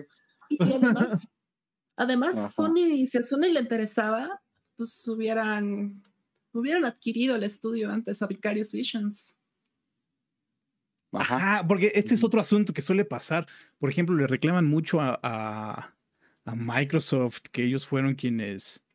Y 0.49 0.57
además, 0.61 1.27
además 1.95 2.53
Sony, 2.53 3.07
si 3.07 3.17
a 3.17 3.23
Sony 3.23 3.51
le 3.51 3.59
interesaba, 3.59 4.41
pues 4.75 5.07
hubieran, 5.07 6.01
hubieran 6.53 6.85
adquirido 6.85 7.35
el 7.35 7.43
estudio 7.43 7.91
antes 7.91 8.21
a 8.21 8.27
Vicarious 8.27 8.71
Visions. 8.71 9.37
Ajá, 11.11 11.65
porque 11.67 11.91
este 11.95 12.13
es 12.13 12.23
otro 12.23 12.39
asunto 12.39 12.73
que 12.73 12.81
suele 12.81 13.05
pasar. 13.05 13.47
Por 13.79 13.89
ejemplo, 13.89 14.15
le 14.15 14.27
reclaman 14.27 14.65
mucho 14.65 15.01
a, 15.01 15.19
a, 15.23 15.95
a 16.45 16.55
Microsoft 16.55 17.43
que 17.51 17.63
ellos 17.63 17.85
fueron 17.85 18.15
quienes 18.15 18.85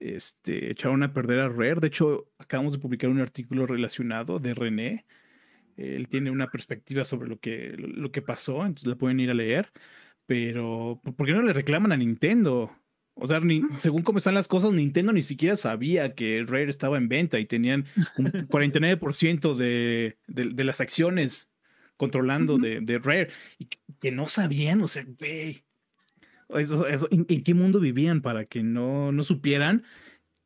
este, 0.00 0.70
echaron 0.70 1.02
a 1.02 1.12
perder 1.12 1.40
a 1.40 1.48
Rare. 1.48 1.80
De 1.80 1.88
hecho, 1.88 2.30
acabamos 2.38 2.72
de 2.72 2.78
publicar 2.78 3.10
un 3.10 3.20
artículo 3.20 3.66
relacionado 3.66 4.38
de 4.38 4.54
René. 4.54 5.06
Él 5.76 6.08
tiene 6.08 6.30
una 6.30 6.50
perspectiva 6.50 7.04
sobre 7.04 7.28
lo 7.28 7.38
que, 7.38 7.74
lo 7.76 8.10
que 8.10 8.22
pasó, 8.22 8.64
entonces 8.64 8.86
la 8.86 8.96
pueden 8.96 9.20
ir 9.20 9.30
a 9.30 9.34
leer. 9.34 9.72
Pero, 10.26 11.00
¿por 11.16 11.26
qué 11.26 11.32
no 11.32 11.42
le 11.42 11.52
reclaman 11.52 11.92
a 11.92 11.96
Nintendo? 11.96 12.72
O 13.14 13.26
sea, 13.26 13.40
ni, 13.40 13.62
según 13.80 14.02
cómo 14.02 14.18
están 14.18 14.34
las 14.34 14.48
cosas, 14.48 14.72
Nintendo 14.72 15.12
ni 15.12 15.22
siquiera 15.22 15.56
sabía 15.56 16.14
que 16.14 16.44
Rare 16.46 16.68
estaba 16.68 16.96
en 16.98 17.08
venta 17.08 17.38
y 17.38 17.46
tenían 17.46 17.86
un 18.18 18.26
49% 18.48 19.54
de, 19.54 20.18
de, 20.26 20.64
las 20.64 20.80
acciones 20.80 21.52
controlando 21.96 22.58
de, 22.58 22.80
de, 22.80 22.98
Rare. 22.98 23.28
Y 23.58 23.68
que 24.00 24.12
no 24.12 24.28
sabían, 24.28 24.82
o 24.82 24.88
sea, 24.88 25.04
güey. 25.18 25.65
¿En, 26.50 27.24
qué 27.24 27.54
mundo 27.54 27.80
vivían 27.80 28.20
para 28.22 28.44
que 28.44 28.62
no, 28.62 29.12
no 29.12 29.22
supieran 29.22 29.84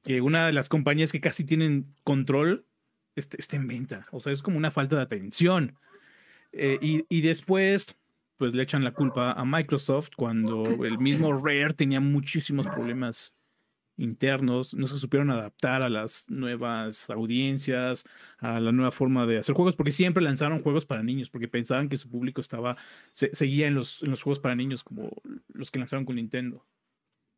que 0.02 0.20
una 0.20 0.46
de 0.46 0.52
las 0.52 0.68
compañías 0.68 1.12
que 1.12 1.20
casi 1.20 1.44
tienen 1.44 1.94
control 2.04 2.64
esté, 3.16 3.56
en 3.56 3.66
venta? 3.66 4.06
O 4.12 4.20
sea, 4.20 4.32
es 4.32 4.42
como 4.42 4.56
una 4.56 4.70
falta 4.70 4.96
de 4.96 5.02
atención. 5.02 5.76
Eh, 6.52 6.78
y, 6.80 7.04
y, 7.08 7.20
después, 7.20 7.96
pues 8.36 8.54
le 8.54 8.62
echan 8.62 8.82
la 8.82 8.92
culpa 8.92 9.32
a 9.32 9.44
Microsoft 9.44 10.10
cuando 10.16 10.64
el 10.84 10.98
mismo 10.98 11.32
Rare 11.32 11.74
tenía 11.74 12.00
muchísimos 12.00 12.66
problemas 12.66 13.36
internos, 14.00 14.74
no 14.74 14.86
se 14.86 14.96
supieron 14.96 15.30
adaptar 15.30 15.82
a 15.82 15.88
las 15.88 16.28
nuevas 16.28 17.10
audiencias, 17.10 18.04
a 18.38 18.58
la 18.58 18.72
nueva 18.72 18.90
forma 18.90 19.26
de 19.26 19.38
hacer 19.38 19.54
juegos, 19.54 19.76
porque 19.76 19.92
siempre 19.92 20.22
lanzaron 20.22 20.62
juegos 20.62 20.86
para 20.86 21.02
niños, 21.02 21.30
porque 21.30 21.48
pensaban 21.48 21.88
que 21.88 21.96
su 21.96 22.08
público 22.08 22.40
estaba, 22.40 22.76
seguía 23.10 23.66
en 23.66 23.74
los, 23.74 24.02
en 24.02 24.10
los 24.10 24.22
juegos 24.22 24.40
para 24.40 24.54
niños 24.54 24.82
como 24.82 25.10
los 25.48 25.70
que 25.70 25.78
lanzaron 25.78 26.04
con 26.04 26.16
Nintendo. 26.16 26.66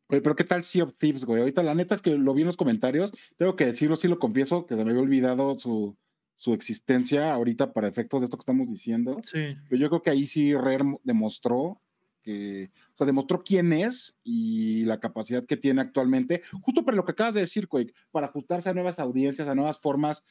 Oye, 0.07 0.21
pero 0.21 0.35
¿qué 0.35 0.43
tal 0.43 0.63
Sea 0.63 0.83
of 0.83 0.93
Thieves, 0.97 1.25
güey? 1.25 1.41
Ahorita 1.41 1.63
la 1.63 1.75
neta 1.75 1.95
es 1.95 2.01
que 2.01 2.17
lo 2.17 2.33
vi 2.33 2.41
en 2.41 2.47
los 2.47 2.57
comentarios, 2.57 3.13
tengo 3.37 3.55
que 3.55 3.65
decirlo, 3.65 3.95
sí 3.95 4.07
lo 4.07 4.19
confieso, 4.19 4.65
que 4.65 4.75
se 4.75 4.83
me 4.83 4.91
había 4.91 5.01
olvidado 5.01 5.57
su, 5.57 5.97
su 6.35 6.53
existencia 6.53 7.33
ahorita 7.33 7.73
para 7.73 7.87
efectos 7.87 8.21
de 8.21 8.25
esto 8.25 8.37
que 8.37 8.41
estamos 8.41 8.69
diciendo. 8.69 9.21
Sí. 9.25 9.55
Pero 9.69 9.81
yo 9.81 9.89
creo 9.89 10.01
que 10.01 10.09
ahí 10.09 10.27
sí 10.27 10.55
Rare 10.55 10.97
demostró 11.03 11.81
que, 12.23 12.71
o 12.93 12.97
sea, 12.97 13.05
demostró 13.05 13.43
quién 13.43 13.73
es 13.73 14.15
y 14.23 14.85
la 14.85 14.99
capacidad 14.99 15.45
que 15.45 15.57
tiene 15.57 15.81
actualmente, 15.81 16.41
justo 16.61 16.83
para 16.83 16.97
lo 16.97 17.05
que 17.05 17.11
acabas 17.11 17.35
de 17.35 17.41
decir, 17.41 17.67
Quake, 17.67 17.93
para 18.11 18.27
ajustarse 18.27 18.69
a 18.69 18.73
nuevas 18.73 18.99
audiencias, 18.99 19.47
a 19.47 19.55
nuevas 19.55 19.77
formas. 19.77 20.23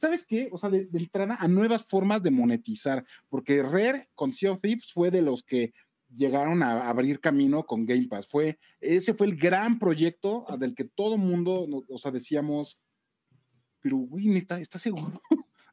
¿Sabes 0.00 0.24
qué? 0.24 0.48
O 0.52 0.58
sea, 0.58 0.70
de, 0.70 0.88
entrada 0.92 1.36
a 1.38 1.46
nuevas 1.46 1.84
formas 1.84 2.22
de 2.22 2.30
monetizar, 2.30 3.04
porque 3.28 3.62
Rare 3.62 4.08
con 4.14 4.32
Sea 4.32 4.52
of 4.52 4.60
Thieves 4.60 4.92
fue 4.92 5.10
de 5.10 5.22
los 5.22 5.42
que 5.42 5.72
llegaron 6.16 6.62
a 6.62 6.88
abrir 6.88 7.20
camino 7.20 7.64
con 7.64 7.86
Game 7.86 8.08
Pass. 8.08 8.26
Fue, 8.26 8.58
ese 8.80 9.14
fue 9.14 9.28
el 9.28 9.36
gran 9.36 9.78
proyecto 9.78 10.46
del 10.58 10.74
que 10.74 10.84
todo 10.84 11.16
mundo, 11.18 11.68
o 11.88 11.98
sea, 11.98 12.10
decíamos, 12.10 12.80
pero, 13.80 13.96
güey, 13.96 14.36
¿está, 14.36 14.60
¿está 14.60 14.78
seguro? 14.78 15.20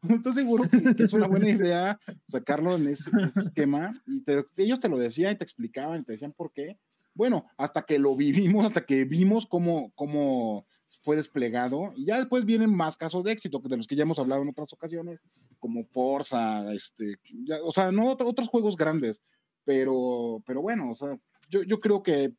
¿Estás 0.15 0.35
seguro 0.35 0.63
que, 0.69 1.03
es 1.03 1.13
una 1.13 1.27
buena 1.27 1.49
idea 1.49 1.99
sacarlo 2.27 2.75
en 2.75 2.87
ese, 2.87 3.11
esquema? 3.39 4.01
Y 4.05 4.23
ellos 4.57 4.79
te 4.79 4.89
lo 4.89 4.97
decían 4.97 5.33
y 5.33 5.37
te 5.37 5.43
explicaban 5.43 6.01
y 6.01 6.03
te 6.03 6.13
decían 6.13 6.33
por 6.33 6.51
qué. 6.51 6.77
Bueno, 7.13 7.45
hasta 7.57 7.81
que 7.81 7.97
lo 7.97 8.15
vivimos, 8.15 8.65
hasta 8.65 8.85
que 8.85 9.03
vimos 9.05 9.47
cómo, 9.47 9.91
cómo 9.95 10.67
fue 11.01 11.15
desplegado. 11.15 11.91
Y 11.95 12.05
ya 12.05 12.17
después 12.17 12.45
vienen 12.45 12.73
más 12.73 12.95
casos 12.95 13.23
de 13.23 13.31
éxito, 13.31 13.59
de 13.59 13.77
los 13.77 13.87
que 13.87 13.95
ya 13.95 14.03
hemos 14.03 14.19
hablado 14.19 14.43
en 14.43 14.49
otras 14.49 14.71
ocasiones, 14.73 15.19
como 15.57 15.83
Forza, 15.85 16.71
este, 16.73 17.15
o 17.63 17.71
sea, 17.71 17.91
no 17.91 18.11
otros 18.11 18.47
juegos 18.47 18.77
grandes. 18.77 19.23
Pero, 19.65 20.43
pero 20.45 20.61
bueno, 20.61 20.91
o 20.91 20.95
sea, 20.95 21.17
yo, 21.49 21.63
yo 21.63 21.79
creo 21.79 22.03
que 22.03 22.33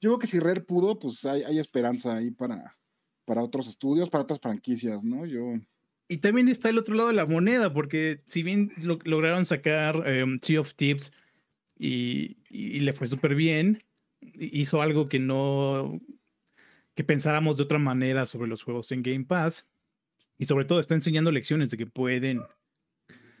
yo 0.00 0.10
creo 0.10 0.18
que 0.18 0.26
si 0.26 0.38
Rare 0.38 0.60
pudo, 0.60 0.98
pues 0.98 1.24
hay, 1.24 1.42
hay 1.42 1.58
esperanza 1.58 2.16
ahí 2.16 2.30
para, 2.30 2.72
para 3.24 3.42
otros 3.42 3.66
estudios, 3.68 4.10
para 4.10 4.22
otras 4.22 4.40
franquicias, 4.40 5.02
¿no? 5.02 5.26
Yo, 5.26 5.54
y 6.08 6.18
también 6.18 6.48
está 6.48 6.70
el 6.70 6.78
otro 6.78 6.94
lado 6.94 7.08
de 7.08 7.14
la 7.14 7.26
moneda, 7.26 7.72
porque 7.72 8.22
si 8.28 8.42
bien 8.42 8.72
lograron 9.04 9.44
sacar 9.44 10.08
em, 10.08 10.40
Sea 10.40 10.60
of 10.60 10.74
Tips 10.74 11.12
y, 11.78 12.38
le 12.50 12.92
fue 12.94 13.06
súper 13.06 13.34
bien, 13.34 13.84
hizo 14.20 14.80
algo 14.80 15.08
que 15.08 15.18
no, 15.18 16.00
que 16.94 17.04
pensáramos 17.04 17.58
de 17.58 17.64
otra 17.64 17.78
manera 17.78 18.24
sobre 18.24 18.48
los 18.48 18.62
juegos 18.62 18.90
en 18.90 19.02
Game 19.02 19.26
Pass. 19.26 19.70
Y 20.38 20.46
sobre 20.46 20.64
todo 20.64 20.80
está 20.80 20.94
enseñando 20.94 21.30
lecciones 21.30 21.70
de 21.70 21.76
que 21.76 21.86
pueden 21.86 22.42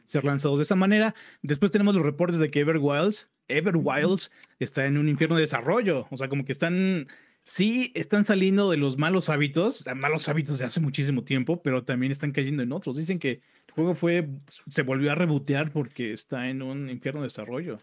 ser 0.04 0.24
lanzados 0.24 0.58
de 0.58 0.64
esa 0.64 0.74
manera. 0.74 1.14
Después 1.42 1.70
tenemos 1.70 1.94
los 1.94 2.04
reportes 2.04 2.38
de 2.38 2.50
que 2.50 2.60
Everwilds, 2.60 3.30
Everwilds 3.46 4.30
está 4.58 4.84
en 4.84 4.98
un 4.98 5.08
infierno 5.08 5.36
de 5.36 5.42
desarrollo. 5.42 6.06
O 6.10 6.16
sea, 6.18 6.28
como 6.28 6.44
que 6.44 6.52
están 6.52 7.06
sí 7.48 7.92
están 7.94 8.24
saliendo 8.24 8.70
de 8.70 8.76
los 8.76 8.98
malos 8.98 9.30
hábitos, 9.30 9.84
malos 9.96 10.28
hábitos 10.28 10.58
de 10.58 10.66
hace 10.66 10.80
muchísimo 10.80 11.24
tiempo, 11.24 11.62
pero 11.62 11.82
también 11.82 12.12
están 12.12 12.30
cayendo 12.30 12.62
en 12.62 12.72
otros. 12.72 12.96
Dicen 12.96 13.18
que 13.18 13.40
el 13.66 13.74
juego 13.74 13.94
fue, 13.94 14.28
se 14.68 14.82
volvió 14.82 15.10
a 15.10 15.14
rebotear 15.14 15.72
porque 15.72 16.12
está 16.12 16.48
en 16.50 16.62
un 16.62 16.90
infierno 16.90 17.22
de 17.22 17.28
desarrollo. 17.28 17.80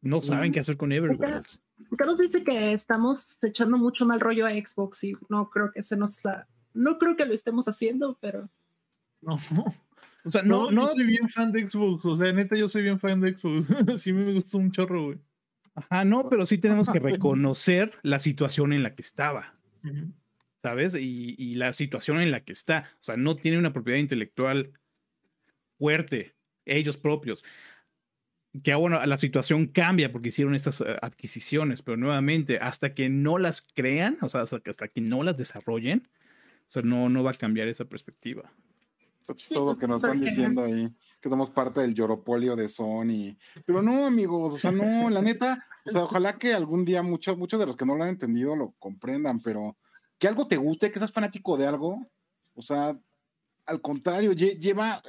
No 0.00 0.20
saben 0.20 0.52
qué 0.52 0.60
hacer 0.60 0.76
con 0.76 0.92
Everworlds. 0.92 1.62
Carlos 1.96 2.18
dice 2.18 2.42
que 2.42 2.72
estamos 2.72 3.42
echando 3.42 3.78
mucho 3.78 4.04
mal 4.04 4.20
rollo 4.20 4.46
a 4.46 4.50
Xbox 4.50 5.04
y 5.04 5.16
no 5.28 5.48
creo 5.48 5.70
que 5.72 5.82
se 5.82 5.96
nos 5.96 6.18
está, 6.18 6.48
no 6.74 6.98
creo 6.98 7.16
que 7.16 7.26
lo 7.26 7.34
estemos 7.34 7.68
haciendo, 7.68 8.18
pero 8.20 8.50
No. 9.20 9.38
O 10.24 10.30
sea, 10.30 10.42
No, 10.42 10.64
no, 10.64 10.70
no, 10.72 10.86
yo 10.88 10.94
soy 10.94 11.06
bien 11.06 11.28
fan 11.28 11.52
de 11.52 11.70
Xbox. 11.70 12.04
O 12.04 12.16
sea, 12.16 12.32
neta, 12.32 12.56
yo 12.56 12.68
soy 12.68 12.82
bien 12.82 12.98
fan 12.98 13.20
de 13.20 13.36
Xbox. 13.36 13.66
sí 14.02 14.12
me 14.12 14.34
gustó 14.34 14.58
un 14.58 14.72
chorro, 14.72 15.06
güey. 15.06 15.18
Ajá, 15.78 16.04
no, 16.04 16.28
pero 16.28 16.46
sí 16.46 16.58
tenemos 16.58 16.88
que 16.88 16.98
reconocer 17.00 17.92
la 18.02 18.20
situación 18.20 18.72
en 18.72 18.82
la 18.82 18.94
que 18.94 19.02
estaba. 19.02 19.54
¿sabes? 20.58 20.94
Y, 20.94 21.34
y 21.38 21.54
la 21.54 21.72
situación 21.72 22.20
en 22.20 22.30
la 22.30 22.44
que 22.44 22.52
está. 22.52 22.90
O 23.00 23.04
sea, 23.04 23.16
no 23.16 23.36
tiene 23.36 23.58
una 23.58 23.72
propiedad 23.72 23.98
intelectual 23.98 24.72
fuerte, 25.78 26.34
ellos 26.64 26.96
propios. 26.96 27.44
Que 28.62 28.74
bueno, 28.74 29.04
la 29.04 29.16
situación 29.16 29.66
cambia 29.66 30.10
porque 30.10 30.28
hicieron 30.28 30.54
estas 30.54 30.80
eh, 30.80 30.96
adquisiciones, 31.00 31.82
pero 31.82 31.96
nuevamente, 31.96 32.58
hasta 32.58 32.94
que 32.94 33.08
no 33.08 33.38
las 33.38 33.62
crean, 33.62 34.18
o 34.20 34.28
sea, 34.28 34.42
hasta 34.42 34.60
que, 34.60 34.70
hasta 34.70 34.88
que 34.88 35.00
no 35.00 35.22
las 35.22 35.36
desarrollen, 35.36 36.08
o 36.68 36.70
sea, 36.70 36.82
no, 36.82 37.08
no 37.08 37.22
va 37.22 37.30
a 37.30 37.34
cambiar 37.34 37.68
esa 37.68 37.84
perspectiva. 37.84 38.52
Está 39.28 39.34
Sí, 39.34 39.48
chistoso 39.48 39.66
pues, 39.66 39.78
que 39.78 39.86
nos 39.86 39.96
están 40.02 40.20
diciendo 40.20 40.64
ahí 40.64 40.88
que 41.20 41.28
somos 41.28 41.50
parte 41.50 41.80
del 41.82 41.92
lloropolio 41.94 42.56
de 42.56 42.68
Sony. 42.68 43.36
Pero 43.66 43.82
no, 43.82 44.06
amigos, 44.06 44.54
o 44.54 44.58
sea, 44.58 44.72
no, 44.72 45.10
la 45.10 45.20
neta, 45.20 45.66
o 45.84 45.92
sea, 45.92 46.04
ojalá 46.04 46.38
que 46.38 46.54
algún 46.54 46.84
día 46.86 47.02
muchos, 47.02 47.36
muchos 47.36 47.60
de 47.60 47.66
los 47.66 47.76
que 47.76 47.84
no 47.84 47.94
lo 47.94 48.04
han 48.04 48.10
entendido 48.10 48.56
lo 48.56 48.72
comprendan, 48.78 49.40
pero 49.40 49.76
que 50.18 50.28
algo 50.28 50.48
te 50.48 50.56
guste, 50.56 50.90
que 50.90 50.98
seas 50.98 51.12
fanático 51.12 51.56
de 51.58 51.66
algo, 51.66 52.06
o 52.54 52.62
sea, 52.62 52.98
al 53.66 53.80
contrario, 53.82 54.32
lle- 54.32 54.58
lleva 54.58 55.02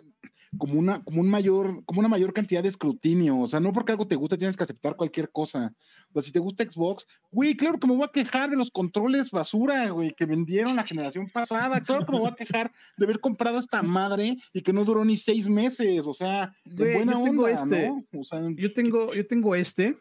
como 0.57 0.79
una, 0.79 1.03
como 1.03 1.21
un 1.21 1.29
mayor, 1.29 1.83
como 1.85 1.99
una 1.99 2.09
mayor 2.09 2.33
cantidad 2.33 2.63
de 2.63 2.69
escrutinio. 2.69 3.37
O 3.39 3.47
sea, 3.47 3.59
no 3.59 3.71
porque 3.71 3.91
algo 3.91 4.07
te 4.07 4.15
guste 4.15 4.37
tienes 4.37 4.57
que 4.57 4.63
aceptar 4.63 4.95
cualquier 4.95 5.29
cosa. 5.31 5.73
O 6.09 6.13
sea, 6.13 6.21
si 6.23 6.31
te 6.31 6.39
gusta 6.39 6.63
Xbox, 6.63 7.05
güey, 7.31 7.55
claro 7.55 7.79
que 7.79 7.87
me 7.87 7.95
voy 7.95 8.05
a 8.05 8.11
quejar 8.11 8.49
de 8.49 8.55
los 8.57 8.71
controles 8.71 9.29
basura, 9.31 9.89
güey, 9.89 10.11
que 10.13 10.25
vendieron 10.25 10.75
la 10.75 10.83
generación 10.85 11.27
pasada. 11.29 11.79
Claro 11.81 12.05
que 12.05 12.11
me 12.11 12.19
voy 12.19 12.29
a 12.31 12.35
quejar 12.35 12.71
de 12.97 13.05
haber 13.05 13.19
comprado 13.19 13.59
esta 13.59 13.83
madre 13.83 14.37
y 14.53 14.61
que 14.61 14.73
no 14.73 14.83
duró 14.85 15.05
ni 15.05 15.17
seis 15.17 15.47
meses. 15.47 16.07
O 16.07 16.13
sea, 16.13 16.51
de 16.65 16.83
Güey, 16.83 16.95
buena 16.95 17.13
yo 17.13 17.23
tengo 17.23 17.43
onda, 17.45 17.51
este. 17.51 17.87
¿no? 17.89 18.05
O 18.19 18.23
sea, 18.23 18.41
Yo 18.55 18.73
tengo, 18.73 19.13
yo 19.13 19.27
tengo 19.27 19.55
este. 19.55 19.97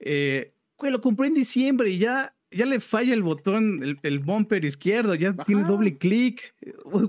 eh, 0.00 0.54
güey, 0.76 0.90
lo 0.90 1.00
compré 1.00 1.28
en 1.28 1.34
diciembre 1.34 1.90
y 1.90 1.98
ya, 1.98 2.34
ya 2.50 2.66
le 2.66 2.80
falla 2.80 3.14
el 3.14 3.22
botón, 3.22 3.82
el, 3.82 3.98
el 4.02 4.18
bumper 4.18 4.64
izquierdo, 4.64 5.14
ya 5.14 5.32
tiene 5.44 5.62
Ajá. 5.62 5.70
doble 5.70 5.96
clic. 5.96 6.54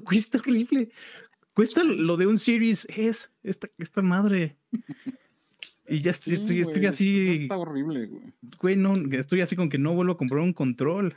Cuesta 0.06 0.38
horrible. 0.38 0.90
Cuesta 1.54 1.84
lo 1.84 2.18
de 2.18 2.28
un 2.28 2.38
Series 2.38 2.88
S, 2.90 3.30
esta, 3.44 3.68
esta 3.78 4.02
madre. 4.02 4.58
Y 5.86 6.00
ya 6.00 6.12
estoy, 6.12 6.38
sí, 6.38 6.62
estoy, 6.62 6.86
así, 6.86 7.42
Está 7.42 7.58
horrible, 7.58 8.06
güey. 8.08 8.34
güey, 8.58 8.76
no, 8.78 8.96
estoy 9.12 9.42
así 9.42 9.58
con 9.58 9.68
que 9.68 9.78
no 9.78 9.94
vuelvo 9.94 10.14
a 10.14 10.18
comprar 10.18 10.40
un 10.40 10.54
control. 10.54 11.14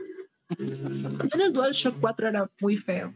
También 0.48 1.40
el 1.40 1.52
DualShock 1.52 2.00
4 2.00 2.28
era 2.28 2.50
muy 2.60 2.76
feo. 2.76 3.14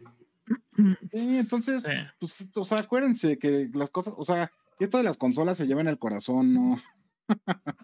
Sí, 0.76 1.38
entonces, 1.38 1.82
Sí. 1.82 1.90
pues, 2.20 2.48
o 2.54 2.64
sea, 2.64 2.78
acuérdense 2.78 3.36
que 3.36 3.68
las 3.74 3.90
cosas, 3.90 4.14
o 4.16 4.24
sea, 4.24 4.52
esto 4.78 4.98
de 4.98 5.02
las 5.04 5.16
consolas 5.18 5.56
se 5.56 5.66
lleva 5.66 5.80
en 5.80 5.88
el 5.88 5.98
corazón, 5.98 6.54
¿no? 6.54 6.80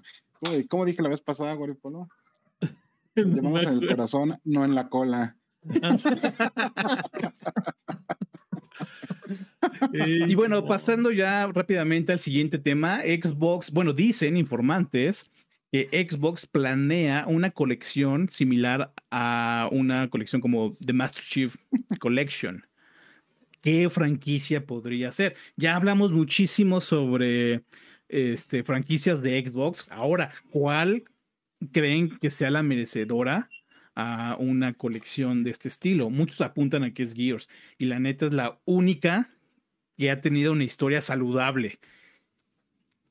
Uy, 0.42 0.66
¿Cómo 0.68 0.84
dije 0.84 1.02
la 1.02 1.08
vez 1.08 1.20
pasada, 1.20 1.52
Güey 1.54 1.74
Polo? 1.74 2.08
Llevamos 3.16 3.64
en 3.64 3.68
el 3.68 3.88
corazón, 3.88 4.38
no 4.44 4.64
en 4.64 4.76
la 4.76 4.88
cola. 4.88 5.36
Y 9.92 10.34
bueno, 10.34 10.56
no. 10.56 10.66
pasando 10.66 11.10
ya 11.10 11.46
rápidamente 11.48 12.12
al 12.12 12.18
siguiente 12.18 12.58
tema, 12.58 13.00
Xbox, 13.00 13.70
bueno, 13.70 13.92
dicen 13.92 14.36
informantes 14.36 15.30
que 15.72 15.88
Xbox 16.08 16.46
planea 16.46 17.24
una 17.26 17.50
colección 17.50 18.28
similar 18.28 18.92
a 19.10 19.68
una 19.72 20.08
colección 20.08 20.40
como 20.40 20.72
The 20.84 20.92
Master 20.92 21.24
Chief 21.24 21.56
Collection. 21.98 22.66
¿Qué 23.60 23.88
franquicia 23.90 24.64
podría 24.64 25.10
ser? 25.10 25.34
Ya 25.56 25.74
hablamos 25.74 26.12
muchísimo 26.12 26.80
sobre 26.80 27.64
este, 28.08 28.62
franquicias 28.62 29.22
de 29.22 29.44
Xbox. 29.44 29.86
Ahora, 29.90 30.32
¿cuál 30.50 31.04
creen 31.72 32.16
que 32.18 32.30
sea 32.30 32.50
la 32.50 32.62
merecedora 32.62 33.48
a 33.96 34.36
una 34.38 34.74
colección 34.74 35.42
de 35.42 35.50
este 35.50 35.68
estilo? 35.68 36.10
Muchos 36.10 36.40
apuntan 36.42 36.84
a 36.84 36.94
que 36.94 37.02
es 37.02 37.14
Gears 37.14 37.48
y 37.78 37.86
la 37.86 37.98
neta 37.98 38.26
es 38.26 38.32
la 38.32 38.60
única 38.64 39.30
que 39.96 40.10
ha 40.10 40.20
tenido 40.20 40.52
una 40.52 40.64
historia 40.64 41.02
saludable, 41.02 41.80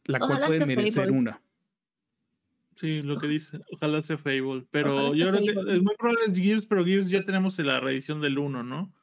la 0.06 0.20
cual 0.20 0.34
Ojalá 0.34 0.48
puede 0.48 0.66
merecer 0.66 1.06
Fable. 1.06 1.18
una. 1.18 1.42
Sí, 2.76 3.02
lo 3.02 3.18
que 3.18 3.28
dice. 3.28 3.60
Ojalá 3.72 4.02
sea 4.04 4.18
Fable. 4.18 4.66
Pero 4.70 5.08
Ojalá 5.08 5.18
yo 5.18 5.32
creo 5.32 5.66
que 5.66 5.74
es 5.74 5.82
muy 5.82 5.96
probable 5.96 6.22
es 6.28 6.38
Gears, 6.38 6.66
pero 6.66 6.86
Gears 6.86 7.10
ya 7.10 7.24
tenemos 7.24 7.58
la 7.60 7.80
reedición 7.80 8.22
del 8.22 8.38
1, 8.38 8.64
¿no? 8.64 8.94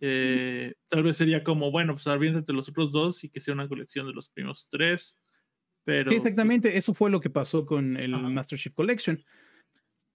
Eh, 0.00 0.74
Tal 0.88 1.02
vez 1.02 1.18
sería 1.18 1.44
como, 1.44 1.70
bueno, 1.70 1.92
pues 1.92 2.06
aviéntate 2.06 2.52
los 2.52 2.68
otros 2.68 2.90
dos 2.90 3.22
y 3.22 3.28
que 3.28 3.40
sea 3.40 3.54
una 3.54 3.68
colección 3.68 4.06
de 4.06 4.14
los 4.14 4.28
primeros 4.28 4.68
tres. 4.70 5.22
Pero. 5.84 6.10
Sí, 6.10 6.16
exactamente, 6.16 6.76
eso 6.76 6.94
fue 6.94 7.10
lo 7.10 7.20
que 7.20 7.30
pasó 7.30 7.66
con 7.66 7.96
el 7.96 8.14
Ajá. 8.14 8.28
Master 8.28 8.58
Chief 8.58 8.74
Collection. 8.74 9.22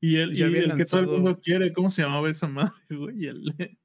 Y 0.05 0.17
el, 0.17 0.37
y 0.37 0.41
el 0.43 0.75
que 0.77 0.85
todo 0.85 0.99
el 1.01 1.07
mundo 1.07 1.39
quiere, 1.41 1.73
¿cómo 1.73 1.89
se 1.89 2.03
llamaba 2.03 2.29
esa 2.29 2.47
madre, 2.47 2.73
güey? 2.91 3.25
El, 3.25 3.43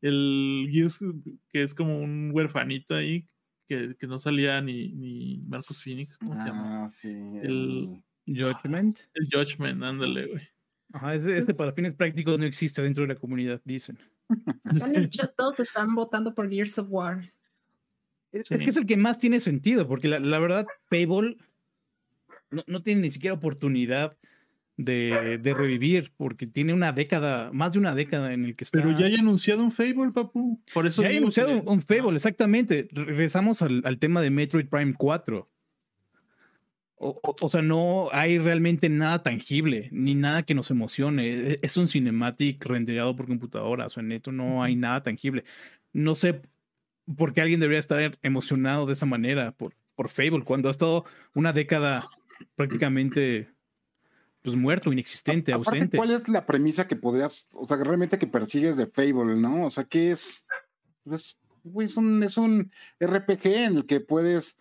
el 0.00 0.68
Gears, 0.70 1.04
que 1.48 1.62
es 1.62 1.74
como 1.74 1.98
un 2.00 2.30
huerfanito 2.32 2.94
ahí, 2.94 3.26
que, 3.68 3.96
que 3.98 4.06
no 4.06 4.18
salía 4.18 4.60
ni, 4.60 4.92
ni 4.92 5.38
Marcos 5.48 5.82
Phoenix, 5.82 6.18
¿cómo 6.18 6.34
se 6.34 6.48
llama? 6.48 6.84
Ah, 6.84 6.88
sí. 6.88 7.08
El- 7.42 8.02
Judgment. 8.28 8.98
El 9.14 9.28
Judgment, 9.32 9.82
ándale, 9.82 10.26
güey. 10.26 10.42
Ajá, 10.92 11.14
ese- 11.14 11.36
este 11.38 11.54
para 11.54 11.72
fines 11.72 11.94
prácticos 11.94 12.38
no 12.38 12.44
existe 12.44 12.82
dentro 12.82 13.02
de 13.02 13.08
la 13.08 13.14
comunidad, 13.20 13.60
dicen. 13.64 13.98
El 14.94 15.10
todos 15.36 15.58
están 15.60 15.94
votando 15.94 16.34
por 16.34 16.48
Gears 16.48 16.78
of 16.78 16.88
War. 16.90 17.32
Es, 18.32 18.46
Sí. 18.48 18.54
es 18.54 18.62
que 18.62 18.70
es 18.70 18.76
el 18.76 18.86
que 18.86 18.96
más 18.96 19.18
tiene 19.18 19.40
sentido, 19.40 19.88
porque 19.88 20.08
la, 20.08 20.18
la 20.20 20.38
verdad, 20.38 20.66
Fable 20.90 21.36
no, 22.50 22.62
no 22.66 22.82
tiene 22.82 23.00
ni 23.02 23.10
siquiera 23.10 23.34
oportunidad 23.34 24.16
de, 24.78 25.38
de 25.42 25.54
revivir, 25.54 26.12
porque 26.16 26.46
tiene 26.46 26.74
una 26.74 26.92
década, 26.92 27.50
más 27.52 27.72
de 27.72 27.78
una 27.78 27.94
década 27.94 28.32
en 28.34 28.44
el 28.44 28.56
que 28.56 28.64
está. 28.64 28.78
Pero 28.82 28.98
ya 28.98 29.06
hay 29.06 29.14
anunciado 29.14 29.62
un 29.62 29.72
Fable, 29.72 30.10
papu. 30.12 30.60
Por 30.74 30.86
eso 30.86 31.02
Ya 31.02 31.08
hay 31.08 31.16
anunciado 31.16 31.62
que- 31.62 31.68
un, 31.68 31.80
Fable, 31.80 32.14
exactamente. 32.16 32.88
Re- 32.92 33.04
Regresamos 33.06 33.62
al, 33.62 33.80
al 33.84 33.98
tema 33.98 34.20
de 34.20 34.30
Metroid 34.30 34.66
Prime 34.68 34.94
4. 34.96 35.48
O, 36.98 37.20
o- 37.22 37.36
o 37.42 37.48
sea, 37.50 37.60
no 37.62 38.08
hay 38.12 38.38
realmente 38.38 38.88
nada 38.88 39.22
tangible, 39.22 39.88
ni 39.92 40.14
nada 40.14 40.42
que 40.44 40.54
nos 40.54 40.70
emocione. 40.70 41.26
E- 41.52 41.60
Es 41.62 41.76
un 41.76 41.88
cinematic 41.88 42.64
rendereado 42.64 43.14
por 43.16 43.26
computadora. 43.26 43.86
O 43.86 43.90
sea, 43.90 44.02
neto, 44.02 44.32
no 44.32 44.62
hay 44.62 44.76
nada 44.76 45.02
tangible. 45.02 45.44
No 45.92 46.14
sé 46.14 46.40
por 47.16 47.32
qué 47.32 47.40
alguien 47.40 47.60
debería 47.60 47.78
estar 47.78 48.18
emocionado 48.22 48.84
de 48.86 48.92
esa 48.94 49.06
manera 49.06 49.52
por, 49.52 49.74
por 49.94 50.08
Fable, 50.08 50.42
cuando 50.44 50.68
ha 50.68 50.70
estado 50.70 51.04
una 51.34 51.52
década 51.52 52.04
prácticamente 52.56 53.48
pues 54.46 54.54
muerto, 54.54 54.92
inexistente, 54.92 55.52
Aparte, 55.52 55.70
ausente. 55.70 55.96
¿cuál 55.96 56.12
es 56.12 56.28
la 56.28 56.46
premisa 56.46 56.86
que 56.86 56.94
podrías, 56.94 57.48
o 57.54 57.66
sea, 57.66 57.78
realmente 57.78 58.16
que 58.16 58.28
persigues 58.28 58.76
de 58.76 58.86
Fable, 58.86 59.34
¿no? 59.34 59.64
O 59.64 59.70
sea, 59.70 59.82
¿qué 59.82 60.12
es? 60.12 60.46
Es, 61.10 61.40
es, 61.80 61.96
un, 61.96 62.22
es 62.22 62.36
un 62.36 62.70
RPG 63.00 63.46
en 63.46 63.76
el 63.78 63.86
que 63.86 63.98
puedes 63.98 64.60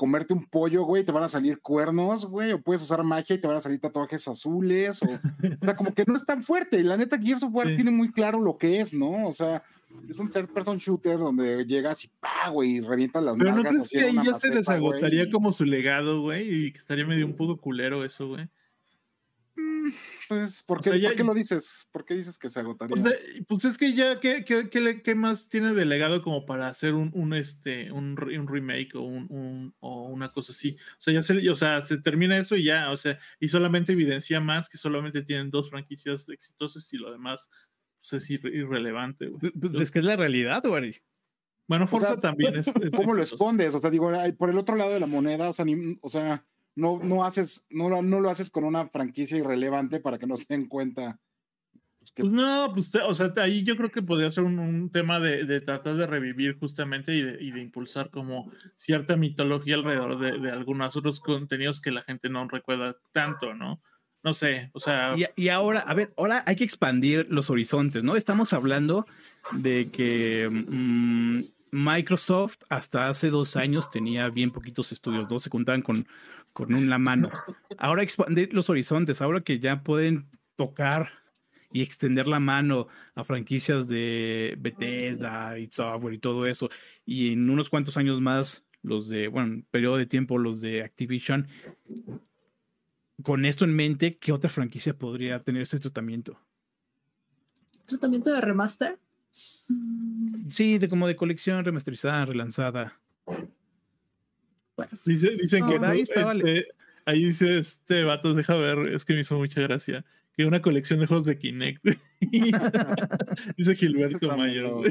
comerte 0.00 0.32
un 0.32 0.46
pollo, 0.46 0.84
güey, 0.84 1.04
te 1.04 1.12
van 1.12 1.24
a 1.24 1.28
salir 1.28 1.60
cuernos, 1.60 2.24
güey, 2.24 2.52
o 2.52 2.62
puedes 2.62 2.80
usar 2.80 3.04
magia 3.04 3.36
y 3.36 3.38
te 3.38 3.46
van 3.46 3.58
a 3.58 3.60
salir 3.60 3.78
tatuajes 3.80 4.26
azules, 4.28 5.02
o, 5.02 5.06
o 5.06 5.64
sea, 5.64 5.76
como 5.76 5.92
que 5.92 6.04
no 6.06 6.16
es 6.16 6.24
tan 6.24 6.42
fuerte. 6.42 6.80
Y 6.80 6.84
la 6.84 6.96
neta, 6.96 7.18
Gears 7.18 7.42
of 7.42 7.52
War 7.52 7.68
Sí. 7.68 7.74
tiene 7.74 7.90
muy 7.90 8.10
claro 8.10 8.40
lo 8.40 8.56
que 8.56 8.80
es, 8.80 8.94
¿no? 8.94 9.26
O 9.28 9.32
sea, 9.34 9.62
es 10.08 10.18
un 10.18 10.30
third 10.30 10.48
person 10.54 10.78
shooter 10.78 11.18
donde 11.18 11.66
llegas 11.66 12.02
y 12.06 12.08
pa, 12.18 12.48
güey, 12.48 12.76
y 12.76 12.80
revientas 12.80 13.22
las 13.22 13.36
Pero 13.36 13.54
no 13.54 13.62
crees 13.62 13.90
que 13.90 14.00
ahí 14.00 14.14
ya 14.24 14.38
se 14.38 14.48
les 14.48 14.66
maceta, 14.66 14.78
güey, 14.78 14.92
agotaría 14.94 15.24
y- 15.24 15.30
como 15.30 15.52
su 15.52 15.66
legado, 15.66 16.22
güey, 16.22 16.48
y 16.68 16.72
que 16.72 16.78
estaría 16.78 17.04
medio 17.04 17.26
un 17.26 17.36
poco 17.36 17.58
culero 17.60 18.02
eso, 18.02 18.26
güey. 18.28 18.48
Mm, 19.56 19.90
Pues, 20.28 20.62
¿por 20.62 20.78
O 20.78 20.80
qué, 20.80 20.90
sea, 20.90 20.98
ya- 20.98 21.08
¿por 21.08 21.16
qué 21.16 21.24
lo 21.24 21.34
dices? 21.34 21.88
¿Por 21.90 22.04
qué 22.04 22.14
dices 22.14 22.38
que 22.38 22.48
se 22.48 22.60
agotaría? 22.60 22.94
O 22.94 23.04
sea, 23.04 23.16
pues 23.48 23.64
es 23.64 23.76
que 23.76 23.92
ya, 23.92 24.20
¿qué, 24.20 24.44
qué, 24.44 24.68
qué 25.02 25.14
más 25.16 25.48
tiene 25.48 25.74
de 25.74 25.84
legado 25.84 26.22
como 26.22 26.46
para 26.46 26.68
hacer 26.68 26.94
un, 26.94 27.10
un, 27.14 27.34
este, 27.34 27.90
un, 27.90 28.16
un 28.22 28.48
remake 28.48 28.94
o, 28.94 29.00
un, 29.02 29.26
un- 29.28 29.74
o 29.80 30.04
una 30.08 30.28
cosa 30.30 30.52
así? 30.52 30.76
O 30.92 31.00
sea, 31.00 31.14
ya 31.14 31.22
se, 31.22 31.50
o 31.50 31.56
sea, 31.56 31.82
se 31.82 31.98
termina 31.98 32.38
eso 32.38 32.54
y 32.56 32.64
ya, 32.64 32.92
o 32.92 32.96
sea, 32.96 33.18
y 33.40 33.48
solamente 33.48 33.92
evidencia 33.92 34.40
más 34.40 34.68
que 34.68 34.78
solamente 34.78 35.22
tienen 35.22 35.50
dos 35.50 35.68
franquicias 35.68 36.28
exitosas 36.28 36.92
y 36.92 36.96
lo 36.98 37.10
demás 37.10 37.50
pues, 38.00 38.22
es 38.22 38.30
irre- 38.30 38.54
irrelevante, 38.54 39.26
güey. 39.26 39.40
Pues, 39.52 39.52
pues, 39.72 39.82
es 39.82 39.90
que 39.90 39.98
es 39.98 40.04
la 40.04 40.16
realidad, 40.16 40.62
güey. 40.64 41.02
Bueno, 41.66 41.86
sea, 41.86 41.98
Forza 41.98 42.20
también 42.20 42.56
es. 42.56 42.66
es 42.68 42.94
¿Cómo 42.96 43.14
lo 43.14 43.22
escondes? 43.22 43.74
O 43.74 43.80
sea, 43.80 43.90
digo, 43.90 44.10
por 44.38 44.50
el 44.50 44.58
otro 44.58 44.76
lado 44.76 44.92
de 44.92 45.00
la 45.00 45.06
moneda, 45.06 45.48
o 45.48 45.52
sea, 45.52 45.64
ni- 45.64 45.98
o 46.00 46.08
sea 46.08 46.44
no, 46.76 46.98
no 47.02 47.24
haces, 47.24 47.66
no, 47.70 47.88
lo- 47.88 48.02
no 48.02 48.20
lo 48.20 48.30
haces 48.30 48.50
con 48.50 48.64
una 48.64 48.88
franquicia 48.88 49.38
irrelevante 49.38 50.00
para 50.00 50.18
que 50.18 50.26
no 50.26 50.36
se 50.36 50.46
den 50.48 50.66
cuenta. 50.68 51.18
pues, 51.98 52.12
que- 52.12 52.22
Pues 52.22 52.32
no, 52.32 52.70
pues 52.74 52.90
te- 52.90 53.02
o 53.02 53.14
sea, 53.14 53.32
ahí 53.36 53.62
yo 53.64 53.76
creo 53.76 53.90
que 53.90 54.02
podría 54.02 54.30
ser 54.30 54.44
un, 54.44 54.58
un 54.58 54.90
tema 54.90 55.20
de, 55.20 55.44
de 55.44 55.60
tratar 55.60 55.96
de 55.96 56.06
revivir 56.06 56.58
justamente 56.58 57.14
y 57.14 57.22
de, 57.22 57.42
y 57.42 57.50
de 57.52 57.60
impulsar 57.60 58.10
como 58.10 58.50
cierta 58.76 59.16
mitología 59.16 59.74
alrededor 59.76 60.18
de, 60.18 60.38
de 60.38 60.50
algunos 60.50 60.96
otros 60.96 61.20
contenidos 61.20 61.80
que 61.80 61.90
la 61.90 62.02
gente 62.02 62.28
no 62.30 62.48
recuerda 62.48 62.96
tanto, 63.12 63.54
¿no? 63.54 63.82
no 64.22 64.34
sé, 64.34 64.70
o 64.74 64.80
sea. 64.80 65.14
Y, 65.16 65.24
y, 65.44 65.48
ahora, 65.48 65.80
a 65.80 65.94
ver, 65.94 66.12
ahora 66.16 66.42
hay 66.46 66.54
que 66.56 66.64
expandir 66.64 67.26
los 67.30 67.48
horizontes, 67.48 68.04
¿no? 68.04 68.16
Estamos 68.16 68.52
hablando 68.52 69.06
de 69.52 69.90
que 69.90 70.46
mmm, 70.50 71.40
Microsoft 71.72 72.58
hasta 72.68 73.08
hace 73.08 73.30
dos 73.30 73.56
años 73.56 73.90
tenía 73.90 74.28
bien 74.28 74.50
poquitos 74.50 74.92
estudios, 74.92 75.30
¿no? 75.30 75.38
Se 75.38 75.48
contaban 75.48 75.80
con, 75.82 76.04
con 76.52 76.74
una 76.74 76.98
mano. 76.98 77.30
Ahora 77.78 78.02
expandir 78.02 78.52
los 78.52 78.70
horizontes, 78.70 79.20
ahora 79.22 79.40
que 79.40 79.58
ya 79.60 79.82
pueden 79.82 80.28
tocar 80.56 81.10
y 81.72 81.82
extender 81.82 82.26
la 82.26 82.40
mano 82.40 82.88
a 83.14 83.24
franquicias 83.24 83.88
de 83.88 84.56
Bethesda 84.58 85.58
y 85.58 85.68
software 85.70 86.14
y 86.14 86.18
todo 86.18 86.46
eso. 86.46 86.68
Y 87.04 87.32
en 87.32 87.48
unos 87.48 87.70
cuantos 87.70 87.96
años 87.96 88.20
más, 88.20 88.64
los 88.82 89.08
de, 89.08 89.28
bueno, 89.28 89.62
periodo 89.70 89.96
de 89.96 90.06
tiempo, 90.06 90.38
los 90.38 90.60
de 90.60 90.82
Activision. 90.82 91.48
Con 93.22 93.44
esto 93.44 93.64
en 93.64 93.74
mente, 93.74 94.16
¿qué 94.18 94.32
otra 94.32 94.50
franquicia 94.50 94.96
podría 94.96 95.42
tener 95.42 95.62
este 95.62 95.78
tratamiento? 95.78 96.40
¿Tratamiento 97.86 98.32
de 98.32 98.40
remaster? 98.40 98.98
Sí, 100.48 100.78
de 100.78 100.88
como 100.88 101.06
de 101.06 101.16
colección 101.16 101.64
remasterizada, 101.64 102.24
relanzada. 102.24 103.00
Pues, 104.88 105.04
Dice, 105.04 105.30
dicen 105.30 105.66
que 105.66 105.84
ahí, 105.84 106.00
está, 106.00 106.32
este, 106.32 106.66
ahí 107.04 107.24
dice 107.24 107.58
este 107.58 108.04
vato, 108.04 108.34
deja 108.34 108.54
ver, 108.56 108.92
es 108.94 109.04
que 109.04 109.14
me 109.14 109.20
hizo 109.20 109.36
mucha 109.36 109.60
gracia. 109.60 110.04
Que 110.36 110.44
una 110.44 110.62
colección 110.62 111.00
de 111.00 111.06
juegos 111.06 111.26
de 111.26 111.38
Kinect. 111.38 111.84
dice 113.56 113.74
Gilberto 113.74 114.36
Mayor. 114.36 114.90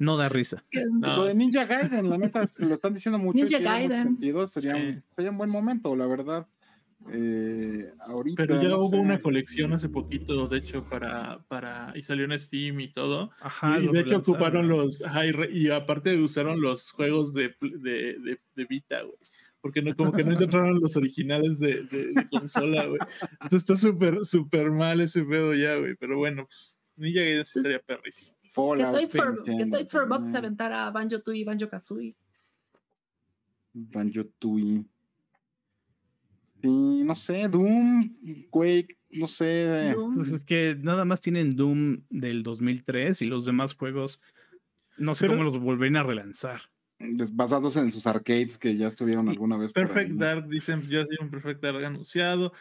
no 0.00 0.16
da 0.16 0.28
risa. 0.28 0.62
No. 0.92 1.16
Lo 1.16 1.24
de 1.24 1.34
Ninja 1.34 1.64
Gaiden, 1.64 2.10
la 2.10 2.18
neta, 2.18 2.44
lo 2.58 2.74
están 2.74 2.92
diciendo 2.92 3.18
mucho. 3.18 3.38
Ninja 3.38 3.58
Gaiden. 3.58 4.04
Sentido, 4.04 4.46
sería, 4.46 4.76
un, 4.76 5.02
sería 5.16 5.30
un 5.30 5.38
buen 5.38 5.50
momento, 5.50 5.96
la 5.96 6.06
verdad. 6.06 6.46
Eh, 7.12 7.92
ahorita, 8.00 8.46
Pero 8.46 8.62
ya 8.62 8.76
hubo 8.76 8.96
una 8.98 9.18
colección 9.18 9.72
hace 9.72 9.88
poquito, 9.88 10.48
de 10.48 10.58
hecho, 10.58 10.84
para, 10.88 11.44
para 11.48 11.92
y 11.94 12.02
salió 12.02 12.24
en 12.24 12.38
Steam 12.38 12.80
y 12.80 12.92
todo. 12.92 13.30
Ajá, 13.40 13.78
y 13.78 13.88
de 13.88 14.00
hecho 14.00 14.18
ocuparon 14.18 14.68
los, 14.68 15.02
ajá, 15.04 15.26
y, 15.26 15.32
y, 15.52 15.70
aparte 15.70 16.16
usaron 16.18 16.60
los 16.60 16.90
juegos 16.90 17.34
de, 17.34 17.54
de, 17.60 18.18
de, 18.18 18.40
de 18.54 18.64
Vita, 18.64 19.02
güey. 19.02 19.16
Porque 19.60 19.80
no, 19.80 19.96
como 19.96 20.12
que 20.12 20.24
no 20.24 20.32
encontraron 20.32 20.78
los 20.78 20.94
originales 20.96 21.58
de, 21.58 21.84
de 21.84 22.28
consola, 22.30 22.84
güey. 22.84 23.00
Entonces 23.40 23.62
está 23.62 23.76
súper, 23.76 24.24
súper 24.24 24.70
mal 24.70 25.00
ese 25.00 25.24
pedo 25.24 25.54
ya, 25.54 25.76
güey. 25.76 25.94
Pero 25.96 26.18
bueno, 26.18 26.44
pues 26.44 26.78
Ninja 26.96 27.20
Gaiden 27.20 27.40
estaría 27.40 27.78
perrísimo. 27.78 28.34
Que 28.42 28.84
Toys 28.84 29.10
for, 29.10 29.42
que 29.42 29.66
Toys 29.66 29.88
for 29.90 30.06
Bob 30.06 30.30
se 30.30 30.36
aventara 30.36 30.90
Banjo 30.90 31.20
Tooie 31.20 31.40
y 31.40 31.44
Banjo 31.44 31.68
Kazooie. 31.68 32.14
Banjo 33.72 34.24
Tooie. 34.38 34.84
Sí, 36.64 37.04
no 37.04 37.14
sé, 37.14 37.46
Doom, 37.46 38.48
Quake, 38.48 38.96
no 39.10 39.26
sé. 39.26 39.94
Pues 40.14 40.30
es 40.30 40.40
que 40.44 40.74
nada 40.80 41.04
más 41.04 41.20
tienen 41.20 41.54
Doom 41.56 42.04
del 42.08 42.42
2003 42.42 43.20
y 43.20 43.26
los 43.26 43.44
demás 43.44 43.74
juegos 43.74 44.22
no 44.96 45.14
sé 45.14 45.26
cómo 45.26 45.42
los 45.42 45.58
volverían 45.58 45.96
a 45.96 46.04
relanzar. 46.04 46.62
Basados 47.32 47.76
en 47.76 47.90
sus 47.90 48.06
arcades 48.06 48.56
que 48.56 48.78
ya 48.78 48.86
estuvieron 48.86 49.28
alguna 49.28 49.58
vez. 49.58 49.74
Perfect 49.74 50.12
Dark, 50.12 50.48
dicen, 50.48 50.88
ya 50.88 51.00
hay 51.00 51.18
un 51.20 51.30
Perfect 51.30 51.62
Dark 51.62 51.84
anunciado. 51.84 52.54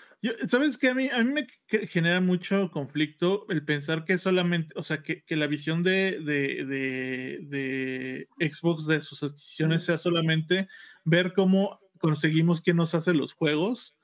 ¿Sabes 0.47 0.77
qué? 0.77 0.89
A 0.89 0.95
mí, 0.95 1.07
a 1.07 1.23
mí 1.23 1.31
me 1.31 1.47
genera 1.87 2.19
mucho 2.19 2.69
conflicto 2.71 3.45
el 3.47 3.63
pensar 3.63 4.03
que 4.03 4.17
solamente, 4.17 4.73
o 4.75 4.83
sea, 4.83 5.01
que, 5.01 5.23
que 5.23 5.37
la 5.37 5.47
visión 5.47 5.81
de, 5.81 6.19
de, 6.19 6.65
de, 6.65 8.27
de 8.37 8.49
Xbox 8.51 8.85
de 8.85 8.99
sus 8.99 9.23
adquisiciones 9.23 9.85
sea 9.85 9.97
solamente 9.97 10.67
ver 11.05 11.31
cómo 11.33 11.79
conseguimos 12.03 12.61
que 12.61 12.73
nos 12.73 12.95
hace 12.95 13.13
los 13.13 13.31
juegos 13.31 13.95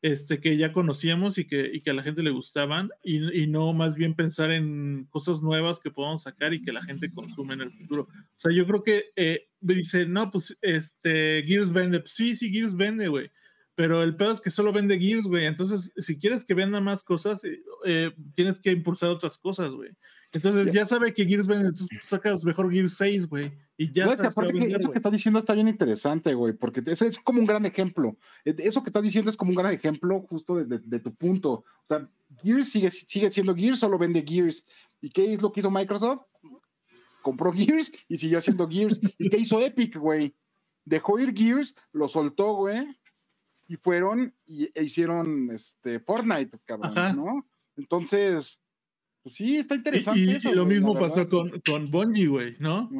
este, 0.00 0.38
que 0.38 0.56
ya 0.56 0.72
conocíamos 0.72 1.38
y 1.38 1.46
que, 1.48 1.68
y 1.72 1.80
que 1.80 1.90
a 1.90 1.94
la 1.94 2.04
gente 2.04 2.22
le 2.22 2.30
gustaban, 2.30 2.90
y, 3.02 3.42
y, 3.42 3.48
no 3.48 3.72
más 3.72 3.96
bien 3.96 4.14
pensar 4.14 4.52
en 4.52 5.08
cosas 5.10 5.42
nuevas 5.42 5.80
que 5.80 5.90
podamos 5.90 6.22
sacar 6.22 6.54
y 6.54 6.62
que 6.62 6.70
la 6.70 6.84
gente 6.84 7.12
consume 7.12 7.54
en 7.54 7.62
el 7.62 7.72
futuro. 7.72 8.02
O 8.02 8.40
sea, 8.40 8.52
yo 8.52 8.64
creo 8.64 8.84
que 8.84 9.06
eh, 9.16 9.48
dice, 9.58 10.06
no, 10.06 10.30
pues 10.30 10.56
este, 10.62 11.42
Gears 11.44 11.72
vende. 11.72 11.98
Pues, 11.98 12.12
sí, 12.12 12.36
sí, 12.36 12.48
Gears 12.52 12.76
vende, 12.76 13.08
güey. 13.08 13.28
Pero 13.78 14.02
el 14.02 14.16
pedo 14.16 14.32
es 14.32 14.40
que 14.40 14.50
solo 14.50 14.72
vende 14.72 14.98
Gears, 14.98 15.28
güey. 15.28 15.46
Entonces, 15.46 15.92
si 15.98 16.18
quieres 16.18 16.44
que 16.44 16.52
venda 16.52 16.80
más 16.80 17.04
cosas, 17.04 17.44
eh, 17.44 17.62
eh, 17.84 18.10
tienes 18.34 18.58
que 18.58 18.72
impulsar 18.72 19.08
otras 19.08 19.38
cosas, 19.38 19.70
güey. 19.70 19.90
Entonces, 20.32 20.74
ya 20.74 20.84
sabe 20.84 21.12
que 21.12 21.24
Gears 21.24 21.46
vende, 21.46 21.68
entonces 21.68 21.86
sacas 22.04 22.44
mejor 22.44 22.72
Gears 22.72 22.94
6, 22.96 23.28
güey. 23.28 23.52
Y 23.76 23.92
ya 23.92 24.16
sabes 24.16 24.34
que 24.34 24.66
que 24.66 24.74
eso 24.74 24.90
que 24.90 24.98
estás 24.98 25.12
diciendo 25.12 25.38
está 25.38 25.54
bien 25.54 25.68
interesante, 25.68 26.34
güey, 26.34 26.54
porque 26.54 26.82
eso 26.84 27.04
es 27.04 27.20
como 27.20 27.38
un 27.38 27.46
gran 27.46 27.66
ejemplo. 27.66 28.16
E, 28.44 28.52
eso 28.58 28.82
que 28.82 28.88
estás 28.88 29.04
diciendo 29.04 29.30
es 29.30 29.36
como 29.36 29.50
un 29.50 29.56
gran 29.56 29.72
ejemplo 29.72 30.22
justo 30.22 30.56
de, 30.56 30.80
de, 30.84 30.98
tu 30.98 31.14
punto. 31.14 31.52
O 31.52 31.86
sea, 31.86 32.10
Gears 32.42 32.70
sigue, 32.70 32.90
sigue 32.90 33.30
siendo 33.30 33.54
Gears, 33.54 33.78
solo 33.78 33.96
vende 33.96 34.24
Gears. 34.26 34.66
¿Y 35.00 35.08
qué 35.10 35.32
es 35.32 35.40
lo 35.40 35.52
que 35.52 35.60
hizo 35.60 35.70
Microsoft? 35.70 36.22
Compró 37.22 37.52
Gears 37.52 37.92
y 38.08 38.16
siguió 38.16 38.38
haciendo 38.38 38.68
Gears. 38.68 38.98
¿Y 39.18 39.30
qué 39.30 39.36
hizo 39.36 39.60
Epic, 39.60 39.96
güey? 39.98 40.34
Dejó 40.84 41.20
ir 41.20 41.32
Gears, 41.32 41.76
lo 41.92 42.08
soltó, 42.08 42.54
güey, 42.54 42.97
y 43.68 43.76
fueron 43.76 44.34
y, 44.46 44.68
e 44.74 44.82
hicieron 44.82 45.50
este, 45.52 46.00
Fortnite, 46.00 46.58
cabrón, 46.64 47.16
¿no? 47.16 47.46
Entonces, 47.76 48.60
pues 49.22 49.34
sí, 49.36 49.56
está 49.56 49.74
interesante 49.74 50.20
y, 50.20 50.30
eso. 50.30 50.50
Y 50.50 50.54
lo 50.54 50.64
mismo 50.64 50.98
pasó 50.98 51.28
con, 51.28 51.60
con 51.60 51.90
Bungie, 51.90 52.26
güey, 52.26 52.56
¿no? 52.58 52.90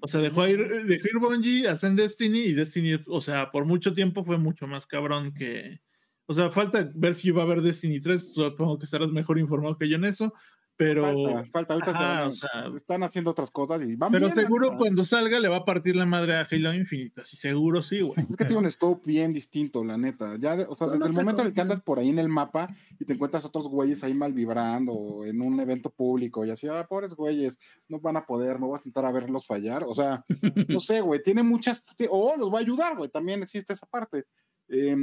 O 0.00 0.08
sea, 0.08 0.20
dejó 0.20 0.46
ir, 0.46 0.84
dejó 0.84 1.06
ir 1.06 1.18
Bungie, 1.20 1.68
hacen 1.68 1.94
Destiny 1.94 2.40
y 2.40 2.52
Destiny, 2.54 3.00
o 3.06 3.20
sea, 3.20 3.50
por 3.52 3.64
mucho 3.64 3.92
tiempo 3.92 4.24
fue 4.24 4.36
mucho 4.36 4.66
más 4.66 4.86
cabrón 4.86 5.32
que... 5.32 5.80
O 6.28 6.34
sea, 6.34 6.50
falta 6.50 6.90
ver 6.92 7.14
si 7.14 7.30
va 7.30 7.42
a 7.42 7.44
haber 7.44 7.62
Destiny 7.62 8.00
3, 8.00 8.32
supongo 8.34 8.80
que 8.80 8.84
estarás 8.84 9.12
mejor 9.12 9.38
informado 9.38 9.78
que 9.78 9.88
yo 9.88 9.94
en 9.94 10.06
eso, 10.06 10.34
pero. 10.76 11.02
Falta, 11.02 11.44
falta. 11.50 11.74
Ahorita 11.74 12.28
o 12.28 12.34
sea, 12.34 12.66
están 12.76 13.02
haciendo 13.02 13.30
otras 13.30 13.50
cosas 13.50 13.82
y 13.82 13.96
van 13.96 14.12
Pero 14.12 14.26
bien, 14.26 14.38
seguro 14.38 14.76
cuando 14.76 15.04
salga 15.04 15.40
le 15.40 15.48
va 15.48 15.58
a 15.58 15.64
partir 15.64 15.96
la 15.96 16.06
madre 16.06 16.36
a 16.36 16.46
Halo 16.50 16.74
Infinite. 16.74 17.22
Así 17.22 17.36
seguro 17.36 17.82
sí, 17.82 18.00
güey. 18.00 18.26
Es 18.28 18.36
que 18.36 18.44
tiene 18.44 18.62
un 18.62 18.70
scope 18.70 19.02
bien 19.06 19.32
distinto, 19.32 19.82
la 19.84 19.96
neta. 19.96 20.36
Ya, 20.38 20.54
o 20.68 20.76
sea, 20.76 20.88
desde 20.88 21.06
el 21.06 21.12
momento 21.12 21.42
en 21.42 21.48
el 21.48 21.54
que 21.54 21.60
andas 21.60 21.80
por 21.80 21.98
ahí 21.98 22.10
en 22.10 22.18
el 22.18 22.28
mapa 22.28 22.68
y 22.98 23.04
te 23.04 23.14
encuentras 23.14 23.44
otros 23.44 23.68
güeyes 23.68 24.04
ahí 24.04 24.14
mal 24.14 24.32
vibrando 24.32 25.24
en 25.24 25.40
un 25.40 25.58
evento 25.60 25.90
público 25.90 26.44
y 26.44 26.50
así, 26.50 26.68
ah, 26.68 26.86
pobres 26.86 27.14
güeyes, 27.14 27.58
no 27.88 27.98
van 28.00 28.18
a 28.18 28.26
poder, 28.26 28.58
me 28.58 28.66
voy 28.66 28.78
a 28.78 28.82
sentar 28.82 29.04
a 29.06 29.12
verlos 29.12 29.46
fallar. 29.46 29.84
O 29.84 29.94
sea, 29.94 30.24
no 30.68 30.80
sé, 30.80 31.00
güey, 31.00 31.22
tiene 31.22 31.42
muchas. 31.42 31.82
O 32.10 32.32
oh, 32.32 32.36
los 32.36 32.52
va 32.52 32.58
a 32.58 32.62
ayudar, 32.62 32.96
güey. 32.96 33.08
También 33.08 33.42
existe 33.42 33.72
esa 33.72 33.86
parte. 33.86 34.24
Eh, 34.68 34.96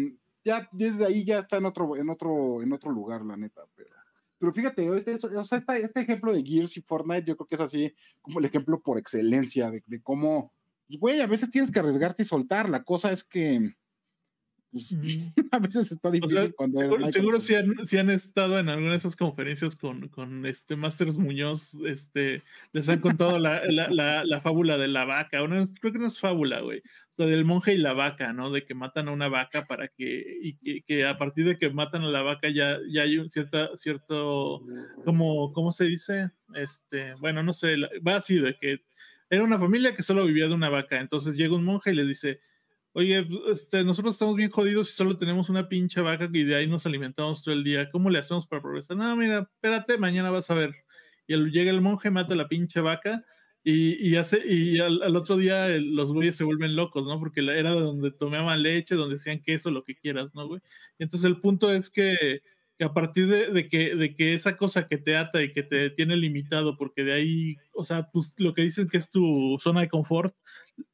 ya 0.44 0.68
desde 0.72 1.06
ahí 1.06 1.26
ya 1.26 1.40
está 1.40 1.58
en 1.58 1.66
otro, 1.66 1.96
en 1.96 2.10
otro, 2.10 2.62
en 2.62 2.74
otro 2.74 2.92
lugar, 2.92 3.26
la 3.26 3.38
neta, 3.38 3.62
pero. 3.76 4.03
Pero 4.44 4.52
fíjate, 4.52 4.90
o 4.90 5.44
sea, 5.46 5.64
este, 5.82 6.02
ejemplo 6.02 6.34
de 6.34 6.44
Gears 6.44 6.76
y 6.76 6.82
Fortnite, 6.82 7.24
yo 7.24 7.38
creo 7.38 7.48
que 7.48 7.56
es 7.56 7.62
así 7.62 7.96
como 8.22 8.40
el 8.40 8.46
ejemplo 8.46 8.82
por 8.82 8.98
excelencia 8.98 9.72
de, 9.72 9.82
de 9.88 10.02
cómo, 10.02 10.52
pues, 10.86 11.00
güey, 11.00 11.22
a 11.22 11.28
veces 11.28 11.50
tienes 11.50 11.72
que 11.72 11.80
arriesgarte 11.80 12.24
y 12.24 12.26
soltar. 12.26 12.68
La 12.68 12.84
cosa 12.84 13.10
es 13.14 13.24
que, 13.24 13.74
pues, 14.74 14.98
a 15.52 15.60
veces 15.60 15.92
está 15.92 16.12
difícil 16.12 16.38
o 16.38 16.42
sea, 16.42 16.52
cuando 16.52 16.80
seguro, 16.80 17.12
seguro 17.12 17.40
si, 17.40 17.56
han, 17.56 17.86
si 17.86 17.98
han, 17.98 18.10
estado 18.10 18.60
en 18.60 18.68
alguna 18.68 18.92
de 18.92 18.98
esas 18.98 19.16
conferencias 19.16 19.78
con, 19.78 20.10
con 20.10 20.46
este 20.46 20.76
Masters 20.76 21.18
Muñoz, 21.18 21.76
este, 21.86 22.44
les 22.74 22.90
han 22.90 23.00
contado 23.00 23.40
la, 23.40 23.64
la, 23.66 23.88
la, 23.90 24.26
la, 24.26 24.42
fábula 24.42 24.78
de 24.78 24.90
la 24.90 25.06
vaca. 25.06 25.44
Una, 25.44 25.66
creo 25.80 25.94
que 25.94 26.00
no 26.00 26.08
es 26.08 26.20
fábula, 26.20 26.60
güey 26.60 26.82
del 27.18 27.46
monje 27.46 27.74
y 27.74 27.78
la 27.78 27.94
vaca, 27.94 28.34
¿no? 28.34 28.50
De 28.50 28.66
que 28.66 28.74
matan 28.74 29.08
a 29.08 29.12
una 29.12 29.28
vaca 29.28 29.66
para 29.66 29.88
que, 29.88 30.38
y 30.42 30.58
que, 30.58 30.82
que, 30.84 31.06
a 31.06 31.18
partir 31.18 31.46
de 31.46 31.58
que 31.58 31.70
matan 31.70 32.04
a 32.04 32.08
la 32.08 32.22
vaca 32.22 32.50
ya, 32.50 32.80
ya 32.90 33.04
hay 33.04 33.18
un 33.18 33.30
cierta, 33.30 33.70
cierto, 33.78 34.64
como, 35.06 35.54
¿cómo 35.54 35.72
se 35.72 35.86
dice? 35.86 36.32
Este, 36.56 37.14
bueno, 37.16 37.44
no 37.44 37.54
sé, 37.54 37.76
va 38.06 38.16
así 38.16 38.40
de 38.40 38.58
que 38.58 38.82
era 39.30 39.44
una 39.44 39.60
familia 39.60 39.96
que 39.96 40.04
solo 40.04 40.26
vivía 40.26 40.48
de 40.48 40.54
una 40.54 40.70
vaca, 40.70 41.00
entonces 41.00 41.36
llega 41.36 41.56
un 41.56 41.64
monje 41.64 41.92
y 41.92 41.96
le 41.96 42.06
dice, 42.06 42.40
oye, 42.94 43.28
este, 43.52 43.84
nosotros 43.84 44.16
estamos 44.16 44.36
bien 44.36 44.52
jodidos 44.52 44.90
y 44.90 44.94
solo 44.94 45.18
tenemos 45.18 45.50
una 45.50 45.68
pinche 45.68 46.02
vaca 46.02 46.30
y 46.32 46.44
de 46.44 46.56
ahí 46.56 46.68
nos 46.68 46.86
alimentamos 46.86 47.44
todo 47.44 47.54
el 47.54 47.64
día, 47.64 47.90
¿cómo 47.92 48.10
le 48.10 48.20
hacemos 48.20 48.48
para 48.48 48.62
progresar? 48.62 48.98
No, 48.98 49.16
mira, 49.16 49.50
espérate, 49.52 49.98
mañana 49.98 50.32
vas 50.32 50.50
a 50.52 50.56
ver. 50.56 50.74
Y 51.28 51.36
llega 51.52 51.72
el 51.72 51.82
monje, 51.82 52.12
mata 52.12 52.34
a 52.34 52.38
la 52.38 52.48
pinche 52.48 52.82
vaca 52.82 53.26
y, 53.66 54.16
hace, 54.18 54.42
y 54.46 54.80
al, 54.80 55.16
otro 55.16 55.38
día 55.38 55.70
los 55.80 56.12
güeyes 56.12 56.36
se 56.36 56.44
vuelven 56.44 56.76
locos, 56.76 57.06
¿no? 57.06 57.18
Porque 57.18 57.40
era 57.40 57.72
donde 57.72 58.12
tomaban 58.12 58.62
leche, 58.62 58.96
donde 58.96 59.16
hacían 59.16 59.42
queso, 59.42 59.72
lo 59.72 59.86
que 59.86 59.96
quieras, 59.96 60.36
¿no, 60.36 60.48
güey? 60.48 60.62
Entonces 61.00 61.26
el 61.26 61.40
punto 61.40 61.72
es 61.72 61.90
que, 61.90 62.42
a 62.82 62.94
partir 62.94 63.28
de, 63.28 63.52
de, 63.52 63.70
que, 63.70 63.96
de 63.96 64.16
que 64.16 64.34
esa 64.34 64.58
cosa 64.58 64.88
que 64.90 64.98
te 64.98 65.16
ata 65.16 65.42
y 65.42 65.54
que 65.54 65.64
te 65.64 65.90
tiene 65.92 66.18
limitado, 66.18 66.76
porque 66.76 67.06
de 67.06 67.14
ahí, 67.14 67.56
o 67.72 67.86
sea, 67.86 68.10
pues 68.12 68.34
lo 68.38 68.54
que 68.54 68.64
dices 68.64 68.88
que 68.90 68.98
es 68.98 69.10
tu 69.10 69.58
zona 69.62 69.82
de 69.82 69.88
confort, 69.88 70.36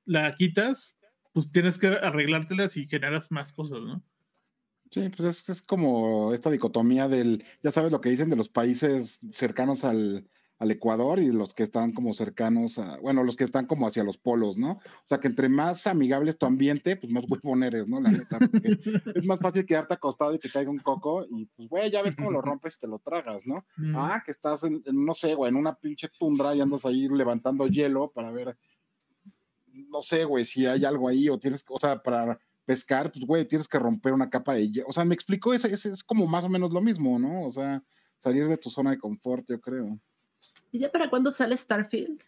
la 0.06 0.36
quitas, 0.36 0.99
pues 1.34 1.52
tienes 1.52 1.78
que 1.78 1.88
arreglártelas 1.88 2.78
y 2.78 2.88
generas 2.88 3.32
más 3.32 3.54
cosas, 3.54 3.82
¿no? 3.82 4.04
Sí, 4.92 5.10
pues 5.10 5.42
es, 5.42 5.50
es 5.50 5.62
como 5.62 6.34
esta 6.34 6.50
dicotomía 6.50 7.08
del, 7.08 7.44
ya 7.62 7.70
sabes 7.70 7.92
lo 7.92 8.02
que 8.02 8.10
dicen 8.10 8.30
de 8.30 8.36
los 8.36 8.50
países 8.50 9.20
cercanos 9.34 9.84
al, 9.84 10.28
al 10.60 10.72
Ecuador 10.72 11.20
y 11.20 11.32
los 11.32 11.54
que 11.54 11.64
están 11.64 11.94
como 11.94 12.14
cercanos 12.14 12.78
a, 12.80 12.98
bueno, 13.00 13.24
los 13.24 13.36
que 13.36 13.46
están 13.46 13.66
como 13.66 13.88
hacia 13.88 14.04
los 14.04 14.18
polos, 14.18 14.58
¿no? 14.58 14.72
O 14.74 15.06
sea, 15.06 15.20
que 15.20 15.28
entre 15.28 15.48
más 15.48 15.88
amigable 15.88 16.30
es 16.30 16.38
tu 16.38 16.46
ambiente, 16.46 16.98
pues 16.98 17.12
más 17.12 17.26
huevón 17.30 17.64
eres, 17.64 17.88
¿no? 17.88 18.00
La 18.02 18.12
neta, 18.12 18.38
porque 18.40 18.78
es 19.16 19.26
más 19.26 19.40
fácil 19.40 19.66
quedarte 19.66 19.94
acostado 19.94 20.36
y 20.36 20.40
que 20.40 20.50
caiga 20.50 20.70
un 20.70 20.80
coco 20.80 21.26
y 21.30 21.46
pues, 21.46 21.70
güey, 21.70 21.90
ya 21.90 22.04
ves 22.04 22.16
cómo 22.16 22.30
lo 22.30 22.42
rompes 22.42 22.76
y 22.76 22.80
te 22.80 22.88
lo 22.88 23.00
tragas, 23.00 23.48
¿no? 23.48 23.66
Mm. 23.78 23.96
Ah, 23.96 24.22
que 24.26 24.32
estás 24.32 24.64
en, 24.64 24.84
en, 24.86 25.06
no 25.06 25.14
sé, 25.14 25.34
güey, 25.34 25.50
en 25.50 25.56
una 25.56 25.76
pinche 25.76 26.10
tundra 26.10 26.54
y 26.54 26.62
andas 26.62 26.86
ahí 26.86 27.08
levantando 27.08 27.68
hielo 27.68 28.12
para 28.12 28.32
ver, 28.32 28.58
no 29.90 30.02
sé, 30.02 30.26
güey, 30.26 30.46
si 30.46 30.66
hay 30.66 30.86
algo 30.86 31.08
ahí 31.08 31.30
o 31.30 31.40
tienes, 31.40 31.64
o 31.68 31.80
sea, 31.80 32.02
para 32.02 32.40
pescar, 32.66 33.12
pues, 33.12 33.26
güey, 33.26 33.48
tienes 33.48 33.68
que 33.68 33.80
romper 33.80 34.14
una 34.14 34.30
capa 34.30 34.54
de 34.54 34.70
hielo. 34.70 34.88
O 34.88 34.94
sea, 34.94 35.06
me 35.06 35.16
explico, 35.16 35.54
es, 35.54 35.66
es, 35.66 35.86
es 35.86 36.04
como 36.04 36.28
más 36.28 36.44
o 36.44 36.50
menos 36.50 36.72
lo 36.72 36.82
mismo, 36.82 37.18
¿no? 37.18 37.46
O 37.46 37.50
sea, 37.50 37.84
salir 38.18 38.48
de 38.48 38.58
tu 38.58 38.70
zona 38.70 38.92
de 38.92 39.00
confort, 39.00 39.46
yo 39.50 39.60
creo. 39.60 40.00
¿Y 40.72 40.80
ya 40.80 40.92
para 40.92 41.10
cuándo 41.10 41.32
sale 41.32 41.58
Starfield? 41.58 42.22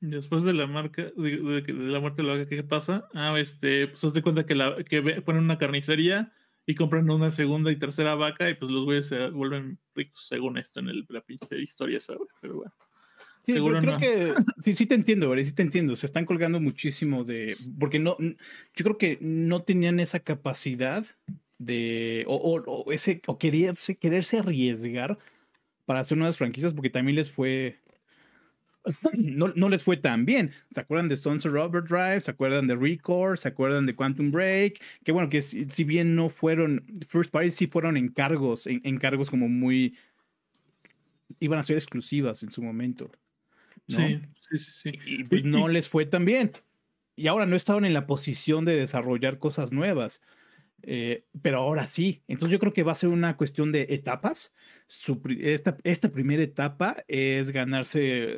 Después 0.00 0.42
de 0.42 0.52
la 0.52 0.66
marca, 0.66 1.10
de, 1.16 1.38
de, 1.38 1.62
de 1.62 1.72
la 1.72 2.00
muerte 2.00 2.22
de 2.22 2.28
la 2.28 2.34
vaca, 2.34 2.48
¿qué 2.48 2.62
pasa? 2.62 3.08
Ah, 3.14 3.34
este, 3.38 3.88
pues 3.88 4.12
te 4.12 4.22
cuenta 4.22 4.44
que, 4.44 4.54
la, 4.54 4.76
que 4.84 5.22
ponen 5.22 5.44
una 5.44 5.58
carnicería 5.58 6.32
y 6.66 6.74
compran 6.74 7.08
una 7.08 7.30
segunda 7.30 7.70
y 7.70 7.78
tercera 7.78 8.14
vaca 8.16 8.50
y 8.50 8.54
pues 8.54 8.70
los 8.70 8.84
güeyes 8.84 9.06
se 9.06 9.30
vuelven 9.30 9.78
ricos, 9.94 10.26
según 10.28 10.58
esto 10.58 10.80
en 10.80 10.88
el, 10.88 11.06
la 11.08 11.22
pinche 11.22 11.58
historia, 11.58 12.00
¿sabes? 12.00 12.28
Pero 12.40 12.56
bueno. 12.56 12.72
Sí, 13.46 13.52
Seguro 13.52 13.80
creo 13.80 13.92
no. 13.92 13.98
que 14.00 14.34
sí, 14.64 14.72
sí, 14.74 14.86
te 14.86 14.96
entiendo, 14.96 15.32
sí 15.44 15.52
te 15.52 15.62
entiendo. 15.62 15.94
Se 15.94 16.06
están 16.06 16.24
colgando 16.24 16.60
muchísimo 16.60 17.22
de. 17.22 17.56
Porque 17.78 18.00
no. 18.00 18.16
Yo 18.18 18.84
creo 18.84 18.98
que 18.98 19.18
no 19.20 19.62
tenían 19.62 20.00
esa 20.00 20.18
capacidad 20.18 21.06
de. 21.58 22.24
O, 22.26 22.34
o, 22.34 22.62
o 22.64 22.92
ese. 22.92 23.22
O 23.26 23.38
quererse, 23.38 23.96
quererse 23.96 24.40
arriesgar 24.40 25.16
para 25.84 26.00
hacer 26.00 26.18
nuevas 26.18 26.36
franquicias, 26.36 26.74
porque 26.74 26.90
también 26.90 27.14
les 27.14 27.30
fue. 27.30 27.78
No, 29.16 29.52
no, 29.54 29.68
les 29.68 29.82
fue 29.82 29.96
tan 29.96 30.24
bien. 30.26 30.52
¿Se 30.70 30.80
acuerdan 30.80 31.08
de 31.08 31.16
Sunset 31.16 31.50
Robert 31.50 31.88
Drive? 31.88 32.20
¿Se 32.20 32.30
acuerdan 32.30 32.66
de 32.66 32.74
Record? 32.76 33.36
¿Se 33.36 33.48
acuerdan 33.48 33.86
de 33.86 33.94
Quantum 33.94 34.30
Break? 34.30 34.80
Que 35.04 35.10
bueno, 35.12 35.28
que 35.28 35.42
si, 35.42 35.64
si 35.64 35.84
bien 35.84 36.14
no 36.14 36.30
fueron 36.30 36.84
First 37.08 37.30
Party, 37.30 37.50
sí 37.50 37.66
fueron 37.66 37.96
encargos, 37.96 38.66
en, 38.66 38.80
encargos 38.84 39.30
como 39.30 39.48
muy. 39.48 39.96
iban 41.40 41.58
a 41.58 41.62
ser 41.64 41.76
exclusivas 41.76 42.42
en 42.42 42.50
su 42.52 42.62
momento. 42.62 43.10
¿No? 43.88 43.98
Sí, 43.98 44.20
sí, 44.50 44.58
sí. 44.58 44.70
sí. 44.82 44.98
Y, 45.06 45.24
pues 45.24 45.44
no 45.44 45.68
les 45.68 45.88
fue 45.88 46.06
tan 46.06 46.24
bien. 46.24 46.52
Y 47.16 47.28
ahora 47.28 47.46
no 47.46 47.56
estaban 47.56 47.84
en 47.84 47.94
la 47.94 48.06
posición 48.06 48.64
de 48.64 48.76
desarrollar 48.76 49.38
cosas 49.38 49.72
nuevas. 49.72 50.22
Eh, 50.82 51.24
pero 51.42 51.58
ahora 51.58 51.88
sí. 51.88 52.22
Entonces 52.28 52.52
yo 52.52 52.58
creo 52.58 52.72
que 52.72 52.84
va 52.84 52.92
a 52.92 52.96
ser 52.96 53.08
una 53.08 53.36
cuestión 53.36 53.72
de 53.72 53.86
etapas. 53.90 54.54
Su, 54.86 55.20
esta, 55.40 55.76
esta, 55.82 56.12
primera 56.12 56.42
etapa 56.42 57.04
es 57.08 57.50
ganarse 57.50 58.36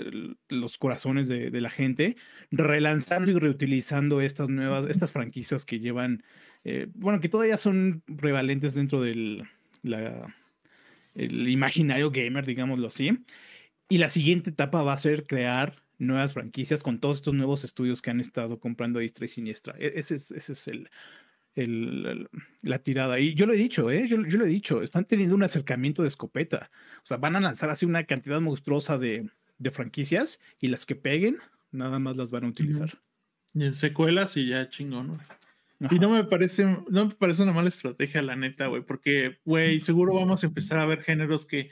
los 0.49 0.79
corazones 0.79 1.29
de, 1.29 1.51
de, 1.51 1.61
la 1.61 1.69
gente, 1.69 2.16
relanzando 2.51 3.31
y 3.31 3.35
reutilizando 3.39 4.23
estas 4.23 4.49
nuevas, 4.49 4.87
estas 4.89 5.12
franquicias 5.12 5.66
que 5.66 5.79
llevan, 5.79 6.23
eh, 6.65 6.87
bueno, 6.95 7.20
que 7.20 7.29
todavía 7.29 7.59
son 7.59 8.03
prevalentes 8.16 8.75
dentro 8.75 9.03
del 9.03 9.47
la, 9.83 10.35
el 11.15 11.49
imaginario 11.49 12.11
gamer, 12.11 12.47
digámoslo 12.47 12.89
así. 12.89 13.11
Y 13.89 13.98
la 13.98 14.09
siguiente 14.09 14.51
etapa 14.51 14.82
va 14.82 14.93
a 14.93 14.98
ser 14.98 15.27
crear 15.27 15.82
nuevas 15.98 16.35
franquicias 16.35 16.82
con 16.82 17.01
todos 17.01 17.19
estos 17.19 17.35
nuevos 17.35 17.65
estudios 17.65 18.02
que 18.02 18.10
han 18.10 18.20
estado 18.20 18.60
comprando 18.60 18.98
a 18.98 19.02
diestra 19.02 19.24
y 19.24 19.28
siniestra. 19.28 19.74
Ese 19.78 20.15
es, 20.15 20.31
ese 20.31 20.52
es 20.52 20.69
el, 20.69 20.90
el, 21.55 22.06
el, 22.06 22.28
la 22.62 22.81
tirada. 22.81 23.19
Y 23.19 23.35
yo 23.35 23.47
lo 23.47 23.55
he 23.55 23.56
dicho, 23.56 23.90
¿eh? 23.90 24.06
yo, 24.06 24.23
yo, 24.27 24.39
lo 24.39 24.44
he 24.44 24.48
dicho, 24.48 24.82
están 24.82 25.05
teniendo 25.05 25.35
un 25.35 25.43
acercamiento 25.43 26.02
de 26.02 26.09
escopeta. 26.09 26.70
O 26.98 27.06
sea, 27.06 27.16
van 27.16 27.36
a 27.36 27.40
lanzar 27.40 27.70
así 27.70 27.86
una 27.86 28.05
cantidad 28.05 28.40
monstruosa 28.40 28.98
de, 28.98 29.31
de 29.59 29.70
franquicias 29.70 30.40
y 30.60 30.69
las 30.69 30.86
que 30.86 30.94
peguen, 30.94 31.39
nada 31.70 31.98
más 31.98 32.16
las 32.16 32.31
van 32.31 32.44
a 32.44 32.48
utilizar. 32.48 33.01
Y 33.55 33.65
en 33.65 33.74
secuelas 33.74 34.36
y 34.36 34.47
ya 34.47 34.69
chingón, 34.69 35.19
Ajá. 35.81 35.95
Y 35.95 35.99
no 35.99 36.11
me 36.11 36.25
parece, 36.25 36.65
no 36.65 37.07
me 37.07 37.15
parece 37.15 37.43
una 37.43 37.53
mala 37.53 37.69
estrategia, 37.69 38.21
la 38.21 38.35
neta, 38.35 38.67
güey, 38.67 38.83
porque, 38.83 39.39
güey, 39.45 39.81
seguro 39.81 40.15
vamos 40.15 40.43
a 40.43 40.47
empezar 40.49 40.79
a 40.79 40.87
ver 40.87 41.03
géneros 41.03 41.47
que, 41.47 41.71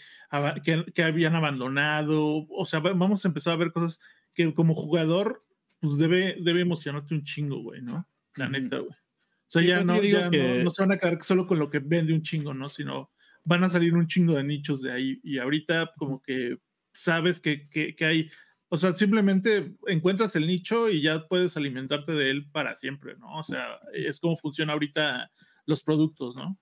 que, 0.63 0.85
que, 0.95 1.03
habían 1.03 1.35
abandonado, 1.35 2.47
o 2.49 2.65
sea, 2.65 2.79
vamos 2.79 3.25
a 3.25 3.29
empezar 3.29 3.55
a 3.55 3.57
ver 3.57 3.73
cosas 3.73 3.99
que 4.33 4.55
como 4.55 4.75
jugador, 4.75 5.45
pues 5.81 5.97
debe, 5.97 6.37
debe 6.41 6.61
emocionarte 6.61 7.15
un 7.15 7.25
chingo, 7.25 7.63
güey, 7.63 7.83
¿no? 7.83 8.09
La 8.37 8.49
neta, 8.49 8.79
güey. 8.79 8.93
O 8.93 9.51
sea, 9.51 9.63
sí, 9.63 9.69
ya, 9.69 9.83
no, 9.83 10.01
ya 10.03 10.31
que... 10.31 10.59
no, 10.59 10.65
no, 10.65 10.71
se 10.71 10.83
van 10.83 10.93
a 10.93 10.99
quedar 10.99 11.23
solo 11.23 11.47
con 11.47 11.59
lo 11.59 11.69
que 11.69 11.81
vende 11.81 12.15
un 12.15 12.23
chingo, 12.23 12.55
¿no? 12.55 12.69
Sino 12.69 13.11
van 13.45 13.65
a 13.65 13.69
salir 13.69 13.95
un 13.95 14.07
chingo 14.07 14.35
de 14.35 14.45
nichos 14.45 14.83
de 14.83 14.93
ahí. 14.93 15.21
Y 15.23 15.39
ahorita 15.39 15.93
como 15.97 16.23
que 16.23 16.59
sabes 16.93 17.41
que, 17.41 17.69
que, 17.69 17.95
que 17.95 18.05
hay 18.05 18.31
o 18.69 18.77
sea, 18.77 18.95
simplemente 18.95 19.75
encuentras 19.87 20.35
el 20.37 20.47
nicho 20.47 20.89
y 20.89 21.03
ya 21.03 21.27
puedes 21.29 21.57
alimentarte 21.57 22.13
de 22.13 22.31
él 22.31 22.49
para 22.51 22.77
siempre, 22.77 23.17
¿no? 23.17 23.39
O 23.39 23.45
sea, 23.45 23.79
es 23.93 24.19
como 24.19 24.37
funciona 24.37 24.73
ahorita 24.73 25.31
los 25.67 25.83
productos, 25.83 26.35
¿no? 26.35 26.59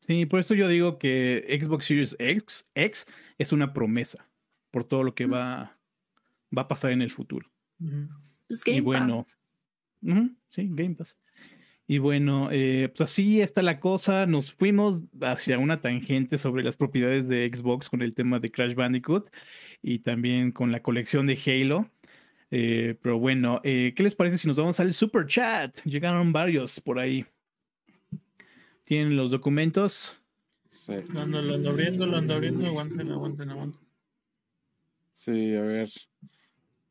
Sí, 0.00 0.26
por 0.26 0.40
eso 0.40 0.54
yo 0.54 0.68
digo 0.68 0.98
que 0.98 1.58
Xbox 1.62 1.84
Series 1.84 2.16
X, 2.18 2.70
X 2.74 3.06
es 3.36 3.52
una 3.52 3.72
promesa 3.72 4.28
por 4.70 4.84
todo 4.84 5.02
lo 5.02 5.14
que 5.14 5.26
va, 5.26 5.78
va 6.56 6.62
a 6.62 6.68
pasar 6.68 6.92
en 6.92 7.02
el 7.02 7.10
futuro. 7.10 7.50
Pues 8.46 8.64
Game 8.64 8.78
y 8.78 8.80
bueno, 8.80 9.24
Pass. 9.24 9.38
Uh 10.02 10.08
-huh, 10.08 10.36
sí, 10.48 10.68
Game 10.70 10.94
Pass. 10.94 11.20
Y 11.90 11.96
bueno, 11.96 12.50
eh, 12.52 12.92
pues 12.94 13.10
así 13.10 13.40
está 13.40 13.62
la 13.62 13.80
cosa. 13.80 14.26
Nos 14.26 14.52
fuimos 14.52 15.00
hacia 15.22 15.58
una 15.58 15.80
tangente 15.80 16.36
sobre 16.36 16.62
las 16.62 16.76
propiedades 16.76 17.26
de 17.26 17.50
Xbox 17.50 17.88
con 17.88 18.02
el 18.02 18.12
tema 18.12 18.38
de 18.38 18.50
Crash 18.50 18.74
Bandicoot 18.74 19.30
y 19.80 20.00
también 20.00 20.52
con 20.52 20.70
la 20.70 20.82
colección 20.82 21.26
de 21.26 21.38
Halo. 21.46 21.90
Eh, 22.50 22.98
pero 23.00 23.18
bueno, 23.18 23.62
eh, 23.64 23.94
¿qué 23.96 24.02
les 24.02 24.14
parece 24.14 24.36
si 24.36 24.46
nos 24.46 24.58
vamos 24.58 24.78
al 24.80 24.92
super 24.92 25.26
chat? 25.26 25.80
Llegaron 25.84 26.30
varios 26.30 26.78
por 26.78 26.98
ahí. 26.98 27.24
¿Tienen 28.84 29.16
los 29.16 29.30
documentos? 29.30 30.20
Sí. 30.68 30.92
Lo 31.10 31.22
ando, 31.22 31.40
lo 31.40 31.54
ando 31.54 31.70
abriendo, 31.70 32.04
lo 32.04 32.18
ando 32.18 32.34
abriendo. 32.34 32.66
Aguanten, 32.66 33.10
aguanten, 33.10 33.48
aguanten. 33.48 33.88
Sí, 35.12 35.54
a 35.56 35.62
ver. 35.62 35.90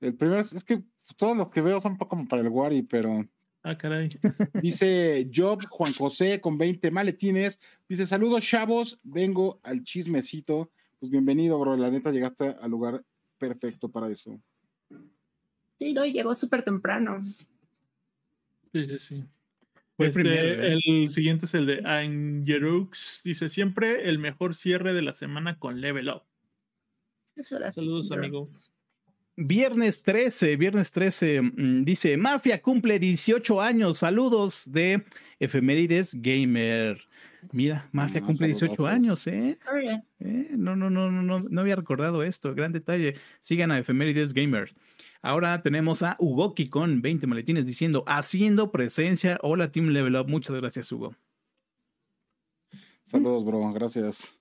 El 0.02 0.15
primero 0.15 0.41
es 0.41 0.64
que 0.64 0.82
todos 1.18 1.38
los 1.38 1.49
que 1.49 1.61
veo 1.61 1.80
son 1.82 1.91
un 1.91 1.98
poco 1.99 2.10
como 2.18 2.28
para 2.28 2.41
el 2.41 2.49
Wari, 2.49 2.82
pero 2.82 3.28
Ah, 3.68 3.77
caray. 3.77 4.07
Dice 4.61 5.30
Job 5.34 5.61
Juan 5.69 5.91
José 5.91 6.39
con 6.39 6.57
20 6.57 6.89
maletines. 6.89 7.60
Dice: 7.89 8.07
Saludos, 8.07 8.45
chavos. 8.45 8.98
Vengo 9.03 9.60
al 9.61 9.84
chismecito. 9.84 10.72
Pues 11.02 11.11
bienvenido, 11.11 11.60
bro. 11.60 11.76
La 11.76 11.91
neta, 11.91 12.11
llegaste 12.11 12.56
al 12.61 12.72
lugar 12.72 13.03
perfecto 13.38 13.89
para 13.89 14.10
eso. 14.10 14.39
Sí, 15.80 15.94
no, 15.94 16.06
llegó 16.06 16.34
súper 16.34 16.64
temprano. 16.64 17.22
Sí, 18.72 18.88
sí, 18.88 18.99
sí. 18.99 19.23
Pues 19.98 20.11
este, 20.11 20.22
primero, 20.22 20.64
el 20.64 21.10
siguiente 21.10 21.45
es 21.45 21.53
el 21.53 21.65
de 21.65 21.81
Angerux. 21.85 23.19
Dice: 23.26 23.49
Siempre 23.49 24.07
el 24.07 24.18
mejor 24.18 24.56
cierre 24.56 24.94
de 24.94 25.02
la 25.02 25.11
semana 25.11 25.60
con 25.60 25.81
Level 25.81 26.07
Up. 26.07 26.23
Muchas 27.35 27.60
gracias. 27.60 27.76
Saludos, 27.85 28.11
amigos. 28.14 28.77
Viernes 29.39 30.01
13, 30.01 30.55
viernes 30.57 30.91
13, 30.91 31.43
mmm, 31.43 31.84
dice, 31.85 32.18
Mafia 32.18 32.59
cumple 32.59 32.97
18 32.97 33.61
años, 33.61 33.99
saludos 33.99 34.64
de 34.72 35.05
Efemérides 35.39 36.19
Gamer. 36.19 36.97
Mira, 37.51 37.88
Mafia 37.91 38.19
ah, 38.23 38.26
cumple 38.26 38.47
18 38.47 38.73
saludos. 38.73 38.91
años, 38.91 39.27
¿eh? 39.27 39.59
¿eh? 40.22 40.47
No, 40.57 40.76
no, 40.76 40.89
no, 40.89 41.11
no, 41.11 41.22
no, 41.22 41.39
no 41.41 41.61
había 41.61 41.76
recordado 41.76 42.23
esto, 42.23 42.55
gran 42.55 42.72
detalle. 42.72 43.14
Sigan 43.39 43.69
a 43.69 43.77
Efemérides 43.77 44.34
Gamer. 44.34 44.73
Ahora 45.22 45.61
tenemos 45.61 46.01
a 46.01 46.15
Ugoki 46.19 46.68
con 46.68 47.03
20 47.03 47.27
maletines 47.27 47.68
diciendo, 47.68 48.03
haciendo 48.07 48.72
presencia. 48.72 49.38
Hola, 49.43 49.72
Team 49.72 49.89
Level 49.89 50.15
Up. 50.15 50.27
Muchas 50.27 50.55
gracias, 50.55 50.91
Hugo. 50.91 51.15
Saludos, 53.03 53.45
bro. 53.45 53.72
Gracias. 53.72 54.35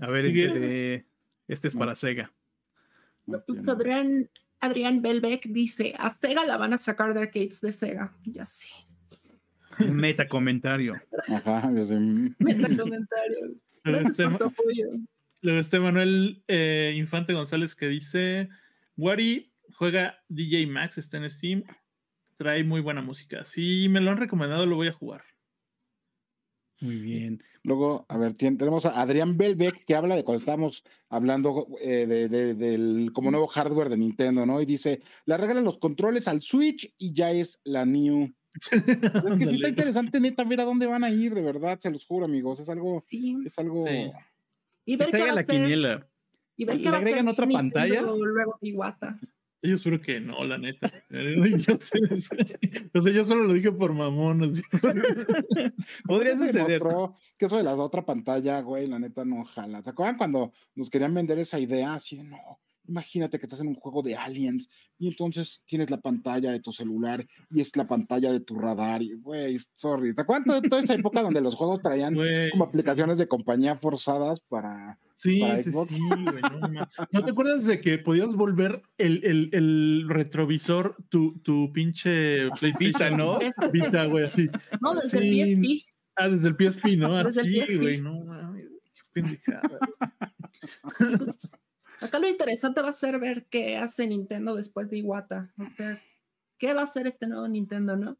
A 0.00 0.10
ver, 0.10 0.24
este, 0.24 1.06
este 1.48 1.68
es 1.68 1.76
para 1.76 1.94
Sega. 1.94 2.32
No, 3.26 3.42
pues 3.44 3.66
Adrián, 3.66 4.30
Adrián 4.60 5.02
Belbeck 5.02 5.46
dice, 5.46 5.94
a 5.98 6.10
Sega 6.10 6.44
la 6.44 6.56
van 6.56 6.72
a 6.72 6.78
sacar 6.78 7.14
de 7.14 7.20
arcades 7.20 7.60
de 7.60 7.72
Sega. 7.72 8.16
Ya 8.24 8.46
sé. 8.46 8.66
Meta 9.78 10.26
comentario. 10.28 10.94
Ajá, 11.28 11.70
yo 11.74 11.84
sé. 11.84 11.98
Meta 11.98 12.68
comentario. 12.76 13.54
Gracias 13.84 14.30
por 14.30 14.38
tu 14.38 14.44
apoyo. 14.44 14.86
Luego 15.42 15.60
este 15.60 15.78
Manuel 15.78 16.42
eh, 16.48 16.94
Infante 16.96 17.34
González 17.34 17.74
que 17.74 17.88
dice, 17.88 18.48
Wari 18.96 19.52
juega 19.74 20.18
DJ 20.28 20.66
Max, 20.66 20.98
está 20.98 21.18
en 21.18 21.30
Steam, 21.30 21.62
trae 22.36 22.64
muy 22.64 22.80
buena 22.80 23.02
música. 23.02 23.44
Si 23.44 23.88
me 23.88 24.00
lo 24.00 24.10
han 24.10 24.16
recomendado, 24.16 24.66
lo 24.66 24.76
voy 24.76 24.88
a 24.88 24.92
jugar. 24.92 25.22
Muy 26.80 26.96
bien. 26.96 27.42
Luego, 27.62 28.04
a 28.08 28.18
ver, 28.18 28.34
tenemos 28.34 28.84
a 28.84 29.00
Adrián 29.00 29.36
Belbeck 29.36 29.84
que 29.84 29.94
habla 29.94 30.14
de 30.14 30.24
cuando 30.24 30.40
estábamos 30.40 30.84
hablando 31.08 31.66
eh, 31.80 32.06
de, 32.06 32.28
de, 32.28 32.54
del 32.54 33.10
como 33.12 33.30
nuevo 33.30 33.46
hardware 33.46 33.88
de 33.88 33.96
Nintendo, 33.96 34.44
¿no? 34.44 34.60
Y 34.60 34.66
dice, 34.66 35.00
le 35.24 35.36
regalan 35.36 35.64
los 35.64 35.78
controles 35.78 36.28
al 36.28 36.42
Switch 36.42 36.92
y 36.98 37.12
ya 37.12 37.30
es 37.30 37.60
la 37.64 37.84
New. 37.86 38.32
es 38.72 38.82
que 39.38 39.46
sí 39.46 39.54
está 39.54 39.68
interesante, 39.68 40.20
neta, 40.20 40.44
ver 40.44 40.60
a 40.60 40.64
dónde 40.64 40.86
van 40.86 41.04
a 41.04 41.10
ir, 41.10 41.34
de 41.34 41.42
verdad, 41.42 41.78
se 41.78 41.90
los 41.90 42.04
juro, 42.04 42.26
amigos. 42.26 42.60
Es 42.60 42.68
algo, 42.68 43.04
sí. 43.06 43.36
es 43.44 43.58
algo. 43.58 43.86
Sí. 43.86 44.10
Y 44.84 44.96
ver 44.96 45.10
que 45.10 45.32
la 45.32 45.44
quiniela. 45.44 46.06
Y 46.56 46.64
ver 46.64 46.76
¿Le 46.76 46.90
va 46.90 46.96
a 46.96 47.00
agregan 47.00 47.28
otra 47.28 47.46
pantalla? 47.46 48.00
Nintendo 48.00 48.16
Luego 48.16 48.58
Iwata. 48.60 49.18
Yo 49.66 49.74
espero 49.74 50.00
que 50.00 50.20
no, 50.20 50.44
la 50.44 50.58
neta. 50.58 50.92
Yo, 51.10 51.78
sé- 51.80 52.88
o 52.94 53.00
sea, 53.02 53.12
yo 53.12 53.24
solo 53.24 53.44
lo 53.44 53.52
dije 53.54 53.72
por 53.72 53.92
mamón. 53.92 54.44
así. 54.44 54.62
Podría 56.06 56.32
¿Qué 56.32 56.38
se 56.38 56.46
suceder. 56.48 56.82
que 57.36 57.46
eso 57.46 57.56
de 57.56 57.62
la 57.62 57.74
otra 57.74 58.04
pantalla, 58.04 58.60
güey, 58.60 58.86
la 58.86 58.98
neta 58.98 59.24
no 59.24 59.44
jala. 59.44 59.82
¿Se 59.82 59.90
acuerdan 59.90 60.16
cuando 60.16 60.52
nos 60.74 60.90
querían 60.90 61.14
vender 61.14 61.38
esa 61.38 61.58
idea 61.58 61.94
así 61.94 62.16
de 62.16 62.24
no? 62.24 62.38
Imagínate 62.88 63.38
que 63.40 63.46
estás 63.46 63.58
en 63.60 63.66
un 63.66 63.74
juego 63.74 64.00
de 64.00 64.14
aliens 64.14 64.70
y 64.96 65.08
entonces 65.08 65.60
tienes 65.66 65.90
la 65.90 66.00
pantalla 66.00 66.52
de 66.52 66.60
tu 66.60 66.70
celular 66.70 67.26
y 67.50 67.60
es 67.60 67.76
la 67.76 67.88
pantalla 67.88 68.30
de 68.30 68.38
tu 68.38 68.54
radar 68.54 69.02
y, 69.02 69.14
güey, 69.14 69.56
sorry. 69.74 70.14
¿Te 70.14 70.22
acuerdas 70.22 70.46
toda- 70.46 70.62
toda 70.62 70.82
esa 70.82 70.94
época 70.94 71.20
donde 71.22 71.40
los 71.40 71.56
juegos 71.56 71.82
traían 71.82 72.14
Güey, 72.14 72.50
como 72.52 72.64
aplicaciones 72.64 73.18
de 73.18 73.26
compañía 73.26 73.76
forzadas 73.76 74.40
para... 74.40 74.98
sí, 75.16 75.40
para 75.40 75.62
Xbox? 75.62 75.92
sí, 75.92 76.00
güey, 76.08 76.42
no, 76.42 76.86
¿No 77.12 77.24
te 77.24 77.30
acuerdas 77.30 77.64
de 77.64 77.80
que 77.80 77.98
podías 77.98 78.34
volver 78.34 78.82
el, 78.98 79.24
el, 79.24 79.50
el 79.52 80.04
retrovisor, 80.08 80.96
tu, 81.08 81.38
tu 81.40 81.72
pinche? 81.72 82.48
Vita, 82.78 83.10
¿no? 83.10 83.38
Vita, 83.72 84.04
güey, 84.06 84.24
así. 84.24 84.48
No, 84.80 84.94
desde 84.94 85.18
Sí. 85.20 85.40
el 85.40 85.58
PSP. 85.60 85.92
Ah, 86.16 86.28
desde 86.28 86.48
el 86.48 86.56
PSP, 86.56 86.96
¿no? 86.96 87.14
Desde 87.24 87.40
el 87.42 87.46
Así, 87.46 87.60
PSP. 87.60 87.76
güey, 87.82 88.00
no 88.00 88.24
mames. 88.24 88.64
Qué 88.64 89.02
pendejada. 89.12 89.78
Sí, 90.96 91.04
pues, 91.16 91.48
acá 92.00 92.18
lo 92.18 92.28
interesante 92.28 92.80
va 92.82 92.88
a 92.88 92.92
ser 92.94 93.18
ver 93.18 93.46
qué 93.50 93.76
hace 93.76 94.06
Nintendo 94.06 94.54
después 94.56 94.88
de 94.90 94.98
Iwata. 94.98 95.52
O 95.58 95.66
sea, 95.76 96.00
¿qué 96.58 96.72
va 96.72 96.80
a 96.80 96.84
hacer 96.84 97.06
este 97.06 97.26
nuevo 97.26 97.46
Nintendo, 97.48 97.96
no? 97.96 98.16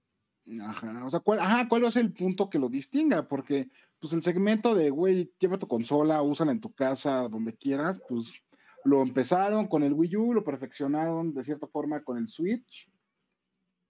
Ajá, 0.63 1.05
o 1.05 1.11
sea, 1.11 1.21
¿cuál, 1.21 1.41
ajá, 1.41 1.69
¿cuál 1.69 1.85
va 1.85 1.89
el 2.01 2.13
punto 2.13 2.49
que 2.49 2.59
lo 2.59 2.69
distinga? 2.69 3.27
Porque, 3.27 3.69
pues, 3.99 4.13
el 4.13 4.23
segmento 4.23 4.75
de, 4.75 4.91
güey, 4.91 5.33
lleva 5.41 5.59
tu 5.59 5.67
consola, 5.67 6.23
úsala 6.23 6.53
en 6.53 6.61
tu 6.61 6.73
casa, 6.73 7.29
donde 7.29 7.57
quieras, 7.57 8.01
pues, 8.09 8.33
lo 8.85 9.03
empezaron 9.03 9.67
con 9.67 9.83
el 9.83 9.93
Wii 9.93 10.17
U, 10.17 10.35
lo 10.35 10.45
perfeccionaron 10.45 11.35
de 11.35 11.43
cierta 11.43 11.67
forma 11.67 12.03
con 12.05 12.19
el 12.19 12.29
Switch. 12.29 12.89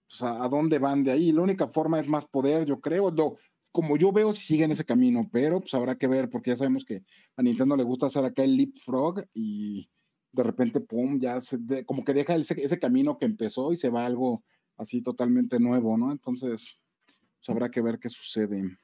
Pues, 0.09 0.23
¿a, 0.23 0.47
dónde 0.47 0.79
van 0.79 1.03
de 1.03 1.11
ahí? 1.11 1.31
La 1.31 1.43
única 1.43 1.67
forma 1.67 1.99
es 1.99 2.07
más 2.07 2.25
poder, 2.25 2.65
yo 2.65 2.79
creo. 2.79 3.11
Lo, 3.11 3.35
como 3.71 3.95
yo 3.95 4.11
veo, 4.11 4.33
si 4.33 4.41
siguen 4.41 4.71
ese 4.71 4.85
camino, 4.85 5.29
pero, 5.31 5.59
pues, 5.59 5.75
habrá 5.75 5.95
que 5.95 6.07
ver, 6.07 6.27
porque 6.29 6.51
ya 6.51 6.55
sabemos 6.57 6.83
que 6.85 7.03
a 7.35 7.43
Nintendo 7.43 7.77
le 7.77 7.83
gusta 7.83 8.07
hacer 8.07 8.25
acá 8.25 8.43
el 8.43 8.57
leapfrog 8.57 9.23
y 9.33 9.87
de 10.31 10.43
repente, 10.43 10.79
pum, 10.79 11.19
ya 11.19 11.39
se 11.39 11.85
como 11.85 12.03
que 12.03 12.13
deja 12.13 12.35
ese, 12.35 12.79
camino 12.79 13.17
que 13.17 13.25
empezó 13.25 13.73
y 13.73 13.77
se 13.77 13.89
va 13.89 14.05
algo 14.05 14.43
así 14.77 15.01
totalmente 15.01 15.59
nuevo, 15.59 15.97
¿no? 15.97 16.11
Entonces, 16.11 16.77
pues, 17.05 17.49
habrá 17.49 17.69
que 17.69 17.81
ver 17.81 17.99
qué 17.99 18.09
sucede. 18.09 18.77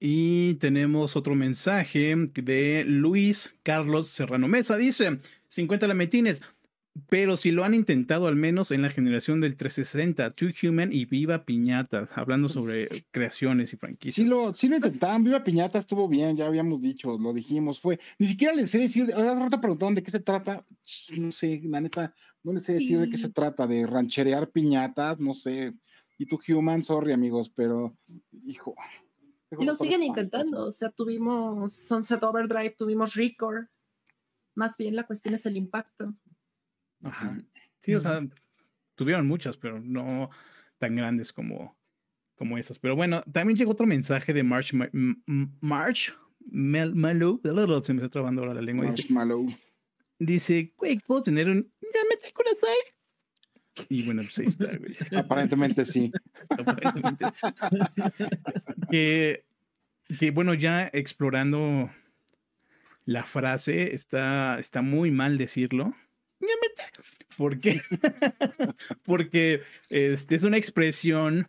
Y 0.00 0.54
tenemos 0.54 1.16
otro 1.16 1.34
mensaje 1.34 2.14
de 2.34 2.84
Luis 2.86 3.54
Carlos 3.62 4.08
Serrano 4.08 4.48
Mesa. 4.48 4.76
Dice, 4.76 5.20
50 5.48 5.86
lamentines, 5.86 6.42
pero 7.08 7.36
si 7.36 7.50
lo 7.50 7.64
han 7.64 7.74
intentado 7.74 8.28
al 8.28 8.36
menos 8.36 8.70
en 8.70 8.82
la 8.82 8.88
generación 8.88 9.40
del 9.40 9.56
360, 9.56 10.30
Two 10.30 10.50
Human 10.62 10.92
y 10.92 11.04
Viva 11.06 11.44
Piñatas, 11.44 12.10
hablando 12.14 12.48
sobre 12.48 12.86
creaciones 13.10 13.72
y 13.72 13.76
franquicias. 13.76 14.14
Sí 14.14 14.24
lo, 14.24 14.54
sí 14.54 14.68
lo 14.68 14.76
intentaban, 14.76 15.24
Viva 15.24 15.42
Piñata 15.42 15.78
estuvo 15.78 16.08
bien, 16.08 16.36
ya 16.36 16.46
habíamos 16.46 16.80
dicho, 16.80 17.18
lo 17.18 17.32
dijimos, 17.32 17.80
fue, 17.80 17.98
ni 18.18 18.28
siquiera 18.28 18.54
les 18.54 18.70
sé 18.70 18.78
decir, 18.78 19.12
hace 19.12 19.40
rato 19.40 19.60
preguntaron 19.60 19.94
de 19.94 20.02
qué 20.02 20.10
se 20.10 20.20
trata, 20.20 20.64
no 21.16 21.32
sé, 21.32 21.60
la 21.64 21.80
neta, 21.80 22.14
no 22.42 22.52
les 22.52 22.62
sé 22.62 22.74
decir 22.74 23.00
de 23.00 23.10
qué 23.10 23.16
se 23.16 23.30
trata, 23.30 23.66
de 23.66 23.86
rancherear 23.86 24.50
piñatas, 24.50 25.18
no 25.18 25.34
sé, 25.34 25.74
y 26.18 26.26
tu 26.26 26.38
Human, 26.48 26.82
sorry 26.82 27.12
amigos, 27.12 27.48
pero, 27.48 27.96
hijo. 28.46 28.74
Y 29.58 29.64
lo 29.64 29.74
siguen 29.74 30.02
intentando. 30.02 30.66
O 30.66 30.72
sea, 30.72 30.90
tuvimos 30.90 31.74
Sunset 31.74 32.22
Overdrive, 32.22 32.74
tuvimos 32.76 33.14
Record. 33.14 33.66
Más 34.54 34.76
bien 34.76 34.94
la 34.94 35.06
cuestión 35.06 35.34
es 35.34 35.46
el 35.46 35.56
impacto. 35.56 36.14
Ajá. 37.04 37.38
Sí, 37.78 37.94
o 37.94 38.00
sea, 38.00 38.26
tuvieron 38.94 39.26
muchas, 39.26 39.56
pero 39.56 39.80
no 39.80 40.30
tan 40.78 40.96
grandes 40.96 41.32
como, 41.32 41.76
como 42.34 42.58
esas. 42.58 42.78
Pero 42.78 42.96
bueno, 42.96 43.22
también 43.32 43.56
llegó 43.56 43.72
otro 43.72 43.86
mensaje 43.86 44.32
de 44.32 44.42
March, 44.42 44.72
March 45.60 46.14
Malou, 46.50 47.40
se 47.82 47.92
me 47.92 47.98
está 48.02 48.08
trabando 48.08 48.42
ahora 48.42 48.54
la 48.54 48.62
lengua. 48.62 48.86
Dice, 48.86 49.12
Marshmallow. 49.12 49.46
dice, 50.18 50.72
güey, 50.76 50.98
¿puedo 50.98 51.22
tener 51.22 51.48
un... 51.48 51.70
Ya 51.80 52.00
me 52.08 52.16
te 52.16 52.32
conocí? 52.32 53.86
Y 53.88 54.04
bueno, 54.04 54.22
pues 54.22 54.38
ahí 54.38 54.46
está, 54.46 54.76
güey. 54.76 54.94
Aparentemente 55.16 55.84
sí. 55.84 56.12
Aparentemente 56.48 57.26
sí. 57.32 57.46
que, 58.90 59.44
que 60.18 60.30
bueno, 60.30 60.54
ya 60.54 60.88
explorando 60.92 61.90
la 63.04 63.24
frase, 63.24 63.94
está, 63.94 64.58
está 64.58 64.82
muy 64.82 65.10
mal 65.10 65.38
decirlo. 65.38 65.94
¿Por 67.36 67.60
qué? 67.60 67.80
Porque 69.04 69.62
este, 69.88 70.34
es 70.34 70.44
una 70.44 70.56
expresión 70.56 71.48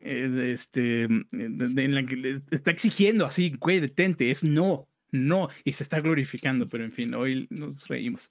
eh, 0.00 0.50
este, 0.52 1.02
en 1.04 1.94
la 1.94 2.04
que 2.06 2.16
le 2.16 2.40
está 2.50 2.70
exigiendo 2.70 3.26
así, 3.26 3.52
güey, 3.58 3.80
detente, 3.80 4.30
es 4.30 4.42
no, 4.44 4.88
no, 5.10 5.48
y 5.64 5.72
se 5.72 5.82
está 5.82 6.00
glorificando, 6.00 6.68
pero 6.68 6.84
en 6.84 6.92
fin, 6.92 7.14
hoy 7.14 7.46
nos 7.50 7.86
reímos. 7.88 8.30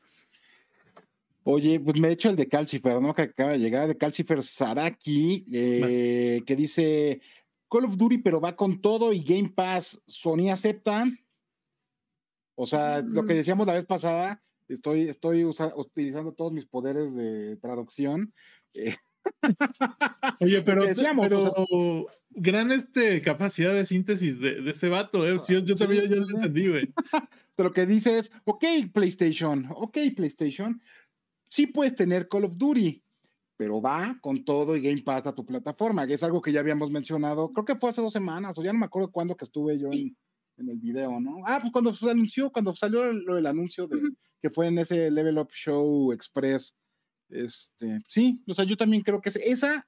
Oye, 1.44 1.80
pues 1.80 2.00
me 2.00 2.10
he 2.10 2.12
hecho 2.12 2.30
el 2.30 2.36
de 2.36 2.48
Calcifer, 2.48 3.02
¿no? 3.02 3.14
Que 3.14 3.24
acaba 3.24 3.54
de 3.54 3.60
llegar, 3.60 3.88
de 3.88 3.98
Calcifer 3.98 4.44
Saraki, 4.44 5.46
eh, 5.52 6.42
que 6.46 6.56
dice 6.56 7.22
Call 7.70 7.86
of 7.86 7.98
Duty, 7.98 8.20
pero 8.20 8.42
va 8.42 8.56
con 8.56 8.82
todo 8.82 9.14
y 9.14 9.24
Game 9.24 9.50
Pass, 9.50 10.02
Sony 10.06 10.50
acepta. 10.52 11.06
O 12.56 12.66
sea, 12.68 13.02
lo 13.02 13.24
que 13.26 13.34
Mm. 13.34 13.38
decíamos 13.38 13.68
la 13.68 13.74
vez 13.74 13.86
pasada, 13.86 14.44
estoy, 14.70 15.10
estoy 15.10 15.46
usa- 15.46 15.74
utilizando 15.76 16.34
todos 16.34 16.52
mis 16.54 16.66
poderes 16.66 17.16
de 17.16 17.58
traducción. 17.58 18.34
eh, 18.74 18.96
Oye, 20.40 20.62
pero, 20.62 20.84
decíamos, 20.88 21.28
pero 21.28 21.54
o 21.56 22.08
gran 22.32 22.72
este, 22.72 23.22
capacidad 23.22 23.74
de 23.74 23.86
síntesis 23.86 24.40
de, 24.40 24.62
de 24.62 24.72
ese 24.72 24.88
vato, 24.90 25.28
¿eh? 25.28 25.38
Yo, 25.48 25.60
yo 25.60 25.76
Sí, 25.76 25.84
también 25.84 26.04
ya 26.04 26.10
sí, 26.10 26.16
lo 26.16 26.26
sí. 26.26 26.36
entendí, 26.36 26.68
güey. 26.68 26.94
de 27.58 27.64
lo 27.64 27.74
que 27.74 27.86
dice 27.86 28.18
es, 28.18 28.32
ok, 28.46 28.64
PlayStation, 28.94 29.68
ok, 29.76 29.98
PlayStation, 30.16 30.82
sí 31.50 31.68
puedes 31.68 31.96
tener 31.96 32.28
Call 32.30 32.46
of 32.46 32.58
Duty, 32.58 33.04
pero 33.58 33.82
va 33.82 34.18
con 34.22 34.46
todo 34.46 34.78
y 34.78 34.82
Game 34.82 35.02
Pass 35.04 35.26
a 35.28 35.36
tu 35.36 35.46
plataforma, 35.46 36.08
que 36.08 36.14
es 36.14 36.24
algo 36.24 36.42
que 36.42 36.52
ya 36.54 36.62
habíamos 36.62 36.90
mencionado, 36.92 37.52
creo 37.52 37.66
que 37.66 37.76
fue 37.76 37.90
hace 37.90 38.02
dos 38.02 38.14
semanas, 38.14 38.58
o 38.58 38.64
ya 38.64 38.72
no 38.72 38.80
me 38.80 38.86
acuerdo 38.86 39.12
cuándo 39.12 39.36
que 39.36 39.46
estuve 39.46 39.78
yo 39.78 39.92
en, 39.92 40.16
en 40.58 40.70
el 40.70 40.78
video, 40.78 41.20
¿no? 41.20 41.38
Ah, 41.46 41.60
pues 41.60 41.74
cuando 41.74 41.92
se 41.92 42.10
anunció, 42.10 42.52
cuando 42.52 42.74
salió 42.76 43.12
lo 43.12 43.36
del 43.36 43.48
anuncio 43.48 43.88
de. 43.88 43.98
Que 44.42 44.50
fue 44.50 44.68
en 44.68 44.78
ese 44.80 45.10
Level 45.12 45.38
Up 45.38 45.50
Show 45.52 46.12
Express, 46.14 46.76
este, 47.30 48.00
sí, 48.08 48.42
o 48.48 48.54
sea, 48.54 48.66
yo 48.66 48.76
también 48.78 49.04
creo 49.04 49.22
que 49.22 49.30
es- 49.30 49.36
esa, 49.38 49.88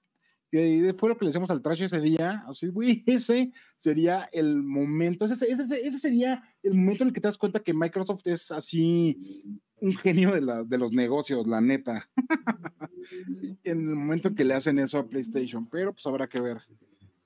que 0.52 0.94
fue 0.98 1.08
lo 1.10 1.18
que 1.18 1.24
le 1.26 1.30
decíamos 1.30 1.50
al 1.50 1.62
trash 1.62 1.82
ese 1.84 2.02
día, 2.02 2.44
así, 2.48 2.68
güey, 2.68 3.04
ese 3.08 3.52
sería 3.76 4.28
el 4.34 4.62
momento, 4.62 5.26
ese, 5.26 5.50
ese, 5.52 5.64
ese 5.88 6.00
sería 6.00 6.44
el 6.62 6.74
momento 6.76 7.04
en 7.04 7.08
el 7.10 7.14
que 7.14 7.22
te 7.22 7.28
das 7.28 7.38
cuenta 7.38 7.62
que 7.64 7.74
Microsoft 7.74 8.24
es 8.26 8.52
así 8.52 9.44
un 9.78 9.96
genio 9.96 10.32
de, 10.32 10.42
la- 10.42 10.64
de 10.64 10.78
los 10.78 10.92
negocios, 10.92 11.48
la 11.48 11.62
neta. 11.62 12.10
en 13.64 13.88
el 13.88 13.96
momento 13.96 14.36
que 14.36 14.44
le 14.44 14.54
hacen 14.54 14.78
eso 14.80 14.98
a 15.00 15.08
PlayStation, 15.08 15.68
pero 15.68 15.94
pues 15.94 16.06
habrá 16.06 16.28
que 16.28 16.40
ver 16.42 16.58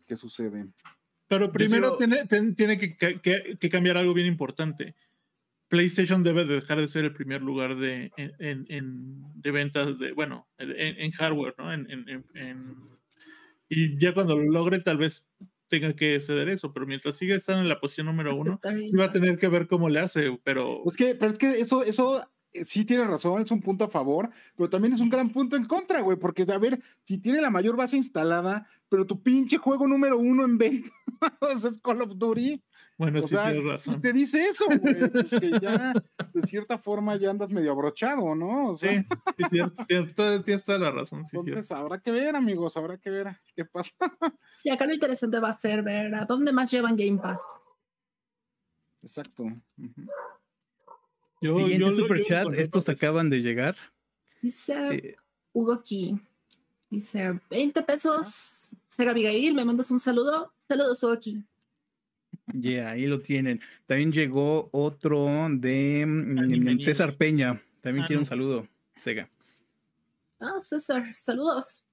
qué 0.05 0.15
sucede. 0.15 0.67
Pero 1.27 1.51
primero 1.51 1.97
tiene, 1.97 2.25
tiene 2.53 2.77
que- 2.77 2.95
que- 2.97 3.57
que 3.59 3.69
cambiar 3.69 3.97
algo 3.97 4.13
bien 4.13 4.27
importante. 4.27 4.95
PlayStation 5.67 6.23
debe 6.23 6.45
de 6.45 6.55
dejar 6.55 6.79
de 6.79 6.87
ser 6.87 7.05
el 7.05 7.13
primer 7.13 7.41
lugar 7.41 7.75
de, 7.77 8.11
en, 8.17 8.33
en- 8.39 8.65
en- 8.69 9.41
de 9.41 9.51
ventas 9.51 9.97
de, 9.99 10.11
bueno, 10.13 10.47
en, 10.57 10.71
en 10.71 11.11
hardware, 11.11 11.55
¿no? 11.57 11.73
En, 11.73 11.89
en- 11.89 12.07
en- 12.09 12.25
en- 12.35 12.75
y 13.69 13.97
ya 13.99 14.13
cuando 14.13 14.35
lo 14.37 14.43
logre, 14.51 14.79
tal 14.79 14.97
vez 14.97 15.27
tenga 15.67 15.95
que 15.95 16.19
ceder 16.19 16.49
eso, 16.49 16.71
pero 16.71 16.85
mientras 16.85 17.17
siga 17.17 17.35
estando 17.35 17.61
en 17.63 17.69
la 17.69 17.79
posición 17.79 18.05
número 18.05 18.35
uno, 18.35 18.59
va 18.99 19.05
a 19.05 19.11
tener 19.11 19.37
que 19.39 19.47
ver 19.47 19.67
cómo 19.67 19.89
le 19.89 19.99
hace, 19.99 20.37
pero 20.43 20.81
Pues 20.83 20.95
que, 20.95 21.15
pero 21.15 21.31
es 21.31 21.39
que 21.39 21.49
eso, 21.59 21.83
eso 21.83 22.21
eh, 22.53 22.63
sí 22.63 22.85
tiene 22.85 23.05
razón, 23.05 23.41
es 23.41 23.49
un 23.49 23.61
punto 23.61 23.83
a 23.85 23.89
favor, 23.89 24.29
pero 24.55 24.69
también 24.69 24.93
es 24.93 24.99
un 24.99 25.09
gran 25.09 25.31
punto 25.31 25.55
en 25.55 25.65
contra, 25.65 26.01
güey, 26.01 26.17
porque 26.19 26.43
a 26.43 26.57
ver, 26.59 26.79
si 27.01 27.17
tiene 27.19 27.41
la 27.41 27.49
mayor 27.49 27.75
base 27.75 27.97
instalada, 27.97 28.67
pero 28.87 29.07
tu 29.07 29.23
pinche 29.23 29.57
juego 29.57 29.87
número 29.87 30.19
uno 30.19 30.45
en 30.45 30.59
ventas 30.59 30.91
es 31.65 31.81
Call 31.81 32.01
of 32.03 32.15
Duty, 32.17 32.61
bueno, 32.97 33.19
o 33.19 33.21
sí 33.23 33.27
sea, 33.29 33.51
tienes 33.51 33.63
y 33.65 33.67
razón. 33.69 34.01
te 34.01 34.13
dice 34.13 34.41
eso, 34.45 34.65
güey, 34.67 34.79
pues 35.11 35.31
que 35.31 35.51
ya 35.61 35.93
de 36.33 36.41
cierta 36.41 36.77
forma 36.77 37.15
ya 37.17 37.29
andas 37.31 37.49
medio 37.49 37.71
abrochado, 37.71 38.35
¿no? 38.35 38.69
O 38.69 38.75
Sí, 38.75 38.87
sea, 38.87 39.01
sí, 39.37 39.43
cierto, 39.51 39.85
tienes, 39.87 40.15
toda- 40.15 40.43
tienes 40.43 40.63
toda 40.65 40.77
la 40.79 40.91
razón. 40.91 41.23
Sí, 41.25 41.31
cierto. 41.31 41.47
entonces 41.49 41.71
habrá 41.71 41.99
que 41.99 42.11
ver, 42.11 42.35
amigos, 42.35 42.77
habrá 42.77 42.97
que 42.97 43.09
ver 43.09 43.27
qué 43.55 43.65
pasa. 43.65 43.91
Sí, 44.61 44.69
acá 44.69 44.85
lo 44.85 44.93
interesante 44.93 45.39
va 45.39 45.49
a 45.49 45.59
ser 45.59 45.83
ver 45.83 46.15
a 46.15 46.25
dónde 46.25 46.51
más 46.51 46.71
llevan 46.71 46.95
Game 46.95 47.17
Pass. 47.19 47.41
Exacto. 49.01 49.43
Yo- 51.41 51.57
Siguiente 51.57 51.79
yo 51.79 52.51
estos 52.53 52.81
esto- 52.83 52.91
acaban 52.91 53.29
de 53.29 53.39
llegar. 53.41 53.75
Dice 54.41 54.73
Eh, 54.95 55.15
Hugo 55.53 55.81
Key. 55.87 56.19
Dice 56.89 57.39
20 57.49 57.81
pesos. 57.83 58.71
Sega 58.87 59.11
Abigail, 59.11 59.53
me 59.53 59.65
mandas 59.65 59.91
un 59.91 59.99
saludo. 59.99 60.53
Saludos, 60.67 61.03
Hugo 61.03 61.19
Key. 61.19 61.43
Yeah, 62.53 62.91
ahí 62.91 63.07
lo 63.07 63.21
tienen. 63.21 63.59
También 63.87 64.11
llegó 64.11 64.69
otro 64.71 65.47
de 65.49 66.05
mm, 66.05 66.37
Anime 66.39 66.81
César. 66.81 67.15
Peña. 67.15 67.61
También 67.81 68.03
Ah, 68.03 68.07
quiere 68.07 68.19
un 68.19 68.25
saludo. 68.25 68.67
Sega. 68.97 69.29
Ah, 70.39 70.59
César, 70.59 71.15
saludos. 71.15 71.85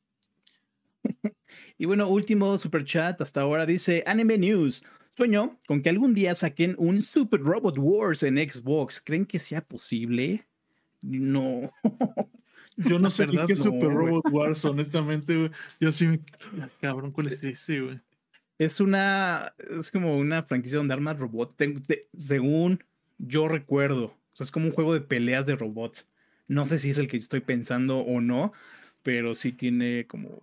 Y 1.79 1.85
bueno, 1.85 2.09
último 2.09 2.57
super 2.59 2.85
chat 2.85 3.20
hasta 3.20 3.41
ahora 3.41 3.66
dice 3.66 4.05
Anime 4.07 4.39
News. 4.39 4.85
Sueño 5.16 5.57
con 5.66 5.83
que 5.83 5.91
algún 5.91 6.15
día 6.15 6.35
saquen 6.35 6.77
un 6.79 7.03
Super 7.03 7.41
Robot 7.41 7.77
Wars 7.77 8.23
en 8.23 8.37
Xbox. 8.37 9.01
¿Creen 9.01 9.27
que 9.27 9.41
sea 9.41 9.62
posible? 9.62 10.47
No. 11.01 11.70
Yo 12.77 12.99
no 12.99 13.11
sé 13.11 13.27
ni 13.27 13.33
verdad, 13.33 13.49
qué 13.49 13.55
no, 13.55 13.65
Super. 13.65 13.91
Robot 13.91 14.24
Wars, 14.31 14.65
honestamente, 14.65 15.37
güey. 15.37 15.51
Yo 15.81 15.93
sí 15.93 16.07
me. 16.07 16.20
Ah, 16.61 16.69
Cabrón, 16.81 17.11
¿cuál 17.11 17.27
es 17.27 17.43
ese, 17.43 17.81
güey? 17.81 18.01
Es 18.59 18.81
una. 18.81 19.55
Es 19.79 19.91
como 19.91 20.16
una 20.19 20.43
franquicia 20.45 20.79
donde 20.79 20.95
armas 20.95 21.16
te- 21.87 22.09
según 22.16 22.85
yo 23.19 23.49
recuerdo. 23.49 24.05
O 24.07 24.35
sea, 24.37 24.45
es 24.45 24.51
como 24.51 24.66
un 24.66 24.73
juego 24.73 24.95
de 24.95 25.01
peleas 25.01 25.47
de 25.47 25.57
robots. 25.57 26.07
No 26.49 26.66
sé 26.66 26.79
si 26.79 26.91
es 26.91 26.99
el 26.99 27.09
que 27.09 27.16
estoy 27.16 27.41
pensando 27.41 27.99
o 27.99 28.20
no. 28.20 28.53
Pero 29.03 29.35
sí 29.35 29.53
tiene 29.53 30.07
como 30.07 30.43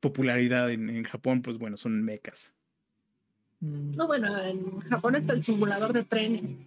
popularidad 0.00 0.70
en, 0.70 0.90
en 0.90 1.04
Japón. 1.04 1.42
Pues 1.42 1.58
bueno, 1.58 1.76
son 1.76 2.02
mechas. 2.02 2.52
Mm, 3.60 3.92
No, 3.96 4.06
bueno, 4.06 4.36
en 4.42 4.80
Japón 4.80 5.14
está 5.16 5.32
el 5.34 5.42
simulador 5.42 5.92
de 5.92 6.04
tren. 6.04 6.66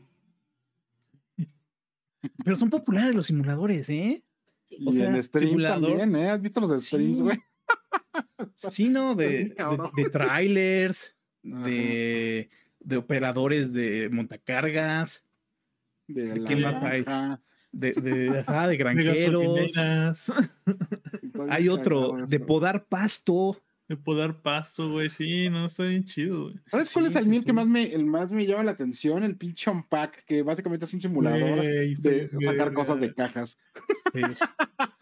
Pero 2.43 2.55
son 2.55 2.69
populares 2.69 3.15
los 3.15 3.27
simuladores, 3.27 3.89
¿eh? 3.89 4.23
Y 4.69 4.87
O 4.89 4.91
sea, 4.91 5.07
en 5.09 5.23
stream 5.23 5.47
simulador. 5.49 5.97
también, 5.97 6.15
¿eh? 6.15 6.29
¿Has 6.29 6.41
visto 6.41 6.59
los 6.59 6.83
streams, 6.85 7.17
Sí. 7.19 7.23
güey? 7.23 7.37
Sí, 8.55 8.89
¿no? 8.89 9.11
Está 9.19 9.69
De, 9.69 9.91
de, 9.95 10.09
trailers, 10.09 11.15
de, 11.43 12.49
de 12.79 12.97
operadores 12.97 13.73
de 13.73 14.09
montacargas, 14.11 15.25
De 16.07 16.33
¿De 16.33 16.43
quién 16.45 16.61
más 16.61 16.75
hay? 16.83 17.05
de, 17.71 17.91
de, 17.93 18.39
ajá, 18.39 18.67
de 18.67 18.77
granjeros. 18.77 19.71
Hay 21.49 21.69
otro 21.69 22.17
de 22.27 22.39
podar 22.39 22.85
pasto. 22.85 23.61
De 23.87 23.95
podar 23.95 24.41
pasto, 24.41 24.89
güey. 24.91 25.09
Sí, 25.09 25.49
no, 25.49 25.65
está 25.65 25.83
bien 25.83 26.03
chido, 26.03 26.43
güey. 26.43 26.55
¿Sabes 26.65 26.91
cuál 26.91 27.05
es 27.05 27.15
el 27.15 27.23
sí, 27.23 27.29
mío 27.29 27.41
sí. 27.41 27.45
que 27.45 27.53
más 27.53 27.67
me, 27.67 27.83
el 27.93 28.05
más 28.05 28.31
me 28.31 28.45
llama 28.45 28.63
la 28.63 28.71
atención? 28.71 29.23
El 29.23 29.37
pinche 29.37 29.71
Unpack, 29.71 30.25
que 30.25 30.43
básicamente 30.43 30.85
es 30.85 30.93
un 30.93 31.01
simulador 31.01 31.61
de 31.61 32.29
sacar 32.41 32.73
cosas 32.73 32.99
de 32.99 33.13
cajas. 33.13 33.57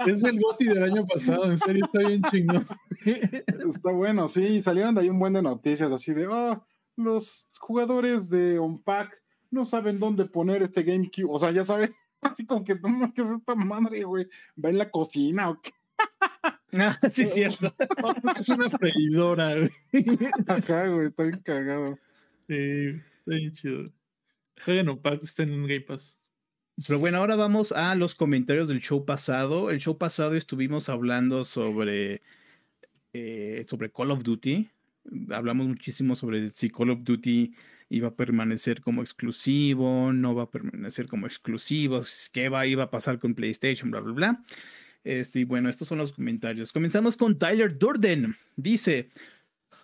Es 0.06 0.24
el 0.24 0.40
GOTY 0.40 0.66
del 0.66 0.84
año 0.84 1.08
pasado, 1.08 1.46
en 1.46 1.58
serio, 1.58 1.86
está 1.86 2.00
bien 2.00 2.22
chingón. 2.24 2.68
Está 3.76 3.92
bueno, 3.92 4.28
sí, 4.28 4.62
salieron 4.62 4.96
de 4.96 5.02
ahí 5.02 5.10
un 5.10 5.20
buen 5.20 5.34
de 5.34 5.42
noticias 5.42 5.92
así 5.92 6.14
de, 6.14 6.28
oh, 6.28 6.66
los 6.96 7.48
jugadores 7.60 8.30
de 8.30 8.60
Unpack 8.60 9.22
no 9.52 9.66
saben 9.66 10.00
dónde 10.00 10.26
poner 10.26 10.62
este 10.62 10.84
GameCube. 10.84 11.30
O 11.30 11.40
sea, 11.40 11.52
ya 11.52 11.64
sabes, 11.64 11.92
así 12.22 12.46
como 12.46 12.64
que, 12.64 12.76
no, 12.76 13.14
¿qué 13.14 13.22
es 13.22 13.30
esta 13.30 13.56
madre, 13.56 14.04
güey? 14.04 14.28
¿Va 14.64 14.70
en 14.70 14.78
la 14.78 14.92
cocina 14.92 15.50
o 15.50 15.62
qué? 15.62 15.72
Ah, 16.78 17.00
sí, 17.10 17.24
es 17.24 17.34
cierto. 17.34 17.74
es 18.40 18.50
una 18.50 18.70
freidora, 18.70 19.56
güey. 19.56 19.72
Ajá, 20.48 20.88
güey, 20.88 21.08
está 21.08 21.24
bien 21.24 21.40
cagado. 21.40 21.98
Sí, 22.48 23.02
está 23.20 23.32
bien 23.32 23.54
chido. 23.54 23.92
Jueguen 24.64 24.90
un 24.90 25.02
pack, 25.02 25.24
estén 25.24 25.54
en 25.54 25.68
Game 25.68 25.82
Pass. 25.82 26.20
Pero 26.86 27.00
bueno, 27.00 27.20
ahora 27.20 27.36
vamos 27.36 27.72
a 27.72 27.96
los 27.96 28.16
comentarios 28.16 28.68
del 28.68 28.82
show 28.82 29.06
pasado. 29.06 29.70
El 29.70 29.80
show 29.80 29.98
pasado 29.98 30.36
estuvimos 30.36 30.90
hablando 30.90 31.46
sobre, 31.46 32.22
eh, 33.14 33.66
sobre 33.68 33.92
Call 33.92 34.12
of 34.12 34.24
Duty. 34.24 34.70
Hablamos 35.30 35.68
muchísimo 35.68 36.16
sobre 36.16 36.50
si 36.50 36.70
Call 36.70 36.90
of 36.90 37.04
Duty 37.04 37.56
iba 37.90 38.10
a 38.10 38.16
permanecer 38.16 38.82
como 38.82 39.02
exclusivo, 39.02 40.12
no 40.12 40.36
va 40.36 40.44
a 40.44 40.52
permanecer 40.52 41.08
como 41.08 41.28
exclusivo, 41.28 42.02
qué 42.34 42.50
va, 42.50 42.66
iba 42.66 42.84
a 42.84 42.92
pasar 42.92 43.20
con 43.20 43.36
PlayStation, 43.36 43.92
bla, 43.92 44.02
bla, 44.02 44.14
bla. 44.14 44.44
Este, 45.06 45.42
y 45.42 45.44
bueno, 45.44 45.70
estos 45.70 45.88
son 45.88 46.00
los 46.00 46.14
comentarios. 46.14 46.74
Comenzamos 46.74 47.16
con 47.16 47.38
Tyler 47.38 47.78
Durden. 47.78 48.36
Dice, 48.58 49.12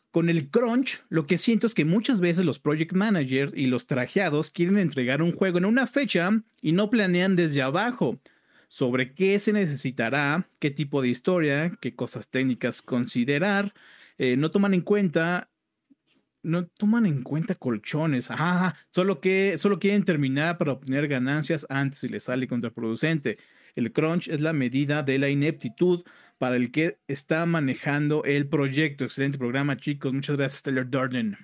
con 0.09 0.29
el 0.29 0.49
crunch, 0.49 1.01
lo 1.09 1.27
que 1.27 1.37
siento 1.37 1.67
es 1.67 1.75
que 1.75 1.85
muchas 1.85 2.19
veces 2.19 2.43
los 2.43 2.59
project 2.59 2.91
managers 2.91 3.53
y 3.55 3.67
los 3.67 3.87
trajeados 3.87 4.49
quieren 4.49 4.77
entregar 4.77 5.21
un 5.21 5.31
juego 5.31 5.59
en 5.59 5.65
una 5.65 5.87
fecha 5.87 6.41
y 6.61 6.71
no 6.73 6.89
planean 6.89 7.35
desde 7.35 7.61
abajo 7.61 8.19
sobre 8.67 9.13
qué 9.13 9.37
se 9.37 9.53
necesitará, 9.53 10.49
qué 10.59 10.71
tipo 10.71 11.01
de 11.01 11.09
historia, 11.09 11.77
qué 11.79 11.93
cosas 11.93 12.29
técnicas 12.29 12.81
considerar. 12.81 13.73
Eh, 14.17 14.37
no 14.37 14.49
toman 14.49 14.73
en 14.73 14.81
cuenta, 14.81 15.49
no 16.41 16.65
toman 16.65 17.05
en 17.05 17.21
cuenta 17.21 17.53
colchones. 17.53 18.29
Solo 18.89 19.19
que 19.21 19.57
solo 19.59 19.77
quieren 19.77 20.03
terminar 20.03 20.57
para 20.57 20.71
obtener 20.71 21.07
ganancias 21.07 21.65
antes 21.69 22.03
y 22.03 22.09
les 22.09 22.23
sale 22.23 22.47
contraproducente. 22.47 23.37
El 23.75 23.91
crunch 23.91 24.27
es 24.27 24.41
la 24.41 24.53
medida 24.53 25.03
de 25.03 25.19
la 25.19 25.29
ineptitud 25.29 26.03
para 26.37 26.55
el 26.55 26.71
que 26.71 26.97
está 27.07 27.45
manejando 27.45 28.23
el 28.23 28.47
proyecto. 28.47 29.05
Excelente 29.05 29.37
programa, 29.37 29.77
chicos. 29.77 30.13
Muchas 30.13 30.37
gracias, 30.37 30.63
Taylor 30.63 30.89
Darden. 30.89 31.37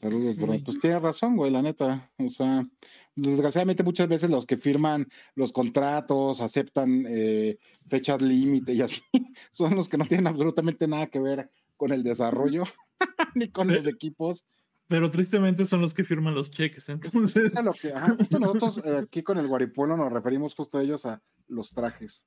Saludos, 0.00 0.36
bro. 0.36 0.58
Pues 0.64 0.80
tienes 0.80 1.02
razón, 1.02 1.36
güey, 1.36 1.50
la 1.50 1.60
neta. 1.60 2.10
O 2.18 2.30
sea, 2.30 2.66
desgraciadamente 3.14 3.82
muchas 3.82 4.08
veces 4.08 4.30
los 4.30 4.46
que 4.46 4.56
firman 4.56 5.06
los 5.34 5.52
contratos, 5.52 6.40
aceptan 6.40 7.04
eh, 7.06 7.58
fechas 7.86 8.22
límite 8.22 8.72
y 8.72 8.80
así, 8.80 9.02
son 9.52 9.74
los 9.74 9.88
que 9.88 9.98
no 9.98 10.06
tienen 10.06 10.26
absolutamente 10.26 10.88
nada 10.88 11.08
que 11.08 11.20
ver 11.20 11.50
con 11.76 11.92
el 11.92 12.02
desarrollo 12.02 12.64
ni 13.34 13.48
con 13.48 13.68
los 13.68 13.86
equipos. 13.86 14.44
Pero 14.90 15.08
tristemente 15.08 15.64
son 15.66 15.80
los 15.80 15.94
que 15.94 16.02
firman 16.02 16.34
los 16.34 16.50
cheques, 16.50 16.88
entonces. 16.88 17.44
Es 17.44 17.56
a 17.56 17.62
lo 17.62 17.72
que, 17.72 17.92
ajá, 17.92 18.16
justo 18.16 18.40
nosotros 18.40 18.82
eh, 18.84 18.98
aquí 19.04 19.22
con 19.22 19.38
el 19.38 19.46
Guaripuelo 19.46 19.96
nos 19.96 20.12
referimos 20.12 20.52
justo 20.56 20.78
a 20.78 20.82
ellos 20.82 21.06
a 21.06 21.22
los 21.46 21.70
trajes. 21.70 22.26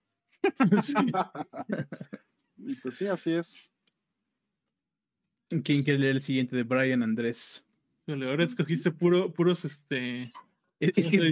sí. 0.82 0.94
Y 2.66 2.76
pues 2.76 2.96
sí, 2.96 3.08
así 3.08 3.34
es. 3.34 3.70
¿Quién 5.50 5.84
quiere 5.84 6.00
leer 6.00 6.16
el 6.16 6.22
siguiente 6.22 6.56
de 6.56 6.64
Brian 6.64 7.04
Andrés? 7.04 7.66
Híjole, 8.08 8.30
Ahora 8.30 8.46
escogiste 8.46 8.90
puro, 8.92 9.34
puros 9.34 9.66
este. 9.66 10.32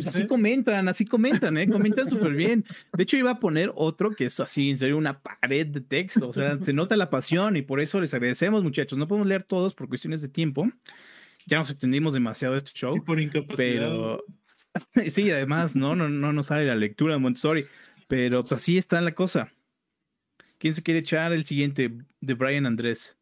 Así 0.06 0.28
comentan, 0.28 0.90
así 0.90 1.06
comentan, 1.06 1.58
¿eh? 1.58 1.70
Comentan 1.70 2.10
súper 2.10 2.34
bien. 2.34 2.66
De 2.94 3.04
hecho, 3.04 3.16
iba 3.16 3.32
a 3.32 3.40
poner 3.40 3.72
otro 3.76 4.12
que 4.12 4.26
es 4.26 4.40
así, 4.42 4.70
en 4.70 4.78
serio, 4.78 4.98
una 4.98 5.22
pared 5.22 5.68
de 5.68 5.80
texto. 5.80 6.28
O 6.30 6.34
sea, 6.34 6.60
se 6.60 6.74
nota 6.74 6.98
la 6.98 7.10
pasión 7.10 7.56
y 7.56 7.62
por 7.62 7.80
eso 7.80 8.02
les 8.02 8.14
agradecemos, 8.14 8.64
muchachos. 8.64 8.98
No 8.98 9.08
podemos 9.08 9.28
leer 9.28 9.44
todos 9.44 9.74
por 9.74 9.88
cuestiones 9.88 10.22
de 10.22 10.28
tiempo. 10.28 10.70
Ya 11.46 11.58
nos 11.58 11.70
extendimos 11.70 12.14
demasiado 12.14 12.56
este 12.56 12.72
show. 12.74 12.96
Y 12.96 13.02
por 13.02 13.20
incapacidad. 13.20 13.56
Pero 13.58 14.24
sí, 15.10 15.30
además, 15.32 15.76
no, 15.76 15.96
no, 15.96 16.10
no 16.10 16.34
nos 16.34 16.48
sale 16.48 16.66
la 16.66 16.76
lectura 16.76 17.16
de 17.16 17.20
Montessori. 17.20 17.66
Pero 18.08 18.42
pues 18.42 18.54
así 18.54 18.78
está 18.78 19.00
la 19.02 19.14
cosa. 19.14 19.52
¿Quién 20.58 20.76
se 20.76 20.84
quiere 20.84 21.00
echar 21.00 21.34
el 21.34 21.46
siguiente 21.46 21.92
de 22.20 22.34
Brian 22.34 22.66
Andrés? 22.66 23.18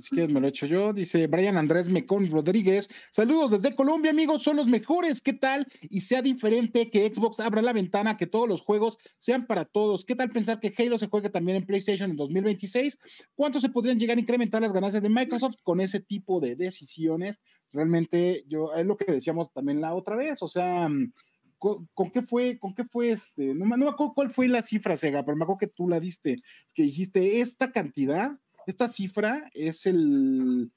Si 0.00 0.10
quieres 0.10 0.32
me 0.32 0.40
lo 0.40 0.48
echo 0.48 0.66
yo. 0.66 0.92
Dice 0.92 1.26
Brian 1.26 1.58
Andrés 1.58 1.88
Mecón 1.88 2.30
Rodríguez. 2.30 2.88
Saludos 3.10 3.50
desde 3.50 3.76
Colombia, 3.76 4.10
amigos. 4.10 4.42
Son 4.42 4.56
los 4.56 4.66
mejores. 4.66 5.20
¿Qué 5.20 5.34
tal? 5.34 5.66
Y 5.82 6.00
sea 6.00 6.22
diferente 6.22 6.88
que 6.90 7.12
Xbox 7.12 7.40
abra 7.40 7.60
la 7.60 7.72
ventana, 7.72 8.16
que 8.16 8.26
todos 8.26 8.48
los 8.48 8.62
juegos 8.62 8.98
sean 9.18 9.46
para 9.46 9.64
todos. 9.64 10.04
¿Qué 10.04 10.14
tal 10.14 10.30
pensar 10.30 10.60
que 10.60 10.72
Halo 10.76 10.98
se 10.98 11.08
juegue 11.08 11.28
también 11.28 11.58
en 11.58 11.66
PlayStation 11.66 12.10
en 12.10 12.16
2026? 12.16 12.98
¿Cuánto 13.34 13.60
se 13.60 13.68
podrían 13.68 13.98
llegar 13.98 14.16
a 14.16 14.20
incrementar 14.20 14.62
las 14.62 14.72
ganancias 14.72 15.02
de 15.02 15.10
Microsoft 15.10 15.56
con 15.62 15.80
ese 15.80 16.00
tipo 16.00 16.40
de 16.40 16.56
decisiones? 16.56 17.40
Realmente, 17.72 18.44
yo, 18.48 18.72
es 18.74 18.86
lo 18.86 18.96
que 18.96 19.12
decíamos 19.12 19.52
también 19.52 19.80
la 19.80 19.94
otra 19.94 20.16
vez. 20.16 20.42
O 20.42 20.48
sea, 20.48 20.88
mm, 20.88 21.12
¿con, 21.58 21.88
con 21.92 22.10
qué 22.10 22.22
fue? 22.22 22.58
¿Con 22.58 22.74
qué 22.74 22.84
fue 22.84 23.10
este? 23.10 23.54
No, 23.54 23.66
no 23.66 23.76
me 23.76 23.90
acuerdo 23.90 24.14
cuál 24.14 24.32
fue 24.32 24.48
la 24.48 24.62
cifra, 24.62 24.96
Sega, 24.96 25.22
pero 25.24 25.36
me 25.36 25.44
acuerdo 25.44 25.58
que 25.58 25.66
tú 25.66 25.88
la 25.88 26.00
diste, 26.00 26.42
que 26.72 26.82
dijiste 26.82 27.40
esta 27.40 27.72
cantidad 27.72 28.38
esta 28.66 28.88
cifra 28.88 29.50
es 29.54 29.86
el 29.86 30.72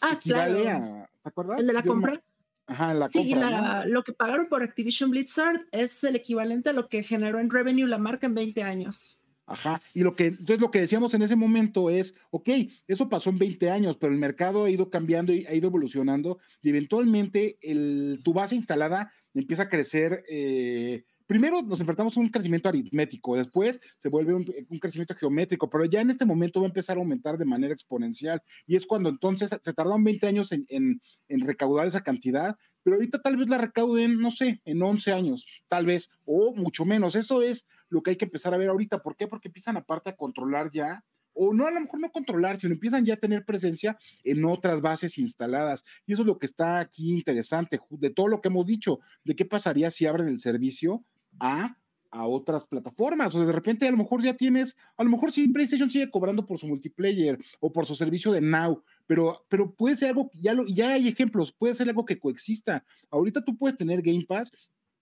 Ah, 0.00 0.14
equivale 0.14 0.62
claro. 0.62 0.84
a, 0.84 1.10
¿te 1.22 1.28
acuerdas? 1.28 1.60
El 1.60 1.66
de 1.68 1.72
la 1.72 1.82
Yo 1.82 1.86
compra. 1.92 2.22
Ajá, 2.66 2.94
la 2.94 3.08
Sí, 3.12 3.30
compra. 3.30 3.50
la- 3.50 3.86
lo 3.86 4.02
que 4.04 4.12
pagaron 4.12 4.46
por 4.48 4.62
Activision 4.62 5.10
Blizzard 5.10 5.66
es 5.72 6.02
el 6.04 6.16
equivalente 6.16 6.70
a 6.70 6.72
lo 6.72 6.88
que 6.88 7.02
generó 7.02 7.40
en 7.40 7.50
revenue 7.50 7.86
la 7.86 7.98
marca 7.98 8.26
en 8.26 8.34
20 8.34 8.62
años. 8.62 9.18
¿no? 9.46 9.54
Ajá. 9.54 9.78
Y 9.94 10.00
lo 10.02 10.12
que, 10.14 10.26
entonces 10.28 10.60
lo 10.60 10.70
que 10.70 10.80
decíamos 10.80 11.12
en 11.14 11.22
ese 11.22 11.36
momento 11.36 11.90
es, 11.90 12.14
ok, 12.30 12.48
eso 12.86 13.08
pasó 13.08 13.30
en 13.30 13.38
20 13.38 13.70
años, 13.70 13.96
pero 13.98 14.12
el 14.12 14.18
mercado 14.18 14.64
ha 14.64 14.70
ido 14.70 14.88
cambiando 14.90 15.32
y 15.32 15.44
ha 15.46 15.54
ido 15.54 15.66
evolucionando 15.68 16.38
y 16.62 16.70
eventualmente 16.70 17.58
el, 17.60 18.20
tu 18.24 18.32
base 18.32 18.54
instalada 18.54 19.12
empieza 19.34 19.64
a 19.64 19.68
crecer. 19.68 20.22
eh, 20.30 21.04
primero 21.32 21.62
nos 21.62 21.80
enfrentamos 21.80 22.14
a 22.14 22.20
un 22.20 22.28
crecimiento 22.28 22.68
aritmético, 22.68 23.36
después 23.36 23.80
se 23.96 24.10
vuelve 24.10 24.34
un, 24.34 24.44
crecimiento 24.78 25.14
geométrico, 25.14 25.70
pero 25.70 25.86
ya 25.86 26.02
en 26.02 26.10
este 26.10 26.26
momento 26.26 26.60
va 26.60 26.66
a 26.66 26.68
empezar 26.68 26.98
a 26.98 27.00
aumentar 27.00 27.38
de 27.38 27.46
manera 27.46 27.72
exponencial 27.72 28.42
y 28.66 28.76
es 28.76 28.86
cuando 28.86 29.08
entonces 29.08 29.48
se 29.48 29.72
tardaron 29.72 30.04
20 30.04 30.26
años 30.26 30.52
en- 30.52 30.66
en 30.68 31.40
recaudar 31.40 31.86
esa 31.86 32.02
cantidad, 32.02 32.58
pero 32.82 32.96
ahorita 32.96 33.22
tal 33.22 33.38
vez 33.38 33.48
la 33.48 33.56
recauden, 33.56 34.20
no 34.20 34.30
sé, 34.30 34.60
en 34.66 34.82
11 34.82 35.10
años, 35.14 35.46
tal 35.68 35.86
vez, 35.86 36.10
o 36.26 36.54
mucho 36.54 36.84
menos. 36.84 37.16
Eso 37.16 37.40
es 37.40 37.64
lo 37.88 38.02
que 38.02 38.10
hay 38.10 38.16
que 38.16 38.26
empezar 38.26 38.52
a 38.52 38.58
ver 38.58 38.68
ahorita. 38.68 39.02
¿Por 39.02 39.16
qué? 39.16 39.26
Porque 39.26 39.48
empiezan 39.48 39.78
aparte 39.78 40.10
a 40.10 40.16
controlar 40.16 40.70
ya 40.70 41.02
o 41.34 41.54
no 41.54 41.66
a 41.66 41.70
lo 41.70 41.80
mejor 41.80 42.00
no 42.00 42.10
controlar, 42.10 42.58
sino 42.58 42.74
empiezan 42.74 43.04
ya 43.04 43.14
a 43.14 43.18
tener 43.18 43.44
presencia 43.44 43.98
en 44.24 44.44
otras 44.44 44.82
bases 44.82 45.18
instaladas. 45.18 45.84
Y 46.06 46.12
eso 46.12 46.22
es 46.22 46.26
lo 46.26 46.38
que 46.38 46.46
está 46.46 46.78
aquí 46.78 47.12
interesante, 47.12 47.80
de 47.90 48.10
todo 48.10 48.28
lo 48.28 48.40
que 48.40 48.48
hemos 48.48 48.66
dicho, 48.66 49.00
de 49.24 49.34
qué 49.34 49.44
pasaría 49.44 49.90
si 49.90 50.06
abren 50.06 50.28
el 50.28 50.38
servicio 50.38 51.04
a 51.40 51.76
a 52.12 52.26
otras 52.26 52.66
plataformas, 52.66 53.34
o 53.34 53.44
de 53.44 53.52
repente 53.52 53.88
a 53.88 53.90
lo 53.90 53.96
mejor 53.96 54.22
ya 54.22 54.36
tienes, 54.36 54.76
a 54.98 55.02
lo 55.02 55.08
mejor 55.08 55.32
sí 55.32 55.48
PlayStation 55.48 55.88
sigue 55.88 56.10
cobrando 56.10 56.46
por 56.46 56.58
su 56.58 56.68
multiplayer 56.68 57.38
o 57.58 57.72
por 57.72 57.86
su 57.86 57.94
servicio 57.94 58.30
de 58.32 58.42
Now, 58.42 58.84
pero, 59.06 59.44
pero 59.48 59.74
puede 59.74 59.96
ser 59.96 60.10
algo, 60.10 60.30
ya, 60.34 60.52
lo, 60.52 60.66
ya 60.66 60.90
hay 60.90 61.08
ejemplos, 61.08 61.52
puede 61.52 61.72
ser 61.72 61.88
algo 61.88 62.04
que 62.04 62.18
coexista. 62.18 62.84
Ahorita 63.10 63.42
tú 63.42 63.56
puedes 63.56 63.78
tener 63.78 64.02
Game 64.02 64.26
Pass 64.28 64.52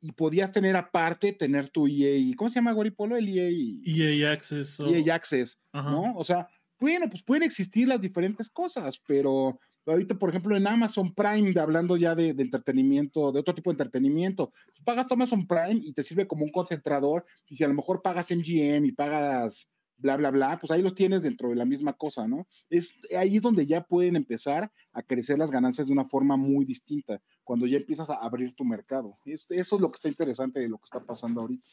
y 0.00 0.12
podías 0.12 0.52
tener 0.52 0.76
aparte, 0.76 1.32
tener 1.32 1.68
tu 1.68 1.88
EA, 1.88 2.32
¿cómo 2.36 2.48
se 2.48 2.54
llama 2.54 2.76
Polo? 2.96 3.16
El 3.16 3.28
EA. 3.28 3.50
EA 3.84 4.32
Access. 4.32 4.78
EA 4.78 5.14
Access, 5.14 5.58
¿no? 5.72 6.14
O 6.14 6.22
sea, 6.22 6.46
bueno, 6.78 7.10
pues 7.10 7.24
pueden 7.24 7.42
existir 7.42 7.88
las 7.88 8.00
diferentes 8.00 8.48
cosas, 8.48 9.00
pero 9.04 9.58
ahorita, 9.86 10.18
por 10.18 10.30
ejemplo, 10.30 10.56
en 10.56 10.66
Amazon 10.66 11.14
Prime, 11.14 11.58
hablando 11.60 11.96
ya 11.96 12.14
de, 12.14 12.30
entretenimiento, 12.30 13.32
de 13.32 13.40
otro 13.40 13.54
tipo 13.54 13.70
de 13.70 13.74
entretenimiento, 13.74 14.52
pagas 14.84 15.06
tu 15.06 15.14
Amazon 15.14 15.46
Prime 15.46 15.80
y 15.82 15.92
te 15.92 16.02
sirve 16.02 16.26
como 16.26 16.44
un 16.44 16.50
concentrador, 16.50 17.24
y 17.48 17.56
si 17.56 17.64
a 17.64 17.68
lo 17.68 17.74
mejor 17.74 18.02
pagas 18.02 18.30
MGM 18.30 18.84
y 18.84 18.92
pagas 18.92 19.68
bla, 19.96 20.16
bla, 20.16 20.30
bla, 20.30 20.58
pues 20.58 20.70
ahí 20.70 20.82
los 20.82 20.94
tienes 20.94 21.22
dentro 21.22 21.50
de 21.50 21.56
la 21.56 21.64
misma 21.64 21.92
cosa, 21.92 22.26
¿no? 22.26 22.46
Es, 22.70 22.92
ahí 23.16 23.36
es 23.36 23.42
donde 23.42 23.66
ya 23.66 23.84
pueden 23.84 24.16
empezar 24.16 24.72
a 24.92 25.02
crecer 25.02 25.38
las 25.38 25.50
ganancias 25.50 25.86
de 25.86 25.92
una 25.92 26.06
forma 26.06 26.36
muy 26.36 26.64
distinta, 26.64 27.20
cuando 27.44 27.66
ya 27.66 27.76
empiezas 27.76 28.10
a 28.10 28.14
abrir 28.14 28.54
tu 28.54 28.64
mercado. 28.64 29.18
eso 29.24 29.54
es 29.54 29.72
lo 29.72 29.90
que 29.90 29.96
está 29.96 30.08
interesante 30.08 30.60
de 30.60 30.68
lo 30.68 30.78
que 30.78 30.84
está 30.84 31.00
pasando 31.00 31.42
ahorita. 31.42 31.68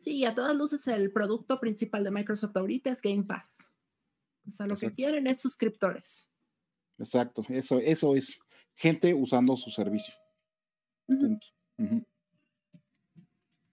Sí, 0.00 0.24
a 0.24 0.34
todas 0.34 0.54
luces 0.54 0.86
el 0.86 1.10
producto 1.12 1.58
principal 1.58 2.04
de 2.04 2.10
Microsoft 2.10 2.56
ahorita 2.56 2.90
es 2.90 3.00
Game 3.00 3.24
Pass. 3.24 3.50
O 4.46 4.50
sea, 4.50 4.66
lo 4.66 4.76
que 4.76 4.92
quieren 4.92 5.26
es 5.26 5.40
suscriptores. 5.40 6.30
Exacto, 6.98 7.44
eso, 7.48 7.78
eso 7.80 8.16
es 8.16 8.38
gente 8.74 9.14
usando 9.14 9.56
su 9.56 9.70
servicio. 9.70 10.14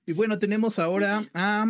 Y 0.06 0.14
bueno, 0.14 0.39
tenemos 0.39 0.80
ahora 0.80 1.27
a 1.34 1.65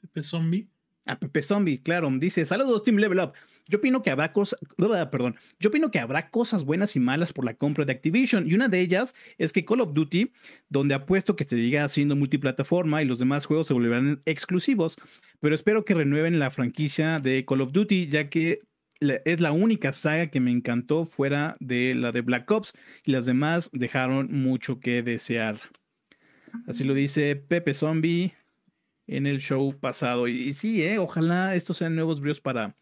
Pepe 0.00 0.22
Zombie. 0.22 0.68
A 1.04 1.18
Pepe 1.18 1.42
Zombie, 1.42 1.78
claro. 1.78 2.10
Dice: 2.18 2.44
Saludos, 2.46 2.82
Team 2.82 2.98
Level 2.98 3.20
Up. 3.20 3.32
Yo 3.68 3.78
opino 3.78 4.02
que 4.02 4.10
habrá 4.10 4.32
cosas, 4.32 4.58
perdón, 4.76 5.36
yo 5.60 5.68
opino 5.68 5.90
que 5.90 6.00
habrá 6.00 6.30
cosas 6.30 6.64
buenas 6.64 6.96
y 6.96 7.00
malas 7.00 7.32
por 7.32 7.44
la 7.44 7.54
compra 7.54 7.84
de 7.84 7.92
Activision 7.92 8.48
y 8.48 8.54
una 8.54 8.68
de 8.68 8.80
ellas 8.80 9.14
es 9.38 9.52
que 9.52 9.64
Call 9.64 9.80
of 9.80 9.94
Duty, 9.94 10.32
donde 10.68 10.94
apuesto 10.94 11.36
que 11.36 11.44
se 11.44 11.56
siga 11.56 11.84
haciendo 11.84 12.16
multiplataforma 12.16 13.02
y 13.02 13.04
los 13.06 13.20
demás 13.20 13.46
juegos 13.46 13.68
se 13.68 13.74
volverán 13.74 14.20
exclusivos, 14.24 14.96
pero 15.38 15.54
espero 15.54 15.84
que 15.84 15.94
renueven 15.94 16.40
la 16.40 16.50
franquicia 16.50 17.20
de 17.20 17.44
Call 17.44 17.60
of 17.60 17.72
Duty 17.72 18.08
ya 18.08 18.28
que 18.28 18.62
es 19.24 19.40
la 19.40 19.52
única 19.52 19.92
saga 19.92 20.28
que 20.28 20.40
me 20.40 20.50
encantó 20.50 21.04
fuera 21.04 21.56
de 21.60 21.94
la 21.94 22.12
de 22.12 22.20
Black 22.20 22.50
Ops 22.50 22.72
y 23.04 23.12
las 23.12 23.26
demás 23.26 23.70
dejaron 23.72 24.32
mucho 24.32 24.80
que 24.80 25.02
desear. 25.02 25.60
Así 26.66 26.84
lo 26.84 26.94
dice 26.94 27.36
Pepe 27.36 27.74
Zombie 27.74 28.34
en 29.06 29.26
el 29.26 29.40
show 29.40 29.78
pasado. 29.78 30.28
Y, 30.28 30.52
sí, 30.52 30.82
eh, 30.82 30.98
ojalá 30.98 31.54
estos 31.54 31.78
sean 31.78 31.94
nuevos 31.94 32.20
bríos 32.20 32.40
para, 32.40 32.76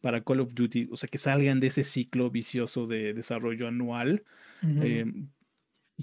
para 0.00 0.22
Call 0.22 0.40
of 0.40 0.54
Duty, 0.54 0.88
o 0.90 0.96
sea, 0.96 1.08
que 1.08 1.18
salgan 1.18 1.60
de 1.60 1.68
ese 1.68 1.84
ciclo 1.84 2.30
vicioso 2.30 2.86
de 2.86 3.14
desarrollo 3.14 3.68
anual. 3.68 4.24
Eh, 4.62 5.04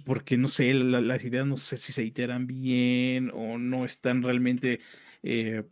porque 0.06 0.38
no 0.38 0.50
sé, 0.50 0.74
las 0.74 1.24
ideas 1.24 1.48
no 1.48 1.58
sé 1.58 1.78
si 1.78 1.94
se 1.94 2.04
iteran 2.04 2.48
bien 2.48 3.32
o 3.34 3.58
no 3.58 3.86
están 3.86 4.24
realmente 4.24 4.82
eh, 5.24 5.64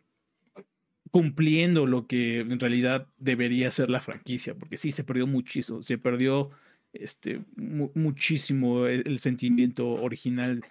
cumpliendo 1.14 1.85
lo 1.85 2.07
que 2.07 2.40
en 2.40 2.60
realidad 2.60 3.07
debería 3.19 3.69
ser 3.69 3.91
la 3.91 4.02
franquicia, 4.02 4.56
porque 4.56 4.77
sí, 4.77 4.91
se 4.91 5.03
perdió 5.03 5.27
muchísimo, 5.27 5.84
se 5.84 5.99
perdió 5.99 6.49
este, 6.91 7.41
muchísimo 7.56 8.88
el, 8.88 9.19
sentimiento 9.19 9.90
original. 9.90 10.64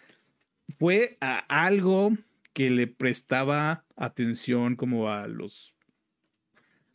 Fue 0.80 1.16
a 1.20 1.38
algo 1.38 2.18
que 2.52 2.70
le 2.70 2.88
prestaba 2.88 3.84
atención 3.94 4.74
como 4.74 5.08
a 5.10 5.28
los 5.28 5.74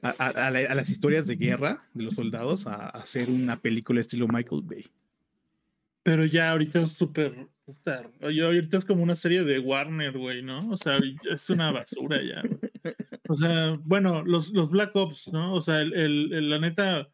a, 0.02 0.52
las 0.52 0.90
historias 0.90 1.26
de 1.26 1.38
guerra 1.38 1.88
de 1.94 2.04
los 2.04 2.16
soldados 2.16 2.68
a, 2.68 2.90
hacer 2.90 3.30
una 3.30 3.62
película 3.62 4.02
estilo 4.02 4.28
Michael 4.28 4.64
Bay. 4.66 4.88
Pero 6.04 6.26
ya 6.26 6.52
ahorita 6.52 6.82
es 6.82 6.92
súper. 6.92 7.48
Ahorita 8.22 8.78
es 8.78 8.84
como 8.84 9.04
una 9.04 9.16
serie 9.16 9.46
de 9.46 9.60
Warner, 9.60 10.18
güey, 10.18 10.42
¿no? 10.42 10.70
O 10.70 10.78
sea, 10.78 10.98
es 11.32 11.50
una 11.50 11.72
basura 11.72 12.22
ya. 12.22 12.44
O 13.30 13.36
sea, 13.36 13.78
bueno, 13.84 14.24
los, 14.24 14.52
los 14.54 14.70
Black 14.70 14.96
Ops, 14.96 15.30
¿no? 15.32 15.54
O 15.54 15.62
sea, 15.62 15.82
el, 15.82 16.50
la 16.50 16.60
neta, 16.60 17.10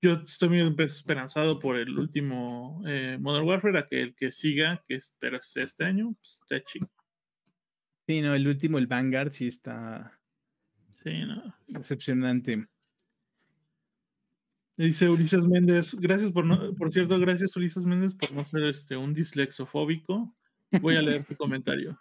yo 0.00 0.14
estoy 0.24 0.48
muy 0.48 0.74
esperanzado 0.78 1.58
por 1.58 1.76
el 1.76 1.98
último 1.98 2.82
eh, 2.86 3.18
Modern 3.20 3.46
Warfare, 3.46 3.78
a 3.78 3.86
que 3.86 4.02
el 4.02 4.14
que 4.14 4.30
siga, 4.30 4.82
que 4.88 4.94
espero 4.94 5.38
este 5.38 5.84
año, 5.84 6.14
pues 6.20 6.40
está 6.42 6.64
chido. 6.64 6.90
Sí, 8.06 8.20
no, 8.20 8.34
el 8.34 8.48
último, 8.48 8.78
el 8.78 8.86
Vanguard, 8.86 9.32
sí 9.32 9.46
está 9.46 10.20
Sí, 11.02 11.24
no. 11.24 11.54
Decepcionante. 11.68 12.66
Dice 14.76 15.08
Ulises 15.08 15.46
Méndez, 15.46 15.94
gracias 15.94 16.30
por 16.32 16.44
no, 16.44 16.74
por 16.74 16.92
cierto, 16.92 17.18
gracias 17.18 17.54
Ulises 17.56 17.84
Méndez 17.84 18.14
por 18.14 18.32
no 18.32 18.44
ser 18.44 18.64
este 18.64 18.96
un 18.96 19.12
dislexofóbico. 19.12 20.34
Voy 20.80 20.96
a 20.96 21.02
leer 21.02 21.24
tu 21.24 21.36
comentario. 21.36 22.00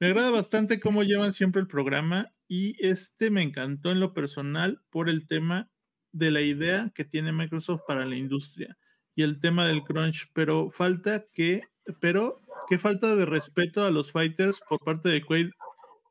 Me 0.00 0.08
agrada 0.08 0.30
bastante 0.30 0.80
cómo 0.80 1.02
llevan 1.02 1.32
siempre 1.32 1.60
el 1.60 1.68
programa 1.68 2.32
y 2.48 2.74
este 2.84 3.30
me 3.30 3.42
encantó 3.42 3.90
en 3.90 4.00
lo 4.00 4.12
personal 4.12 4.80
por 4.90 5.08
el 5.08 5.26
tema 5.26 5.70
de 6.12 6.30
la 6.30 6.40
idea 6.40 6.92
que 6.94 7.04
tiene 7.04 7.32
Microsoft 7.32 7.82
para 7.86 8.06
la 8.06 8.16
industria 8.16 8.76
y 9.14 9.22
el 9.22 9.40
tema 9.40 9.66
del 9.66 9.82
crunch, 9.82 10.30
pero 10.32 10.70
falta 10.70 11.26
que, 11.32 11.62
pero 12.00 12.40
qué 12.68 12.78
falta 12.78 13.14
de 13.14 13.26
respeto 13.26 13.84
a 13.84 13.90
los 13.90 14.12
fighters 14.12 14.60
por 14.68 14.80
parte 14.80 15.08
de 15.08 15.22
Quaid 15.22 15.50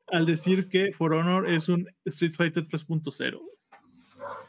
al 0.08 0.26
decir 0.26 0.68
que 0.68 0.92
For 0.92 1.14
Honor 1.14 1.48
es 1.48 1.68
un 1.68 1.86
Street 2.04 2.32
Fighter 2.36 2.66
3.0. 2.66 3.40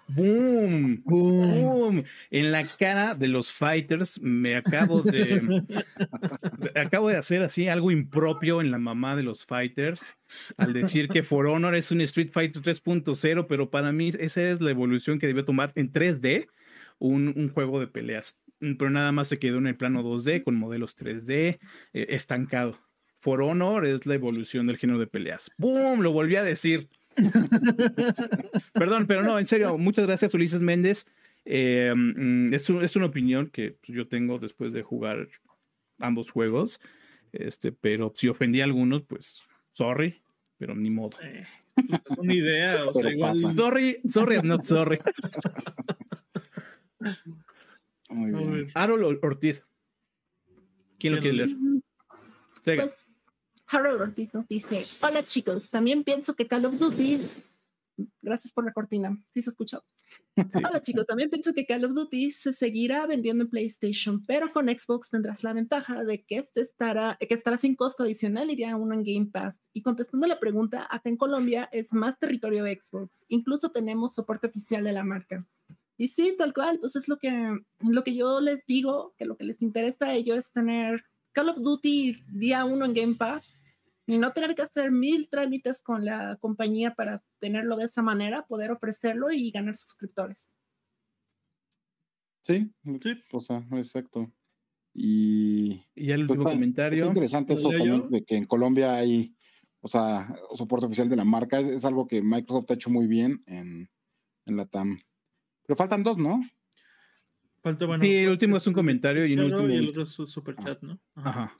Boom, 0.07 1.01
boom, 1.03 2.03
En 2.29 2.51
la 2.51 2.67
cara 2.67 3.15
de 3.15 3.27
los 3.27 3.51
fighters 3.51 4.21
me 4.21 4.55
acabo 4.55 5.01
de 5.01 5.41
acabo 6.75 7.09
de 7.09 7.17
hacer 7.17 7.41
así 7.41 7.67
algo 7.67 7.89
impropio 7.89 8.61
en 8.61 8.69
la 8.69 8.77
mamá 8.77 9.15
de 9.15 9.23
los 9.23 9.45
fighters 9.47 10.15
al 10.57 10.73
decir 10.73 11.07
que 11.07 11.23
For 11.23 11.47
Honor 11.47 11.75
es 11.75 11.91
un 11.91 12.01
Street 12.01 12.29
Fighter 12.31 12.61
3.0, 12.61 13.47
pero 13.47 13.71
para 13.71 13.91
mí 13.91 14.11
esa 14.19 14.43
es 14.43 14.61
la 14.61 14.69
evolución 14.69 15.17
que 15.17 15.27
debió 15.27 15.43
tomar 15.43 15.71
en 15.75 15.91
3D 15.91 16.47
un, 16.99 17.33
un, 17.35 17.49
juego 17.49 17.79
de 17.79 17.87
peleas. 17.87 18.39
Pero 18.59 18.89
nada 18.89 19.11
más 19.11 19.27
se 19.27 19.39
quedó 19.39 19.57
en 19.57 19.67
el 19.67 19.75
plano 19.75 20.03
2D 20.03 20.43
con 20.43 20.55
modelos 20.55 20.95
3D 20.97 21.31
eh, 21.31 21.59
estancado. 22.09 22.79
For 23.19 23.41
Honor 23.41 23.87
es 23.87 24.05
la 24.05 24.13
evolución 24.13 24.67
del 24.67 24.77
género 24.77 24.99
de 24.99 25.07
peleas. 25.07 25.49
¡Boom! 25.57 26.01
Lo 26.01 26.11
volví 26.11 26.35
a 26.35 26.43
decir. 26.43 26.89
Perdón, 28.73 29.07
pero 29.07 29.23
no, 29.23 29.39
en 29.39 29.45
serio, 29.45 29.77
muchas 29.77 30.05
gracias 30.05 30.33
Ulises 30.33 30.61
Méndez. 30.61 31.11
Eh, 31.45 31.93
mm, 31.95 32.53
es, 32.53 32.69
es, 32.69 32.95
una 32.95 33.05
opinión 33.05 33.49
que 33.49 33.71
pues, 33.71 33.95
yo 33.95 34.07
tengo 34.07 34.39
después 34.39 34.73
de 34.73 34.81
jugar 34.81 35.27
ambos 35.99 36.31
juegos. 36.31 36.79
Este, 37.31 37.71
pero 37.71 38.13
si 38.15 38.27
ofendí 38.27 38.61
a 38.61 38.63
algunos, 38.63 39.03
pues 39.03 39.43
sorry, 39.73 40.21
pero 40.57 40.75
ni 40.75 40.89
modo. 40.89 41.17
Eh, 41.21 41.45
es 41.75 42.17
una 42.17 42.33
idea. 42.33 42.85
O 42.85 42.93
sea, 42.93 43.11
igual... 43.11 43.35
Sorry, 43.35 44.01
sorry, 44.07 44.35
I'm 44.37 44.47
not 44.47 44.63
sorry. 44.63 44.99
Muy 48.09 48.71
Ortiz. 49.21 49.63
¿Quién 50.97 51.15
lo 51.15 51.21
quiere 51.21 51.37
leer? 51.37 51.49
Pues, 52.63 53.04
Harold 53.67 54.01
Ortiz 54.01 54.33
nos 54.33 54.47
dice, 54.47 54.85
hola 55.01 55.25
chicos, 55.25 55.69
también 55.69 56.03
pienso 56.03 56.35
que 56.35 56.47
Call 56.47 56.65
of 56.65 56.77
Duty, 56.77 57.27
gracias 58.21 58.53
por 58.53 58.65
la 58.65 58.73
cortina, 58.73 59.17
¿sí 59.33 59.41
se 59.41 59.49
escuchó? 59.49 59.83
Hola 60.35 60.81
chicos, 60.81 61.05
también 61.07 61.29
pienso 61.29 61.53
que 61.53 61.65
Call 61.65 61.85
of 61.85 61.93
Duty 61.93 62.29
se 62.31 62.53
seguirá 62.53 63.07
vendiendo 63.07 63.43
en 63.43 63.49
PlayStation, 63.49 64.23
pero 64.25 64.51
con 64.53 64.67
Xbox 64.67 65.09
tendrás 65.09 65.43
la 65.43 65.53
ventaja 65.53 66.03
de 66.03 66.23
que 66.23 66.37
este 66.37 66.61
estará, 66.61 67.17
que 67.19 67.33
estará 67.33 67.57
sin 67.57 67.75
costo 67.75 68.03
adicional 68.03 68.51
y 68.51 68.57
ya 68.57 68.75
uno 68.75 68.93
en 68.93 69.03
Game 69.03 69.31
Pass. 69.31 69.61
Y 69.73 69.81
contestando 69.81 70.27
la 70.27 70.39
pregunta, 70.39 70.87
acá 70.89 71.09
en 71.09 71.17
Colombia 71.17 71.67
es 71.71 71.91
más 71.93 72.19
territorio 72.19 72.63
de 72.63 72.79
Xbox, 72.79 73.25
incluso 73.29 73.71
tenemos 73.71 74.13
soporte 74.13 74.47
oficial 74.47 74.83
de 74.83 74.93
la 74.93 75.03
marca. 75.03 75.45
Y 75.97 76.09
sí, 76.09 76.35
tal 76.37 76.53
cual, 76.53 76.79
pues 76.79 76.95
es 76.97 77.07
lo 77.07 77.17
que, 77.17 77.57
lo 77.79 78.03
que 78.03 78.15
yo 78.15 78.41
les 78.41 78.65
digo, 78.67 79.15
que 79.17 79.25
lo 79.25 79.37
que 79.37 79.45
les 79.45 79.61
interesa 79.61 80.07
a 80.07 80.13
ellos 80.13 80.37
es 80.37 80.51
tener 80.51 81.05
Call 81.35 81.49
of 81.49 81.57
Duty 81.57 82.15
día 82.29 82.63
uno 82.63 82.85
en 82.85 82.93
Game 82.93 83.15
Pass 83.15 83.61
y 84.07 84.17
no 84.17 84.31
tener 84.31 84.55
que 84.55 84.61
hacer 84.61 84.89
mil 84.89 85.27
trámites 85.29 85.83
con 85.83 86.05
la 86.05 86.37
compañía 86.37 86.95
para 86.95 87.21
tenerlo 87.39 87.75
de 87.75 87.85
esa 87.85 88.01
manera, 88.01 88.45
poder 88.47 88.71
ofrecerlo 88.71 89.31
y 89.31 89.51
ganar 89.51 89.75
suscriptores. 89.75 90.55
Sí, 92.41 92.71
sí, 93.01 93.19
o 93.33 93.39
sea, 93.41 93.67
exacto. 93.73 94.31
Y, 94.93 95.83
y 95.93 96.11
el 96.11 96.21
último 96.21 96.43
pues, 96.43 96.55
comentario. 96.55 97.03
Es 97.03 97.09
interesante 97.09 97.55
eso 97.55 97.69
también 97.69 98.09
de 98.09 98.23
que 98.23 98.37
en 98.37 98.45
Colombia 98.45 98.95
hay, 98.95 99.35
o 99.81 99.89
sea, 99.89 100.33
soporte 100.53 100.85
oficial 100.85 101.09
de 101.09 101.17
la 101.17 101.25
marca. 101.25 101.59
Es, 101.59 101.83
algo 101.83 102.07
que 102.07 102.21
Microsoft 102.21 102.71
ha 102.71 102.75
hecho 102.75 102.89
muy 102.89 103.07
bien 103.07 103.43
en, 103.45 103.89
en 104.45 104.55
la 104.55 104.67
TAM. 104.67 104.97
Pero 105.65 105.75
faltan 105.75 106.03
dos, 106.03 106.17
¿no? 106.17 106.39
Falta, 107.65 107.85
bueno, 107.87 107.99
Sí, 108.03 108.13
el 108.13 108.29
último 108.29 108.57
es 108.57 108.67
un 108.67 108.73
comentario 108.73 109.25
y 109.25 109.33
un 109.33 109.39
Chicharo 109.45 109.63
último. 109.63 109.79
el 109.79 109.89
otro 109.89 110.03
es 110.03 110.09
su 110.09 110.27
super 110.27 110.53
chat, 110.55 110.83
¿no? 110.83 110.99
Ajá. 111.15 111.29
Ajá. 111.29 111.57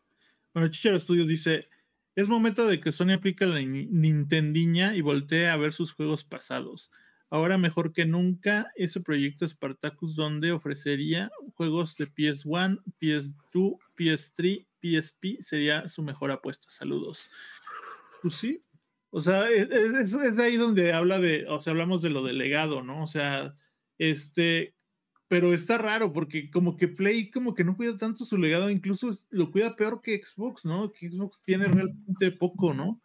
Bueno, 0.54 0.70
Chicharo 0.70 1.00
Studios 1.00 1.28
dice: 1.28 1.68
Es 2.16 2.28
momento 2.28 2.68
de 2.68 2.80
que 2.80 2.92
Sony 2.92 3.14
aplique 3.14 3.44
la 3.48 3.60
ni- 3.60 3.88
Nintendiña 3.88 4.96
y 4.96 5.02
voltee 5.02 5.48
a 5.48 5.58
ver 5.58 5.74
sus 5.74 5.94
juegos 5.94 6.24
pasados. 6.24 6.92
Ahora 7.32 7.58
mejor 7.58 7.92
que 7.92 8.06
nunca, 8.06 8.72
ese 8.76 9.02
proyecto 9.02 9.48
Spartacus, 9.48 10.16
donde 10.16 10.52
ofrecería 10.52 11.32
juegos 11.56 11.98
de 11.98 12.06
PS1, 12.06 12.84
PS2, 13.02 13.80
PS3, 13.98 14.68
PSP, 14.80 15.42
sería 15.42 15.90
su 15.90 16.04
mejor 16.04 16.30
apuesta. 16.30 16.68
Saludos. 16.70 17.32
Pues 18.22 18.36
sí. 18.36 18.62
O 19.10 19.22
sea, 19.22 19.50
es, 19.50 19.72
es- 19.72 20.14
es 20.14 20.38
ahí 20.38 20.56
donde 20.58 20.94
habla 20.94 21.20
de, 21.20 21.48
o 21.50 21.60
sea, 21.60 21.72
hablamos 21.72 22.04
de 22.04 22.12
lo 22.12 22.24
del 22.24 22.38
legado, 22.38 22.84
¿no? 22.84 23.02
O 23.04 23.08
sea, 23.08 23.56
este, 23.98 24.75
pero 25.28 25.54
está 25.54 25.78
raro 25.78 26.14
porque 26.14 26.50
como 26.52 26.78
que 26.78 26.88
Play 26.88 27.32
como 27.32 27.54
que 27.56 27.64
no 27.64 27.76
cuida 27.76 27.98
tanto 27.98 28.26
su 28.26 28.38
legado, 28.38 28.70
incluso 28.70 29.12
lo 29.30 29.52
cuida 29.52 29.76
peor 29.76 30.02
que 30.02 30.22
Xbox, 30.24 30.66
¿no? 30.66 30.92
Que 30.92 31.10
Xbox 31.10 31.42
tiene 31.44 31.66
realmente 31.66 32.32
poco, 32.32 32.74
¿no? 32.74 33.02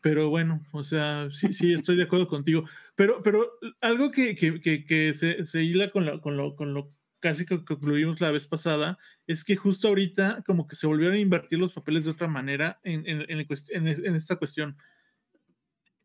Pero 0.00 0.30
bueno, 0.30 0.62
o 0.72 0.84
sea, 0.84 1.28
sí, 1.32 1.52
sí, 1.52 1.72
estoy 1.72 1.96
de 1.96 2.04
acuerdo 2.04 2.28
contigo. 2.28 2.64
Pero, 2.94 3.22
pero 3.22 3.50
algo 3.80 4.10
que, 4.10 4.36
que, 4.36 4.60
que, 4.60 4.84
que 4.84 5.12
se, 5.14 5.44
se 5.44 5.62
hila 5.64 5.90
con 5.90 6.06
lo, 6.06 6.20
con, 6.20 6.36
lo, 6.36 6.54
con 6.54 6.74
lo 6.74 6.92
casi 7.20 7.44
que 7.46 7.64
concluimos 7.64 8.20
la 8.20 8.30
vez 8.30 8.46
pasada 8.46 8.96
es 9.26 9.42
que 9.42 9.56
justo 9.56 9.88
ahorita 9.88 10.44
como 10.46 10.68
que 10.68 10.76
se 10.76 10.86
volvieron 10.86 11.16
a 11.16 11.20
invertir 11.20 11.58
los 11.58 11.72
papeles 11.72 12.04
de 12.04 12.12
otra 12.12 12.28
manera 12.28 12.78
en, 12.84 13.06
en, 13.06 13.22
en, 13.28 13.86
en 13.88 14.14
esta 14.14 14.36
cuestión. 14.36 14.76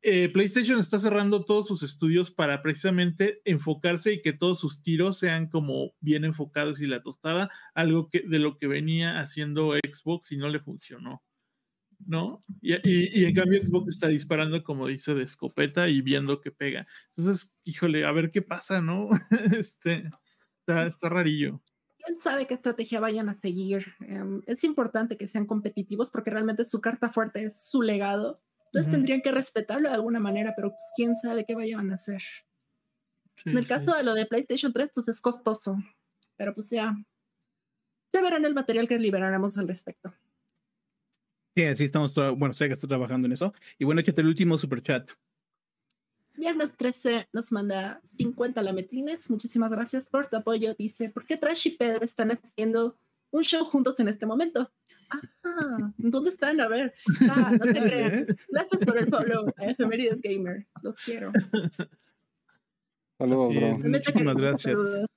Eh, 0.05 0.27
PlayStation 0.27 0.79
está 0.79 0.99
cerrando 0.99 1.45
todos 1.45 1.65
sus 1.65 1.81
estudios 1.81 2.29
para 2.29 2.61
precisamente 2.61 3.41
enfocarse 3.45 4.11
y 4.11 4.21
que 4.21 4.33
todos 4.33 4.59
sus 4.59 4.83
tiros 4.83 5.17
sean 5.17 5.47
como 5.47 5.93
bien 6.01 6.25
enfocados 6.25 6.81
y 6.81 6.87
la 6.87 7.01
tostada, 7.01 7.49
algo 7.73 8.09
que 8.09 8.19
de 8.27 8.37
lo 8.37 8.57
que 8.57 8.67
venía 8.67 9.21
haciendo 9.21 9.71
Xbox 9.75 10.33
y 10.33 10.37
no 10.37 10.49
le 10.49 10.59
funcionó. 10.59 11.23
¿No? 12.05 12.41
Y, 12.59 13.23
en 13.23 13.33
cambio 13.33 13.63
Xbox 13.63 13.93
está 13.93 14.09
disparando, 14.09 14.61
como 14.61 14.87
dice, 14.87 15.13
de 15.13 15.23
escopeta 15.23 15.87
y 15.87 16.01
viendo 16.01 16.41
que 16.41 16.51
pega. 16.51 16.85
Entonces, 17.15 17.55
híjole, 17.63 18.03
a 18.03 18.11
ver 18.11 18.29
qué 18.29 18.41
pasa, 18.41 18.81
¿no? 18.81 19.07
este, 19.57 20.03
está, 20.59 20.85
está 20.85 21.07
rarillo. 21.07 21.61
quién 22.05 22.19
sabe 22.19 22.45
qué 22.45 22.55
estrategia 22.55 22.99
vayan 22.99 23.29
a 23.29 23.33
seguir. 23.33 23.85
Em, 24.01 24.41
es 24.47 24.65
importante 24.65 25.15
que 25.15 25.29
sean 25.29 25.45
competitivos 25.45 26.09
porque 26.09 26.31
realmente 26.31 26.65
su 26.65 26.81
carta 26.81 27.07
fuerte 27.07 27.45
es 27.45 27.65
su 27.65 27.81
legado. 27.81 28.35
Entonces 28.73 28.91
tendrían 28.91 29.21
que 29.21 29.31
respetarlo 29.31 29.87
de 29.87 29.93
alguna 29.93 30.19
manera, 30.19 30.53
pero 30.55 30.71
pues, 30.71 30.81
quién 30.95 31.15
sabe 31.15 31.45
qué 31.45 31.53
vayan 31.53 31.91
a 31.91 31.95
hacer. 31.95 32.23
Sí, 33.35 33.51
en 33.51 33.57
el 33.59 33.65
sí. 33.65 33.69
caso 33.69 33.95
de 33.95 34.01
lo 34.01 34.15
de 34.15 34.25
PlayStation 34.25 34.73
3, 34.73 34.91
pues 34.95 35.07
es 35.07 35.21
costoso, 35.21 35.77
pero 36.37 36.55
pues 36.55 36.71
ya 36.71 36.95
se 38.11 38.21
verá 38.21 38.37
en 38.37 38.45
el 38.45 38.55
material 38.55 38.87
que 38.87 38.97
liberaremos 38.97 39.59
al 39.59 39.67
respecto. 39.67 40.11
Sí, 41.55 41.75
sí, 41.75 41.83
estamos, 41.83 42.15
bueno, 42.15 42.51
sé 42.53 42.65
que 42.65 42.73
está 42.73 42.87
trabajando 42.87 43.27
en 43.27 43.33
eso. 43.33 43.53
Y 43.77 43.85
bueno, 43.85 44.01
échate 44.01 44.21
el 44.21 44.27
último 44.27 44.57
super 44.57 44.81
chat. 44.81 45.07
Viernes 46.33 46.75
13 46.75 47.29
nos 47.31 47.51
manda 47.51 48.01
50 48.17 48.59
lametrines. 48.63 49.29
Muchísimas 49.29 49.69
gracias 49.69 50.07
por 50.07 50.31
tu 50.31 50.37
apoyo. 50.37 50.73
Dice, 50.73 51.09
¿por 51.09 51.27
qué 51.27 51.37
Trash 51.37 51.67
y 51.67 51.77
Pedro 51.77 52.03
están 52.03 52.31
haciendo 52.31 52.97
un 53.33 53.43
show 53.43 53.65
juntos 53.65 53.99
en 53.99 54.07
este 54.07 54.25
momento? 54.25 54.71
Ah, 55.09 55.19
¿dónde 55.97 56.29
están? 56.29 56.59
A 56.61 56.67
ver. 56.67 56.93
Ah, 57.29 57.51
no 57.51 57.65
te 57.73 57.81
crean. 57.83 58.25
Gracias 58.49 58.81
por 58.85 58.97
el 58.97 59.07
follow, 59.09 59.53
a 59.57 59.65
Efemérides 59.65 60.21
Gamer. 60.21 60.65
Los 60.81 60.95
quiero. 60.95 61.31
Saludos, 63.17 63.55
bro. 63.55 63.77
Muchísimas 63.89 64.35
gracias. 64.35 64.75
saludos. 64.77 65.09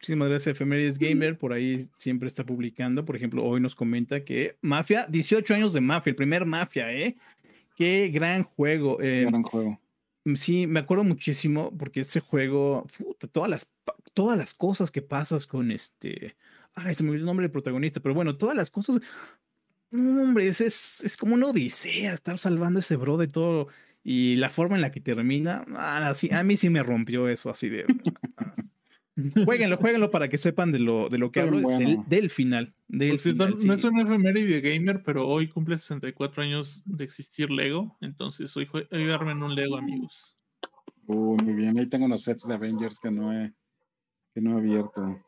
Muchísimas 0.00 0.28
gracias, 0.28 0.54
Efemérides 0.56 0.98
Gamer. 0.98 1.36
Por 1.36 1.52
ahí 1.52 1.88
siempre 1.96 2.28
está 2.28 2.44
publicando. 2.44 3.04
Por 3.04 3.16
ejemplo, 3.16 3.44
hoy 3.44 3.60
nos 3.60 3.74
comenta 3.74 4.24
que 4.24 4.56
Mafia, 4.60 5.06
18 5.08 5.54
años 5.54 5.72
de 5.72 5.80
Mafia, 5.80 6.10
el 6.10 6.16
primer 6.16 6.44
Mafia, 6.46 6.92
¿eh? 6.92 7.16
Qué 7.76 8.08
gran 8.08 8.44
juego. 8.44 9.00
eh, 9.00 9.26
Gran 9.28 9.42
juego. 9.42 9.80
Sí, 10.36 10.66
me 10.66 10.80
acuerdo 10.80 11.04
muchísimo 11.04 11.72
porque 11.76 12.00
este 12.00 12.20
juego, 12.20 12.86
puta, 12.96 13.26
todas 13.26 13.50
las, 13.50 13.72
todas 14.14 14.38
las 14.38 14.54
cosas 14.54 14.90
que 14.90 15.02
pasas 15.02 15.46
con 15.46 15.70
este, 15.72 16.36
ay, 16.84 16.94
se 16.94 17.02
me 17.02 17.10
olvidó 17.10 17.22
el 17.22 17.26
nombre 17.26 17.44
del 17.44 17.52
protagonista, 17.52 18.00
pero 18.00 18.14
bueno, 18.14 18.36
todas 18.36 18.56
las 18.56 18.70
cosas, 18.70 19.00
hombre, 19.92 20.48
es, 20.48 20.60
es, 20.60 21.04
es 21.04 21.16
como 21.16 21.34
una 21.34 21.48
odisea 21.48 22.12
estar 22.12 22.38
salvando 22.38 22.78
a 22.78 22.80
ese 22.80 22.96
bro 22.96 23.16
de 23.16 23.28
todo 23.28 23.68
y 24.02 24.36
la 24.36 24.50
forma 24.50 24.76
en 24.76 24.82
la 24.82 24.90
que 24.90 25.00
termina, 25.00 25.64
ah, 25.76 26.12
sí, 26.14 26.30
a 26.32 26.42
mí 26.42 26.56
sí 26.56 26.70
me 26.70 26.82
rompió 26.82 27.28
eso 27.28 27.50
así 27.50 27.68
de... 27.68 27.84
ah. 28.36 28.54
Jueguenlo, 29.44 29.76
jueguenlo 29.78 30.10
para 30.10 30.28
que 30.28 30.38
sepan 30.38 30.70
de 30.72 30.78
lo, 30.78 31.08
de 31.08 31.18
lo 31.18 31.32
que 31.32 31.40
Está 31.40 31.48
hablo, 31.52 31.66
bien 31.66 31.78
del, 31.78 31.88
bueno. 31.96 32.04
del 32.08 32.30
final. 32.30 32.74
Del 32.86 33.20
final, 33.20 33.56
no 33.64 33.74
es 33.74 33.80
sí. 33.80 33.88
un 33.88 33.98
efeméride 33.98 34.60
gamer, 34.60 35.02
pero 35.02 35.26
hoy 35.26 35.48
cumple 35.48 35.76
64 35.76 36.42
años 36.42 36.82
de 36.86 37.04
existir 37.04 37.50
Lego. 37.50 37.96
Entonces 38.00 38.56
hoy, 38.56 38.68
hoy 38.72 39.10
armen 39.10 39.42
un 39.42 39.54
Lego, 39.54 39.76
amigos. 39.76 40.36
Uy, 41.06 41.36
muy 41.42 41.54
bien. 41.54 41.78
Ahí 41.78 41.86
tengo 41.86 42.06
unos 42.06 42.22
sets 42.22 42.46
de 42.46 42.54
Avengers 42.54 42.98
que 42.98 43.10
no 43.10 43.32
he, 43.32 43.52
que 44.34 44.40
no 44.40 44.54
he 44.54 44.58
abierto. 44.58 45.20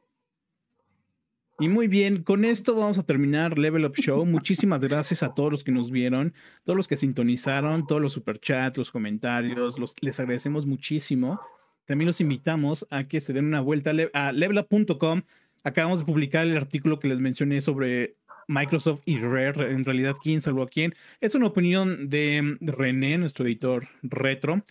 Y 1.61 1.69
muy 1.69 1.89
bien, 1.89 2.23
con 2.23 2.47
esto 2.47 2.75
vamos 2.75 2.97
a 2.97 3.03
terminar 3.03 3.59
Level 3.59 3.85
Up 3.85 3.95
Show. 3.95 4.25
Muchísimas 4.25 4.81
gracias 4.81 5.23
a 5.23 5.35
todos 5.35 5.53
los 5.53 5.63
que 5.63 5.73
nos 5.73 5.91
vieron, 5.91 6.33
todos 6.65 6.77
los 6.77 6.89
que 6.89 6.97
sintonizaron, 6.97 7.87
todos 7.87 8.01
los 8.01 8.15
superchats, 8.15 8.79
los 8.79 8.91
comentarios, 8.91 9.79
los, 9.79 9.95
les 10.01 10.19
agradecemos 10.19 10.65
muchísimo. 10.65 11.39
También 11.85 12.07
los 12.07 12.21
invitamos 12.23 12.87
a 12.91 13.05
que 13.05 13.21
se 13.21 13.35
den 13.35 13.45
una 13.45 13.61
vuelta 13.61 13.91
a 13.91 13.93
le- 13.93 14.11
a 14.15 14.33
levelup.com. 14.33 15.23
Acabamos 15.63 15.99
de 15.99 16.07
publicar 16.07 16.47
el 16.47 16.57
artículo 16.57 16.99
que 16.99 17.09
les 17.09 17.21
mencioné 17.21 17.61
sobre 17.61 18.17
Microsoft 18.49 19.03
y 19.05 19.19
Rare, 19.19 19.71
en 19.73 19.85
realidad 19.85 20.17
quién 20.23 20.41
salvó 20.41 20.63
a 20.63 20.69
quién. 20.69 20.95
Es 21.21 21.35
una 21.35 21.47
opinión 21.47 22.09
de 22.09 22.57
René, 22.63 23.19
nuestro 23.19 23.45
editor 23.45 23.87
retro. 24.03 24.65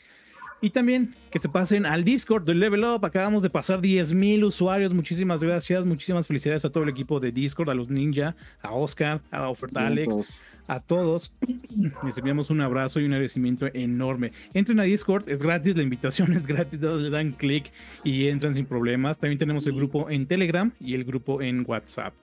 Y 0.61 0.71
también 0.71 1.15
que 1.31 1.39
se 1.39 1.47
pasen 1.47 1.85
al 1.85 2.03
Discord 2.03 2.43
de 2.43 2.53
Level 2.53 2.83
Up. 2.83 3.05
Acabamos 3.05 3.41
de 3.43 3.49
pasar 3.49 3.81
10.000 3.81 4.43
usuarios. 4.43 4.93
Muchísimas 4.93 5.41
gracias. 5.41 5.85
Muchísimas 5.85 6.27
felicidades 6.27 6.65
a 6.65 6.69
todo 6.69 6.83
el 6.83 6.89
equipo 6.89 7.19
de 7.19 7.31
Discord, 7.31 7.69
a 7.69 7.73
los 7.73 7.89
Ninja, 7.89 8.35
a 8.61 8.73
Oscar, 8.73 9.21
a 9.31 9.47
Oferta 9.47 9.87
Alex, 9.87 10.07
Vientos. 10.07 10.41
a 10.67 10.81
todos. 10.81 11.31
Les 12.03 12.17
enviamos 12.17 12.49
un 12.49 12.59
abrazo 12.59 12.99
y 12.99 13.05
un 13.05 13.13
agradecimiento 13.13 13.67
enorme. 13.73 14.33
Entren 14.53 14.79
a 14.81 14.83
Discord, 14.83 15.29
es 15.29 15.41
gratis, 15.41 15.77
la 15.77 15.83
invitación 15.83 16.33
es 16.35 16.45
gratis, 16.45 16.81
le 16.81 17.09
dan 17.09 17.31
clic 17.31 17.71
y 18.03 18.27
entran 18.27 18.53
sin 18.53 18.65
problemas. 18.65 19.17
También 19.17 19.39
tenemos 19.39 19.65
el 19.65 19.73
grupo 19.73 20.09
en 20.09 20.27
Telegram 20.27 20.73
y 20.81 20.93
el 20.95 21.05
grupo 21.05 21.41
en 21.41 21.63
WhatsApp. 21.65 22.13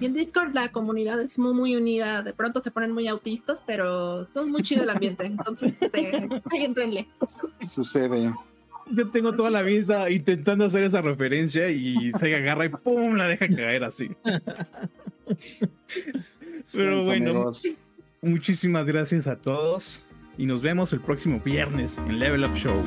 Y 0.00 0.06
en 0.06 0.14
Discord 0.14 0.54
la 0.54 0.70
comunidad 0.70 1.20
es 1.20 1.38
muy, 1.38 1.54
muy 1.54 1.76
unida. 1.76 2.22
De 2.22 2.32
pronto 2.32 2.60
se 2.60 2.70
ponen 2.70 2.92
muy 2.92 3.08
autistas, 3.08 3.58
pero 3.66 4.26
todo 4.26 4.44
es 4.44 4.50
muy 4.50 4.62
chido 4.62 4.82
el 4.82 4.90
ambiente. 4.90 5.24
Entonces, 5.24 5.74
este, 5.80 6.28
ahí 6.50 6.64
entrenle. 6.64 7.08
Sucede. 7.66 8.32
Yo 8.90 9.10
tengo 9.10 9.32
toda 9.32 9.50
la 9.50 9.62
vida 9.62 10.10
intentando 10.10 10.64
hacer 10.64 10.82
esa 10.84 11.00
referencia 11.00 11.70
y 11.70 12.10
se 12.12 12.34
agarra 12.34 12.66
y 12.66 12.68
¡pum! 12.68 13.14
la 13.14 13.28
deja 13.28 13.48
caer 13.48 13.84
así. 13.84 14.10
Pero 16.72 17.04
bueno, 17.04 17.30
amigos. 17.30 17.68
muchísimas 18.20 18.84
gracias 18.86 19.26
a 19.28 19.36
todos 19.36 20.04
y 20.36 20.46
nos 20.46 20.62
vemos 20.62 20.92
el 20.92 21.00
próximo 21.00 21.40
viernes 21.40 21.98
en 21.98 22.18
Level 22.18 22.44
Up 22.44 22.54
Show. 22.54 22.82